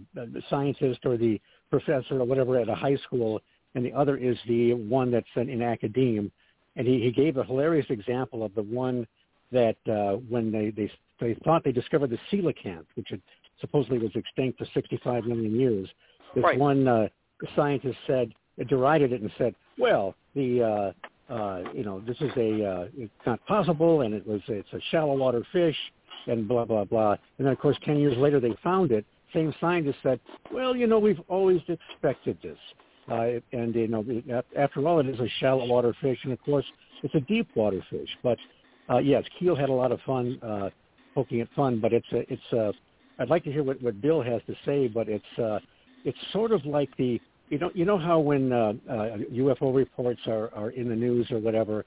scientist 0.49 0.99
or 1.05 1.17
the 1.17 1.39
professor 1.69 2.21
or 2.21 2.25
whatever 2.25 2.59
at 2.59 2.69
a 2.69 2.75
high 2.75 2.95
school, 2.97 3.39
and 3.75 3.85
the 3.85 3.93
other 3.93 4.17
is 4.17 4.37
the 4.47 4.73
one 4.73 5.11
that's 5.11 5.27
in, 5.35 5.49
in 5.49 5.61
academia. 5.61 6.29
And 6.77 6.87
he, 6.87 7.01
he 7.01 7.11
gave 7.11 7.37
a 7.37 7.43
hilarious 7.43 7.87
example 7.89 8.43
of 8.43 8.55
the 8.55 8.63
one 8.63 9.05
that 9.51 9.77
uh, 9.89 10.17
when 10.29 10.51
they, 10.51 10.69
they 10.69 10.91
they 11.19 11.35
thought 11.43 11.63
they 11.63 11.71
discovered 11.71 12.11
the 12.11 12.19
coelacanth, 12.31 12.85
which 12.95 13.07
had 13.09 13.21
supposedly 13.59 13.97
was 13.97 14.11
extinct 14.13 14.59
for 14.59 14.67
65 14.73 15.25
million 15.25 15.59
years. 15.59 15.87
This 16.35 16.43
right. 16.43 16.59
one 16.59 16.87
uh, 16.87 17.07
scientist 17.55 17.97
said, 18.05 18.31
derided 18.67 19.11
it 19.11 19.21
and 19.21 19.31
said, 19.37 19.55
"Well, 19.77 20.15
the 20.35 20.93
uh, 21.29 21.33
uh, 21.33 21.63
you 21.73 21.83
know 21.83 22.01
this 22.01 22.17
is 22.21 22.31
a 22.37 22.65
uh, 22.65 22.87
it's 22.97 23.11
not 23.25 23.45
possible, 23.45 24.01
and 24.01 24.13
it 24.13 24.25
was 24.27 24.41
it's 24.47 24.71
a 24.73 24.79
shallow 24.91 25.15
water 25.15 25.43
fish, 25.51 25.77
and 26.27 26.47
blah 26.47 26.65
blah 26.65 26.85
blah. 26.85 27.11
And 27.37 27.45
then 27.45 27.53
of 27.53 27.59
course 27.59 27.77
ten 27.83 27.97
years 27.97 28.17
later 28.17 28.39
they 28.39 28.55
found 28.63 28.91
it. 28.91 29.05
Same 29.33 29.53
scientist 29.59 29.97
said, 30.03 30.21
well, 30.53 30.73
you 30.73 30.87
know, 30.87 30.99
we've 30.99 31.19
always 31.27 31.59
expected 31.67 32.37
this. 32.41 32.57
Uh, 33.09 33.39
and 33.53 33.73
you 33.73 33.87
know, 33.87 34.03
after 34.57 34.85
all, 34.87 34.99
it 34.99 35.07
is 35.07 35.19
a 35.19 35.27
shallow 35.39 35.65
water 35.65 35.95
fish, 36.01 36.19
and 36.23 36.33
of 36.33 36.41
course, 36.41 36.65
it's 37.03 37.15
a 37.15 37.21
deep 37.21 37.47
water 37.55 37.83
fish. 37.89 38.09
But 38.21 38.37
uh, 38.89 38.97
yes, 38.97 39.23
Keel 39.39 39.55
had 39.55 39.69
a 39.69 39.73
lot 39.73 39.91
of 39.91 39.99
fun 40.05 40.39
uh, 40.41 40.69
poking 41.15 41.41
at 41.41 41.47
fun, 41.55 41.79
but 41.79 41.93
it's 41.93 42.07
a, 42.11 42.31
it's 42.31 42.53
a. 42.53 42.73
I'd 43.19 43.29
like 43.29 43.43
to 43.45 43.51
hear 43.51 43.63
what, 43.63 43.81
what 43.81 44.01
Bill 44.01 44.21
has 44.21 44.41
to 44.47 44.55
say, 44.65 44.87
but 44.87 45.07
it's 45.07 45.39
uh, 45.41 45.59
it's 46.03 46.17
sort 46.33 46.51
of 46.51 46.65
like 46.65 46.89
the 46.97 47.19
you 47.49 47.59
know 47.59 47.71
you 47.73 47.85
know 47.85 47.97
how 47.97 48.19
when 48.19 48.51
uh, 48.51 48.73
uh, 48.89 48.93
UFO 49.33 49.73
reports 49.73 50.21
are, 50.27 50.53
are 50.53 50.71
in 50.71 50.89
the 50.89 50.95
news 50.95 51.31
or 51.31 51.39
whatever, 51.39 51.85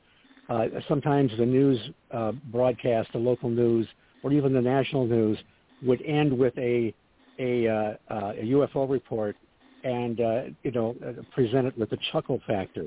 uh, 0.49 0.67
sometimes 0.89 1.31
the 1.39 1.47
news 1.47 1.79
uh, 2.13 2.33
broadcast, 2.51 3.11
the 3.13 3.19
local 3.19 3.51
news, 3.51 3.87
or 4.23 4.33
even 4.33 4.53
the 4.53 4.61
national 4.61 5.07
news 5.07 5.39
would 5.83 6.03
end 6.03 6.37
with 6.37 6.57
a 6.57 6.95
a, 7.39 7.67
uh, 7.67 7.73
uh, 8.11 8.33
a 8.39 8.45
UFO 8.45 8.89
report 8.89 9.37
and 9.85 10.21
uh, 10.21 10.43
you 10.63 10.71
know 10.71 10.97
uh, 11.07 11.23
present 11.33 11.67
it 11.67 11.79
with 11.79 11.93
a 11.93 11.99
chuckle 12.13 12.41
factor. 12.47 12.87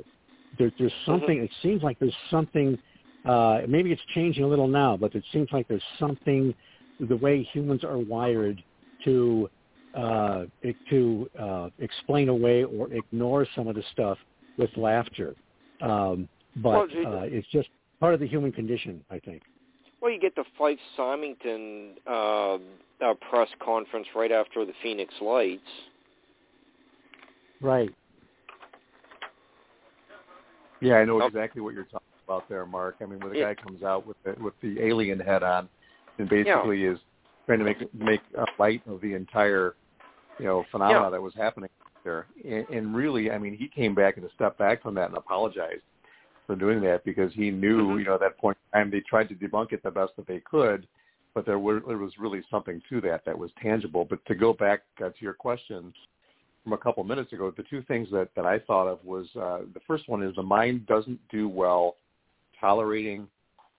There, 0.58 0.72
there's 0.78 0.92
mm-hmm. 0.92 1.12
something. 1.12 1.36
Mm-hmm. 1.38 1.46
It 1.46 1.52
seems 1.62 1.84
like 1.84 2.00
there's 2.00 2.16
something 2.30 2.78
uh, 3.26 3.62
maybe 3.68 3.92
it's 3.92 4.02
changing 4.14 4.44
a 4.44 4.48
little 4.48 4.68
now, 4.68 4.98
but 4.98 5.16
it 5.16 5.24
seems 5.32 5.50
like 5.52 5.68
there's 5.68 5.84
something 6.00 6.54
the 7.00 7.16
way 7.18 7.44
humans 7.54 7.84
are 7.84 7.98
wired 7.98 8.62
to 9.06 9.50
uh, 9.96 10.46
to 10.90 11.30
uh, 11.40 11.70
explain 11.80 12.30
away 12.30 12.64
or 12.64 12.92
ignore 12.92 13.46
some 13.56 13.68
of 13.68 13.76
the 13.76 13.84
stuff 13.92 14.18
with 14.58 14.70
laughter. 14.76 15.36
Um, 15.82 16.28
but 16.58 16.90
uh, 16.92 17.22
it's 17.24 17.48
just 17.52 17.70
part 18.00 18.14
of 18.14 18.20
the 18.20 18.28
human 18.28 18.52
condition, 18.52 19.04
I 19.10 19.20
think. 19.20 19.44
Well, 20.02 20.12
you 20.12 20.20
get 20.20 20.36
the 20.36 20.44
Fife 20.58 20.80
Symington 20.98 21.92
uh, 22.06 22.56
uh, 22.56 23.14
press 23.30 23.48
conference 23.64 24.08
right 24.16 24.32
after 24.32 24.66
the 24.66 24.74
Phoenix 24.82 25.14
Lights. 25.22 25.62
Right. 27.64 27.90
Yeah, 30.82 30.96
I 30.96 31.06
know 31.06 31.26
exactly 31.26 31.62
what 31.62 31.74
you're 31.74 31.86
talking 31.86 32.08
about 32.28 32.50
there, 32.50 32.66
Mark. 32.66 32.98
I 33.02 33.06
mean, 33.06 33.22
when 33.22 33.32
the 33.32 33.40
guy 33.40 33.56
comes 33.56 33.84
out 33.84 34.06
with 34.06 34.18
the, 34.26 34.36
with 34.44 34.54
the 34.62 34.82
alien 34.82 35.18
head 35.18 35.44
on, 35.44 35.70
and 36.20 36.28
basically 36.30 36.84
yeah. 36.84 36.92
is 36.92 37.00
trying 37.46 37.60
to 37.60 37.66
make 37.66 37.94
make 37.94 38.20
a 38.38 38.46
light 38.62 38.82
of 38.86 39.00
the 39.00 39.14
entire, 39.14 39.76
you 40.40 40.46
know, 40.46 40.66
phenomena 40.72 41.06
yeah. 41.06 41.10
that 41.10 41.22
was 41.22 41.34
happening 41.36 41.70
there. 42.04 42.28
And, 42.44 42.68
and 42.68 42.96
really, 42.96 43.32
I 43.32 43.38
mean, 43.38 43.56
he 43.56 43.70
came 43.70 43.96
back 43.96 44.18
and 44.18 44.30
stepped 44.36 44.60
back 44.60 44.84
from 44.84 44.94
that 44.96 45.08
and 45.08 45.18
apologized 45.18 45.84
for 46.46 46.58
doing 46.58 46.82
that 46.82 47.06
because 47.06 47.32
he 47.34 47.50
knew, 47.50 47.84
mm-hmm. 47.84 48.00
you 48.00 48.06
know, 48.06 48.16
at 48.16 48.20
that 48.20 48.38
point 48.38 48.58
in 48.74 48.80
time 48.80 48.92
they 48.92 49.00
tried 49.00 49.30
to 49.30 49.36
debunk 49.36 49.72
it 49.72 49.82
the 49.84 49.92
best 49.92 50.12
that 50.18 50.28
they 50.28 50.42
could, 50.42 50.86
but 51.34 51.46
there, 51.46 51.60
were, 51.60 51.82
there 51.88 51.98
was 51.98 52.12
really 52.20 52.42
something 52.52 52.82
to 52.90 53.00
that 53.02 53.24
that 53.26 53.38
was 53.38 53.52
tangible. 53.62 54.04
But 54.04 54.24
to 54.26 54.36
go 54.36 54.52
back 54.52 54.82
uh, 55.02 55.10
to 55.10 55.16
your 55.22 55.34
question 55.34 55.94
from 56.64 56.74
a 56.74 56.78
couple 56.78 57.04
minutes 57.04 57.34
ago, 57.34 57.54
the 57.56 57.64
two 57.64 57.82
things 57.84 58.08
that, 58.12 58.30
that 58.36 58.46
I 58.46 58.60
thought 58.60 58.88
of 58.88 59.04
was 59.04 59.28
uh, 59.36 59.60
the 59.74 59.82
first 59.86 60.08
one 60.08 60.24
is 60.24 60.36
the 60.36 60.44
mind 60.44 60.86
doesn't 60.88 61.20
do 61.30 61.50
well 61.50 61.98
tolerating 62.60 63.28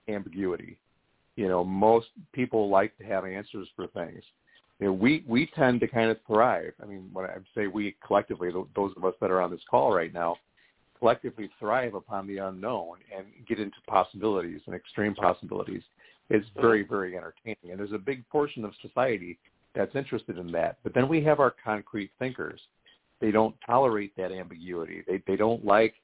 ambiguity. 0.07 0.77
You 1.35 1.47
know, 1.47 1.63
most 1.63 2.07
people 2.31 2.69
like 2.69 2.97
to 2.97 3.03
have 3.03 3.25
answers 3.25 3.67
for 3.75 3.87
things. 3.87 4.23
You 4.79 4.87
know, 4.87 4.93
we 4.93 5.23
we 5.27 5.49
tend 5.55 5.79
to 5.81 5.87
kind 5.87 6.11
of 6.11 6.17
thrive. 6.27 6.73
I 6.81 6.85
mean, 6.85 7.09
when 7.11 7.25
I 7.25 7.35
say 7.55 7.67
we 7.67 7.95
collectively, 8.05 8.49
those 8.75 8.91
of 8.97 9.05
us 9.05 9.13
that 9.21 9.31
are 9.31 9.41
on 9.41 9.51
this 9.51 9.61
call 9.69 9.93
right 9.93 10.13
now, 10.13 10.35
collectively 10.99 11.49
thrive 11.59 11.93
upon 11.93 12.27
the 12.27 12.37
unknown 12.37 12.97
and 13.15 13.25
get 13.47 13.59
into 13.59 13.77
possibilities 13.87 14.61
and 14.65 14.75
extreme 14.75 15.15
possibilities. 15.15 15.81
It's 16.29 16.47
very 16.59 16.83
very 16.83 17.17
entertaining, 17.17 17.71
and 17.71 17.79
there's 17.79 17.93
a 17.93 17.97
big 17.97 18.27
portion 18.29 18.65
of 18.65 18.73
society 18.81 19.37
that's 19.75 19.95
interested 19.95 20.37
in 20.37 20.51
that. 20.53 20.77
But 20.83 20.93
then 20.93 21.07
we 21.07 21.23
have 21.23 21.39
our 21.39 21.53
concrete 21.63 22.11
thinkers. 22.17 22.59
They 23.21 23.31
don't 23.31 23.55
tolerate 23.65 24.15
that 24.17 24.31
ambiguity. 24.31 25.03
They 25.07 25.21
they 25.25 25.35
don't 25.35 25.65
like 25.65 25.95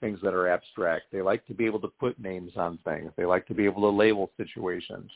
things 0.00 0.18
that 0.22 0.34
are 0.34 0.48
abstract. 0.48 1.04
They 1.12 1.22
like 1.22 1.46
to 1.46 1.54
be 1.54 1.66
able 1.66 1.80
to 1.80 1.88
put 1.88 2.18
names 2.20 2.52
on 2.56 2.78
things. 2.84 3.10
They 3.16 3.24
like 3.24 3.46
to 3.46 3.54
be 3.54 3.64
able 3.64 3.82
to 3.82 3.96
label 3.96 4.30
situations 4.36 5.10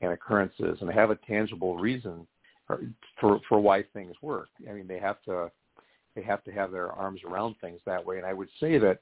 and 0.00 0.12
occurrences 0.12 0.78
and 0.80 0.90
have 0.90 1.10
a 1.10 1.16
tangible 1.16 1.76
reason 1.76 2.26
for 3.18 3.40
for 3.48 3.60
why 3.60 3.82
things 3.92 4.14
work. 4.22 4.48
I 4.68 4.72
mean, 4.72 4.86
they 4.86 4.98
have 4.98 5.22
to 5.24 5.50
they 6.14 6.22
have 6.22 6.42
to 6.44 6.52
have 6.52 6.72
their 6.72 6.90
arms 6.92 7.20
around 7.24 7.56
things 7.60 7.80
that 7.86 8.04
way. 8.04 8.16
And 8.16 8.26
I 8.26 8.32
would 8.32 8.48
say 8.58 8.78
that 8.78 8.98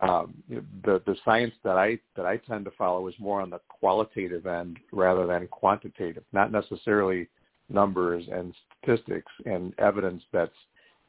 um, 0.00 0.34
the 0.48 1.02
the 1.06 1.16
science 1.24 1.54
that 1.64 1.76
I 1.76 1.98
that 2.16 2.26
I 2.26 2.36
tend 2.36 2.64
to 2.66 2.70
follow 2.72 3.08
is 3.08 3.14
more 3.18 3.40
on 3.40 3.50
the 3.50 3.60
qualitative 3.68 4.46
end 4.46 4.78
rather 4.92 5.26
than 5.26 5.48
quantitative, 5.48 6.24
not 6.32 6.52
necessarily 6.52 7.28
numbers 7.68 8.24
and 8.32 8.54
statistics 8.80 9.30
and 9.44 9.74
evidence 9.78 10.22
that's 10.32 10.52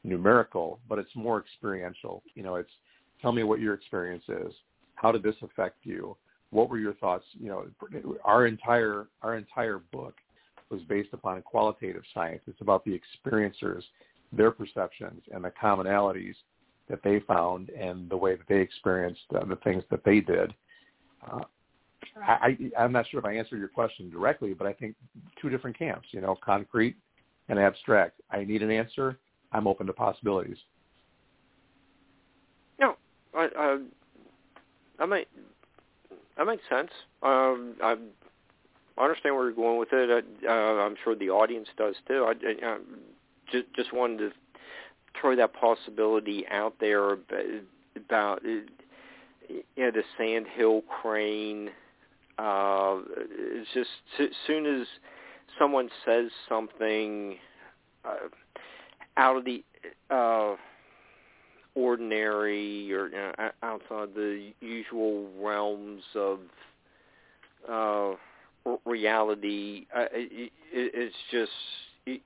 numerical, 0.04 0.78
but 0.88 0.98
it's 0.98 1.14
more 1.14 1.40
experiential. 1.40 2.22
You 2.34 2.42
know, 2.42 2.56
it's 2.56 2.70
tell 3.20 3.32
me 3.32 3.42
what 3.42 3.60
your 3.60 3.74
experience 3.74 4.24
is. 4.28 4.52
How 4.94 5.12
did 5.12 5.22
this 5.22 5.36
affect 5.42 5.76
you? 5.82 6.16
What 6.50 6.68
were 6.68 6.78
your 6.78 6.94
thoughts? 6.94 7.24
You 7.38 7.48
know, 7.48 7.66
our 8.24 8.46
entire 8.46 9.06
our 9.22 9.36
entire 9.36 9.78
book 9.92 10.14
was 10.70 10.80
based 10.82 11.10
upon 11.12 11.42
qualitative 11.42 12.02
science. 12.14 12.42
It's 12.46 12.60
about 12.60 12.84
the 12.84 12.98
experiencers, 12.98 13.82
their 14.32 14.50
perceptions, 14.50 15.22
and 15.32 15.44
the 15.44 15.50
commonalities 15.50 16.34
that 16.88 17.02
they 17.02 17.20
found 17.20 17.70
and 17.70 18.08
the 18.08 18.16
way 18.16 18.36
that 18.36 18.48
they 18.48 18.60
experienced 18.60 19.22
uh, 19.34 19.44
the 19.44 19.56
things 19.56 19.84
that 19.90 20.04
they 20.04 20.20
did. 20.20 20.54
Uh, 21.30 21.42
I, 22.26 22.56
I'm 22.78 22.92
not 22.92 23.06
sure 23.08 23.20
if 23.20 23.26
I 23.26 23.34
answered 23.34 23.58
your 23.58 23.68
question 23.68 24.10
directly, 24.10 24.54
but 24.54 24.66
I 24.66 24.72
think 24.72 24.96
two 25.40 25.48
different 25.48 25.78
camps, 25.78 26.08
you 26.10 26.20
know, 26.20 26.36
concrete 26.44 26.96
and 27.48 27.58
abstract. 27.58 28.20
I 28.30 28.44
need 28.44 28.62
an 28.62 28.70
answer. 28.70 29.18
I'm 29.52 29.66
open 29.66 29.86
to 29.86 29.92
possibilities. 29.92 30.58
I, 33.34 33.48
I, 33.56 33.78
I 34.98 35.06
might, 35.06 35.28
that 36.36 36.46
makes 36.46 36.62
sense. 36.68 36.90
Um, 37.22 37.74
I, 37.82 37.96
I 38.98 39.02
understand 39.02 39.34
where 39.34 39.44
you're 39.44 39.52
going 39.52 39.78
with 39.78 39.92
it. 39.92 40.24
I, 40.44 40.46
uh, 40.46 40.84
I'm 40.84 40.96
sure 41.02 41.14
the 41.14 41.30
audience 41.30 41.68
does 41.76 41.94
too. 42.06 42.24
I, 42.26 42.66
I 42.66 42.78
just 43.50 43.66
just 43.74 43.92
wanted 43.92 44.18
to 44.18 44.30
throw 45.20 45.34
that 45.36 45.52
possibility 45.54 46.46
out 46.48 46.74
there 46.80 47.12
about 47.96 48.42
you 48.44 48.64
know, 49.76 49.90
the 49.90 50.02
sand 50.18 50.46
hill 50.54 50.82
crane. 50.82 51.70
Uh, 52.38 53.00
it's 53.16 53.68
just 53.74 53.90
as 54.18 54.28
soon 54.46 54.66
as 54.66 54.86
someone 55.58 55.88
says 56.06 56.30
something 56.48 57.36
uh, 58.04 58.28
out 59.20 59.36
of 59.36 59.44
the 59.44 59.62
uh, 60.10 60.56
ordinary 61.74 62.90
or 62.92 63.08
you 63.08 63.12
know, 63.12 63.32
outside 63.62 64.14
the 64.14 64.50
usual 64.60 65.28
realms 65.38 66.02
of 66.14 66.38
uh, 67.70 68.12
reality. 68.86 69.86
Uh, 69.94 70.06
it, 70.12 70.52
it's 70.72 71.14
just 71.30 71.52
it, 72.06 72.22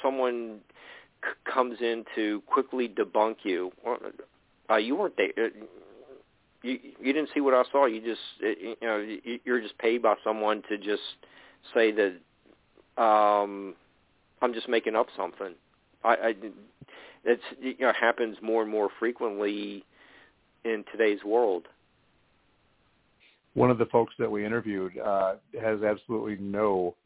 someone 0.00 0.60
c- 1.24 1.52
comes 1.52 1.78
in 1.80 2.04
to 2.14 2.42
quickly 2.46 2.88
debunk 2.88 3.36
you. 3.42 3.72
Uh, 4.70 4.76
you 4.76 4.94
weren't 4.94 5.16
there. 5.16 5.32
Uh, 5.36 5.48
you 6.62 6.78
you 7.00 7.12
didn't 7.12 7.30
see 7.34 7.40
what 7.40 7.54
I 7.54 7.64
saw. 7.72 7.86
You 7.86 8.00
just 8.00 8.20
you 8.40 8.76
know 8.80 9.04
you're 9.44 9.60
just 9.60 9.76
paid 9.78 10.00
by 10.00 10.14
someone 10.22 10.62
to 10.68 10.78
just 10.78 11.02
say 11.74 11.90
that 11.92 13.02
um, 13.02 13.74
I'm 14.40 14.54
just 14.54 14.68
making 14.68 14.94
up 14.94 15.08
something. 15.16 15.54
I, 16.04 16.10
I 16.10 16.34
it's 17.24 17.42
you 17.60 17.74
know 17.80 17.92
happens 17.98 18.36
more 18.42 18.62
and 18.62 18.70
more 18.70 18.88
frequently 18.98 19.84
in 20.64 20.84
today's 20.92 21.24
world. 21.24 21.66
One 23.54 23.70
of 23.70 23.78
the 23.78 23.86
folks 23.86 24.14
that 24.18 24.30
we 24.30 24.44
interviewed 24.44 24.98
uh, 24.98 25.34
has 25.60 25.82
absolutely 25.82 26.36
no 26.40 26.96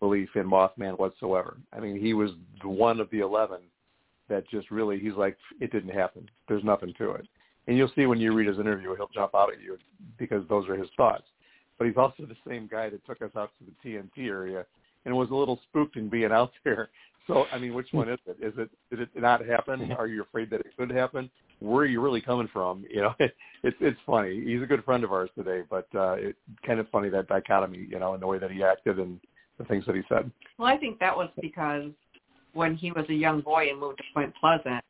belief 0.00 0.28
in 0.34 0.44
Mothman 0.44 0.98
whatsoever. 0.98 1.56
I 1.72 1.80
mean, 1.80 1.98
he 1.98 2.12
was 2.14 2.30
one 2.62 3.00
of 3.00 3.10
the 3.10 3.20
eleven 3.20 3.60
that 4.28 4.48
just 4.48 4.70
really 4.70 4.98
he's 4.98 5.14
like 5.14 5.36
it 5.60 5.72
didn't 5.72 5.94
happen. 5.94 6.28
There's 6.48 6.64
nothing 6.64 6.94
to 6.98 7.12
it. 7.12 7.26
And 7.66 7.76
you'll 7.76 7.92
see 7.94 8.06
when 8.06 8.18
you 8.18 8.32
read 8.32 8.48
his 8.48 8.58
interview, 8.58 8.94
he'll 8.96 9.08
jump 9.14 9.34
out 9.34 9.52
at 9.52 9.60
you 9.60 9.78
because 10.18 10.42
those 10.48 10.68
are 10.68 10.76
his 10.76 10.88
thoughts. 10.96 11.24
But 11.78 11.86
he's 11.86 11.96
also 11.96 12.24
the 12.26 12.36
same 12.46 12.68
guy 12.70 12.90
that 12.90 13.04
took 13.06 13.22
us 13.22 13.30
out 13.36 13.50
to 13.58 13.64
the 13.64 13.88
TNT 13.88 14.28
area 14.28 14.66
and 15.04 15.16
was 15.16 15.30
a 15.30 15.34
little 15.34 15.60
spooked 15.68 15.96
in 15.96 16.08
being 16.08 16.32
out 16.32 16.52
there 16.64 16.90
so, 17.26 17.44
I 17.52 17.58
mean, 17.58 17.74
which 17.74 17.88
one 17.92 18.08
is 18.08 18.18
it? 18.26 18.36
Is 18.40 18.54
it 18.58 18.70
did 18.90 19.00
it 19.00 19.08
not 19.14 19.44
happen? 19.44 19.92
Are 19.92 20.06
you 20.06 20.22
afraid 20.22 20.50
that 20.50 20.60
it 20.60 20.76
could 20.76 20.90
happen? 20.90 21.30
Where 21.60 21.84
are 21.84 21.86
you 21.86 22.00
really 22.00 22.20
coming 22.20 22.48
from? 22.52 22.84
You 22.90 23.02
know, 23.02 23.14
it, 23.20 23.34
it's 23.62 23.76
it's 23.80 23.98
funny. 24.06 24.42
He's 24.44 24.62
a 24.62 24.66
good 24.66 24.84
friend 24.84 25.04
of 25.04 25.12
ours 25.12 25.30
today, 25.36 25.62
but 25.68 25.86
uh, 25.94 26.14
it's 26.14 26.38
kind 26.66 26.80
of 26.80 26.88
funny 26.88 27.08
that 27.10 27.28
dichotomy, 27.28 27.86
you 27.88 27.98
know, 27.98 28.14
in 28.14 28.20
the 28.20 28.26
way 28.26 28.38
that 28.38 28.50
he 28.50 28.62
acted 28.62 28.98
and 28.98 29.20
the 29.58 29.64
things 29.64 29.86
that 29.86 29.94
he 29.94 30.02
said. 30.08 30.30
Well, 30.58 30.68
I 30.68 30.76
think 30.76 30.98
that 30.98 31.16
was 31.16 31.28
because 31.40 31.90
when 32.54 32.74
he 32.74 32.90
was 32.90 33.04
a 33.08 33.14
young 33.14 33.40
boy 33.40 33.68
and 33.70 33.78
moved 33.78 33.98
to 33.98 34.04
Point 34.12 34.34
Pleasant, 34.40 34.84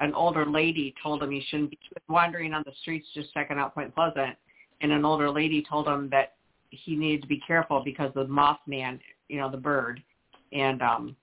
an 0.00 0.12
older 0.14 0.46
lady 0.46 0.94
told 1.02 1.22
him 1.22 1.30
he 1.30 1.44
shouldn't 1.48 1.70
be 1.70 1.78
wandering 2.08 2.54
on 2.54 2.62
the 2.66 2.72
streets 2.82 3.06
just 3.14 3.32
checking 3.32 3.58
out 3.58 3.74
Point 3.74 3.94
Pleasant, 3.94 4.36
and 4.80 4.90
an 4.90 5.04
older 5.04 5.30
lady 5.30 5.64
told 5.68 5.86
him 5.86 6.08
that 6.10 6.34
he 6.70 6.96
needed 6.96 7.22
to 7.22 7.28
be 7.28 7.40
careful 7.46 7.82
because 7.84 8.12
of 8.16 8.26
Mothman, 8.28 8.98
you 9.28 9.38
know, 9.38 9.50
the 9.50 9.56
bird, 9.56 10.02
and 10.52 10.82
um 10.82 11.16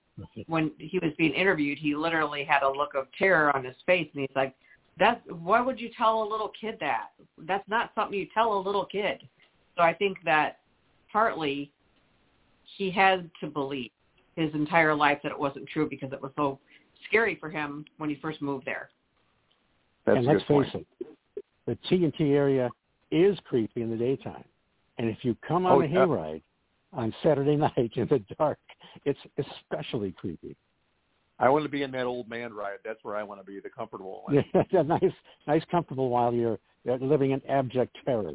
when 0.46 0.70
he 0.78 0.98
was 0.98 1.12
being 1.18 1.32
interviewed, 1.32 1.78
he 1.78 1.94
literally 1.94 2.44
had 2.44 2.62
a 2.62 2.70
look 2.70 2.94
of 2.94 3.06
terror 3.18 3.54
on 3.54 3.64
his 3.64 3.76
face, 3.84 4.08
and 4.14 4.22
he's 4.22 4.36
like, 4.36 4.54
"That's 4.98 5.20
why 5.28 5.60
would 5.60 5.80
you 5.80 5.90
tell 5.96 6.22
a 6.22 6.28
little 6.28 6.50
kid 6.58 6.78
that? 6.80 7.10
That's 7.38 7.68
not 7.68 7.92
something 7.94 8.18
you 8.18 8.26
tell 8.32 8.54
a 8.54 8.60
little 8.60 8.86
kid." 8.86 9.28
So 9.76 9.82
I 9.82 9.92
think 9.92 10.18
that 10.24 10.60
partly 11.12 11.70
he 12.76 12.90
had 12.90 13.30
to 13.40 13.46
believe 13.46 13.90
his 14.36 14.52
entire 14.54 14.94
life 14.94 15.18
that 15.22 15.32
it 15.32 15.38
wasn't 15.38 15.68
true 15.68 15.88
because 15.88 16.12
it 16.12 16.20
was 16.20 16.32
so 16.36 16.58
scary 17.06 17.36
for 17.36 17.48
him 17.48 17.84
when 17.98 18.10
he 18.10 18.16
first 18.16 18.40
moved 18.42 18.66
there. 18.66 18.90
That's 20.04 20.18
and 20.18 20.26
let's 20.26 20.44
face 20.44 20.74
it, 20.74 20.86
the 21.66 21.76
TNT 21.88 22.32
area 22.32 22.70
is 23.10 23.38
creepy 23.44 23.82
in 23.82 23.90
the 23.90 23.96
daytime. 23.96 24.44
And 24.98 25.08
if 25.08 25.18
you 25.22 25.36
come 25.46 25.66
on 25.66 25.72
oh, 25.72 25.82
a 25.82 25.88
hayride 25.88 26.42
on 26.92 27.14
Saturday 27.22 27.56
night 27.66 27.92
in 27.94 28.06
the 28.08 28.22
dark, 28.38 28.58
it's 29.04 29.18
especially 29.38 30.12
creepy. 30.12 30.56
I 31.38 31.50
want 31.50 31.64
to 31.64 31.68
be 31.70 31.82
in 31.82 31.90
that 31.90 32.06
old 32.06 32.30
man 32.30 32.54
ride. 32.54 32.78
That's 32.84 32.98
where 33.02 33.14
I 33.14 33.22
want 33.22 33.40
to 33.40 33.44
be, 33.44 33.60
the 33.60 33.68
comfortable 33.68 34.22
one. 34.24 34.42
Yeah, 34.70 34.82
nice, 34.82 35.02
nice, 35.46 35.62
comfortable 35.70 36.08
while 36.08 36.32
you're 36.32 36.58
living 36.84 37.32
in 37.32 37.42
abject 37.46 37.96
terror. 38.06 38.32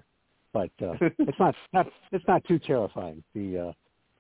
but 0.54 0.70
uh, 0.82 0.94
it's 1.20 1.40
not 1.40 1.56
not 1.74 1.88
it's 2.12 2.26
not 2.28 2.44
too 2.46 2.60
terrifying. 2.60 3.24
The 3.34 3.70
uh, 3.70 3.72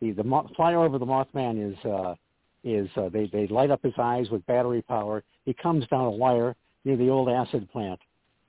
the 0.01 0.11
the 0.13 0.23
mo- 0.23 0.49
fly 0.55 0.73
over 0.73 0.97
the 0.97 1.05
Mothman 1.05 1.71
is 1.71 1.77
uh, 1.85 2.15
is 2.63 2.89
uh, 2.97 3.09
they 3.09 3.27
they 3.31 3.47
light 3.47 3.69
up 3.69 3.83
his 3.83 3.93
eyes 3.97 4.29
with 4.31 4.45
battery 4.47 4.81
power. 4.81 5.23
He 5.45 5.53
comes 5.53 5.85
down 5.87 6.05
a 6.05 6.11
wire 6.11 6.55
near 6.85 6.97
the 6.97 7.09
old 7.09 7.29
acid 7.29 7.69
plant, 7.71 7.99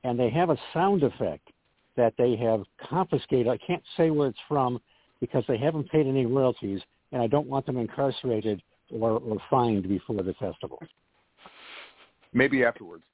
and 0.05 0.19
they 0.19 0.31
have 0.31 0.49
a 0.51 0.57
sound 0.73 1.03
effect 1.03 1.49
that 1.97 2.15
they 2.17 2.37
have 2.37 2.63
confiscated. 2.89 3.49
I 3.49 3.59
can't 3.59 3.83
say 3.99 4.09
where 4.11 4.29
it's 4.29 4.39
from 4.49 4.81
because 5.23 5.45
they 5.47 5.57
haven't 5.57 5.89
paid 5.89 6.09
any 6.09 6.27
royalties, 6.27 6.81
and 7.13 7.23
I 7.23 7.29
don't 7.29 7.47
want 7.47 7.65
them 7.65 7.77
incarcerated 7.77 8.61
or, 8.91 9.21
or 9.21 9.37
fined 9.49 9.89
before 9.89 10.21
the 10.21 10.35
festival. 10.35 10.81
Maybe 12.33 12.65
afterwards. 12.65 13.05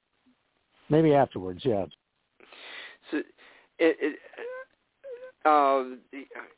Maybe 0.89 1.13
afterwards, 1.13 1.61
yeah. 1.63 1.85
So, 3.11 3.17
it, 3.77 3.97
it, 4.01 4.19
uh, 5.45 5.83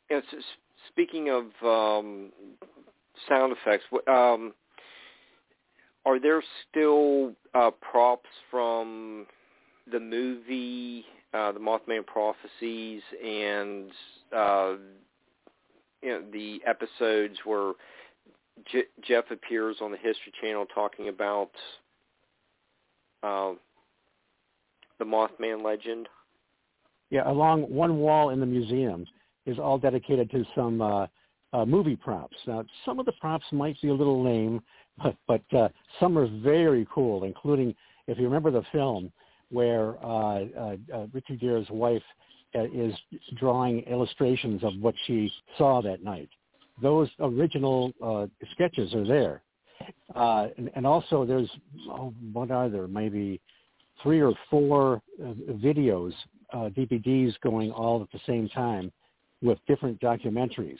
it's, 0.08 0.26
speaking 0.88 1.28
of 1.28 1.44
um, 1.62 2.32
sound 3.28 3.52
effects, 3.52 3.84
um, 4.08 4.54
are 6.06 6.18
there 6.18 6.42
still 6.70 7.34
uh, 7.54 7.72
props 7.82 8.30
from 8.50 9.26
the 9.92 10.00
movie, 10.00 11.04
uh, 11.34 11.52
the 11.52 11.60
Mothman 11.60 12.06
Prophecies, 12.06 13.02
and 13.22 13.90
uh, 14.34 14.76
you 16.02 16.08
know 16.10 16.22
the 16.32 16.60
episodes 16.66 17.36
where 17.44 17.72
J- 18.70 18.88
Jeff 19.02 19.30
appears 19.30 19.76
on 19.80 19.90
the 19.90 19.96
History 19.96 20.32
Channel 20.40 20.66
talking 20.74 21.08
about 21.08 21.50
uh, 23.22 23.52
the 24.98 25.04
Mothman 25.04 25.64
legend? 25.64 26.08
Yeah, 27.10 27.30
along 27.30 27.62
one 27.62 27.98
wall 27.98 28.30
in 28.30 28.40
the 28.40 28.46
museum 28.46 29.06
is 29.46 29.58
all 29.58 29.78
dedicated 29.78 30.30
to 30.30 30.44
some 30.54 30.80
uh, 30.80 31.06
uh, 31.52 31.64
movie 31.64 31.96
props. 31.96 32.36
Now, 32.46 32.64
some 32.84 32.98
of 32.98 33.06
the 33.06 33.12
props 33.20 33.44
might 33.52 33.80
be 33.82 33.88
a 33.88 33.94
little 33.94 34.22
lame, 34.24 34.62
but, 35.02 35.16
but 35.26 35.42
uh, 35.56 35.68
some 36.00 36.16
are 36.16 36.28
very 36.42 36.86
cool, 36.92 37.24
including, 37.24 37.74
if 38.06 38.18
you 38.18 38.24
remember 38.24 38.50
the 38.50 38.62
film, 38.72 39.12
where 39.50 40.02
uh, 40.02 40.44
uh, 40.58 40.76
uh, 40.94 41.06
Richard 41.12 41.40
Gere's 41.40 41.68
wife 41.70 42.02
is 42.54 42.94
drawing 43.36 43.80
illustrations 43.80 44.62
of 44.64 44.72
what 44.80 44.94
she 45.06 45.30
saw 45.58 45.82
that 45.82 46.02
night. 46.02 46.28
Those 46.80 47.08
original 47.20 47.92
uh, 48.04 48.26
sketches 48.52 48.94
are 48.94 49.06
there. 49.06 49.42
Uh, 50.14 50.48
and, 50.56 50.70
and 50.74 50.86
also 50.86 51.24
there's, 51.24 51.50
oh, 51.88 52.14
what 52.32 52.50
are 52.50 52.68
there, 52.68 52.86
maybe 52.86 53.40
three 54.02 54.20
or 54.20 54.32
four 54.50 55.02
uh, 55.22 55.32
videos, 55.52 56.12
uh, 56.52 56.68
DVDs 56.70 57.34
going 57.42 57.70
all 57.70 58.02
at 58.02 58.10
the 58.12 58.20
same 58.26 58.48
time 58.48 58.92
with 59.42 59.58
different 59.66 60.00
documentaries 60.00 60.78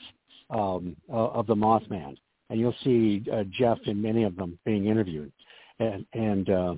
um, 0.51 0.97
uh, 1.13 1.29
of 1.29 1.47
the 1.47 1.55
Mothman, 1.55 2.17
and 2.51 2.61
you'll 2.61 2.75
see 2.85 3.25
uh, 3.33 3.45
Jeff 3.51 3.79
in 3.87 4.01
many 4.01 4.25
of 4.25 4.37
them 4.37 4.59
being 4.65 4.87
interviewed. 4.87 5.33
And, 5.79 6.07
and 6.13 6.51
uh, 6.51 6.75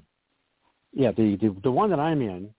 yeah, 0.95 1.11
the, 1.11 1.37
the 1.37 1.55
the 1.65 1.71
one 1.71 1.91
that 1.91 1.99
I'm 1.99 2.23
in, 2.23 2.51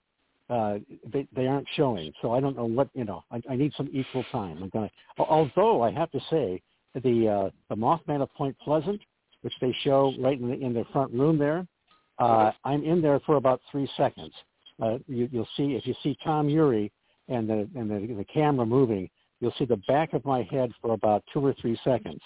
uh, 0.50 0.76
they 1.12 1.28
they 1.36 1.48
aren't 1.48 1.68
showing, 1.76 2.14
so 2.22 2.32
I 2.34 2.40
don't 2.40 2.56
know 2.56 2.66
what 2.66 2.90
you 2.94 3.04
know. 3.04 3.24
I, 3.32 3.42
I 3.50 3.56
need 3.56 3.74
some 3.76 3.90
equal 3.92 4.24
time. 4.32 4.62
I'm 4.62 4.70
gonna, 4.70 4.92
although 5.18 5.82
I 5.82 5.92
have 5.92 6.12
to 6.12 6.20
say, 6.30 6.62
the 6.94 7.28
uh, 7.28 7.50
the 7.70 7.76
Mothman 7.76 8.22
of 8.22 8.32
Point 8.34 8.56
Pleasant, 8.60 9.02
which 9.42 9.54
they 9.60 9.76
show 9.84 10.14
right 10.20 10.40
in 10.40 10.48
the 10.48 10.54
in 10.54 10.74
the 10.74 10.86
front 10.94 11.12
room 11.14 11.38
there, 11.38 11.66
uh, 12.20 12.52
I'm 12.64 12.84
in 12.84 13.02
there 13.02 13.20
for 13.22 13.38
about 13.38 13.62
three 13.72 13.90
seconds. 13.98 14.34
Uh, 14.82 14.98
you, 15.08 15.28
you'll 15.32 15.48
see 15.58 15.74
if 15.74 15.88
you 15.88 15.96
see 16.04 16.18
Tom 16.24 16.48
Ury 16.48 16.92
and 17.28 17.50
the 17.50 17.68
and 17.76 17.90
the, 17.90 18.14
the 18.14 18.26
camera 18.26 18.66
moving, 18.66 19.10
you'll 19.40 19.54
see 19.58 19.66
the 19.66 19.82
back 19.88 20.14
of 20.14 20.24
my 20.26 20.44
head 20.52 20.72
for 20.82 20.94
about 20.94 21.24
two 21.34 21.44
or 21.44 21.56
three 21.60 21.80
seconds, 21.84 22.22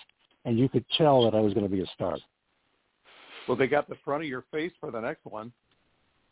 and 0.45 0.59
you 0.59 0.67
could 0.67 0.85
tell 0.97 1.23
that 1.23 1.35
I 1.35 1.39
was 1.39 1.53
going 1.53 1.65
to 1.65 1.71
be 1.71 1.81
a 1.81 1.87
star. 1.93 2.17
Well, 3.47 3.57
they 3.57 3.67
got 3.67 3.87
the 3.87 3.97
front 4.03 4.23
of 4.23 4.29
your 4.29 4.43
face 4.51 4.73
for 4.79 4.91
the 4.91 4.99
next 4.99 5.25
one. 5.25 5.51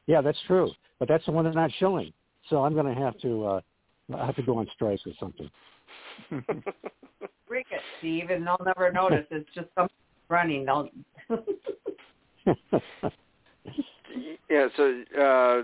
Yeah, 0.08 0.22
that's 0.22 0.40
true, 0.48 0.72
but 1.00 1.08
that's 1.08 1.26
the 1.26 1.32
one 1.32 1.44
they're 1.44 1.54
not 1.54 1.72
showing. 1.80 2.12
So 2.50 2.64
I'm 2.64 2.74
going 2.74 2.94
to 2.94 3.00
have 3.00 3.20
to 3.20 3.46
uh, 3.46 3.62
I 4.16 4.26
have 4.26 4.36
to 4.38 4.44
go 4.44 4.58
on 4.58 4.68
strike 4.74 5.00
or 5.06 5.12
something. 5.20 5.50
Break 7.48 7.68
it, 7.72 7.82
Steve, 8.00 8.30
and 8.30 8.46
they'll 8.46 8.62
never 8.66 8.92
notice. 8.92 9.26
It's 9.32 9.50
just 9.54 9.68
something 9.76 9.94
running. 10.30 10.66
They'll. 10.66 10.90
yeah. 14.50 14.68
So 14.76 15.04
uh, 15.20 15.64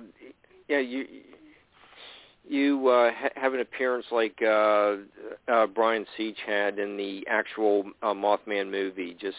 yeah, 0.67 0.79
you 0.79 1.05
you 2.47 2.87
uh, 2.87 3.11
ha- 3.13 3.29
have 3.35 3.53
an 3.53 3.61
appearance 3.61 4.05
like 4.11 4.41
uh, 4.41 4.95
uh, 5.47 5.67
Brian 5.67 6.05
Seach 6.17 6.37
had 6.45 6.79
in 6.79 6.97
the 6.97 7.25
actual 7.29 7.85
uh, 8.01 8.13
Mothman 8.13 8.69
movie. 8.69 9.15
Just 9.19 9.37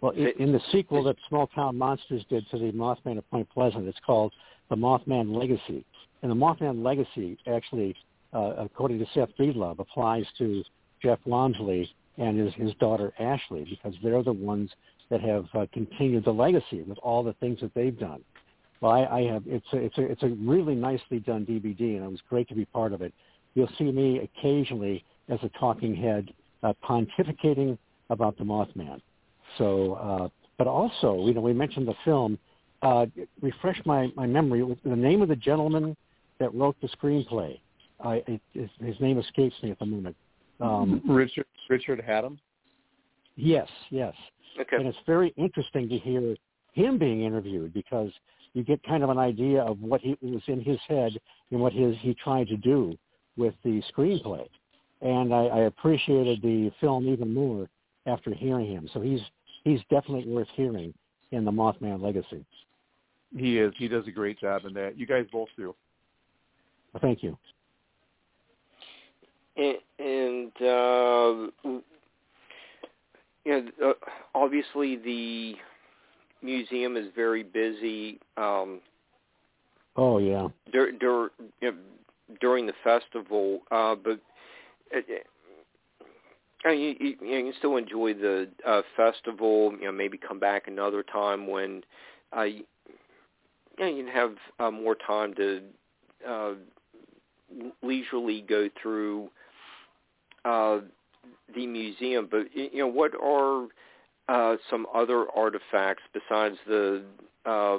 well, 0.00 0.12
in, 0.12 0.32
in 0.38 0.52
the 0.52 0.60
sequel 0.72 1.02
that 1.04 1.16
Small 1.28 1.46
Town 1.48 1.76
Monsters 1.76 2.24
did 2.28 2.48
to 2.50 2.58
the 2.58 2.72
Mothman 2.72 3.18
of 3.18 3.28
Point 3.30 3.48
Pleasant, 3.50 3.86
it's 3.88 3.98
called 4.04 4.32
The 4.70 4.76
Mothman 4.76 5.34
Legacy. 5.34 5.84
And 6.22 6.30
the 6.30 6.36
Mothman 6.36 6.84
Legacy 6.84 7.38
actually, 7.46 7.94
uh, 8.32 8.54
according 8.58 8.98
to 8.98 9.06
Seth 9.14 9.30
Breedlove, 9.38 9.78
applies 9.78 10.24
to 10.38 10.62
Jeff 11.02 11.18
Wamsley 11.26 11.88
and 12.18 12.38
his, 12.38 12.54
his 12.54 12.72
daughter 12.80 13.12
Ashley 13.18 13.66
because 13.68 13.94
they're 14.02 14.22
the 14.22 14.32
ones 14.32 14.70
that 15.10 15.20
have 15.20 15.46
uh, 15.54 15.66
continued 15.72 16.24
the 16.24 16.32
legacy 16.32 16.82
with 16.82 16.98
all 16.98 17.22
the 17.22 17.34
things 17.34 17.60
that 17.60 17.74
they've 17.74 17.98
done. 17.98 18.22
Well, 18.80 18.92
I, 18.92 19.04
I 19.04 19.22
have 19.32 19.44
it's 19.46 19.66
a, 19.72 19.76
it's 19.76 19.98
a 19.98 20.02
it's 20.02 20.22
a 20.22 20.28
really 20.28 20.74
nicely 20.74 21.20
done 21.20 21.46
DVD, 21.46 21.96
and 21.96 22.04
it 22.04 22.10
was 22.10 22.20
great 22.28 22.48
to 22.48 22.54
be 22.54 22.64
part 22.66 22.92
of 22.92 23.02
it. 23.02 23.12
You'll 23.54 23.70
see 23.78 23.84
me 23.84 24.18
occasionally 24.20 25.04
as 25.28 25.38
a 25.42 25.48
talking 25.58 25.94
head 25.94 26.30
uh, 26.62 26.72
pontificating 26.82 27.78
about 28.10 28.36
the 28.36 28.44
Mothman. 28.44 29.00
So, 29.58 29.94
uh, 29.94 30.28
but 30.58 30.66
also, 30.66 31.26
you 31.26 31.34
know, 31.34 31.40
we 31.40 31.52
mentioned 31.52 31.88
the 31.88 31.94
film. 32.04 32.38
Uh, 32.82 33.06
refresh 33.40 33.80
my 33.86 34.12
my 34.14 34.26
memory. 34.26 34.62
The 34.84 34.96
name 34.96 35.22
of 35.22 35.28
the 35.28 35.36
gentleman 35.36 35.96
that 36.38 36.54
wrote 36.54 36.76
the 36.82 36.88
screenplay. 36.88 37.58
I, 38.04 38.22
it, 38.26 38.40
his, 38.52 38.68
his 38.80 39.00
name 39.00 39.18
escapes 39.18 39.54
me 39.62 39.70
at 39.70 39.78
the 39.78 39.86
moment. 39.86 40.16
Um, 40.60 41.00
Richard 41.08 41.46
Richard 41.70 42.02
Hatem. 42.06 42.38
Yes, 43.36 43.68
yes. 43.90 44.14
okay. 44.60 44.76
And 44.76 44.86
it's 44.86 44.98
very 45.06 45.32
interesting 45.36 45.88
to 45.88 45.98
hear 45.98 46.36
him 46.72 46.98
being 46.98 47.22
interviewed 47.22 47.72
because 47.72 48.10
you 48.52 48.62
get 48.62 48.82
kind 48.84 49.02
of 49.02 49.10
an 49.10 49.18
idea 49.18 49.62
of 49.62 49.80
what 49.80 50.00
he 50.00 50.16
was 50.22 50.42
in 50.46 50.60
his 50.60 50.78
head 50.86 51.12
and 51.50 51.60
what 51.60 51.72
his 51.72 51.96
he 52.00 52.14
tried 52.14 52.48
to 52.48 52.56
do 52.56 52.96
with 53.36 53.54
the 53.64 53.82
screenplay. 53.92 54.46
And 55.00 55.34
I, 55.34 55.46
I 55.46 55.58
appreciated 55.62 56.40
the 56.42 56.70
film 56.80 57.08
even 57.08 57.34
more 57.34 57.68
after 58.06 58.32
hearing 58.32 58.66
him. 58.66 58.88
So 58.92 59.00
he's 59.00 59.20
he's 59.64 59.80
definitely 59.90 60.30
worth 60.30 60.48
hearing 60.54 60.94
in 61.32 61.44
the 61.44 61.50
Mothman 61.50 62.00
Legacy. 62.00 62.44
He 63.36 63.58
is. 63.58 63.72
He 63.76 63.88
does 63.88 64.06
a 64.06 64.12
great 64.12 64.38
job 64.38 64.64
in 64.64 64.72
that. 64.74 64.96
You 64.96 65.06
guys 65.06 65.26
both 65.32 65.48
do. 65.56 65.74
Well, 66.92 67.00
thank 67.00 67.22
you. 67.22 67.36
And, 69.56 69.76
and 69.98 70.52
uh, 70.60 71.70
you 73.44 73.46
know, 73.46 73.68
uh, 73.84 73.92
obviously 74.34 74.96
the 74.96 75.54
museum 76.42 76.96
is 76.96 77.06
very 77.16 77.42
busy. 77.42 78.20
Um, 78.36 78.80
oh 79.96 80.18
yeah. 80.18 80.48
Dur, 80.72 80.92
dur, 80.92 81.30
you 81.60 81.72
know, 81.72 81.76
during 82.40 82.66
the 82.66 82.72
festival, 82.82 83.60
uh, 83.70 83.94
but 83.94 84.20
uh, 86.66 86.70
you, 86.70 86.94
you, 86.98 87.16
you 87.20 87.44
can 87.44 87.52
still 87.58 87.76
enjoy 87.76 88.14
the 88.14 88.48
uh, 88.66 88.82
festival. 88.96 89.72
You 89.78 89.86
know, 89.86 89.92
maybe 89.92 90.18
come 90.18 90.38
back 90.38 90.66
another 90.66 91.02
time 91.02 91.46
when 91.46 91.82
uh, 92.36 92.42
you, 92.42 92.64
you, 93.78 93.84
know, 93.84 93.86
you 93.86 94.04
can 94.04 94.12
have 94.12 94.34
uh, 94.58 94.70
more 94.70 94.94
time 94.94 95.34
to 95.34 95.62
uh, 96.26 96.52
leisurely 97.82 98.42
go 98.42 98.68
through 98.80 99.28
uh, 100.44 100.80
the 101.54 101.66
museum. 101.66 102.28
But 102.30 102.46
you 102.54 102.78
know, 102.78 102.86
what 102.86 103.12
are 103.22 103.66
uh, 104.28 104.56
some 104.70 104.86
other 104.94 105.26
artifacts 105.36 106.02
besides 106.12 106.56
the 106.66 107.02
uh, 107.44 107.78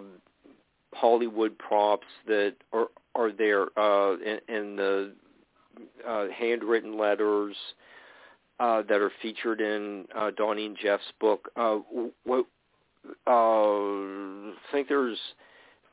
Hollywood 0.93 1.57
props 1.57 2.07
that 2.27 2.55
are 2.71 2.87
are 3.15 3.31
there 3.31 3.67
uh, 3.79 4.15
in, 4.17 4.39
in 4.47 4.75
the 4.75 5.13
uh, 6.07 6.27
handwritten 6.37 6.97
letters 6.97 7.55
uh, 7.57 7.75
that 8.59 8.91
are 8.91 9.11
featured 9.21 9.61
in 9.61 10.05
uh, 10.15 10.31
Donnie 10.31 10.65
and 10.65 10.77
Jeff's 10.81 11.03
book. 11.19 11.49
Uh, 11.55 11.79
what 12.23 12.45
uh, 13.27 13.31
I 13.31 14.53
think 14.71 14.87
there's 14.87 15.17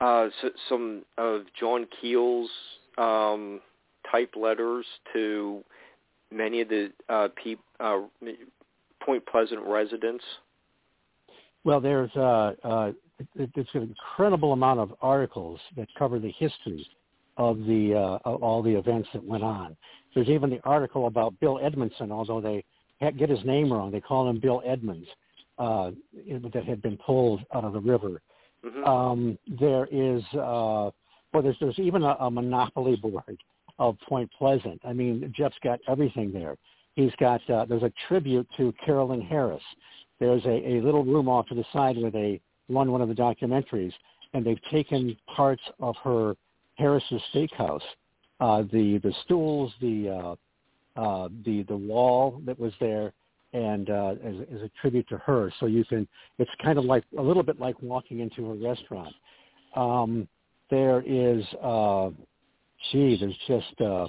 uh, 0.01 0.29
some 0.69 1.05
of 1.19 1.43
John 1.59 1.87
Keel's 2.01 2.51
um, 2.99 3.61
type 4.11 4.35
letters 4.37 4.87
to 5.13 5.63
many 6.31 6.61
of 6.61 6.69
the 6.69 6.93
uh, 7.09 7.29
pe- 7.43 7.57
uh, 7.81 8.01
Point 9.05 9.25
Pleasant 9.27 9.61
residents? 9.63 10.25
Well, 11.65 11.81
there's 11.81 12.11
uh, 12.17 12.53
uh, 12.65 12.93
there's 13.37 13.69
an 13.75 13.83
incredible 13.83 14.53
amount 14.53 14.81
of 14.81 14.93
articles 15.01 15.61
that 15.77 15.89
cover 15.97 16.19
the 16.19 16.33
history 16.39 16.87
of 17.37 17.59
the 17.59 17.95
uh, 17.95 18.29
of 18.29 18.43
all 18.43 18.63
the 18.63 18.77
events 18.77 19.09
that 19.13 19.25
went 19.25 19.45
on. 19.45 19.77
There's 20.15 20.29
even 20.29 20.51
the 20.51 20.61
article 20.65 21.07
about 21.07 21.39
Bill 21.41 21.59
Edmondson, 21.63 22.13
although 22.13 22.41
they 22.41 22.65
get 23.01 23.29
his 23.29 23.45
name 23.45 23.73
wrong. 23.73 23.91
They 23.91 24.01
call 24.01 24.29
him 24.29 24.39
Bill 24.39 24.63
Edmonds, 24.65 25.09
uh, 25.59 25.91
that 26.53 26.65
had 26.65 26.83
been 26.83 26.97
pulled 26.99 27.41
out 27.55 27.65
of 27.65 27.73
the 27.73 27.81
river. 27.81 28.21
Mm-hmm. 28.65 28.85
Um, 28.85 29.39
there 29.61 29.89
is, 29.91 30.23
uh, 30.35 30.91
well, 31.33 31.43
there's, 31.43 31.57
there's 31.61 31.79
even 31.79 32.03
a, 32.03 32.17
a 32.21 32.31
monopoly 32.31 32.97
board 32.97 33.39
of 33.79 33.97
Point 34.09 34.31
Pleasant. 34.39 34.81
I 34.85 34.93
mean, 34.93 35.33
Jeff's 35.37 35.57
got 35.65 35.81
everything 35.89 36.33
there. 36.33 36.57
He's 36.95 37.13
got, 37.19 37.41
uh, 37.51 37.65
there's 37.65 37.83
a 37.83 37.93
tribute 38.07 38.47
to 38.57 38.73
Carolyn 38.85 39.21
Harris. 39.21 39.63
There's 40.21 40.45
a, 40.45 40.77
a 40.77 40.81
little 40.81 41.05
room 41.05 41.29
off 41.29 41.49
to 41.49 41.55
the 41.55 41.65
side 41.73 41.97
where 41.97 42.11
they 42.11 42.41
run 42.69 42.93
one 42.93 43.01
of 43.01 43.09
the 43.09 43.15
documentaries, 43.15 43.93
and 44.35 44.45
they've 44.45 44.63
taken 44.71 45.17
parts 45.35 45.63
of 45.81 45.97
her 46.05 46.37
Harris's 46.77 47.21
Steakhouse, 47.35 47.83
uh, 48.43 48.63
the 48.73 48.99
the 49.05 49.15
stools, 49.25 49.73
the 49.81 50.37
uh, 50.99 51.01
uh, 51.01 51.29
the 51.45 51.63
the 51.69 51.77
wall 51.77 52.43
that 52.45 52.59
was 52.59 52.73
there, 52.81 53.13
and 53.53 53.89
uh, 53.89 54.15
as, 54.25 54.35
as 54.53 54.63
a 54.63 54.71
tribute 54.81 55.09
to 55.09 55.19
her. 55.19 55.53
So 55.61 55.67
you 55.67 55.85
can, 55.85 56.09
it's 56.39 56.51
kind 56.63 56.77
of 56.77 56.85
like 56.85 57.05
a 57.19 57.23
little 57.23 57.45
bit 57.45 57.61
like 57.61 57.81
walking 57.81 58.19
into 58.19 58.51
a 58.51 58.55
restaurant. 58.55 59.15
Um, 59.77 60.29
there 60.71 61.03
is, 61.07 61.45
uh, 61.63 62.11
gee, 62.91 63.17
there's 63.21 63.39
just 63.47 63.81
uh, 63.81 64.09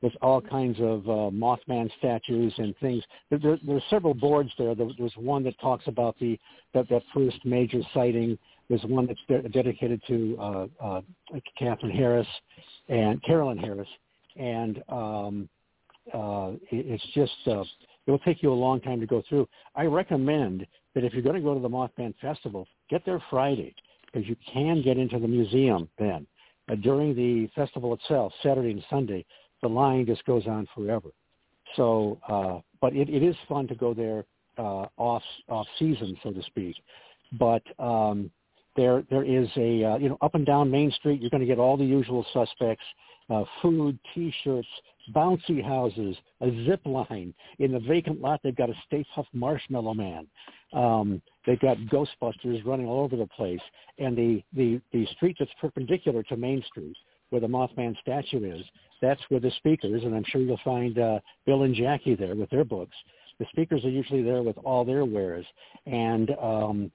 there's 0.00 0.16
all 0.22 0.40
kinds 0.40 0.78
of 0.80 1.08
uh, 1.08 1.30
Mothman 1.30 1.88
statues 1.98 2.52
and 2.58 2.76
things. 2.78 3.04
There, 3.30 3.38
there, 3.38 3.58
there's 3.64 3.84
several 3.88 4.14
boards 4.14 4.50
there. 4.58 4.74
there. 4.74 4.88
There's 4.98 5.14
one 5.16 5.44
that 5.44 5.58
talks 5.60 5.86
about 5.86 6.18
the 6.18 6.36
that, 6.74 6.88
that 6.88 7.02
first 7.14 7.38
major 7.44 7.80
sighting. 7.94 8.36
There's 8.68 8.82
one 8.84 9.06
that's 9.06 9.20
de- 9.28 9.48
dedicated 9.48 10.02
to 10.08 10.36
uh, 10.40 10.66
uh, 10.84 11.00
Catherine 11.56 11.96
Harris 11.96 12.26
and 12.92 13.22
Carolyn 13.22 13.56
Harris, 13.56 13.88
and 14.36 14.82
um, 14.88 15.48
uh, 16.12 16.52
it, 16.70 16.86
it's 16.86 17.06
just 17.14 17.32
uh, 17.46 17.62
it 18.06 18.10
will 18.10 18.18
take 18.20 18.42
you 18.42 18.52
a 18.52 18.54
long 18.54 18.80
time 18.80 19.00
to 19.00 19.06
go 19.06 19.22
through. 19.28 19.48
I 19.74 19.84
recommend 19.84 20.66
that 20.94 21.02
if 21.02 21.14
you're 21.14 21.22
going 21.22 21.36
to 21.36 21.40
go 21.40 21.54
to 21.54 21.60
the 21.60 21.68
Mothman 21.68 22.14
Festival, 22.20 22.68
get 22.90 23.04
there 23.06 23.22
Friday 23.30 23.74
because 24.06 24.28
you 24.28 24.36
can 24.52 24.82
get 24.82 24.98
into 24.98 25.18
the 25.18 25.28
museum 25.28 25.88
then. 25.98 26.26
Uh, 26.70 26.74
during 26.76 27.14
the 27.14 27.48
festival 27.54 27.94
itself, 27.94 28.32
Saturday 28.42 28.70
and 28.70 28.84
Sunday, 28.90 29.24
the 29.62 29.68
line 29.68 30.04
just 30.04 30.24
goes 30.26 30.46
on 30.46 30.68
forever. 30.74 31.08
So, 31.76 32.18
uh, 32.28 32.60
but 32.80 32.94
it, 32.94 33.08
it 33.08 33.22
is 33.22 33.34
fun 33.48 33.66
to 33.68 33.74
go 33.74 33.94
there 33.94 34.24
uh, 34.58 34.86
off 34.98 35.22
off 35.48 35.66
season, 35.78 36.16
so 36.22 36.30
to 36.30 36.42
speak. 36.42 36.76
But 37.38 37.62
um, 37.78 38.30
there 38.76 39.02
there 39.10 39.24
is 39.24 39.48
a 39.56 39.84
uh, 39.84 39.96
you 39.98 40.08
know 40.08 40.18
up 40.20 40.34
and 40.34 40.46
down 40.46 40.70
Main 40.70 40.90
Street, 40.92 41.20
you're 41.20 41.30
going 41.30 41.40
to 41.40 41.46
get 41.46 41.58
all 41.58 41.76
the 41.76 41.84
usual 41.84 42.24
suspects: 42.32 42.84
uh, 43.30 43.44
food, 43.60 43.98
T-shirts, 44.14 44.68
bouncy 45.14 45.62
houses, 45.62 46.16
a 46.40 46.64
zip 46.64 46.80
line. 46.84 47.34
In 47.58 47.72
the 47.72 47.80
vacant 47.80 48.20
lot, 48.20 48.40
they've 48.42 48.56
got 48.56 48.70
a 48.70 48.74
Stay 48.86 49.04
Puft 49.14 49.26
Marshmallow 49.32 49.94
Man. 49.94 50.26
Um, 50.72 51.20
they've 51.46 51.60
got 51.60 51.76
Ghostbusters 51.92 52.64
running 52.64 52.86
all 52.86 53.04
over 53.04 53.16
the 53.16 53.26
place, 53.26 53.60
and 53.98 54.16
the 54.16 54.42
the 54.54 54.80
the 54.92 55.06
street 55.16 55.36
that's 55.38 55.52
perpendicular 55.60 56.22
to 56.24 56.36
Main 56.36 56.62
Street, 56.66 56.96
where 57.30 57.40
the 57.40 57.46
Mothman 57.46 57.98
statue 58.00 58.56
is, 58.56 58.64
that's 59.00 59.20
where 59.28 59.40
the 59.40 59.50
speakers, 59.58 60.04
and 60.04 60.14
I'm 60.14 60.24
sure 60.28 60.40
you'll 60.40 60.60
find 60.64 60.98
uh, 60.98 61.18
Bill 61.44 61.64
and 61.64 61.74
Jaci 61.74 62.18
there 62.18 62.34
with 62.34 62.50
their 62.50 62.64
books. 62.64 62.94
The 63.38 63.46
speakers 63.50 63.84
are 63.84 63.90
usually 63.90 64.22
there 64.22 64.42
with 64.42 64.56
all 64.58 64.84
their 64.84 65.04
wares, 65.04 65.46
and 65.86 66.30
um, 66.40 66.92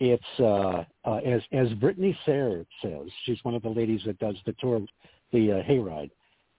it's 0.00 0.24
uh, 0.40 0.84
uh, 1.04 1.16
as 1.18 1.40
as 1.52 1.68
Brittany 1.74 2.16
Sayre 2.26 2.64
says, 2.82 3.08
she's 3.24 3.38
one 3.42 3.54
of 3.54 3.62
the 3.62 3.68
ladies 3.68 4.00
that 4.06 4.18
does 4.18 4.36
the 4.46 4.54
tour, 4.60 4.80
the 5.32 5.52
uh, 5.52 5.62
hayride 5.62 6.10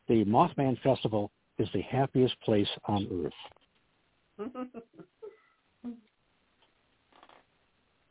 the 0.07 0.24
Mothman 0.26 0.80
Festival 0.82 1.32
is 1.57 1.68
the 1.74 1.82
happiest 1.82 2.40
place 2.41 2.68
on 2.86 3.07
earth. 3.26 4.49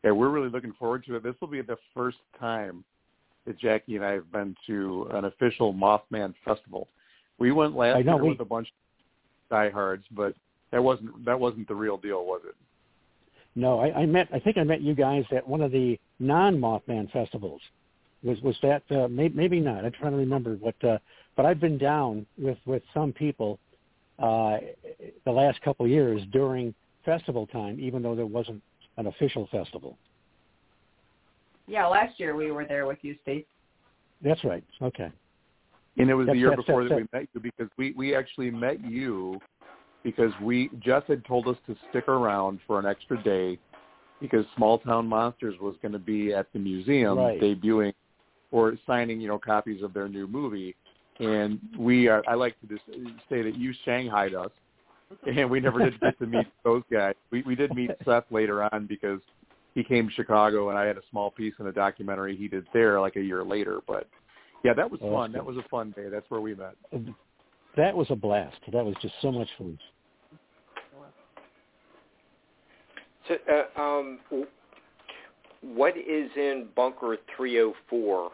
yeah, 0.02 0.10
we're 0.10 0.30
really 0.30 0.48
looking 0.48 0.72
forward 0.78 1.04
to 1.06 1.16
it. 1.16 1.22
This 1.22 1.34
will 1.40 1.48
be 1.48 1.60
the 1.62 1.76
first 1.94 2.18
time 2.38 2.84
that 3.46 3.60
Jaci 3.60 3.96
and 3.96 4.04
I 4.04 4.12
have 4.12 4.32
been 4.32 4.56
to 4.66 5.08
an 5.12 5.26
official 5.26 5.74
Mothman 5.74 6.34
Festival. 6.44 6.88
We 7.38 7.52
went 7.52 7.76
last 7.76 8.04
know, 8.04 8.14
year 8.14 8.24
we... 8.24 8.30
with 8.30 8.40
a 8.40 8.44
bunch 8.44 8.68
of 8.68 8.74
diehards, 9.50 10.04
but 10.10 10.34
that 10.72 10.82
wasn't 10.82 11.24
that 11.24 11.38
wasn't 11.38 11.68
the 11.68 11.74
real 11.74 11.98
deal, 11.98 12.24
was 12.24 12.40
it? 12.48 12.54
No, 13.56 13.80
I, 13.80 14.00
I 14.00 14.06
met. 14.06 14.28
I 14.32 14.40
think 14.40 14.56
I 14.58 14.64
met 14.64 14.80
you 14.80 14.94
guys 14.94 15.24
at 15.30 15.46
one 15.46 15.60
of 15.60 15.70
the 15.70 15.98
non-Mothman 16.18 17.10
festivals. 17.12 17.60
Was 18.22 18.40
was 18.40 18.56
that 18.62 18.82
uh, 18.90 19.06
maybe, 19.08 19.34
maybe 19.34 19.60
not? 19.60 19.84
I'm 19.84 19.92
trying 19.92 20.12
to 20.12 20.18
remember 20.18 20.54
what. 20.56 20.74
Uh, 20.82 20.98
but 21.36 21.46
I've 21.46 21.60
been 21.60 21.78
down 21.78 22.26
with 22.38 22.58
with 22.66 22.82
some 22.92 23.12
people 23.12 23.58
uh, 24.18 24.58
the 25.24 25.30
last 25.30 25.60
couple 25.62 25.86
of 25.86 25.90
years 25.90 26.22
during 26.32 26.74
festival 27.04 27.46
time, 27.46 27.78
even 27.80 28.02
though 28.02 28.14
there 28.14 28.26
wasn't 28.26 28.62
an 28.96 29.06
official 29.06 29.48
festival. 29.50 29.98
Yeah, 31.66 31.86
last 31.86 32.18
year 32.18 32.34
we 32.34 32.50
were 32.50 32.64
there 32.64 32.86
with 32.86 32.98
you, 33.02 33.16
Steve. 33.22 33.44
That's 34.22 34.42
right. 34.44 34.64
Okay. 34.82 35.10
And 35.96 36.10
it 36.10 36.14
was 36.14 36.26
that's, 36.26 36.34
the 36.34 36.40
year 36.40 36.56
before 36.56 36.82
that's, 36.82 36.90
that 36.90 36.96
we 37.12 37.18
met 37.18 37.28
you 37.34 37.40
because 37.40 37.68
we 37.76 37.92
we 37.92 38.16
actually 38.16 38.50
met 38.50 38.84
you 38.84 39.38
because 40.04 40.30
we 40.40 40.70
Jeff 40.78 41.06
had 41.06 41.24
told 41.24 41.48
us 41.48 41.56
to 41.66 41.74
stick 41.90 42.06
around 42.08 42.60
for 42.66 42.78
an 42.78 42.86
extra 42.86 43.20
day 43.22 43.58
because 44.20 44.44
Small 44.56 44.78
Town 44.78 45.06
Monsters 45.06 45.54
was 45.60 45.74
going 45.82 45.92
to 45.92 45.98
be 45.98 46.32
at 46.32 46.46
the 46.52 46.58
museum 46.58 47.18
right. 47.18 47.40
debuting 47.40 47.92
or 48.52 48.74
signing, 48.86 49.20
you 49.20 49.26
know, 49.26 49.38
copies 49.38 49.82
of 49.82 49.92
their 49.92 50.08
new 50.08 50.26
movie. 50.26 50.76
And 51.18 51.58
we 51.78 52.08
are, 52.08 52.22
I 52.28 52.34
like 52.34 52.58
to 52.60 52.66
just 52.66 52.84
say 53.28 53.42
that 53.42 53.56
you 53.56 53.72
shanghaied 53.84 54.34
us, 54.34 54.50
and 55.26 55.50
we 55.50 55.60
never 55.60 55.78
did 55.78 56.00
get 56.00 56.18
to 56.18 56.26
meet 56.26 56.46
those 56.64 56.82
guys. 56.92 57.14
We 57.30 57.42
we 57.42 57.54
did 57.54 57.74
meet 57.74 57.90
Seth 58.04 58.24
later 58.30 58.62
on 58.72 58.86
because 58.86 59.20
he 59.74 59.84
came 59.84 60.08
to 60.08 60.14
Chicago, 60.14 60.70
and 60.70 60.78
I 60.78 60.84
had 60.84 60.96
a 60.96 61.02
small 61.10 61.30
piece 61.30 61.54
in 61.58 61.66
a 61.66 61.72
documentary 61.72 62.36
he 62.36 62.48
did 62.48 62.66
there 62.72 63.00
like 63.00 63.16
a 63.16 63.22
year 63.22 63.44
later. 63.44 63.80
But 63.86 64.08
yeah, 64.64 64.74
that 64.74 64.90
was 64.90 65.00
fun. 65.00 65.32
That 65.32 65.44
was 65.44 65.56
a 65.56 65.68
fun 65.68 65.92
day. 65.96 66.08
That's 66.08 66.28
where 66.30 66.40
we 66.40 66.54
met. 66.54 66.76
That 67.76 67.96
was 67.96 68.06
a 68.10 68.16
blast. 68.16 68.56
That 68.72 68.84
was 68.84 68.94
just 69.02 69.14
so 69.20 69.30
much 69.30 69.48
fun. 69.58 69.78
So, 73.28 73.36
uh, 73.50 73.80
um, 73.80 74.18
what 75.62 75.96
is 75.96 76.30
in 76.36 76.68
Bunker 76.76 77.16
304? 77.36 78.30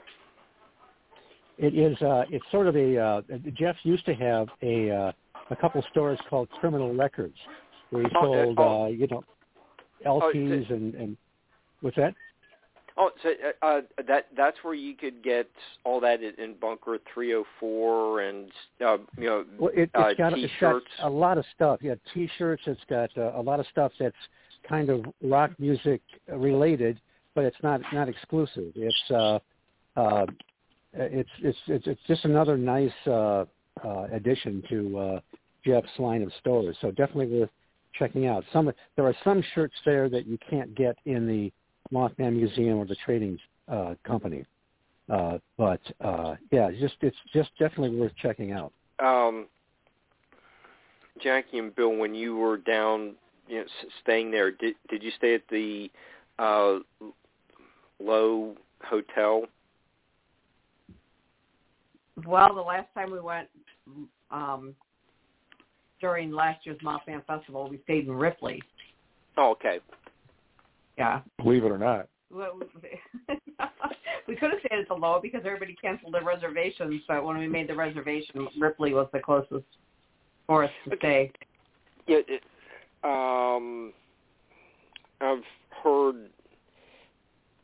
It 1.58 1.74
is. 1.74 2.00
Uh, 2.00 2.24
it's 2.30 2.44
sort 2.50 2.66
of 2.66 2.76
a. 2.76 2.98
Uh, 2.98 3.20
Jeff 3.54 3.76
used 3.82 4.06
to 4.06 4.14
have 4.14 4.48
a 4.62 4.90
uh, 4.90 5.12
a 5.50 5.56
couple 5.56 5.84
stores 5.90 6.18
called 6.28 6.48
Criminal 6.58 6.94
Records, 6.94 7.36
where 7.90 8.02
he 8.02 8.08
oh, 8.16 8.22
sold, 8.22 8.58
oh. 8.58 8.84
uh, 8.84 8.86
you 8.88 9.06
know, 9.08 9.22
LPs 10.06 10.66
oh, 10.70 10.74
and 10.74 10.94
and 10.94 11.16
what's 11.82 11.96
that? 11.96 12.14
Oh, 12.96 13.10
so 13.22 13.30
uh, 13.62 13.66
uh, 13.66 13.80
that 14.08 14.26
that's 14.36 14.56
where 14.62 14.74
you 14.74 14.94
could 14.94 15.22
get 15.22 15.48
all 15.84 16.00
that 16.00 16.22
in 16.22 16.54
Bunker 16.60 16.98
304 17.14 18.20
and 18.20 18.50
uh, 18.84 18.96
you 19.16 19.26
know 19.26 19.44
well, 19.58 19.70
it, 19.74 19.82
it's 19.82 19.92
uh, 19.94 20.12
got, 20.18 20.34
t-shirts. 20.34 20.86
It's 20.86 21.00
got 21.00 21.08
a 21.08 21.10
lot 21.10 21.38
of 21.38 21.44
stuff. 21.54 21.80
Yeah, 21.82 21.94
T-shirts. 22.12 22.62
It's 22.66 22.80
got 22.88 23.10
uh, 23.16 23.32
a 23.36 23.42
lot 23.42 23.60
of 23.60 23.66
stuff 23.70 23.92
that's 23.98 24.16
kind 24.68 24.90
of 24.90 25.04
rock 25.22 25.50
music 25.58 26.00
related, 26.28 27.00
but 27.34 27.44
it's 27.44 27.56
not 27.62 27.80
not 27.92 28.08
exclusive. 28.08 28.72
It's 28.74 29.10
uh, 29.10 29.38
uh, 29.96 30.26
it's 30.92 31.30
it's 31.42 31.58
it's 31.66 31.86
it's 31.86 32.00
just 32.06 32.24
another 32.24 32.56
nice 32.56 32.90
uh, 33.06 33.44
uh, 33.84 34.06
addition 34.12 34.62
to 34.68 34.98
uh, 34.98 35.20
Jeff's 35.64 35.98
line 35.98 36.22
of 36.22 36.32
stores. 36.40 36.76
So 36.80 36.90
definitely 36.90 37.40
worth 37.40 37.50
checking 37.94 38.26
out. 38.26 38.44
Some 38.52 38.70
there 38.96 39.06
are 39.06 39.16
some 39.24 39.42
shirts 39.54 39.74
there 39.84 40.08
that 40.08 40.26
you 40.26 40.38
can't 40.48 40.74
get 40.74 40.96
in 41.04 41.26
the 41.26 41.52
Mothman 41.92 42.34
Museum 42.36 42.78
or 42.78 42.86
the 42.86 42.96
trading 43.04 43.38
uh, 43.68 43.94
company. 44.04 44.44
Uh, 45.08 45.38
but 45.56 45.80
uh, 46.00 46.36
yeah, 46.50 46.70
just 46.78 46.94
it's 47.00 47.16
just 47.32 47.50
definitely 47.58 47.96
worth 47.96 48.12
checking 48.20 48.52
out. 48.52 48.72
Um, 49.00 49.46
Jaci 51.24 51.54
and 51.54 51.74
Bill, 51.74 51.96
when 51.96 52.14
you 52.14 52.36
were 52.36 52.56
down, 52.56 53.14
you 53.50 53.58
know, 53.58 53.64
staying 54.02 54.30
there, 54.30 54.52
did 54.52 54.76
did 54.88 55.02
you 55.02 55.10
stay 55.18 55.34
at 55.34 55.42
the 55.50 55.90
uh, 56.38 56.78
Lowe 58.00 58.54
Hotel? 58.84 59.44
Well, 62.24 62.54
the 62.54 62.60
last 62.60 62.86
time 62.94 63.10
we 63.10 63.20
went 63.20 63.48
um, 64.30 64.74
during 66.00 66.30
last 66.30 66.64
year's 66.64 66.78
Mothman 66.78 67.24
Festival, 67.26 67.68
we 67.68 67.80
stayed 67.84 68.06
in 68.06 68.12
Ripley. 68.12 68.62
Oh, 69.36 69.50
okay. 69.52 69.80
Yeah. 70.96 71.20
Believe 71.42 71.64
it 71.64 71.72
or 71.72 71.78
not. 71.78 72.08
We 74.28 74.36
could 74.36 74.50
have 74.50 74.60
stayed 74.60 74.78
at 74.78 74.86
the 74.86 74.94
Low 74.94 75.18
because 75.20 75.40
everybody 75.44 75.74
canceled 75.82 76.14
their 76.14 76.22
reservations. 76.22 77.02
But 77.08 77.24
when 77.24 77.36
we 77.38 77.48
made 77.48 77.68
the 77.68 77.74
reservation, 77.74 78.46
Ripley 78.60 78.94
was 78.94 79.08
the 79.12 79.18
closest 79.18 79.64
for 80.46 80.62
us 80.62 80.70
to 80.88 80.96
stay. 80.98 81.32
Yeah. 82.06 82.18
Um, 83.02 83.92
I've 85.20 85.44
heard 85.82 86.28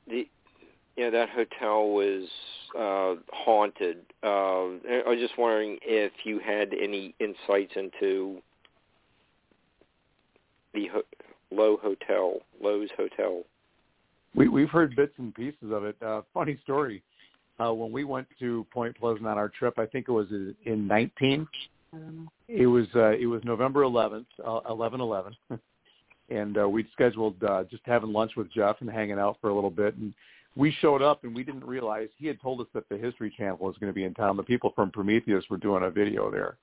the 0.08 0.28
yeah, 0.96 1.10
that 1.10 1.28
hotel 1.28 1.90
was 1.90 2.26
uh, 2.78 3.20
haunted. 3.32 3.98
Uh, 4.22 4.78
I 4.88 5.02
was 5.06 5.18
just 5.20 5.36
wondering 5.36 5.78
if 5.82 6.12
you 6.24 6.38
had 6.38 6.72
any 6.72 7.14
insights 7.20 7.72
into 7.76 8.40
the 10.72 10.88
ho- 10.88 11.02
Lowe 11.50 11.76
Hotel, 11.76 12.38
Lowe's 12.62 12.88
Hotel. 12.96 13.42
We 14.34 14.48
we've 14.48 14.70
heard 14.70 14.96
bits 14.96 15.12
and 15.18 15.34
pieces 15.34 15.70
of 15.70 15.84
it. 15.84 15.96
Uh, 16.02 16.22
funny 16.32 16.58
story. 16.62 17.02
Uh, 17.58 17.72
when 17.72 17.90
we 17.90 18.04
went 18.04 18.26
to 18.38 18.66
Point 18.72 18.98
Pleasant 18.98 19.26
on 19.26 19.38
our 19.38 19.48
trip, 19.48 19.78
I 19.78 19.86
think 19.86 20.08
it 20.08 20.12
was 20.12 20.26
in 20.30 20.86
19. 20.86 21.46
It 22.48 22.66
was 22.66 22.86
uh, 22.94 23.10
it 23.10 23.27
was 23.27 23.43
November 23.44 23.82
11th, 23.82 24.27
uh, 24.44 24.60
11/11, 24.70 25.32
and 26.31 26.59
uh, 26.59 26.68
we'd 26.68 26.86
scheduled 26.93 27.43
uh, 27.43 27.64
just 27.64 27.82
having 27.86 28.12
lunch 28.12 28.32
with 28.36 28.52
Jeff 28.52 28.77
and 28.81 28.90
hanging 28.90 29.18
out 29.18 29.39
for 29.40 29.51
a 29.51 29.55
little 29.55 29.70
bit. 29.70 29.97
And 29.97 30.14
we 30.55 30.74
showed 30.81 31.02
up 31.02 31.24
and 31.24 31.35
we 31.35 31.44
didn't 31.44 31.64
realize 31.64 32.09
he 32.16 32.27
had 32.27 32.40
told 32.40 32.60
us 32.60 32.66
that 32.73 32.89
the 32.89 32.97
History 32.97 33.32
Channel 33.36 33.59
was 33.59 33.77
going 33.78 33.90
to 33.90 33.94
be 33.94 34.05
in 34.05 34.14
town. 34.14 34.36
The 34.36 34.43
people 34.43 34.73
from 34.74 34.90
Prometheus 34.90 35.44
were 35.51 35.59
doing 35.59 35.82
a 35.82 35.90
video 35.90 36.31
there, 36.31 36.56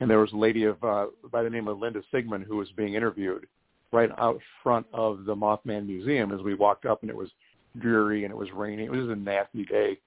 and 0.00 0.08
there 0.08 0.20
was 0.20 0.32
a 0.32 0.36
lady 0.36 0.64
of 0.64 0.82
uh, 0.82 1.06
by 1.30 1.42
the 1.42 1.50
name 1.50 1.68
of 1.68 1.78
Linda 1.78 2.02
Sigmund 2.12 2.44
who 2.44 2.56
was 2.56 2.68
being 2.76 2.94
interviewed 2.94 3.46
right 3.92 4.10
out 4.18 4.40
front 4.62 4.86
of 4.92 5.24
the 5.24 5.34
Mothman 5.34 5.86
Museum 5.86 6.32
as 6.32 6.40
we 6.40 6.54
walked 6.54 6.86
up, 6.86 7.02
and 7.02 7.10
it 7.10 7.16
was 7.16 7.30
dreary 7.78 8.24
and 8.24 8.32
it 8.32 8.36
was 8.36 8.50
raining. 8.52 8.86
It 8.86 8.92
was 8.92 9.08
a 9.08 9.16
nasty 9.16 9.64
day, 9.64 9.98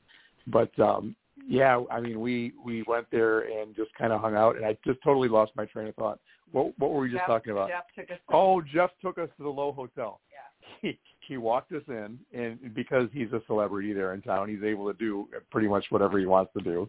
but 0.48 0.78
um, 0.80 1.16
yeah, 1.50 1.82
I 1.90 2.00
mean, 2.00 2.22
we 2.22 2.54
we 2.64 2.84
went 2.84 3.08
there 3.12 3.40
and 3.40 3.76
just 3.76 3.90
kind 3.96 4.14
of 4.14 4.22
hung 4.22 4.36
out, 4.36 4.56
and 4.56 4.64
I 4.64 4.78
just 4.86 5.00
totally 5.04 5.28
lost 5.28 5.52
my 5.56 5.66
train 5.66 5.88
of 5.88 5.96
thought. 5.96 6.20
What 6.52 6.78
what 6.78 6.92
were 6.92 7.00
we 7.00 7.10
just 7.10 7.22
Jeff, 7.22 7.28
talking 7.28 7.52
about? 7.52 7.70
Jeff 7.70 7.86
took 7.96 8.12
us. 8.12 8.20
Oh, 8.32 8.62
Jeff 8.62 8.92
took 9.02 9.18
us 9.18 9.30
to 9.38 9.44
the 9.44 9.50
Lowe 9.50 9.72
Hotel. 9.72 10.22
Yeah. 10.32 10.38
He 10.82 11.00
he 11.28 11.38
walked 11.38 11.72
us 11.72 11.82
in, 11.88 12.20
and 12.34 12.74
because 12.76 13.10
he's 13.12 13.32
a 13.34 13.42
celebrity 13.48 13.94
there 13.94 14.14
in 14.14 14.22
town, 14.22 14.48
he's 14.48 14.64
able 14.64 14.92
to 14.92 14.98
do 14.98 15.28
pretty 15.52 15.68
much 15.68 15.86
whatever 15.90 16.20
he 16.20 16.28
wants 16.28 16.54
to 16.56 16.64
do. 16.64 16.88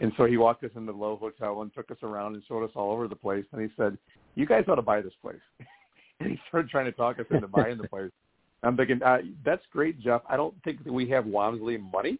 And 0.00 0.12
so 0.16 0.26
he 0.26 0.36
walked 0.36 0.62
us 0.62 0.70
into 0.76 0.92
the 0.92 0.98
Lowe 0.98 1.16
Hotel 1.16 1.62
and 1.62 1.74
took 1.74 1.90
us 1.90 1.96
around 2.04 2.34
and 2.34 2.44
showed 2.46 2.64
us 2.64 2.70
all 2.76 2.92
over 2.92 3.08
the 3.08 3.16
place. 3.16 3.44
And 3.52 3.60
he 3.60 3.68
said, 3.76 3.98
"You 4.36 4.46
guys 4.46 4.64
ought 4.68 4.76
to 4.76 4.82
buy 4.82 5.00
this 5.00 5.12
place." 5.20 5.40
and 6.20 6.30
he 6.30 6.38
started 6.48 6.70
trying 6.70 6.86
to 6.86 6.92
talk 6.92 7.18
us 7.18 7.26
into 7.30 7.48
buying 7.48 7.78
the 7.78 7.88
place. 7.88 8.12
I'm 8.62 8.76
thinking, 8.76 9.02
uh, 9.02 9.18
that's 9.44 9.62
great, 9.72 10.00
Jeff. 10.00 10.22
I 10.28 10.36
don't 10.36 10.54
think 10.64 10.84
that 10.84 10.92
we 10.92 11.08
have 11.10 11.24
Wamsley 11.24 11.80
money. 11.92 12.18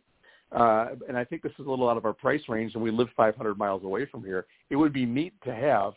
Uh, 0.53 0.89
and 1.09 1.17
I 1.17 1.25
think 1.25 1.43
this 1.43 1.53
is 1.59 1.67
a 1.67 1.71
little 1.71 1.89
out 1.89 1.97
of 1.97 2.05
our 2.05 2.13
price 2.13 2.41
range, 2.49 2.75
and 2.75 2.83
we 2.83 2.91
live 2.91 3.09
500 3.17 3.59
miles 3.59 3.85
away 3.85 4.07
from 4.07 4.25
here. 4.25 4.47
It 4.71 4.77
would 4.77 4.93
be 4.93 5.05
neat 5.05 5.35
to 5.45 5.55
have, 5.55 5.93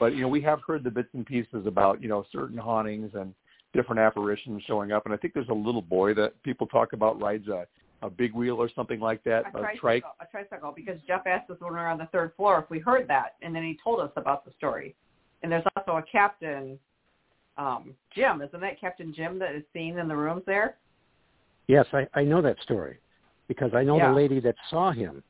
but 0.00 0.14
you 0.14 0.22
know, 0.22 0.28
we 0.28 0.40
have 0.42 0.60
heard 0.66 0.82
the 0.82 0.90
bits 0.90 1.10
and 1.12 1.24
pieces 1.24 1.66
about 1.66 2.02
you 2.02 2.08
know 2.08 2.24
certain 2.32 2.58
hauntings 2.58 3.12
and 3.14 3.34
different 3.72 4.00
apparitions 4.00 4.62
showing 4.66 4.90
up, 4.90 5.04
and 5.04 5.14
I 5.14 5.16
think 5.16 5.32
there's 5.34 5.48
a 5.48 5.54
little 5.54 5.82
boy 5.82 6.14
that 6.14 6.40
people 6.42 6.66
talk 6.66 6.92
about 6.92 7.20
rides 7.20 7.48
a 7.48 7.66
a 8.02 8.10
big 8.10 8.34
wheel 8.34 8.56
or 8.56 8.68
something 8.74 9.00
like 9.00 9.24
that, 9.24 9.44
a, 9.46 9.48
a 9.48 9.50
tricycle, 9.52 9.80
trike. 9.80 10.04
a 10.20 10.26
tricycle, 10.26 10.72
because 10.76 10.98
Jeff 11.06 11.26
asked 11.26 11.48
us 11.50 11.56
when 11.60 11.72
we 11.72 11.78
were 11.78 11.88
on 11.88 11.96
the 11.96 12.08
third 12.12 12.32
floor 12.36 12.58
if 12.62 12.68
we 12.68 12.78
heard 12.78 13.08
that, 13.08 13.36
and 13.40 13.54
then 13.54 13.62
he 13.62 13.78
told 13.82 14.00
us 14.00 14.10
about 14.16 14.44
the 14.44 14.50
story. 14.58 14.94
And 15.42 15.50
there's 15.50 15.64
also 15.74 15.96
a 15.96 16.02
captain, 16.02 16.78
um, 17.56 17.94
Jim, 18.14 18.42
isn't 18.42 18.60
that 18.60 18.78
Captain 18.78 19.14
Jim 19.14 19.38
that 19.38 19.54
is 19.54 19.62
seen 19.72 19.98
in 19.98 20.06
the 20.06 20.16
rooms 20.16 20.42
there? 20.44 20.76
Yes, 21.66 21.86
I, 21.94 22.06
I 22.12 22.24
know 22.24 22.42
that 22.42 22.60
story 22.62 22.98
because 23.48 23.74
I 23.74 23.82
know 23.84 23.96
Yeah. 23.96 24.10
the 24.10 24.16
lady 24.16 24.40
that 24.40 24.56
saw 24.70 24.90
him, 24.90 25.22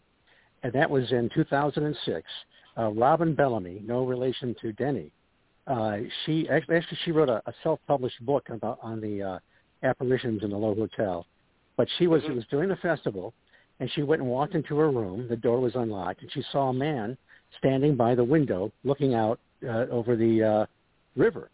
and 0.62 0.72
that 0.72 0.88
was 0.90 1.10
in 1.12 1.28
2006. 1.30 2.28
Uh, 2.76 2.90
Robin 2.90 3.34
Bellamy, 3.34 3.82
no 3.84 4.04
relation 4.04 4.54
to 4.60 4.72
Denny. 4.72 5.12
Uh, 5.66 5.98
she 6.24 6.48
actually, 6.48 6.76
actually 6.76 6.98
she 7.04 7.12
wrote 7.12 7.28
a, 7.28 7.42
a 7.46 7.54
self-published 7.62 8.24
book 8.26 8.48
about 8.50 8.78
on 8.82 9.00
the 9.00 9.22
uh, 9.22 9.38
apparitions 9.82 10.42
in 10.42 10.50
the 10.50 10.56
Lowe 10.56 10.74
Hotel. 10.74 11.26
But 11.76 11.88
she 11.98 12.06
was 12.06 12.22
it 12.24 12.34
was 12.34 12.44
during 12.50 12.68
the 12.68 12.76
festival, 12.76 13.32
and 13.80 13.90
she 13.92 14.02
went 14.02 14.22
and 14.22 14.30
walked 14.30 14.54
into 14.54 14.76
her 14.78 14.90
room. 14.90 15.26
The 15.28 15.36
door 15.36 15.60
was 15.60 15.74
unlocked, 15.74 16.22
and 16.22 16.30
she 16.32 16.42
saw 16.52 16.68
a 16.68 16.72
man 16.72 17.16
standing 17.58 17.96
by 17.96 18.14
the 18.14 18.24
window 18.24 18.72
looking 18.84 19.14
out 19.14 19.40
uh, 19.66 19.86
over 19.90 20.16
the 20.16 20.42
uh, 20.42 20.66
river. 21.16 21.50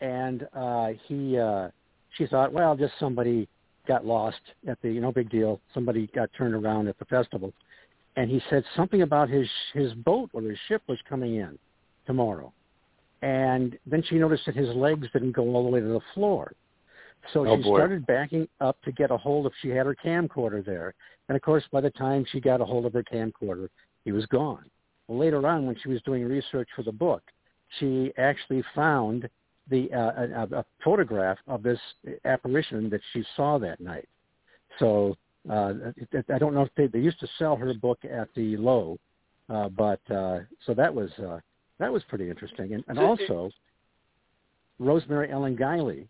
And 0.00 0.46
uh, 0.54 0.88
he, 1.06 1.38
uh, 1.38 1.68
she 2.16 2.26
thought, 2.26 2.52
well, 2.52 2.76
just 2.76 2.92
somebody 3.00 3.48
got 3.86 4.04
lost 4.04 4.40
at 4.68 4.78
the, 4.82 4.88
no 5.00 5.12
big 5.12 5.30
deal. 5.30 5.60
Somebody 5.72 6.08
got 6.14 6.30
turned 6.36 6.54
around 6.54 6.88
at 6.88 6.98
the 6.98 7.04
festival. 7.06 7.52
And 8.16 8.30
he 8.30 8.40
said 8.48 8.64
something 8.74 9.02
about 9.02 9.28
his 9.28 9.48
his 9.74 9.92
boat 9.92 10.30
or 10.32 10.40
his 10.40 10.58
ship 10.68 10.82
was 10.88 10.98
coming 11.08 11.36
in 11.36 11.58
tomorrow. 12.06 12.52
And 13.22 13.78
then 13.86 14.02
she 14.08 14.16
noticed 14.16 14.44
that 14.46 14.56
his 14.56 14.74
legs 14.74 15.06
didn't 15.12 15.32
go 15.32 15.42
all 15.54 15.64
the 15.64 15.70
way 15.70 15.80
to 15.80 15.86
the 15.86 16.00
floor. 16.14 16.52
So 17.32 17.46
Oh, 17.46 17.56
she 17.56 17.62
boy. 17.62 17.78
started 17.78 18.06
backing 18.06 18.48
up 18.60 18.80
to 18.82 18.92
get 18.92 19.10
a 19.10 19.16
hold 19.16 19.46
of, 19.46 19.52
she 19.60 19.68
had 19.68 19.86
her 19.86 19.96
camcorder 19.96 20.64
there. 20.64 20.94
And 21.28 21.36
of 21.36 21.42
course, 21.42 21.64
by 21.72 21.80
the 21.80 21.90
time 21.90 22.24
she 22.30 22.40
got 22.40 22.60
a 22.60 22.64
hold 22.64 22.86
of 22.86 22.92
her 22.92 23.02
camcorder, 23.02 23.68
he 24.04 24.12
was 24.12 24.26
gone. 24.26 24.64
Well, 25.08 25.18
later 25.18 25.46
on, 25.46 25.66
when 25.66 25.76
she 25.82 25.88
was 25.88 26.00
doing 26.02 26.24
research 26.24 26.68
for 26.76 26.82
the 26.82 26.92
book, 26.92 27.22
she 27.78 28.12
actually 28.16 28.62
found 28.74 29.28
the 29.68 29.92
uh, 29.92 30.46
a, 30.52 30.58
a 30.58 30.64
photograph 30.84 31.38
of 31.46 31.62
this 31.62 31.80
apparition 32.24 32.88
that 32.90 33.00
she 33.12 33.24
saw 33.36 33.58
that 33.58 33.80
night. 33.80 34.08
So 34.78 35.16
uh, 35.50 35.72
I 36.32 36.38
don't 36.38 36.54
know 36.54 36.62
if 36.62 36.70
they, 36.76 36.86
they 36.86 36.98
used 36.98 37.20
to 37.20 37.28
sell 37.38 37.56
her 37.56 37.72
book 37.74 37.98
at 38.04 38.28
the 38.34 38.56
Lowe, 38.56 38.98
uh, 39.48 39.68
but 39.68 40.00
uh, 40.10 40.40
so 40.64 40.74
that 40.74 40.92
was 40.92 41.10
uh, 41.18 41.38
that 41.78 41.92
was 41.92 42.02
pretty 42.08 42.30
interesting. 42.30 42.74
And, 42.74 42.84
and 42.88 42.98
also, 42.98 43.50
Rosemary 44.78 45.30
Ellen 45.30 45.56
Guiley 45.56 46.06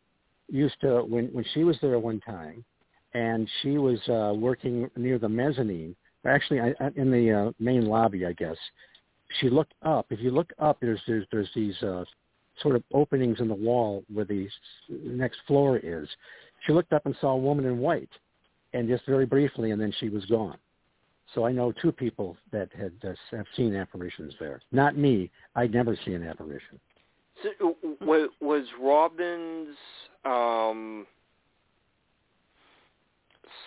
used 0.48 0.80
to 0.82 1.02
when 1.02 1.26
when 1.28 1.44
she 1.54 1.64
was 1.64 1.76
there 1.80 1.98
one 1.98 2.20
time, 2.20 2.64
and 3.14 3.48
she 3.62 3.78
was 3.78 3.98
uh, 4.08 4.32
working 4.34 4.88
near 4.96 5.18
the 5.18 5.28
mezzanine. 5.28 5.94
Actually, 6.26 6.60
I, 6.60 6.74
in 6.96 7.10
the 7.10 7.30
uh, 7.30 7.52
main 7.58 7.86
lobby, 7.86 8.26
I 8.26 8.32
guess. 8.32 8.56
She 9.40 9.50
looked 9.50 9.74
up. 9.82 10.06
If 10.10 10.20
you 10.20 10.30
look 10.30 10.52
up, 10.58 10.78
there's 10.80 11.00
there's 11.06 11.26
there's 11.32 11.50
these 11.54 11.74
uh, 11.82 12.04
sort 12.62 12.76
of 12.76 12.82
openings 12.92 13.40
in 13.40 13.48
the 13.48 13.54
wall 13.54 14.04
where 14.12 14.24
the 14.24 14.48
next 14.88 15.38
floor 15.46 15.78
is. 15.82 16.08
She 16.66 16.72
looked 16.72 16.92
up 16.92 17.06
and 17.06 17.14
saw 17.20 17.32
a 17.32 17.36
woman 17.36 17.66
in 17.66 17.78
white, 17.78 18.10
and 18.72 18.88
just 18.88 19.06
very 19.06 19.26
briefly, 19.26 19.70
and 19.70 19.80
then 19.80 19.92
she 19.98 20.08
was 20.08 20.24
gone. 20.26 20.58
So 21.34 21.44
I 21.44 21.52
know 21.52 21.72
two 21.72 21.92
people 21.92 22.36
that 22.52 22.68
had 22.76 22.92
uh, 23.04 23.14
have 23.36 23.46
seen 23.56 23.74
apparitions 23.74 24.34
there. 24.38 24.60
Not 24.72 24.96
me. 24.96 25.30
I'd 25.54 25.72
never 25.72 25.98
seen 26.04 26.14
an 26.14 26.24
apparition. 26.24 26.78
So, 27.42 27.76
was, 28.00 28.30
was 28.40 28.64
Robin's 28.80 29.76
um, 30.24 31.06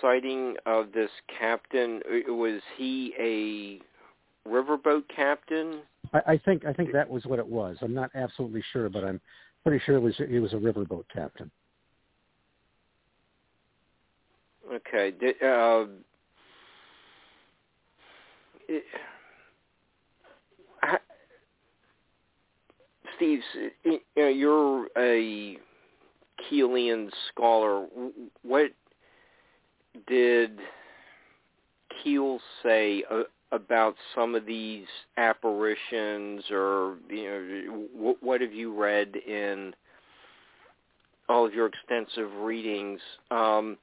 sighting 0.02 0.56
of 0.66 0.92
this 0.94 1.12
captain? 1.40 2.02
uh, 2.10 2.34
Was 2.34 2.62
he 2.78 3.14
a 3.20 4.50
riverboat 4.50 5.04
captain? 5.14 5.82
I, 6.14 6.34
I 6.34 6.38
think 6.38 6.66
I 6.66 6.74
think 6.74 6.92
that 6.94 7.10
was 7.10 7.26
what 7.26 7.40
it 7.40 7.48
was. 7.48 7.78
I'm 7.82 7.94
not 7.94 8.12
absolutely 8.16 8.64
sure, 8.72 8.90
but 8.90 9.04
I'm 9.04 9.20
pretty 9.64 9.84
sure 9.86 9.96
it 9.96 10.02
was 10.02 10.16
he 10.18 10.40
was 10.40 10.54
a 10.54 10.58
riverboat 10.58 11.06
captain. 11.14 11.52
Okay. 14.72 15.12
Did, 15.20 15.36
uh, 15.42 15.86
it, 18.68 18.84
ha- 20.82 21.00
Steve, 23.16 23.40
you 23.84 24.00
know, 24.16 24.28
you're 24.28 24.88
a 24.98 25.58
Keelian 26.52 27.10
scholar. 27.30 27.88
What 28.44 28.72
did 30.08 30.60
Keel 32.04 32.40
say 32.64 33.04
uh, 33.10 33.24
about 33.52 33.96
some 34.14 34.36
of 34.36 34.46
these 34.46 34.86
apparitions, 35.18 36.44
or 36.52 36.98
you 37.10 37.24
know, 37.24 37.88
what, 37.94 38.24
what 38.24 38.42
have 38.42 38.54
you 38.54 38.80
read 38.80 39.16
in 39.16 39.74
all 41.28 41.46
of 41.46 41.54
your 41.54 41.68
extensive 41.68 42.32
readings? 42.42 43.00
Um, 43.32 43.78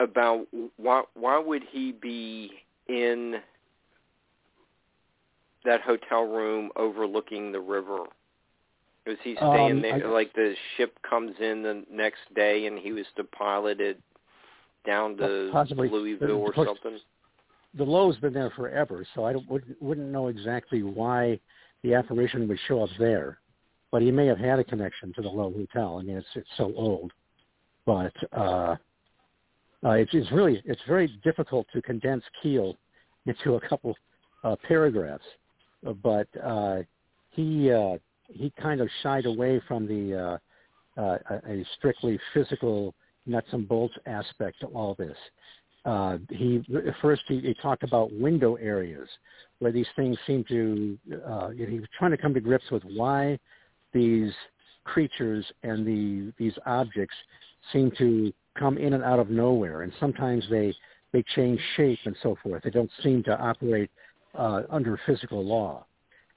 about 0.00 0.46
why 0.76 1.02
why 1.14 1.38
would 1.38 1.62
he 1.70 1.92
be 1.92 2.50
in 2.88 3.36
that 5.64 5.80
hotel 5.80 6.22
room 6.22 6.70
overlooking 6.76 7.52
the 7.52 7.60
river? 7.60 8.04
Was 9.06 9.16
he 9.22 9.34
staying 9.36 9.76
Um, 9.76 9.80
there 9.82 10.06
I- 10.06 10.10
like 10.10 10.32
the 10.34 10.54
ship 10.76 11.00
comes 11.02 11.34
in 11.40 11.62
the 11.62 11.84
next 11.90 12.32
day 12.34 12.66
and 12.66 12.78
he 12.78 12.92
was 12.92 13.06
to 13.16 13.24
pilot 13.24 13.80
it 13.80 14.00
down 14.84 15.16
to 15.16 15.50
Possibly. 15.50 15.88
Louisville 15.88 16.42
or 16.42 16.54
something? 16.54 17.00
The 17.74 17.84
Lowe's 17.84 18.16
been 18.18 18.32
there 18.32 18.50
forever, 18.50 19.06
so 19.14 19.24
I 19.24 19.34
wouldn't, 19.48 19.80
wouldn't 19.80 20.08
know 20.08 20.28
exactly 20.28 20.82
why 20.82 21.38
the 21.82 21.94
apparition 21.94 22.48
would 22.48 22.58
show 22.66 22.82
up 22.82 22.90
there. 22.98 23.38
But 23.90 24.02
he 24.02 24.10
may 24.10 24.26
have 24.26 24.38
had 24.38 24.58
a 24.58 24.64
connection 24.64 25.12
to 25.14 25.22
the 25.22 25.28
Lowe 25.28 25.52
Hotel. 25.52 25.98
I 25.98 26.02
mean, 26.02 26.16
it's 26.16 26.26
it's 26.34 26.48
so 26.56 26.72
old, 26.76 27.12
but 27.86 28.12
uh, 28.32 28.76
uh, 29.84 29.90
it's 29.90 30.12
it's 30.12 30.30
really 30.32 30.62
it's 30.64 30.80
very 30.86 31.08
difficult 31.24 31.66
to 31.72 31.80
condense 31.80 32.24
Keel 32.42 32.76
into 33.26 33.54
a 33.54 33.68
couple 33.68 33.96
uh, 34.44 34.56
paragraphs. 34.66 35.24
Uh, 35.86 35.92
But 35.92 36.28
uh, 36.42 36.82
he 37.30 37.70
uh, 37.70 37.96
he 38.26 38.52
kind 38.60 38.80
of 38.80 38.88
shied 39.02 39.26
away 39.26 39.60
from 39.66 39.86
the 39.86 40.38
uh, 40.96 41.00
uh, 41.00 41.18
a 41.48 41.64
strictly 41.78 42.18
physical 42.34 42.94
nuts 43.26 43.48
and 43.52 43.68
bolts 43.68 43.94
aspect 44.06 44.60
to 44.60 44.66
all 44.66 44.94
this. 44.94 45.16
Uh, 45.84 46.18
he 46.30 46.62
first 47.00 47.22
he, 47.28 47.40
he 47.40 47.54
talked 47.54 47.82
about 47.82 48.12
window 48.12 48.56
areas 48.56 49.08
where 49.60 49.72
these 49.72 49.86
things 49.96 50.16
seem 50.26 50.44
to. 50.44 50.98
Uh, 51.26 51.50
he 51.50 51.78
was 51.78 51.88
trying 51.98 52.10
to 52.10 52.16
come 52.16 52.34
to 52.34 52.40
grips 52.40 52.70
with 52.70 52.82
why 52.94 53.38
these 53.92 54.32
creatures 54.84 55.46
and 55.62 55.86
the 55.86 56.32
these 56.38 56.54
objects 56.66 57.14
seem 57.72 57.90
to 57.98 58.32
come 58.58 58.76
in 58.76 58.94
and 58.94 59.04
out 59.04 59.18
of 59.18 59.30
nowhere, 59.30 59.82
and 59.82 59.92
sometimes 60.00 60.44
they 60.50 60.74
they 61.12 61.22
change 61.34 61.60
shape 61.76 61.98
and 62.04 62.16
so 62.22 62.36
forth. 62.42 62.62
They 62.62 62.70
don't 62.70 62.90
seem 63.02 63.22
to 63.24 63.38
operate 63.38 63.90
uh, 64.36 64.62
under 64.70 65.00
physical 65.06 65.44
law. 65.44 65.86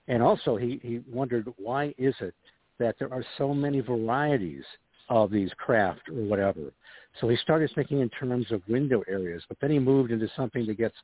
And 0.08 0.22
also, 0.22 0.56
he, 0.58 0.80
he 0.84 1.02
wondered 1.10 1.48
why 1.58 1.94
is 1.98 2.16
it 2.20 2.34
that 2.80 2.96
there 3.00 3.14
are 3.14 3.24
so 3.38 3.54
many 3.54 3.80
varieties 3.80 4.64
of 5.10 5.30
these 5.32 5.52
craft 5.58 6.10
or 6.10 6.24
whatever. 6.24 6.72
So 7.20 7.28
he 7.28 7.36
started 7.38 7.70
thinking 7.76 8.00
in 8.00 8.10
terms 8.10 8.52
of 8.52 8.62
window 8.68 9.04
areas, 9.08 9.44
but 9.48 9.58
then 9.60 9.72
he 9.72 9.80
moved 9.80 10.12
into 10.12 10.28
something 10.36 10.66
that 10.66 10.78
gets 10.78 10.96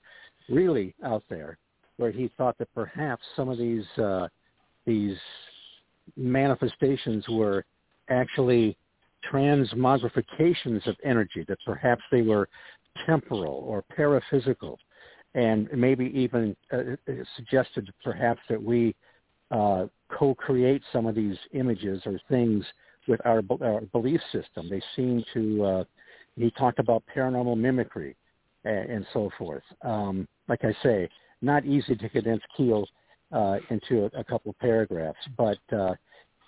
really 0.50 0.96
out 1.04 1.24
there, 1.30 1.58
where 1.98 2.12
he 2.12 2.32
thought 2.38 2.58
that 2.60 2.74
perhaps 2.74 3.24
some 3.36 3.50
of 3.50 3.58
these 3.58 3.86
uh, 3.98 4.28
these 4.86 5.18
manifestations 6.16 7.28
were 7.28 7.66
actually 8.10 8.78
transmogrifications 9.30 10.88
of 10.88 10.96
energy, 11.04 11.44
that 11.48 11.58
perhaps 11.66 12.02
they 12.12 12.22
were 12.22 12.48
temporal 13.06 13.66
or 13.68 13.84
paraphysical, 13.96 14.78
and 15.36 15.70
maybe 15.76 16.06
even 16.16 16.56
uh, 16.72 16.96
suggested 17.36 17.92
perhaps 18.04 18.40
that 18.50 18.62
we 18.62 18.96
uh, 19.52 19.86
co-create 20.10 20.82
some 20.94 21.06
of 21.06 21.16
these 21.16 21.36
images 21.54 22.02
or 22.06 22.20
things 22.30 22.64
with 23.08 23.20
our, 23.26 23.42
our 23.62 23.82
belief 23.92 24.22
system. 24.32 24.70
They 24.70 24.82
seem 24.96 25.24
to, 25.34 25.66
uh, 25.66 25.84
he 26.38 26.52
talked 26.52 26.80
about 26.80 27.04
paranormal 27.16 27.58
mimicry 27.58 28.16
and, 28.64 28.90
and 28.90 29.06
so 29.14 29.30
forth. 29.38 29.64
Um, 29.82 30.28
like 30.48 30.64
I 30.64 30.76
say, 30.84 31.10
not 31.42 31.66
easy 31.66 31.96
to 31.96 32.10
condense 32.10 32.42
Keel 32.56 32.88
uh, 33.32 33.58
into 33.70 34.06
a, 34.06 34.20
a 34.20 34.24
couple 34.24 34.52
of 34.52 34.60
paragraphs, 34.60 35.20
but 35.38 35.60
uh, 35.76 35.96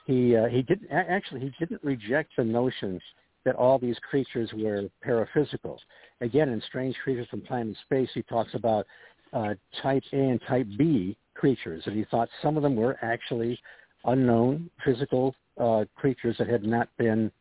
he 0.06 0.36
uh, 0.36 0.48
he 0.48 0.62
didn't 0.62 0.90
actually 0.92 1.42
he 1.42 1.52
didn't 1.60 1.84
reject 1.84 2.32
the 2.38 2.44
notion 2.44 3.00
that 3.46 3.56
all 3.56 3.78
these 3.78 3.98
creatures 4.10 4.50
were 4.54 4.90
paraphysical. 5.06 5.78
Again, 6.22 6.50
in 6.50 6.62
Strange 6.68 6.96
Creatures 7.04 7.28
from 7.30 7.42
Time 7.42 7.68
and 7.68 7.78
Space, 7.86 8.10
he 8.14 8.22
talks 8.24 8.54
about 8.54 8.86
uh, 9.34 9.54
Type 9.82 10.04
A 10.14 10.18
and 10.18 10.42
Type 10.48 10.68
B 10.78 11.18
creatures, 11.36 11.84
and 11.86 11.96
he 11.96 12.06
thought 12.12 12.28
some 12.42 12.58
of 12.58 12.64
them 12.64 12.76
were 12.76 12.98
actually 13.02 13.58
unknown 14.06 14.70
physical 14.84 15.36
uh, 15.58 15.86
creatures 15.96 16.36
that 16.38 16.48
had 16.48 16.64
not 16.64 16.90
been 16.98 17.32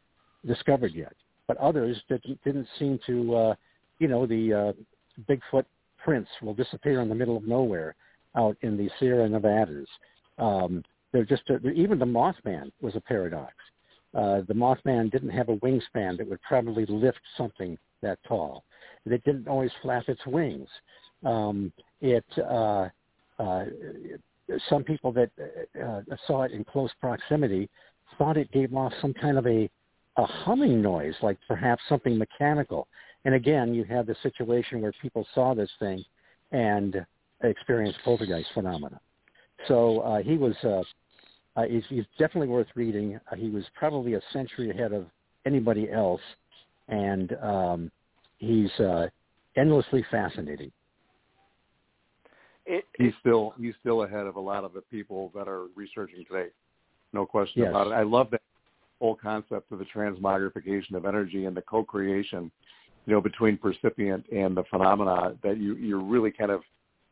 discovered 0.47 0.93
yet. 0.95 1.13
But 1.49 1.57
others 1.57 2.01
didn't, 2.09 2.43
didn't 2.45 2.69
seem 2.79 3.01
to, 3.07 3.35
uh, 3.35 3.55
you 3.99 4.07
know, 4.07 4.27
the 4.27 4.53
uh, 4.53 4.73
Bigfoot 5.29 5.65
prints 5.97 6.31
will 6.43 6.55
disappear 6.55 7.01
in 7.01 7.09
the 7.09 7.15
middle 7.15 7.37
of 7.37 7.45
nowhere 7.45 7.97
out 8.37 8.57
in 8.61 8.77
the 8.77 8.89
Sierra 9.01 9.29
Nevadas. 9.29 9.89
Um, 10.39 10.85
they're 11.13 11.25
just 11.25 11.43
a, 11.49 11.69
even 11.71 11.99
the 11.99 12.05
Mothman 12.05 12.71
was 12.81 12.95
a 12.95 13.01
paradox. 13.01 13.55
Uh, 14.15 14.43
the 14.47 14.55
Mothman 14.55 15.11
didn't 15.11 15.31
have 15.31 15.49
a 15.49 15.57
wingspan 15.57 16.17
that 16.19 16.29
would 16.29 16.41
probably 16.43 16.87
lift 16.87 17.21
something 17.37 17.77
that 18.03 18.19
tall. 18.27 18.65
It 19.07 19.25
didn't 19.25 19.49
always 19.49 19.71
flap 19.83 20.05
its 20.09 20.25
wings. 20.27 20.69
Um, 21.25 21.73
it 22.01 22.25
uh, 22.39 22.89
uh, 23.39 23.65
some 24.69 24.85
people 24.85 25.13
that 25.13 25.31
uh, 25.83 26.01
saw 26.27 26.43
it 26.43 26.53
in 26.53 26.65
close 26.65 26.91
proximity 27.01 27.69
thought 28.17 28.37
it 28.37 28.51
gave 28.53 28.75
off 28.75 28.93
some 29.01 29.15
kind 29.15 29.39
of 29.39 29.47
a 29.47 29.69
a 30.19 30.27
humming 30.27 30.83
noise, 30.83 31.15
like 31.23 31.39
perhaps 31.47 31.83
something 31.89 32.19
mechanical. 32.19 32.89
And 33.25 33.35
again, 33.35 33.73
you 33.73 33.85
had 33.85 34.07
the 34.07 34.17
situation 34.23 34.81
where 34.81 34.93
people 35.01 35.27
saw 35.35 35.55
this 35.55 35.71
thing 35.79 36.05
and 36.53 37.05
experienced 37.43 37.99
poltergeist 38.05 38.49
phenomena. 38.53 39.01
So 39.67 40.01
uh, 40.01 40.23
he 40.23 40.37
was 40.37 40.55
uh, 40.65 40.83
uh, 41.57 41.65
he's, 41.69 41.83
he's 41.89 42.05
definitely 42.19 42.49
worth 42.49 42.69
reading. 42.75 43.19
Uh, 43.31 43.37
he 43.37 43.49
was 43.49 43.65
probably 43.75 44.15
a 44.15 44.21
century 44.33 44.71
ahead 44.71 44.93
of 44.93 45.07
anybody 45.47 45.91
else, 45.91 46.21
and 46.89 47.37
um, 47.43 47.91
he's 48.39 48.71
uh, 48.79 49.09
endlessly 49.57 50.05
fascinating. 50.11 50.71
It, 52.67 52.85
he's 52.99 53.15
still 53.21 53.55
he's 53.59 53.75
still 53.81 54.03
ahead 54.03 54.27
of 54.27 54.37
a 54.37 54.41
lot 54.41 54.63
of 54.63 54.73
the 54.73 54.83
people 54.83 55.33
that 55.35 55.49
are 55.49 55.65
researching 55.75 56.25
today. 56.31 56.49
No 57.13 57.25
question 57.25 57.63
yes. 57.63 57.71
about 57.71 57.89
it. 57.89 57.93
I 57.93 58.03
love 58.03 58.31
that 58.31 58.43
whole 59.01 59.15
concept 59.15 59.71
of 59.73 59.79
the 59.79 59.87
transmogrification 59.87 60.95
of 60.95 61.05
energy 61.05 61.45
and 61.45 61.57
the 61.57 61.63
co-creation, 61.63 62.51
you 63.07 63.13
know, 63.13 63.21
between 63.21 63.57
percipient 63.57 64.25
and 64.33 64.57
the 64.57 64.65
phenomena 64.71 65.37
that 65.43 65.59
you 65.59 65.75
you're 65.77 66.03
really 66.03 66.31
kind 66.31 66.51
of 66.51 66.63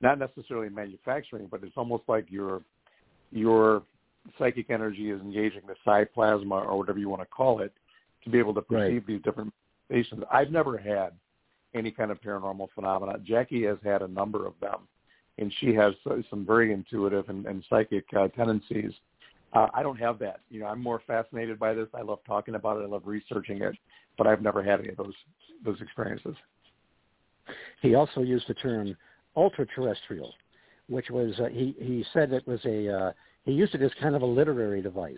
not 0.01 0.19
necessarily 0.19 0.69
manufacturing, 0.69 1.49
but 1.51 1.63
it's 1.63 1.77
almost 1.77 2.05
like 2.09 2.27
your 2.29 2.63
your 3.33 3.83
psychic 4.39 4.71
energy 4.71 5.11
is 5.11 5.21
engaging 5.21 5.63
the 5.67 5.75
psi 5.85 6.05
plasma 6.05 6.57
or 6.57 6.77
whatever 6.79 6.99
you 6.99 7.09
want 7.09 7.23
to 7.23 7.27
call 7.27 7.61
it 7.61 7.73
to 8.25 8.31
be 8.31 8.39
able 8.39 8.55
to 8.55 8.63
perceive 8.63 8.95
right. 8.95 9.07
these 9.07 9.23
different 9.23 9.53
stations. 9.87 10.23
I've 10.33 10.51
never 10.51 10.77
had 10.77 11.13
any 11.75 11.91
kind 11.91 12.11
of 12.11 12.21
paranormal 12.21 12.69
phenomena. 12.75 13.19
Jaci 13.19 13.67
has 13.69 13.79
had 13.85 14.03
a 14.03 14.09
number 14.09 14.47
of 14.47 14.55
them, 14.61 14.89
and 15.39 15.53
she 15.61 15.75
has 15.75 15.95
some 16.31 16.45
very 16.45 16.73
intuitive 16.73 17.29
and, 17.29 17.47
and 17.47 17.65
psychic 17.69 18.05
uh, 18.19 18.29
tendencies. 18.29 18.93
Uh, 19.53 19.69
I 19.73 19.83
don't 19.83 19.99
have 19.99 20.19
that. 20.19 20.41
You 20.51 20.61
know, 20.61 20.67
I'm 20.67 20.83
more 20.83 21.01
fascinated 21.07 21.59
by 21.59 21.73
this. 21.75 21.89
I 21.95 22.03
love 22.03 22.19
talking 22.27 22.55
about 22.55 22.79
it. 22.79 22.85
I 22.85 22.87
love 22.87 23.03
researching 23.05 23.63
it, 23.63 23.75
but 24.19 24.27
I've 24.27 24.43
never 24.43 24.63
had 24.63 24.81
any 24.81 24.91
of 24.91 24.97
those 24.97 25.15
those 25.65 25.81
experiences. 25.81 26.35
He 27.81 27.95
also 27.95 28.23
used 28.23 28.49
the 28.49 28.55
term 28.55 28.97
ultra-terrestrial, 29.37 30.33
which 30.89 31.11
was 31.11 31.39
uh, 31.41 31.47
he 31.47 31.75
he 31.79 32.05
said 32.13 32.33
it 32.33 32.47
was 32.47 32.61
a 32.65 32.93
uh, 32.93 33.13
he 33.45 33.53
used 33.53 33.75
it 33.75 33.83
as 33.83 33.91
kind 34.01 34.15
of 34.15 34.23
a 34.23 34.27
literary 34.27 34.83
device. 34.83 35.17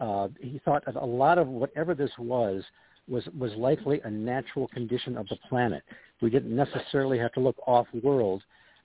Uh, 0.00 0.28
he 0.40 0.60
thought 0.64 0.84
that 0.86 0.96
a 0.96 1.04
lot 1.04 1.38
of 1.38 1.48
whatever 1.48 1.94
this 1.94 2.10
was 2.18 2.62
was 3.08 3.26
was 3.38 3.52
likely 3.54 4.00
a 4.04 4.10
natural 4.10 4.68
condition 4.68 5.16
of 5.16 5.26
the 5.28 5.36
planet. 5.48 5.82
We 6.20 6.30
didn't 6.30 6.54
necessarily 6.54 7.18
have 7.18 7.32
to 7.32 7.40
look 7.40 7.56
off-world, 7.66 8.42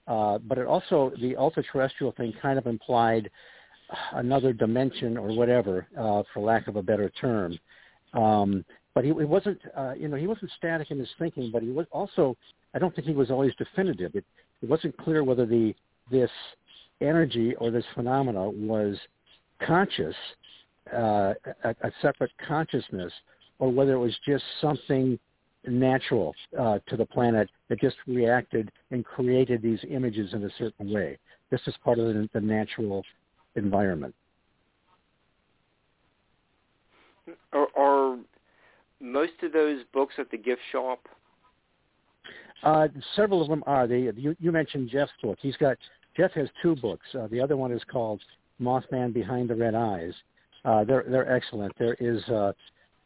uh, 0.08 0.38
but 0.40 0.58
it 0.58 0.68
also 0.68 1.12
the 1.22 1.36
ultra-terrestrial 1.36 2.14
thing 2.14 2.34
kind 2.42 2.58
of 2.58 2.68
implied 2.68 3.30
another 4.14 4.54
dimension 4.54 5.18
or 5.18 5.36
whatever, 5.36 5.88
uh, 5.98 6.24
for 6.34 6.42
lack 6.42 6.68
of 6.68 6.76
a 6.76 6.82
better 6.82 7.10
term. 7.10 7.58
Um, 8.14 8.66
but 8.94 9.04
he, 9.04 9.10
he 9.10 9.26
wasn't, 9.26 9.60
uh, 9.76 9.94
you 9.98 10.08
know, 10.08 10.18
he 10.18 10.28
wasn't 10.28 10.52
static 10.58 10.92
in 10.92 11.00
his 11.00 11.10
thinking, 11.18 11.50
but 11.52 11.64
he 11.64 11.70
was 11.70 11.88
also, 11.92 12.38
I 12.74 12.80
don't 12.80 12.94
think 12.96 13.08
he 13.08 13.14
was 13.14 13.32
always 13.32 13.54
definitive. 13.56 14.16
It, 14.16 14.26
it 14.62 14.70
wasn't 14.70 14.96
clear 14.98 15.24
whether 15.24 15.46
the 15.46 15.74
this 16.12 16.32
energy 17.02 17.56
or 17.56 17.72
this 17.72 17.86
phenomena 17.96 18.50
was 18.50 18.98
conscious, 19.66 20.16
uh, 20.94 21.34
a, 21.64 21.70
a 21.70 21.92
separate 22.02 22.32
consciousness, 22.48 23.12
or 23.60 23.72
whether 23.72 23.94
it 23.94 24.00
was 24.00 24.16
just 24.26 24.44
something 24.62 25.18
natural 25.66 26.36
uh, 26.60 26.80
to 26.88 26.98
the 26.98 27.06
planet 27.06 27.50
that 27.70 27.80
just 27.80 27.96
reacted 28.06 28.72
and 28.92 29.06
created 29.06 29.62
these 29.62 29.80
images 29.90 30.34
in 30.34 30.44
a 30.44 30.50
certain 30.58 30.92
way. 30.92 31.18
This 31.50 31.62
is 31.68 31.74
part 31.84 32.00
of 32.00 32.08
the, 32.08 32.30
the 32.34 32.42
natural 32.42 33.04
environment. 33.56 34.14
Are, 37.54 37.68
are, 37.78 38.18
most 39.00 39.34
of 39.44 39.54
those 39.54 39.84
books 39.94 40.16
at 40.18 40.32
the 40.32 40.38
gift 40.38 40.62
shop? 40.72 41.08
Uh, 42.64 42.88
several 43.16 43.42
of 43.42 43.50
them 43.50 43.64
are. 43.68 43.88
They, 43.88 44.12
you, 44.16 44.36
you 44.40 44.52
mentioned 44.52 44.90
Jeff's 44.90 45.12
book. 45.22 45.38
He's 45.42 45.58
got 45.58 45.78
Jeff 46.16 46.32
has 46.34 46.48
two 46.62 46.76
books. 46.78 47.06
Uh, 47.14 47.28
the 47.28 47.42
other 47.42 47.58
one 47.58 47.72
is 47.72 47.82
called 47.92 48.22
Mothman 48.62 49.14
Behind 49.14 49.50
the 49.50 49.56
Red 49.56 49.76
Eyes. 49.76 50.14
Uh, 50.64 50.84
they're 50.84 51.06
they're 51.08 51.32
excellent. 51.32 51.74
There 51.78 51.96
is 52.00 52.24
uh, 52.30 52.54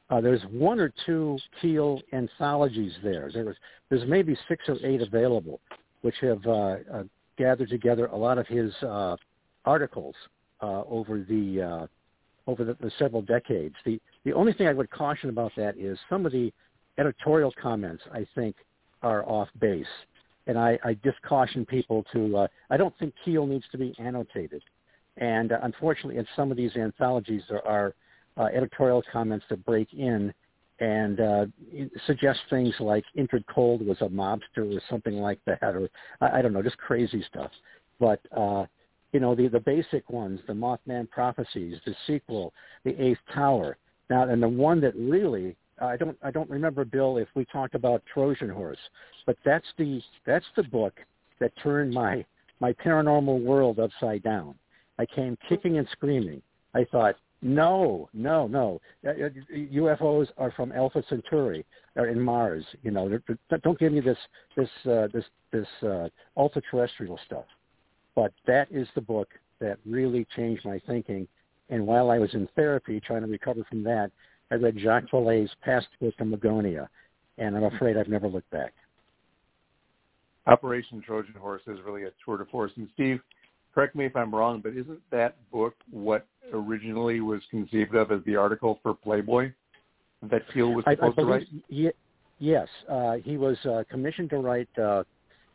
uh, 0.10 0.22
there's 0.22 0.42
one 0.52 0.80
or 0.80 0.94
two 1.06 1.38
Keel 1.62 2.02
anthologies 2.14 2.94
there. 3.04 3.30
There's 3.34 3.56
there's 3.90 4.08
maybe 4.08 4.38
six 4.48 4.64
or 4.68 4.78
eight 4.84 5.02
available, 5.02 5.60
which 6.02 6.16
have 6.22 6.46
uh, 6.46 6.76
uh, 6.94 7.04
gathered 7.38 7.70
together 7.70 8.06
a 8.08 8.16
lot 8.16 8.38
of 8.38 8.48
his 8.48 8.72
uh, 8.84 9.16
articles 9.66 10.16
uh, 10.62 10.84
over 10.90 11.20
the 11.20 11.62
uh, 11.62 11.88
over 12.50 12.64
the, 12.64 12.76
the 12.80 12.92
several 12.98 13.22
decades. 13.22 13.76
The 13.86 14.00
the 14.26 14.34
only 14.34 14.54
thing 14.54 14.68
I 14.68 14.74
would 14.74 14.90
caution 14.90 15.30
about 15.30 15.52
that 15.58 15.78
is 15.78 15.98
some 16.10 16.26
of 16.26 16.32
the 16.32 16.52
editorial 16.98 17.54
comments 17.62 18.04
I 18.12 18.26
think 18.36 18.56
are 19.04 19.28
off 19.28 19.50
base, 19.60 19.86
and 20.48 20.58
I, 20.58 20.80
I 20.84 20.94
just 21.04 21.22
caution 21.22 21.66
people 21.66 22.06
to. 22.14 22.38
Uh, 22.38 22.48
I 22.70 22.78
don't 22.78 22.98
think 22.98 23.14
Keel 23.24 23.46
needs 23.46 23.66
to 23.72 23.78
be 23.78 23.94
annotated, 24.00 24.64
and 25.18 25.52
uh, 25.52 25.60
unfortunately, 25.64 26.18
in 26.18 26.28
some 26.36 26.52
of 26.52 26.58
these 26.58 26.76
anthologies, 26.76 27.44
there 27.50 27.66
are 27.68 27.94
uh, 28.38 28.46
editorial 28.46 29.04
comments 29.12 29.46
that 29.50 29.66
break 29.66 29.94
in 29.94 30.34
and 30.80 31.20
uh, 31.20 31.46
suggest 32.06 32.40
things 32.50 32.74
like 32.80 33.04
Indrid 33.18 33.46
Cold 33.48 33.86
was 33.86 33.98
a 34.02 34.08
mobster 34.08 34.76
or 34.76 34.82
something 34.90 35.16
like 35.16 35.40
that, 35.46 35.60
or 35.62 35.90
I, 36.22 36.40
I 36.40 36.42
don't 36.42 36.54
know, 36.54 36.62
just 36.62 36.78
crazy 36.78 37.24
stuff. 37.30 37.52
But 38.00 38.20
uh, 38.36 38.66
you 39.14 39.20
know, 39.20 39.36
the, 39.36 39.48
the 39.48 39.60
basic 39.60 40.10
ones, 40.10 40.40
the 40.48 40.54
Mothman 40.54 41.10
Prophecies, 41.10 41.78
the 41.86 41.96
sequel, 42.06 42.54
the 42.84 43.00
Eighth 43.02 43.20
Tower. 43.34 43.78
Now, 44.10 44.24
and 44.24 44.42
the 44.42 44.48
one 44.48 44.82
that 44.82 44.96
really 44.96 45.56
I 45.80 45.98
don't 45.98 46.18
I 46.24 46.32
don't 46.32 46.50
remember 46.50 46.86
Bill 46.86 47.18
if 47.18 47.28
we 47.36 47.46
talked 47.46 47.76
about 47.76 48.04
Trojan 48.12 48.50
Horse, 48.50 48.80
but 49.26 49.38
that's 49.46 49.68
the 49.78 50.02
that's 50.26 50.46
the 50.56 50.64
book 50.64 50.94
that 51.40 51.52
turned 51.62 51.94
my 51.94 52.26
my 52.60 52.74
paranormal 52.74 53.44
world 53.44 53.80
upside 53.80 54.24
down. 54.24 54.56
I 54.98 55.06
came 55.06 55.38
kicking 55.48 55.78
and 55.78 55.88
screaming. 55.92 56.42
I 56.74 56.86
thought, 56.92 57.16
no, 57.42 58.10
no, 58.14 58.48
no. 58.48 58.82
UFOs 59.06 60.28
uh, 60.28 60.42
uh, 60.42 60.44
are 60.44 60.52
from 60.52 60.72
Alpha 60.72 61.04
Centauri 61.08 61.66
or 61.96 62.08
in 62.08 62.20
Mars. 62.20 62.66
You 62.82 62.92
know, 62.92 63.20
don't 63.64 63.78
give 63.78 63.94
me 63.94 64.00
this 64.00 64.18
this 64.56 64.70
uh, 64.86 65.08
this 65.14 65.26
this 65.52 65.68
uh, 65.84 66.10
ultra 66.36 66.62
terrestrial 66.72 67.20
stuff. 67.26 67.46
But 68.18 68.34
that 68.48 68.68
is 68.72 68.88
the 68.96 69.02
book 69.02 69.30
that 69.60 69.78
really 69.86 70.26
changed 70.36 70.66
my 70.66 70.82
thinking. 70.88 71.28
And 71.70 71.86
while 71.86 72.10
I 72.10 72.18
was 72.18 72.34
in 72.34 72.50
therapy 72.56 73.00
trying 73.00 73.22
to 73.22 73.28
recover 73.28 73.64
from 73.70 73.84
that, 73.84 74.10
I 74.50 74.56
read 74.56 74.76
Jacques 74.80 75.12
Vallée's 75.12 75.52
Passport 75.64 76.18
to 76.18 76.26
Magonia, 76.26 76.88
and 77.38 77.56
I'm 77.56 77.66
afraid 77.66 77.96
I've 77.96 78.08
never 78.08 78.28
looked 78.28 78.50
back. 78.50 78.74
Operation 80.48 81.00
Trojan 81.00 81.36
Horse 81.36 81.62
is 81.68 81.78
really 81.86 82.06
a 82.06 82.12
tour 82.26 82.40
de 82.40 82.46
force. 82.46 82.72
And 82.78 82.90
Steve, 82.96 83.20
correct 83.76 83.96
me 83.96 84.06
if 84.06 84.16
I'm 84.16 84.34
wrong, 84.34 84.62
but 84.64 84.74
isn't 84.74 85.00
that 85.12 85.36
book 85.52 85.76
what 85.92 86.26
originally 86.52 87.20
was 87.22 87.42
conceived 87.52 87.94
of 87.94 88.12
as 88.12 88.22
the 88.26 88.36
article 88.36 88.80
for 88.82 88.96
Playboy 88.96 89.52
that 90.24 90.42
Keel 90.56 90.74
was 90.74 90.86
supposed 90.86 91.20
I, 91.20 91.22
I 91.22 91.24
to 91.24 91.32
write? 91.32 91.48
Ye- 91.68 91.92
yes, 92.40 92.68
uh, 92.90 93.18
he 93.24 93.38
was 93.38 93.58
uh, 93.66 93.84
commissioned 93.92 94.32
to 94.32 94.38
write 94.38 94.70
uh, 94.80 95.04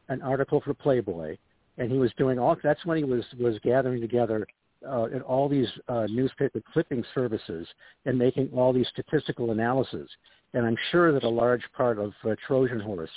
an 0.09 0.23
article 0.23 0.61
for 0.61 0.75
Playboy, 0.75 1.37
and 1.79 1.91
he 1.91 1.99
was 1.99 2.13
doing 2.17 2.39
all. 2.39 2.57
That's 2.63 2.85
when 2.85 2.99
he 2.99 3.05
was 3.05 3.25
was 3.39 3.59
gathering 3.63 4.01
together 4.01 4.47
uh, 4.87 5.05
in 5.05 5.21
all 5.23 5.49
these 5.49 5.69
uh, 5.89 6.07
newspaper 6.09 6.61
clipping 6.73 7.05
services 7.15 7.67
and 8.05 8.19
making 8.19 8.51
all 8.55 8.73
these 8.73 8.89
statistical 8.89 9.51
analyses. 9.53 10.09
And 10.55 10.67
I'm 10.67 10.77
sure 10.91 11.13
that 11.13 11.25
a 11.25 11.29
large 11.29 11.63
part 11.75 11.99
of 11.99 12.13
uh, 12.25 12.35
Trojan 12.47 12.81
Horse 12.81 13.11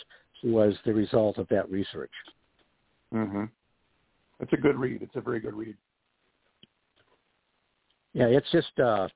was 0.43 0.75
the 0.85 0.93
result 0.93 1.37
of 1.37 1.47
that 1.49 1.69
research. 1.69 2.11
Mm-hmm. 3.13 3.45
It's 4.39 4.53
a 4.53 4.57
good 4.57 4.77
read. 4.77 5.01
It's 5.01 5.15
a 5.15 5.21
very 5.21 5.39
good 5.39 5.53
read. 5.53 5.75
Yeah, 8.13 8.27
it's 8.27 8.49
just 8.51 8.79
uh, 8.79 9.07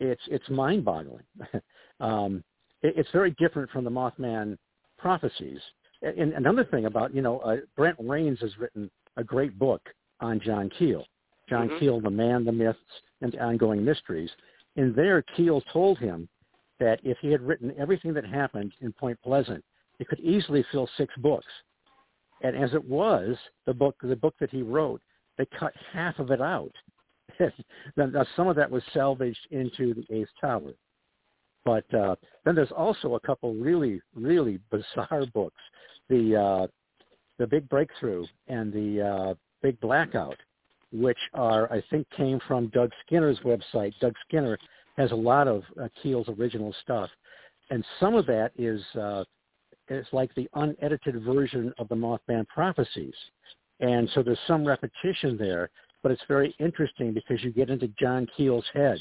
it's 0.00 0.22
it's 0.28 0.48
mind-boggling. 0.48 1.24
um, 2.00 2.42
it, 2.82 2.94
it's 2.96 3.10
very 3.12 3.32
different 3.38 3.70
from 3.70 3.84
the 3.84 3.90
Mothman 3.90 4.56
prophecies. 4.96 5.60
And 6.02 6.32
another 6.34 6.64
thing 6.64 6.86
about 6.86 7.14
you 7.14 7.22
know 7.22 7.40
uh, 7.40 7.56
Brent 7.76 7.98
Raynes 7.98 8.40
has 8.40 8.56
written 8.58 8.90
a 9.16 9.24
great 9.24 9.58
book 9.58 9.82
on 10.20 10.40
John 10.40 10.70
Keel. 10.78 11.04
John 11.48 11.68
mm-hmm. 11.68 11.78
Keel, 11.78 12.00
the 12.00 12.10
man, 12.10 12.44
the 12.44 12.52
myths, 12.52 12.78
and 13.20 13.32
the 13.32 13.42
ongoing 13.42 13.84
mysteries. 13.84 14.30
In 14.76 14.92
there, 14.94 15.22
Keel 15.36 15.62
told 15.72 15.98
him 15.98 16.28
that 16.78 17.00
if 17.02 17.18
he 17.20 17.32
had 17.32 17.42
written 17.42 17.74
everything 17.78 18.14
that 18.14 18.24
happened 18.24 18.72
in 18.80 18.92
Point 18.92 19.18
Pleasant, 19.22 19.64
it 19.98 20.08
could 20.08 20.20
easily 20.20 20.64
fill 20.70 20.88
six 20.96 21.12
books. 21.18 21.46
And 22.42 22.56
as 22.56 22.72
it 22.74 22.84
was, 22.84 23.36
the 23.66 23.74
book 23.74 23.96
the 24.00 24.14
book 24.14 24.34
that 24.40 24.50
he 24.50 24.62
wrote, 24.62 25.02
they 25.36 25.46
cut 25.58 25.72
half 25.92 26.18
of 26.18 26.30
it 26.30 26.40
out. 26.40 26.72
now, 27.96 28.26
some 28.36 28.48
of 28.48 28.56
that 28.56 28.70
was 28.70 28.82
salvaged 28.92 29.46
into 29.50 29.94
the 29.94 30.04
Eighth 30.10 30.30
Tower. 30.40 30.72
But 31.64 31.92
uh, 31.94 32.16
then 32.44 32.54
there's 32.54 32.72
also 32.72 33.14
a 33.14 33.20
couple 33.20 33.54
really, 33.54 34.00
really 34.14 34.58
bizarre 34.70 35.26
books. 35.34 35.60
The 36.08 36.36
uh, 36.36 36.66
the 37.38 37.46
Big 37.46 37.68
Breakthrough 37.68 38.26
and 38.48 38.72
the 38.72 39.02
uh, 39.02 39.34
Big 39.62 39.78
Blackout, 39.80 40.36
which 40.92 41.18
are 41.34 41.70
I 41.72 41.82
think 41.90 42.08
came 42.16 42.40
from 42.46 42.68
Doug 42.68 42.90
Skinner's 43.06 43.38
website. 43.40 43.92
Doug 44.00 44.14
Skinner 44.26 44.58
has 44.96 45.12
a 45.12 45.16
lot 45.16 45.46
of 45.46 45.62
uh, 45.80 45.88
Keel's 46.02 46.28
original 46.28 46.74
stuff, 46.82 47.10
and 47.70 47.84
some 48.00 48.14
of 48.14 48.26
that 48.26 48.52
is 48.56 48.82
uh, 48.98 49.24
it's 49.88 50.12
like 50.12 50.34
the 50.34 50.48
unedited 50.54 51.22
version 51.22 51.72
of 51.78 51.88
the 51.88 51.94
Mothman 51.94 52.46
prophecies. 52.48 53.14
And 53.80 54.08
so 54.14 54.22
there's 54.22 54.38
some 54.46 54.64
repetition 54.64 55.36
there, 55.38 55.70
but 56.02 56.12
it's 56.12 56.22
very 56.28 56.54
interesting 56.58 57.12
because 57.12 57.42
you 57.42 57.50
get 57.50 57.70
into 57.70 57.88
John 58.00 58.26
Keel's 58.36 58.66
head 58.74 58.98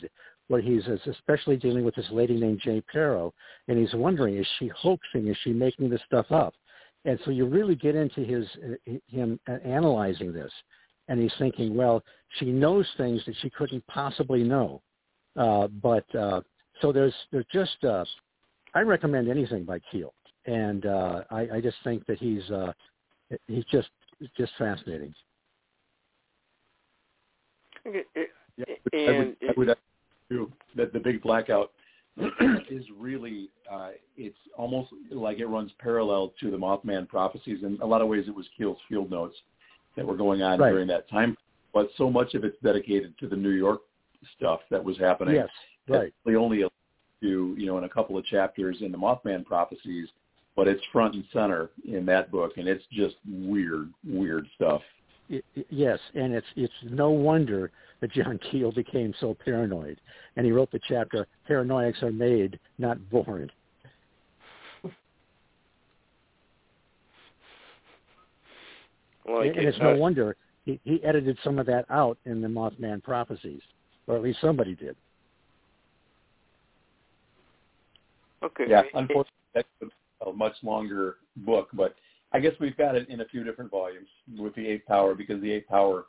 where 0.48 0.62
he's 0.62 0.84
especially 1.08 1.58
dealing 1.58 1.84
with 1.84 1.96
this 1.96 2.10
lady 2.12 2.40
named 2.40 2.62
Jaye 2.66 2.84
Paro, 2.94 3.32
and 3.68 3.78
he's 3.78 3.94
wondering, 3.94 4.38
is 4.38 4.48
she 4.60 4.70
hoaxing? 4.70 5.28
Is 5.28 5.38
she 5.44 5.52
making 5.52 5.90
this 5.90 6.02
stuff 6.06 6.32
up? 6.32 6.54
And 7.06 7.20
so 7.26 7.32
you 7.32 7.46
really 7.46 7.76
get 7.76 7.96
into 7.96 8.22
his 8.22 8.48
him 9.08 9.40
analyzing 9.66 10.34
this, 10.34 10.52
and 11.08 11.20
he's 11.20 11.34
thinking, 11.38 11.76
well, 11.76 12.04
she 12.40 12.46
knows 12.46 12.88
things 12.98 13.22
that 13.26 13.36
she 13.42 13.50
couldn't 13.50 13.86
possibly 13.88 14.44
know. 14.44 14.82
Uh, 15.36 15.68
but 15.68 16.16
uh, 16.16 16.42
so 16.82 16.92
there's 16.92 17.14
there's 17.32 17.46
just 17.52 17.84
uh, 17.84 18.04
I 18.74 18.82
recommend 18.82 19.30
anything 19.30 19.64
by 19.64 19.80
Keel 19.92 20.14
and 20.48 20.86
uh, 20.86 21.22
I, 21.30 21.48
I 21.56 21.62
just 21.62 21.78
think 21.84 22.06
that 22.08 22.18
he's 22.18 22.50
uh, 22.50 22.72
he's 23.48 23.66
just 23.66 23.90
just 24.38 24.54
fascinating. 24.58 25.14
Okay. 27.86 28.04
Yeah, 28.58 28.66
and 28.94 29.36
I 29.48 29.54
would, 29.56 29.70
I 29.70 29.76
would 29.76 29.78
argue 30.30 30.52
that 30.76 30.94
the 30.94 31.00
big 31.00 31.22
blackout 31.22 31.72
is 32.70 32.84
really 32.98 33.50
uh, 33.72 33.90
it's 34.16 34.38
almost 34.58 34.90
like 35.12 35.40
it 35.40 35.46
runs 35.46 35.72
parallel 35.80 36.34
to 36.40 36.50
the 36.50 36.58
Mothman 36.58 37.08
prophecies. 37.08 37.60
In 37.64 37.78
a 37.82 37.86
lot 37.86 38.02
of 38.02 38.08
ways, 38.08 38.26
it 38.28 38.36
was 38.36 38.46
Keel's 38.58 38.78
field 38.90 39.12
notes 39.12 39.36
that 39.96 40.06
were 40.06 40.18
going 40.18 40.42
on 40.42 40.60
right. 40.60 40.70
during 40.70 40.88
that 40.88 41.10
time, 41.10 41.38
but 41.74 41.90
so 41.98 42.10
much 42.10 42.34
of 42.34 42.44
it's 42.44 42.58
dedicated 42.64 43.18
to 43.20 43.28
the 43.28 43.36
New 43.36 43.52
York 43.52 43.82
stuff 44.36 44.62
that 44.72 44.84
was 44.84 44.98
happening. 44.98 45.36
Yes, 45.36 45.50
right. 45.88 46.14
They 46.26 46.36
only 46.36 46.60
to 46.60 47.56
you 47.58 47.66
know 47.66 47.78
in 47.78 47.84
a 47.84 47.90
couple 47.90 48.18
of 48.18 48.26
chapters 48.26 48.78
in 48.82 48.92
the 48.92 48.98
Mothman 48.98 49.46
prophecies 49.46 50.08
but 50.58 50.68
it's 50.68 50.82
front 50.92 51.14
and 51.14 51.24
center 51.32 51.70
in 51.88 52.04
that 52.08 52.32
book, 52.32 52.54
and 52.58 52.68
it's 52.68 52.84
just 52.92 53.16
weird, 53.30 53.94
weird 54.04 54.48
stuff. 54.56 54.82
It, 55.30 55.44
yes, 55.70 56.00
and 56.16 56.34
it's 56.34 56.48
it's 56.56 56.74
no 56.84 57.10
wonder 57.10 57.72
that 58.02 58.12
John 58.12 58.40
Keel 58.52 58.72
became 58.72 59.14
so 59.20 59.36
paranoid, 59.44 60.00
and 60.36 60.46
he 60.46 60.52
wrote 60.52 60.72
the 60.72 60.80
chapter 60.88 61.28
"Paranoiacs 61.48 62.02
are 62.04 62.12
made, 62.12 62.60
not 62.78 63.10
born." 63.10 63.52
Like 69.30 69.58
and, 69.58 69.68
it's 69.68 69.78
no 69.80 69.96
wonder 69.98 70.38
he, 70.66 70.80
he 70.84 71.04
edited 71.04 71.38
some 71.44 71.60
of 71.60 71.66
that 71.66 71.86
out 71.90 72.18
in 72.26 72.42
the 72.42 72.48
Mothman 72.48 73.04
prophecies, 73.04 73.62
or 74.08 74.16
at 74.16 74.22
least 74.22 74.40
somebody 74.42 74.76
did. 74.76 74.96
Okay. 78.44 78.66
Yeah, 78.68 78.84
unfortunately, 78.94 79.32
that's 79.54 79.68
a 80.26 80.32
much 80.32 80.54
longer 80.64 81.18
book, 81.38 81.70
but 81.74 81.96
I 82.34 82.40
guess 82.40 82.54
we've 82.60 82.78
got 82.78 82.96
it 82.96 83.10
in 83.10 83.22
a 83.22 83.26
few 83.26 83.44
different 83.44 83.72
volumes 83.72 84.10
with 84.38 84.54
the 84.56 84.68
Eighth 84.68 84.88
Tower 84.88 85.16
because 85.16 85.42
the 85.42 85.52
Eighth 85.52 85.70
Tower 85.70 86.06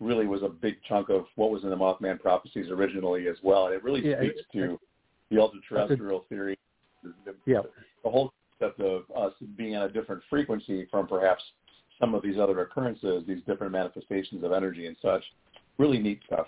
really 0.00 0.26
was 0.26 0.42
a 0.42 0.48
big 0.48 0.76
chunk 0.88 1.08
of 1.10 1.26
what 1.36 1.50
was 1.50 1.64
in 1.64 1.70
the 1.70 1.76
Mothman 1.76 2.20
prophecies 2.20 2.68
originally 2.70 3.28
as 3.28 3.36
well, 3.42 3.66
and 3.66 3.74
it 3.74 3.82
really 3.82 4.08
yeah, 4.08 4.18
speaks 4.18 4.40
it, 4.40 4.58
to 4.58 4.80
the 5.30 5.40
ultra-terrestrial 5.40 6.24
theory, 6.28 6.58
the, 7.02 7.34
yeah. 7.46 7.60
the 8.04 8.10
whole 8.10 8.32
concept 8.58 8.80
of 8.80 9.02
us 9.16 9.32
being 9.56 9.76
on 9.76 9.82
a 9.82 9.88
different 9.92 10.22
frequency 10.30 10.86
from 10.90 11.06
perhaps 11.06 11.42
some 12.00 12.14
of 12.14 12.22
these 12.22 12.38
other 12.38 12.60
occurrences, 12.60 13.24
these 13.26 13.42
different 13.46 13.72
manifestations 13.72 14.44
of 14.44 14.52
energy 14.52 14.86
and 14.86 14.96
such. 15.02 15.22
Really 15.78 15.98
neat 15.98 16.20
stuff. 16.26 16.46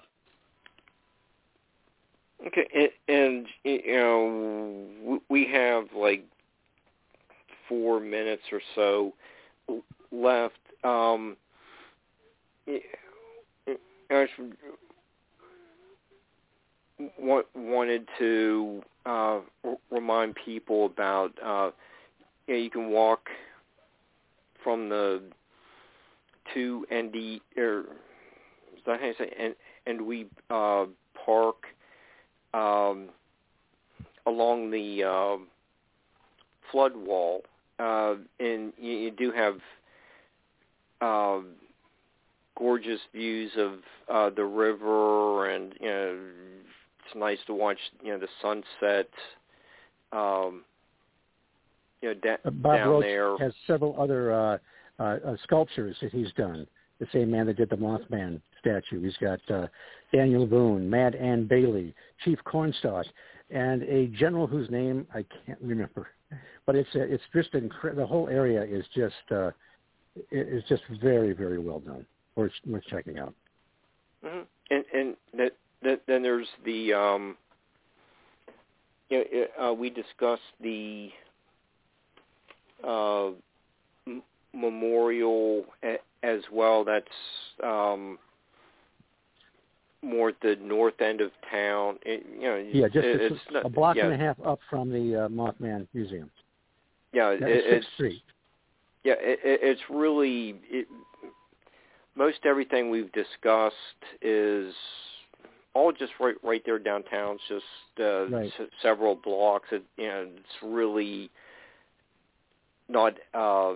Okay, 2.46 2.66
and, 3.08 3.16
and 3.16 3.46
you 3.64 3.92
know 3.92 5.20
we 5.28 5.46
have 5.52 5.84
like 5.94 6.24
four 7.70 8.00
minutes 8.00 8.42
or 8.52 8.60
so 8.74 9.14
left. 10.12 10.58
Um, 10.84 11.36
I 12.68 14.26
just 14.26 14.32
wanted 17.56 18.08
to 18.18 18.82
uh, 19.06 19.38
remind 19.90 20.34
people 20.34 20.86
about 20.86 21.32
uh, 21.42 21.70
you, 22.46 22.54
know, 22.54 22.60
you 22.60 22.70
can 22.70 22.90
walk 22.90 23.28
from 24.62 24.88
the 24.88 25.22
Tu-Endie-Wei 26.52 27.62
or 27.62 27.80
is 27.80 28.82
that 28.86 29.00
how 29.00 29.06
you 29.06 29.14
say 29.18 29.32
and 29.38 29.54
and 29.86 30.06
we 30.06 30.26
uh, 30.50 30.86
park 31.24 31.64
um, 32.52 33.08
along 34.26 34.70
the 34.70 35.04
uh, 35.04 35.36
flood 36.70 36.96
wall 36.96 37.42
uh, 37.80 38.14
and 38.38 38.72
you, 38.78 38.92
you 38.92 39.10
do 39.10 39.32
have 39.32 39.58
uh, 41.00 41.40
gorgeous 42.56 43.00
views 43.14 43.50
of 43.56 43.72
uh, 44.12 44.30
the 44.34 44.44
river, 44.44 45.48
and 45.48 45.74
you 45.80 45.88
know 45.88 46.18
it's 47.04 47.16
nice 47.16 47.38
to 47.46 47.54
watch 47.54 47.78
you 48.02 48.12
know 48.12 48.18
the 48.18 48.28
sunset. 48.42 49.08
Um, 50.12 50.64
you 52.02 52.08
know, 52.08 52.14
da- 52.14 52.36
uh, 52.44 52.50
Bob 52.50 52.76
down 52.76 52.88
Roach 52.88 53.04
there. 53.04 53.38
has 53.38 53.52
several 53.66 54.00
other 54.00 54.32
uh, 54.32 54.58
uh, 54.98 55.02
uh, 55.02 55.36
sculptures 55.42 55.96
that 56.02 56.12
he's 56.12 56.32
done. 56.36 56.66
The 56.98 57.06
same 57.12 57.30
man 57.30 57.46
that 57.46 57.56
did 57.56 57.70
the 57.70 57.76
Mothman 57.76 58.42
statue. 58.58 59.02
He's 59.02 59.16
got 59.16 59.40
uh, 59.50 59.68
Daniel 60.12 60.46
Boone, 60.46 60.88
Mad 60.88 61.14
Ann 61.14 61.46
Bailey, 61.46 61.94
Chief 62.24 62.38
Cornstalk. 62.44 63.06
and 63.50 63.82
a 63.84 64.08
general 64.08 64.46
whose 64.46 64.68
name 64.70 65.06
I 65.14 65.24
can't 65.46 65.58
remember. 65.62 66.08
But 66.66 66.76
it's 66.76 66.94
a, 66.94 67.00
it's 67.00 67.22
just 67.34 67.52
incre- 67.52 67.96
the 67.96 68.06
whole 68.06 68.28
area 68.28 68.62
is 68.62 68.84
just 68.94 69.14
uh, 69.32 69.50
is 70.30 70.62
just 70.68 70.82
very 71.02 71.32
very 71.32 71.58
well 71.58 71.80
done. 71.80 72.06
Worth 72.36 72.52
worth 72.66 72.84
checking 72.84 73.18
out. 73.18 73.34
Mm-hmm. 74.24 74.40
And 74.70 74.84
and 74.94 75.16
that, 75.36 75.56
that, 75.82 76.02
then 76.06 76.22
there's 76.22 76.48
the 76.64 76.92
um, 76.92 77.36
you 79.08 79.24
know, 79.58 79.70
uh, 79.70 79.72
we 79.72 79.90
discussed 79.90 80.42
the 80.60 81.10
uh, 82.86 83.28
m- 84.06 84.22
memorial 84.54 85.64
a- 85.82 85.98
as 86.22 86.40
well. 86.52 86.84
That's 86.84 87.06
um, 87.62 88.18
more 90.02 90.30
at 90.30 90.40
the 90.40 90.56
north 90.62 91.00
end 91.00 91.20
of 91.20 91.30
town. 91.50 91.98
It, 92.02 92.24
you 92.34 92.42
know, 92.42 92.56
Yeah, 92.56 92.88
just 92.88 93.06
it, 93.06 93.20
it's, 93.20 93.34
it's 93.34 93.52
not, 93.52 93.66
a 93.66 93.68
block 93.68 93.96
yeah, 93.96 94.06
and 94.06 94.14
a 94.14 94.16
half 94.16 94.36
up 94.44 94.60
from 94.68 94.90
the 94.90 95.24
uh, 95.24 95.28
Mothman 95.28 95.86
Museum. 95.94 96.30
Yeah, 97.12 97.30
That 97.30 97.48
it, 97.48 97.64
it's 97.66 97.86
Street. 97.94 98.22
yeah, 99.04 99.14
it, 99.18 99.40
it, 99.44 99.60
it's 99.62 99.80
really 99.90 100.56
it, 100.70 100.86
most 102.14 102.38
everything 102.44 102.90
we've 102.90 103.12
discussed 103.12 103.74
is 104.22 104.72
all 105.74 105.92
just 105.92 106.12
right 106.20 106.34
right 106.42 106.62
there 106.64 106.78
downtown. 106.78 107.36
It's 107.36 107.44
just 107.48 108.00
uh, 108.00 108.26
Right. 108.28 108.52
s- 108.58 108.68
several 108.82 109.16
blocks. 109.16 109.68
It, 109.72 109.82
you 109.96 110.06
know, 110.08 110.28
it's 110.36 110.62
really 110.62 111.30
not 112.88 113.14
uh, 113.34 113.74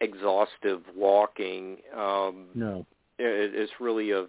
exhaustive 0.00 0.82
walking. 0.96 1.78
Um, 1.96 2.46
No. 2.54 2.86
it, 3.18 3.54
it's 3.54 3.72
really 3.80 4.10
a 4.10 4.26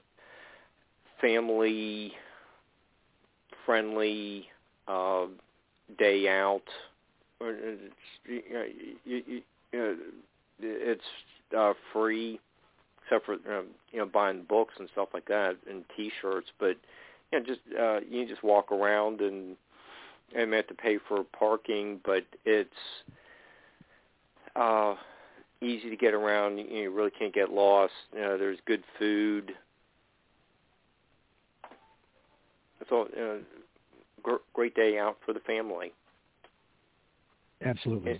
family 1.23 2.11
friendly 3.65 4.45
uh, 4.87 5.25
day 5.97 6.27
out. 6.27 6.63
It's, 7.41 7.93
you, 8.25 8.61
you 9.05 9.41
know, 9.73 9.95
it's 10.59 11.01
uh, 11.57 11.73
free 11.91 12.39
except 13.05 13.25
for 13.25 13.33
um, 13.33 13.67
you 13.91 13.99
know 13.99 14.05
buying 14.05 14.43
books 14.47 14.75
and 14.79 14.89
stuff 14.91 15.09
like 15.13 15.27
that 15.27 15.55
and 15.69 15.83
T-shirts. 15.95 16.47
But 16.59 16.77
you 17.31 17.39
know, 17.39 17.45
just 17.45 17.59
uh, 17.79 17.99
you 18.09 18.27
just 18.27 18.43
walk 18.43 18.71
around 18.71 19.21
and 19.21 19.55
and 20.35 20.51
may 20.51 20.57
have 20.57 20.67
to 20.67 20.73
pay 20.73 20.97
for 21.07 21.23
parking, 21.37 21.99
but 22.05 22.23
it's 22.45 22.69
uh, 24.55 24.95
easy 25.61 25.89
to 25.89 25.97
get 25.97 26.13
around. 26.13 26.57
You, 26.57 26.65
you 26.65 26.91
really 26.91 27.11
can't 27.11 27.33
get 27.33 27.51
lost. 27.51 27.93
You 28.13 28.21
know, 28.21 28.37
there's 28.37 28.59
good 28.65 28.83
food. 28.97 29.53
It's 32.83 32.91
all 32.91 33.07
you 33.15 33.23
know, 33.23 33.39
gr- 34.21 34.43
great 34.53 34.75
day 34.75 34.99
out 34.99 35.15
for 35.25 35.31
the 35.31 35.39
family. 35.39 35.93
Absolutely. 37.63 38.19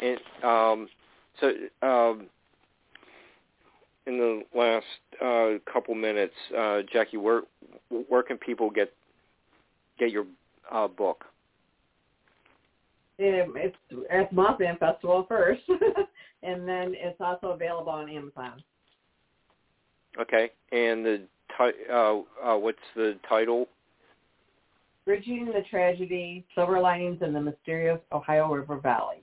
And 0.00 0.18
um, 0.42 0.88
so 1.38 1.48
um, 1.86 2.26
in 4.06 4.16
the 4.16 4.42
last 4.54 4.86
uh, 5.22 5.58
couple 5.70 5.94
minutes, 5.94 6.32
uh, 6.54 6.80
Jaci, 6.94 7.20
where 7.20 7.42
where 8.08 8.22
can 8.22 8.38
people 8.38 8.70
get 8.70 8.94
get 9.98 10.10
your 10.10 10.24
uh, 10.72 10.88
book? 10.88 11.26
Um, 13.20 13.54
it's 13.56 13.76
at 14.10 14.32
Mothman 14.32 14.78
Festival 14.78 15.26
first, 15.28 15.62
and 16.42 16.66
then 16.66 16.94
it's 16.96 17.20
also 17.20 17.48
available 17.48 17.92
on 17.92 18.08
Amazon. 18.08 18.62
Okay, 20.18 20.50
and 20.72 21.04
the 21.04 21.22
ti- 21.56 21.90
uh, 21.92 22.18
uh, 22.44 22.56
what's 22.56 22.78
the 22.94 23.18
title? 23.28 23.68
Bridging 25.04 25.46
the 25.46 25.62
Tragedy, 25.70 26.44
Silver 26.54 26.80
Linings 26.80 27.22
in 27.22 27.32
the 27.32 27.40
Mysterious 27.40 28.00
Ohio 28.12 28.52
River 28.52 28.78
Valley. 28.78 29.22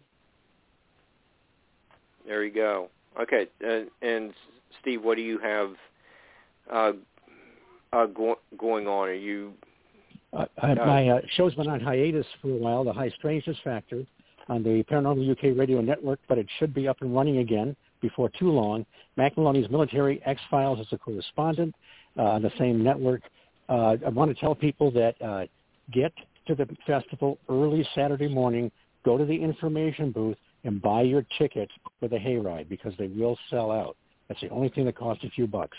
There 2.25 2.43
you 2.43 2.53
go. 2.53 2.89
Okay, 3.21 3.47
uh, 3.67 3.81
and 4.01 4.33
Steve, 4.81 5.03
what 5.03 5.17
do 5.17 5.21
you 5.21 5.37
have 5.39 5.71
uh, 6.71 6.91
uh, 7.91 8.05
go- 8.07 8.39
going 8.57 8.87
on? 8.87 9.09
Are 9.09 9.13
you 9.13 9.53
Uh, 10.31 10.45
I, 10.61 10.73
my 10.73 11.09
uh, 11.09 11.21
show's 11.35 11.53
been 11.55 11.67
on 11.67 11.79
hiatus 11.79 12.25
for 12.41 12.49
a 12.49 12.57
while, 12.57 12.83
the 12.83 12.93
High 12.93 13.09
Strangeness 13.19 13.57
Factor, 13.63 14.03
on 14.47 14.63
the 14.63 14.83
Paranormal 14.89 15.29
UK 15.29 15.57
radio 15.57 15.81
network, 15.81 16.19
but 16.27 16.37
it 16.37 16.47
should 16.59 16.73
be 16.73 16.87
up 16.87 17.01
and 17.01 17.13
running 17.13 17.37
again 17.37 17.75
before 18.01 18.29
too 18.39 18.49
long. 18.49 18.85
Mack 19.15 19.37
Maloney's 19.37 19.69
Military 19.69 20.21
X-Files 20.25 20.79
is 20.79 20.87
a 20.91 20.97
correspondent 20.97 21.75
on 22.17 22.41
the 22.41 22.51
same 22.57 22.83
network. 22.83 23.21
Uh, 23.69 23.95
I 24.05 24.09
want 24.09 24.33
to 24.33 24.39
tell 24.39 24.55
people 24.55 24.91
that 24.91 25.21
uh, 25.21 25.45
get 25.91 26.13
to 26.47 26.55
the 26.55 26.67
festival 26.85 27.37
early 27.49 27.87
Saturday 27.95 28.27
morning, 28.27 28.71
go 29.05 29.17
to 29.17 29.25
the 29.25 29.35
information 29.35 30.11
booth, 30.11 30.37
and 30.63 30.81
buy 30.81 31.01
your 31.01 31.25
ticket 31.37 31.69
for 31.99 32.07
the 32.07 32.17
hayride 32.17 32.69
because 32.69 32.93
they 32.97 33.07
will 33.07 33.37
sell 33.49 33.71
out. 33.71 33.97
That's 34.27 34.39
the 34.41 34.49
only 34.49 34.69
thing 34.69 34.85
that 34.85 34.97
costs 34.97 35.23
a 35.23 35.29
few 35.29 35.47
bucks. 35.47 35.77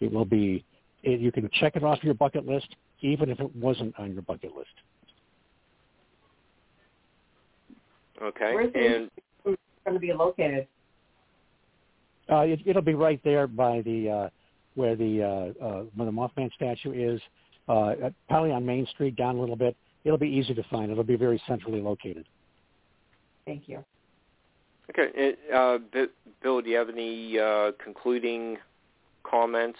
It 0.00 0.12
will 0.12 0.24
be, 0.24 0.64
it, 1.02 1.20
you 1.20 1.32
can 1.32 1.48
check 1.60 1.76
it 1.76 1.84
off 1.84 2.02
your 2.02 2.14
bucket 2.14 2.46
list 2.46 2.68
even 3.00 3.30
if 3.30 3.40
it 3.40 3.54
wasn't 3.56 3.98
on 3.98 4.12
your 4.12 4.22
bucket 4.22 4.54
list. 4.56 4.68
okay? 8.22 8.54
Where's 8.54 8.72
the 8.72 8.78
and 8.80 9.10
going 9.44 9.94
to 9.94 9.98
be 10.00 10.12
located? 10.12 10.66
Uh, 12.30 12.40
it, 12.40 12.60
it'll 12.66 12.82
be 12.82 12.94
right 12.94 13.20
there 13.24 13.46
by 13.46 13.82
the 13.82 14.10
uh, 14.10 14.28
where 14.76 14.94
the 14.94 15.22
uh, 15.22 15.64
uh, 15.64 15.82
where 15.96 16.06
the 16.06 16.12
Mothman 16.12 16.52
statue 16.54 16.92
is. 16.92 17.20
Uh, 17.68 18.10
probably 18.28 18.52
on 18.52 18.64
Main 18.64 18.86
Street, 18.86 19.16
down 19.16 19.36
a 19.36 19.40
little 19.40 19.56
bit. 19.56 19.76
It'll 20.04 20.18
be 20.18 20.28
easy 20.28 20.54
to 20.54 20.62
find. 20.70 20.92
It'll 20.92 21.02
be 21.02 21.16
very 21.16 21.42
centrally 21.48 21.80
located. 21.80 22.26
Thank 23.44 23.68
you. 23.68 23.84
Okay, 24.90 25.34
uh, 25.52 25.78
Bill, 26.42 26.62
do 26.62 26.70
you 26.70 26.76
have 26.76 26.88
any 26.88 27.38
uh, 27.38 27.72
concluding 27.82 28.56
comments? 29.28 29.78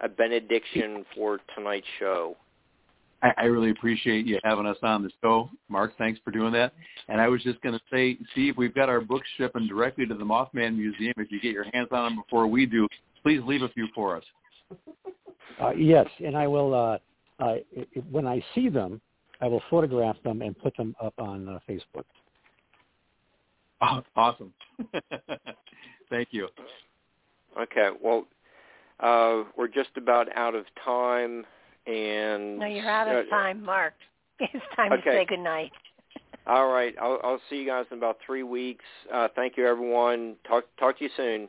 A 0.00 0.08
benediction 0.08 1.04
for 1.14 1.38
tonight's 1.54 1.86
show. 1.98 2.36
I, 3.22 3.32
I 3.38 3.44
really 3.44 3.70
appreciate 3.70 4.26
you 4.26 4.38
having 4.42 4.66
us 4.66 4.76
on 4.82 5.02
the 5.02 5.10
show. 5.22 5.48
Mark, 5.68 5.96
thanks 5.96 6.20
for 6.24 6.30
doing 6.30 6.52
that. 6.52 6.74
And 7.08 7.20
I 7.20 7.28
was 7.28 7.42
just 7.42 7.60
going 7.62 7.74
to 7.74 7.80
say, 7.90 8.18
Steve, 8.32 8.56
we've 8.56 8.74
got 8.74 8.88
our 8.88 9.00
books 9.00 9.26
shipping 9.38 9.66
directly 9.66 10.04
to 10.06 10.14
the 10.14 10.24
Mothman 10.24 10.76
Museum. 10.76 11.14
If 11.16 11.30
you 11.30 11.40
get 11.40 11.52
your 11.52 11.64
hands 11.72 11.88
on 11.90 12.04
them 12.04 12.16
before 12.16 12.46
we 12.46 12.66
do, 12.66 12.86
please 13.24 13.40
leave 13.44 13.62
a 13.62 13.68
few 13.70 13.88
for 13.94 14.16
us. 14.16 14.24
Uh, 15.60 15.70
yes, 15.70 16.06
and 16.24 16.36
I 16.36 16.46
will. 16.46 16.74
Uh, 16.74 16.98
uh, 17.42 17.54
it, 17.72 17.88
it- 17.92 18.04
when 18.10 18.26
I 18.26 18.44
see 18.54 18.68
them, 18.68 19.00
I 19.40 19.48
will 19.48 19.62
photograph 19.70 20.16
them 20.22 20.42
and 20.42 20.56
put 20.56 20.76
them 20.76 20.94
up 21.02 21.14
on 21.18 21.48
uh, 21.48 21.58
Facebook. 21.68 22.04
Oh, 23.80 24.02
awesome. 24.14 24.52
Thank 26.10 26.28
you. 26.30 26.48
Okay, 27.60 27.90
well, 28.02 28.26
uh, 29.00 29.44
we're 29.56 29.68
just 29.68 29.90
about 29.96 30.34
out 30.36 30.54
of 30.54 30.64
time, 30.84 31.44
and 31.86 32.58
No, 32.58 32.66
you're 32.66 32.88
out 32.88 33.08
of 33.08 33.26
uh, 33.26 33.30
time, 33.30 33.64
Mark. 33.64 33.94
It's 34.40 34.64
time 34.74 34.90
to 34.90 34.96
Okay. 34.98 35.18
say 35.18 35.26
goodnight. 35.26 35.70
All 36.46 36.68
right, 36.68 36.94
I'll, 37.00 37.20
I'll 37.22 37.40
see 37.48 37.56
you 37.56 37.66
guys 37.66 37.86
in 37.92 37.98
about 37.98 38.18
three 38.26 38.42
weeks. 38.42 38.84
Uh, 39.12 39.28
thank 39.36 39.56
you, 39.56 39.66
everyone. 39.66 40.34
Talk 40.46 40.64
talk 40.78 40.98
to 40.98 41.04
you 41.04 41.10
soon. 41.16 41.48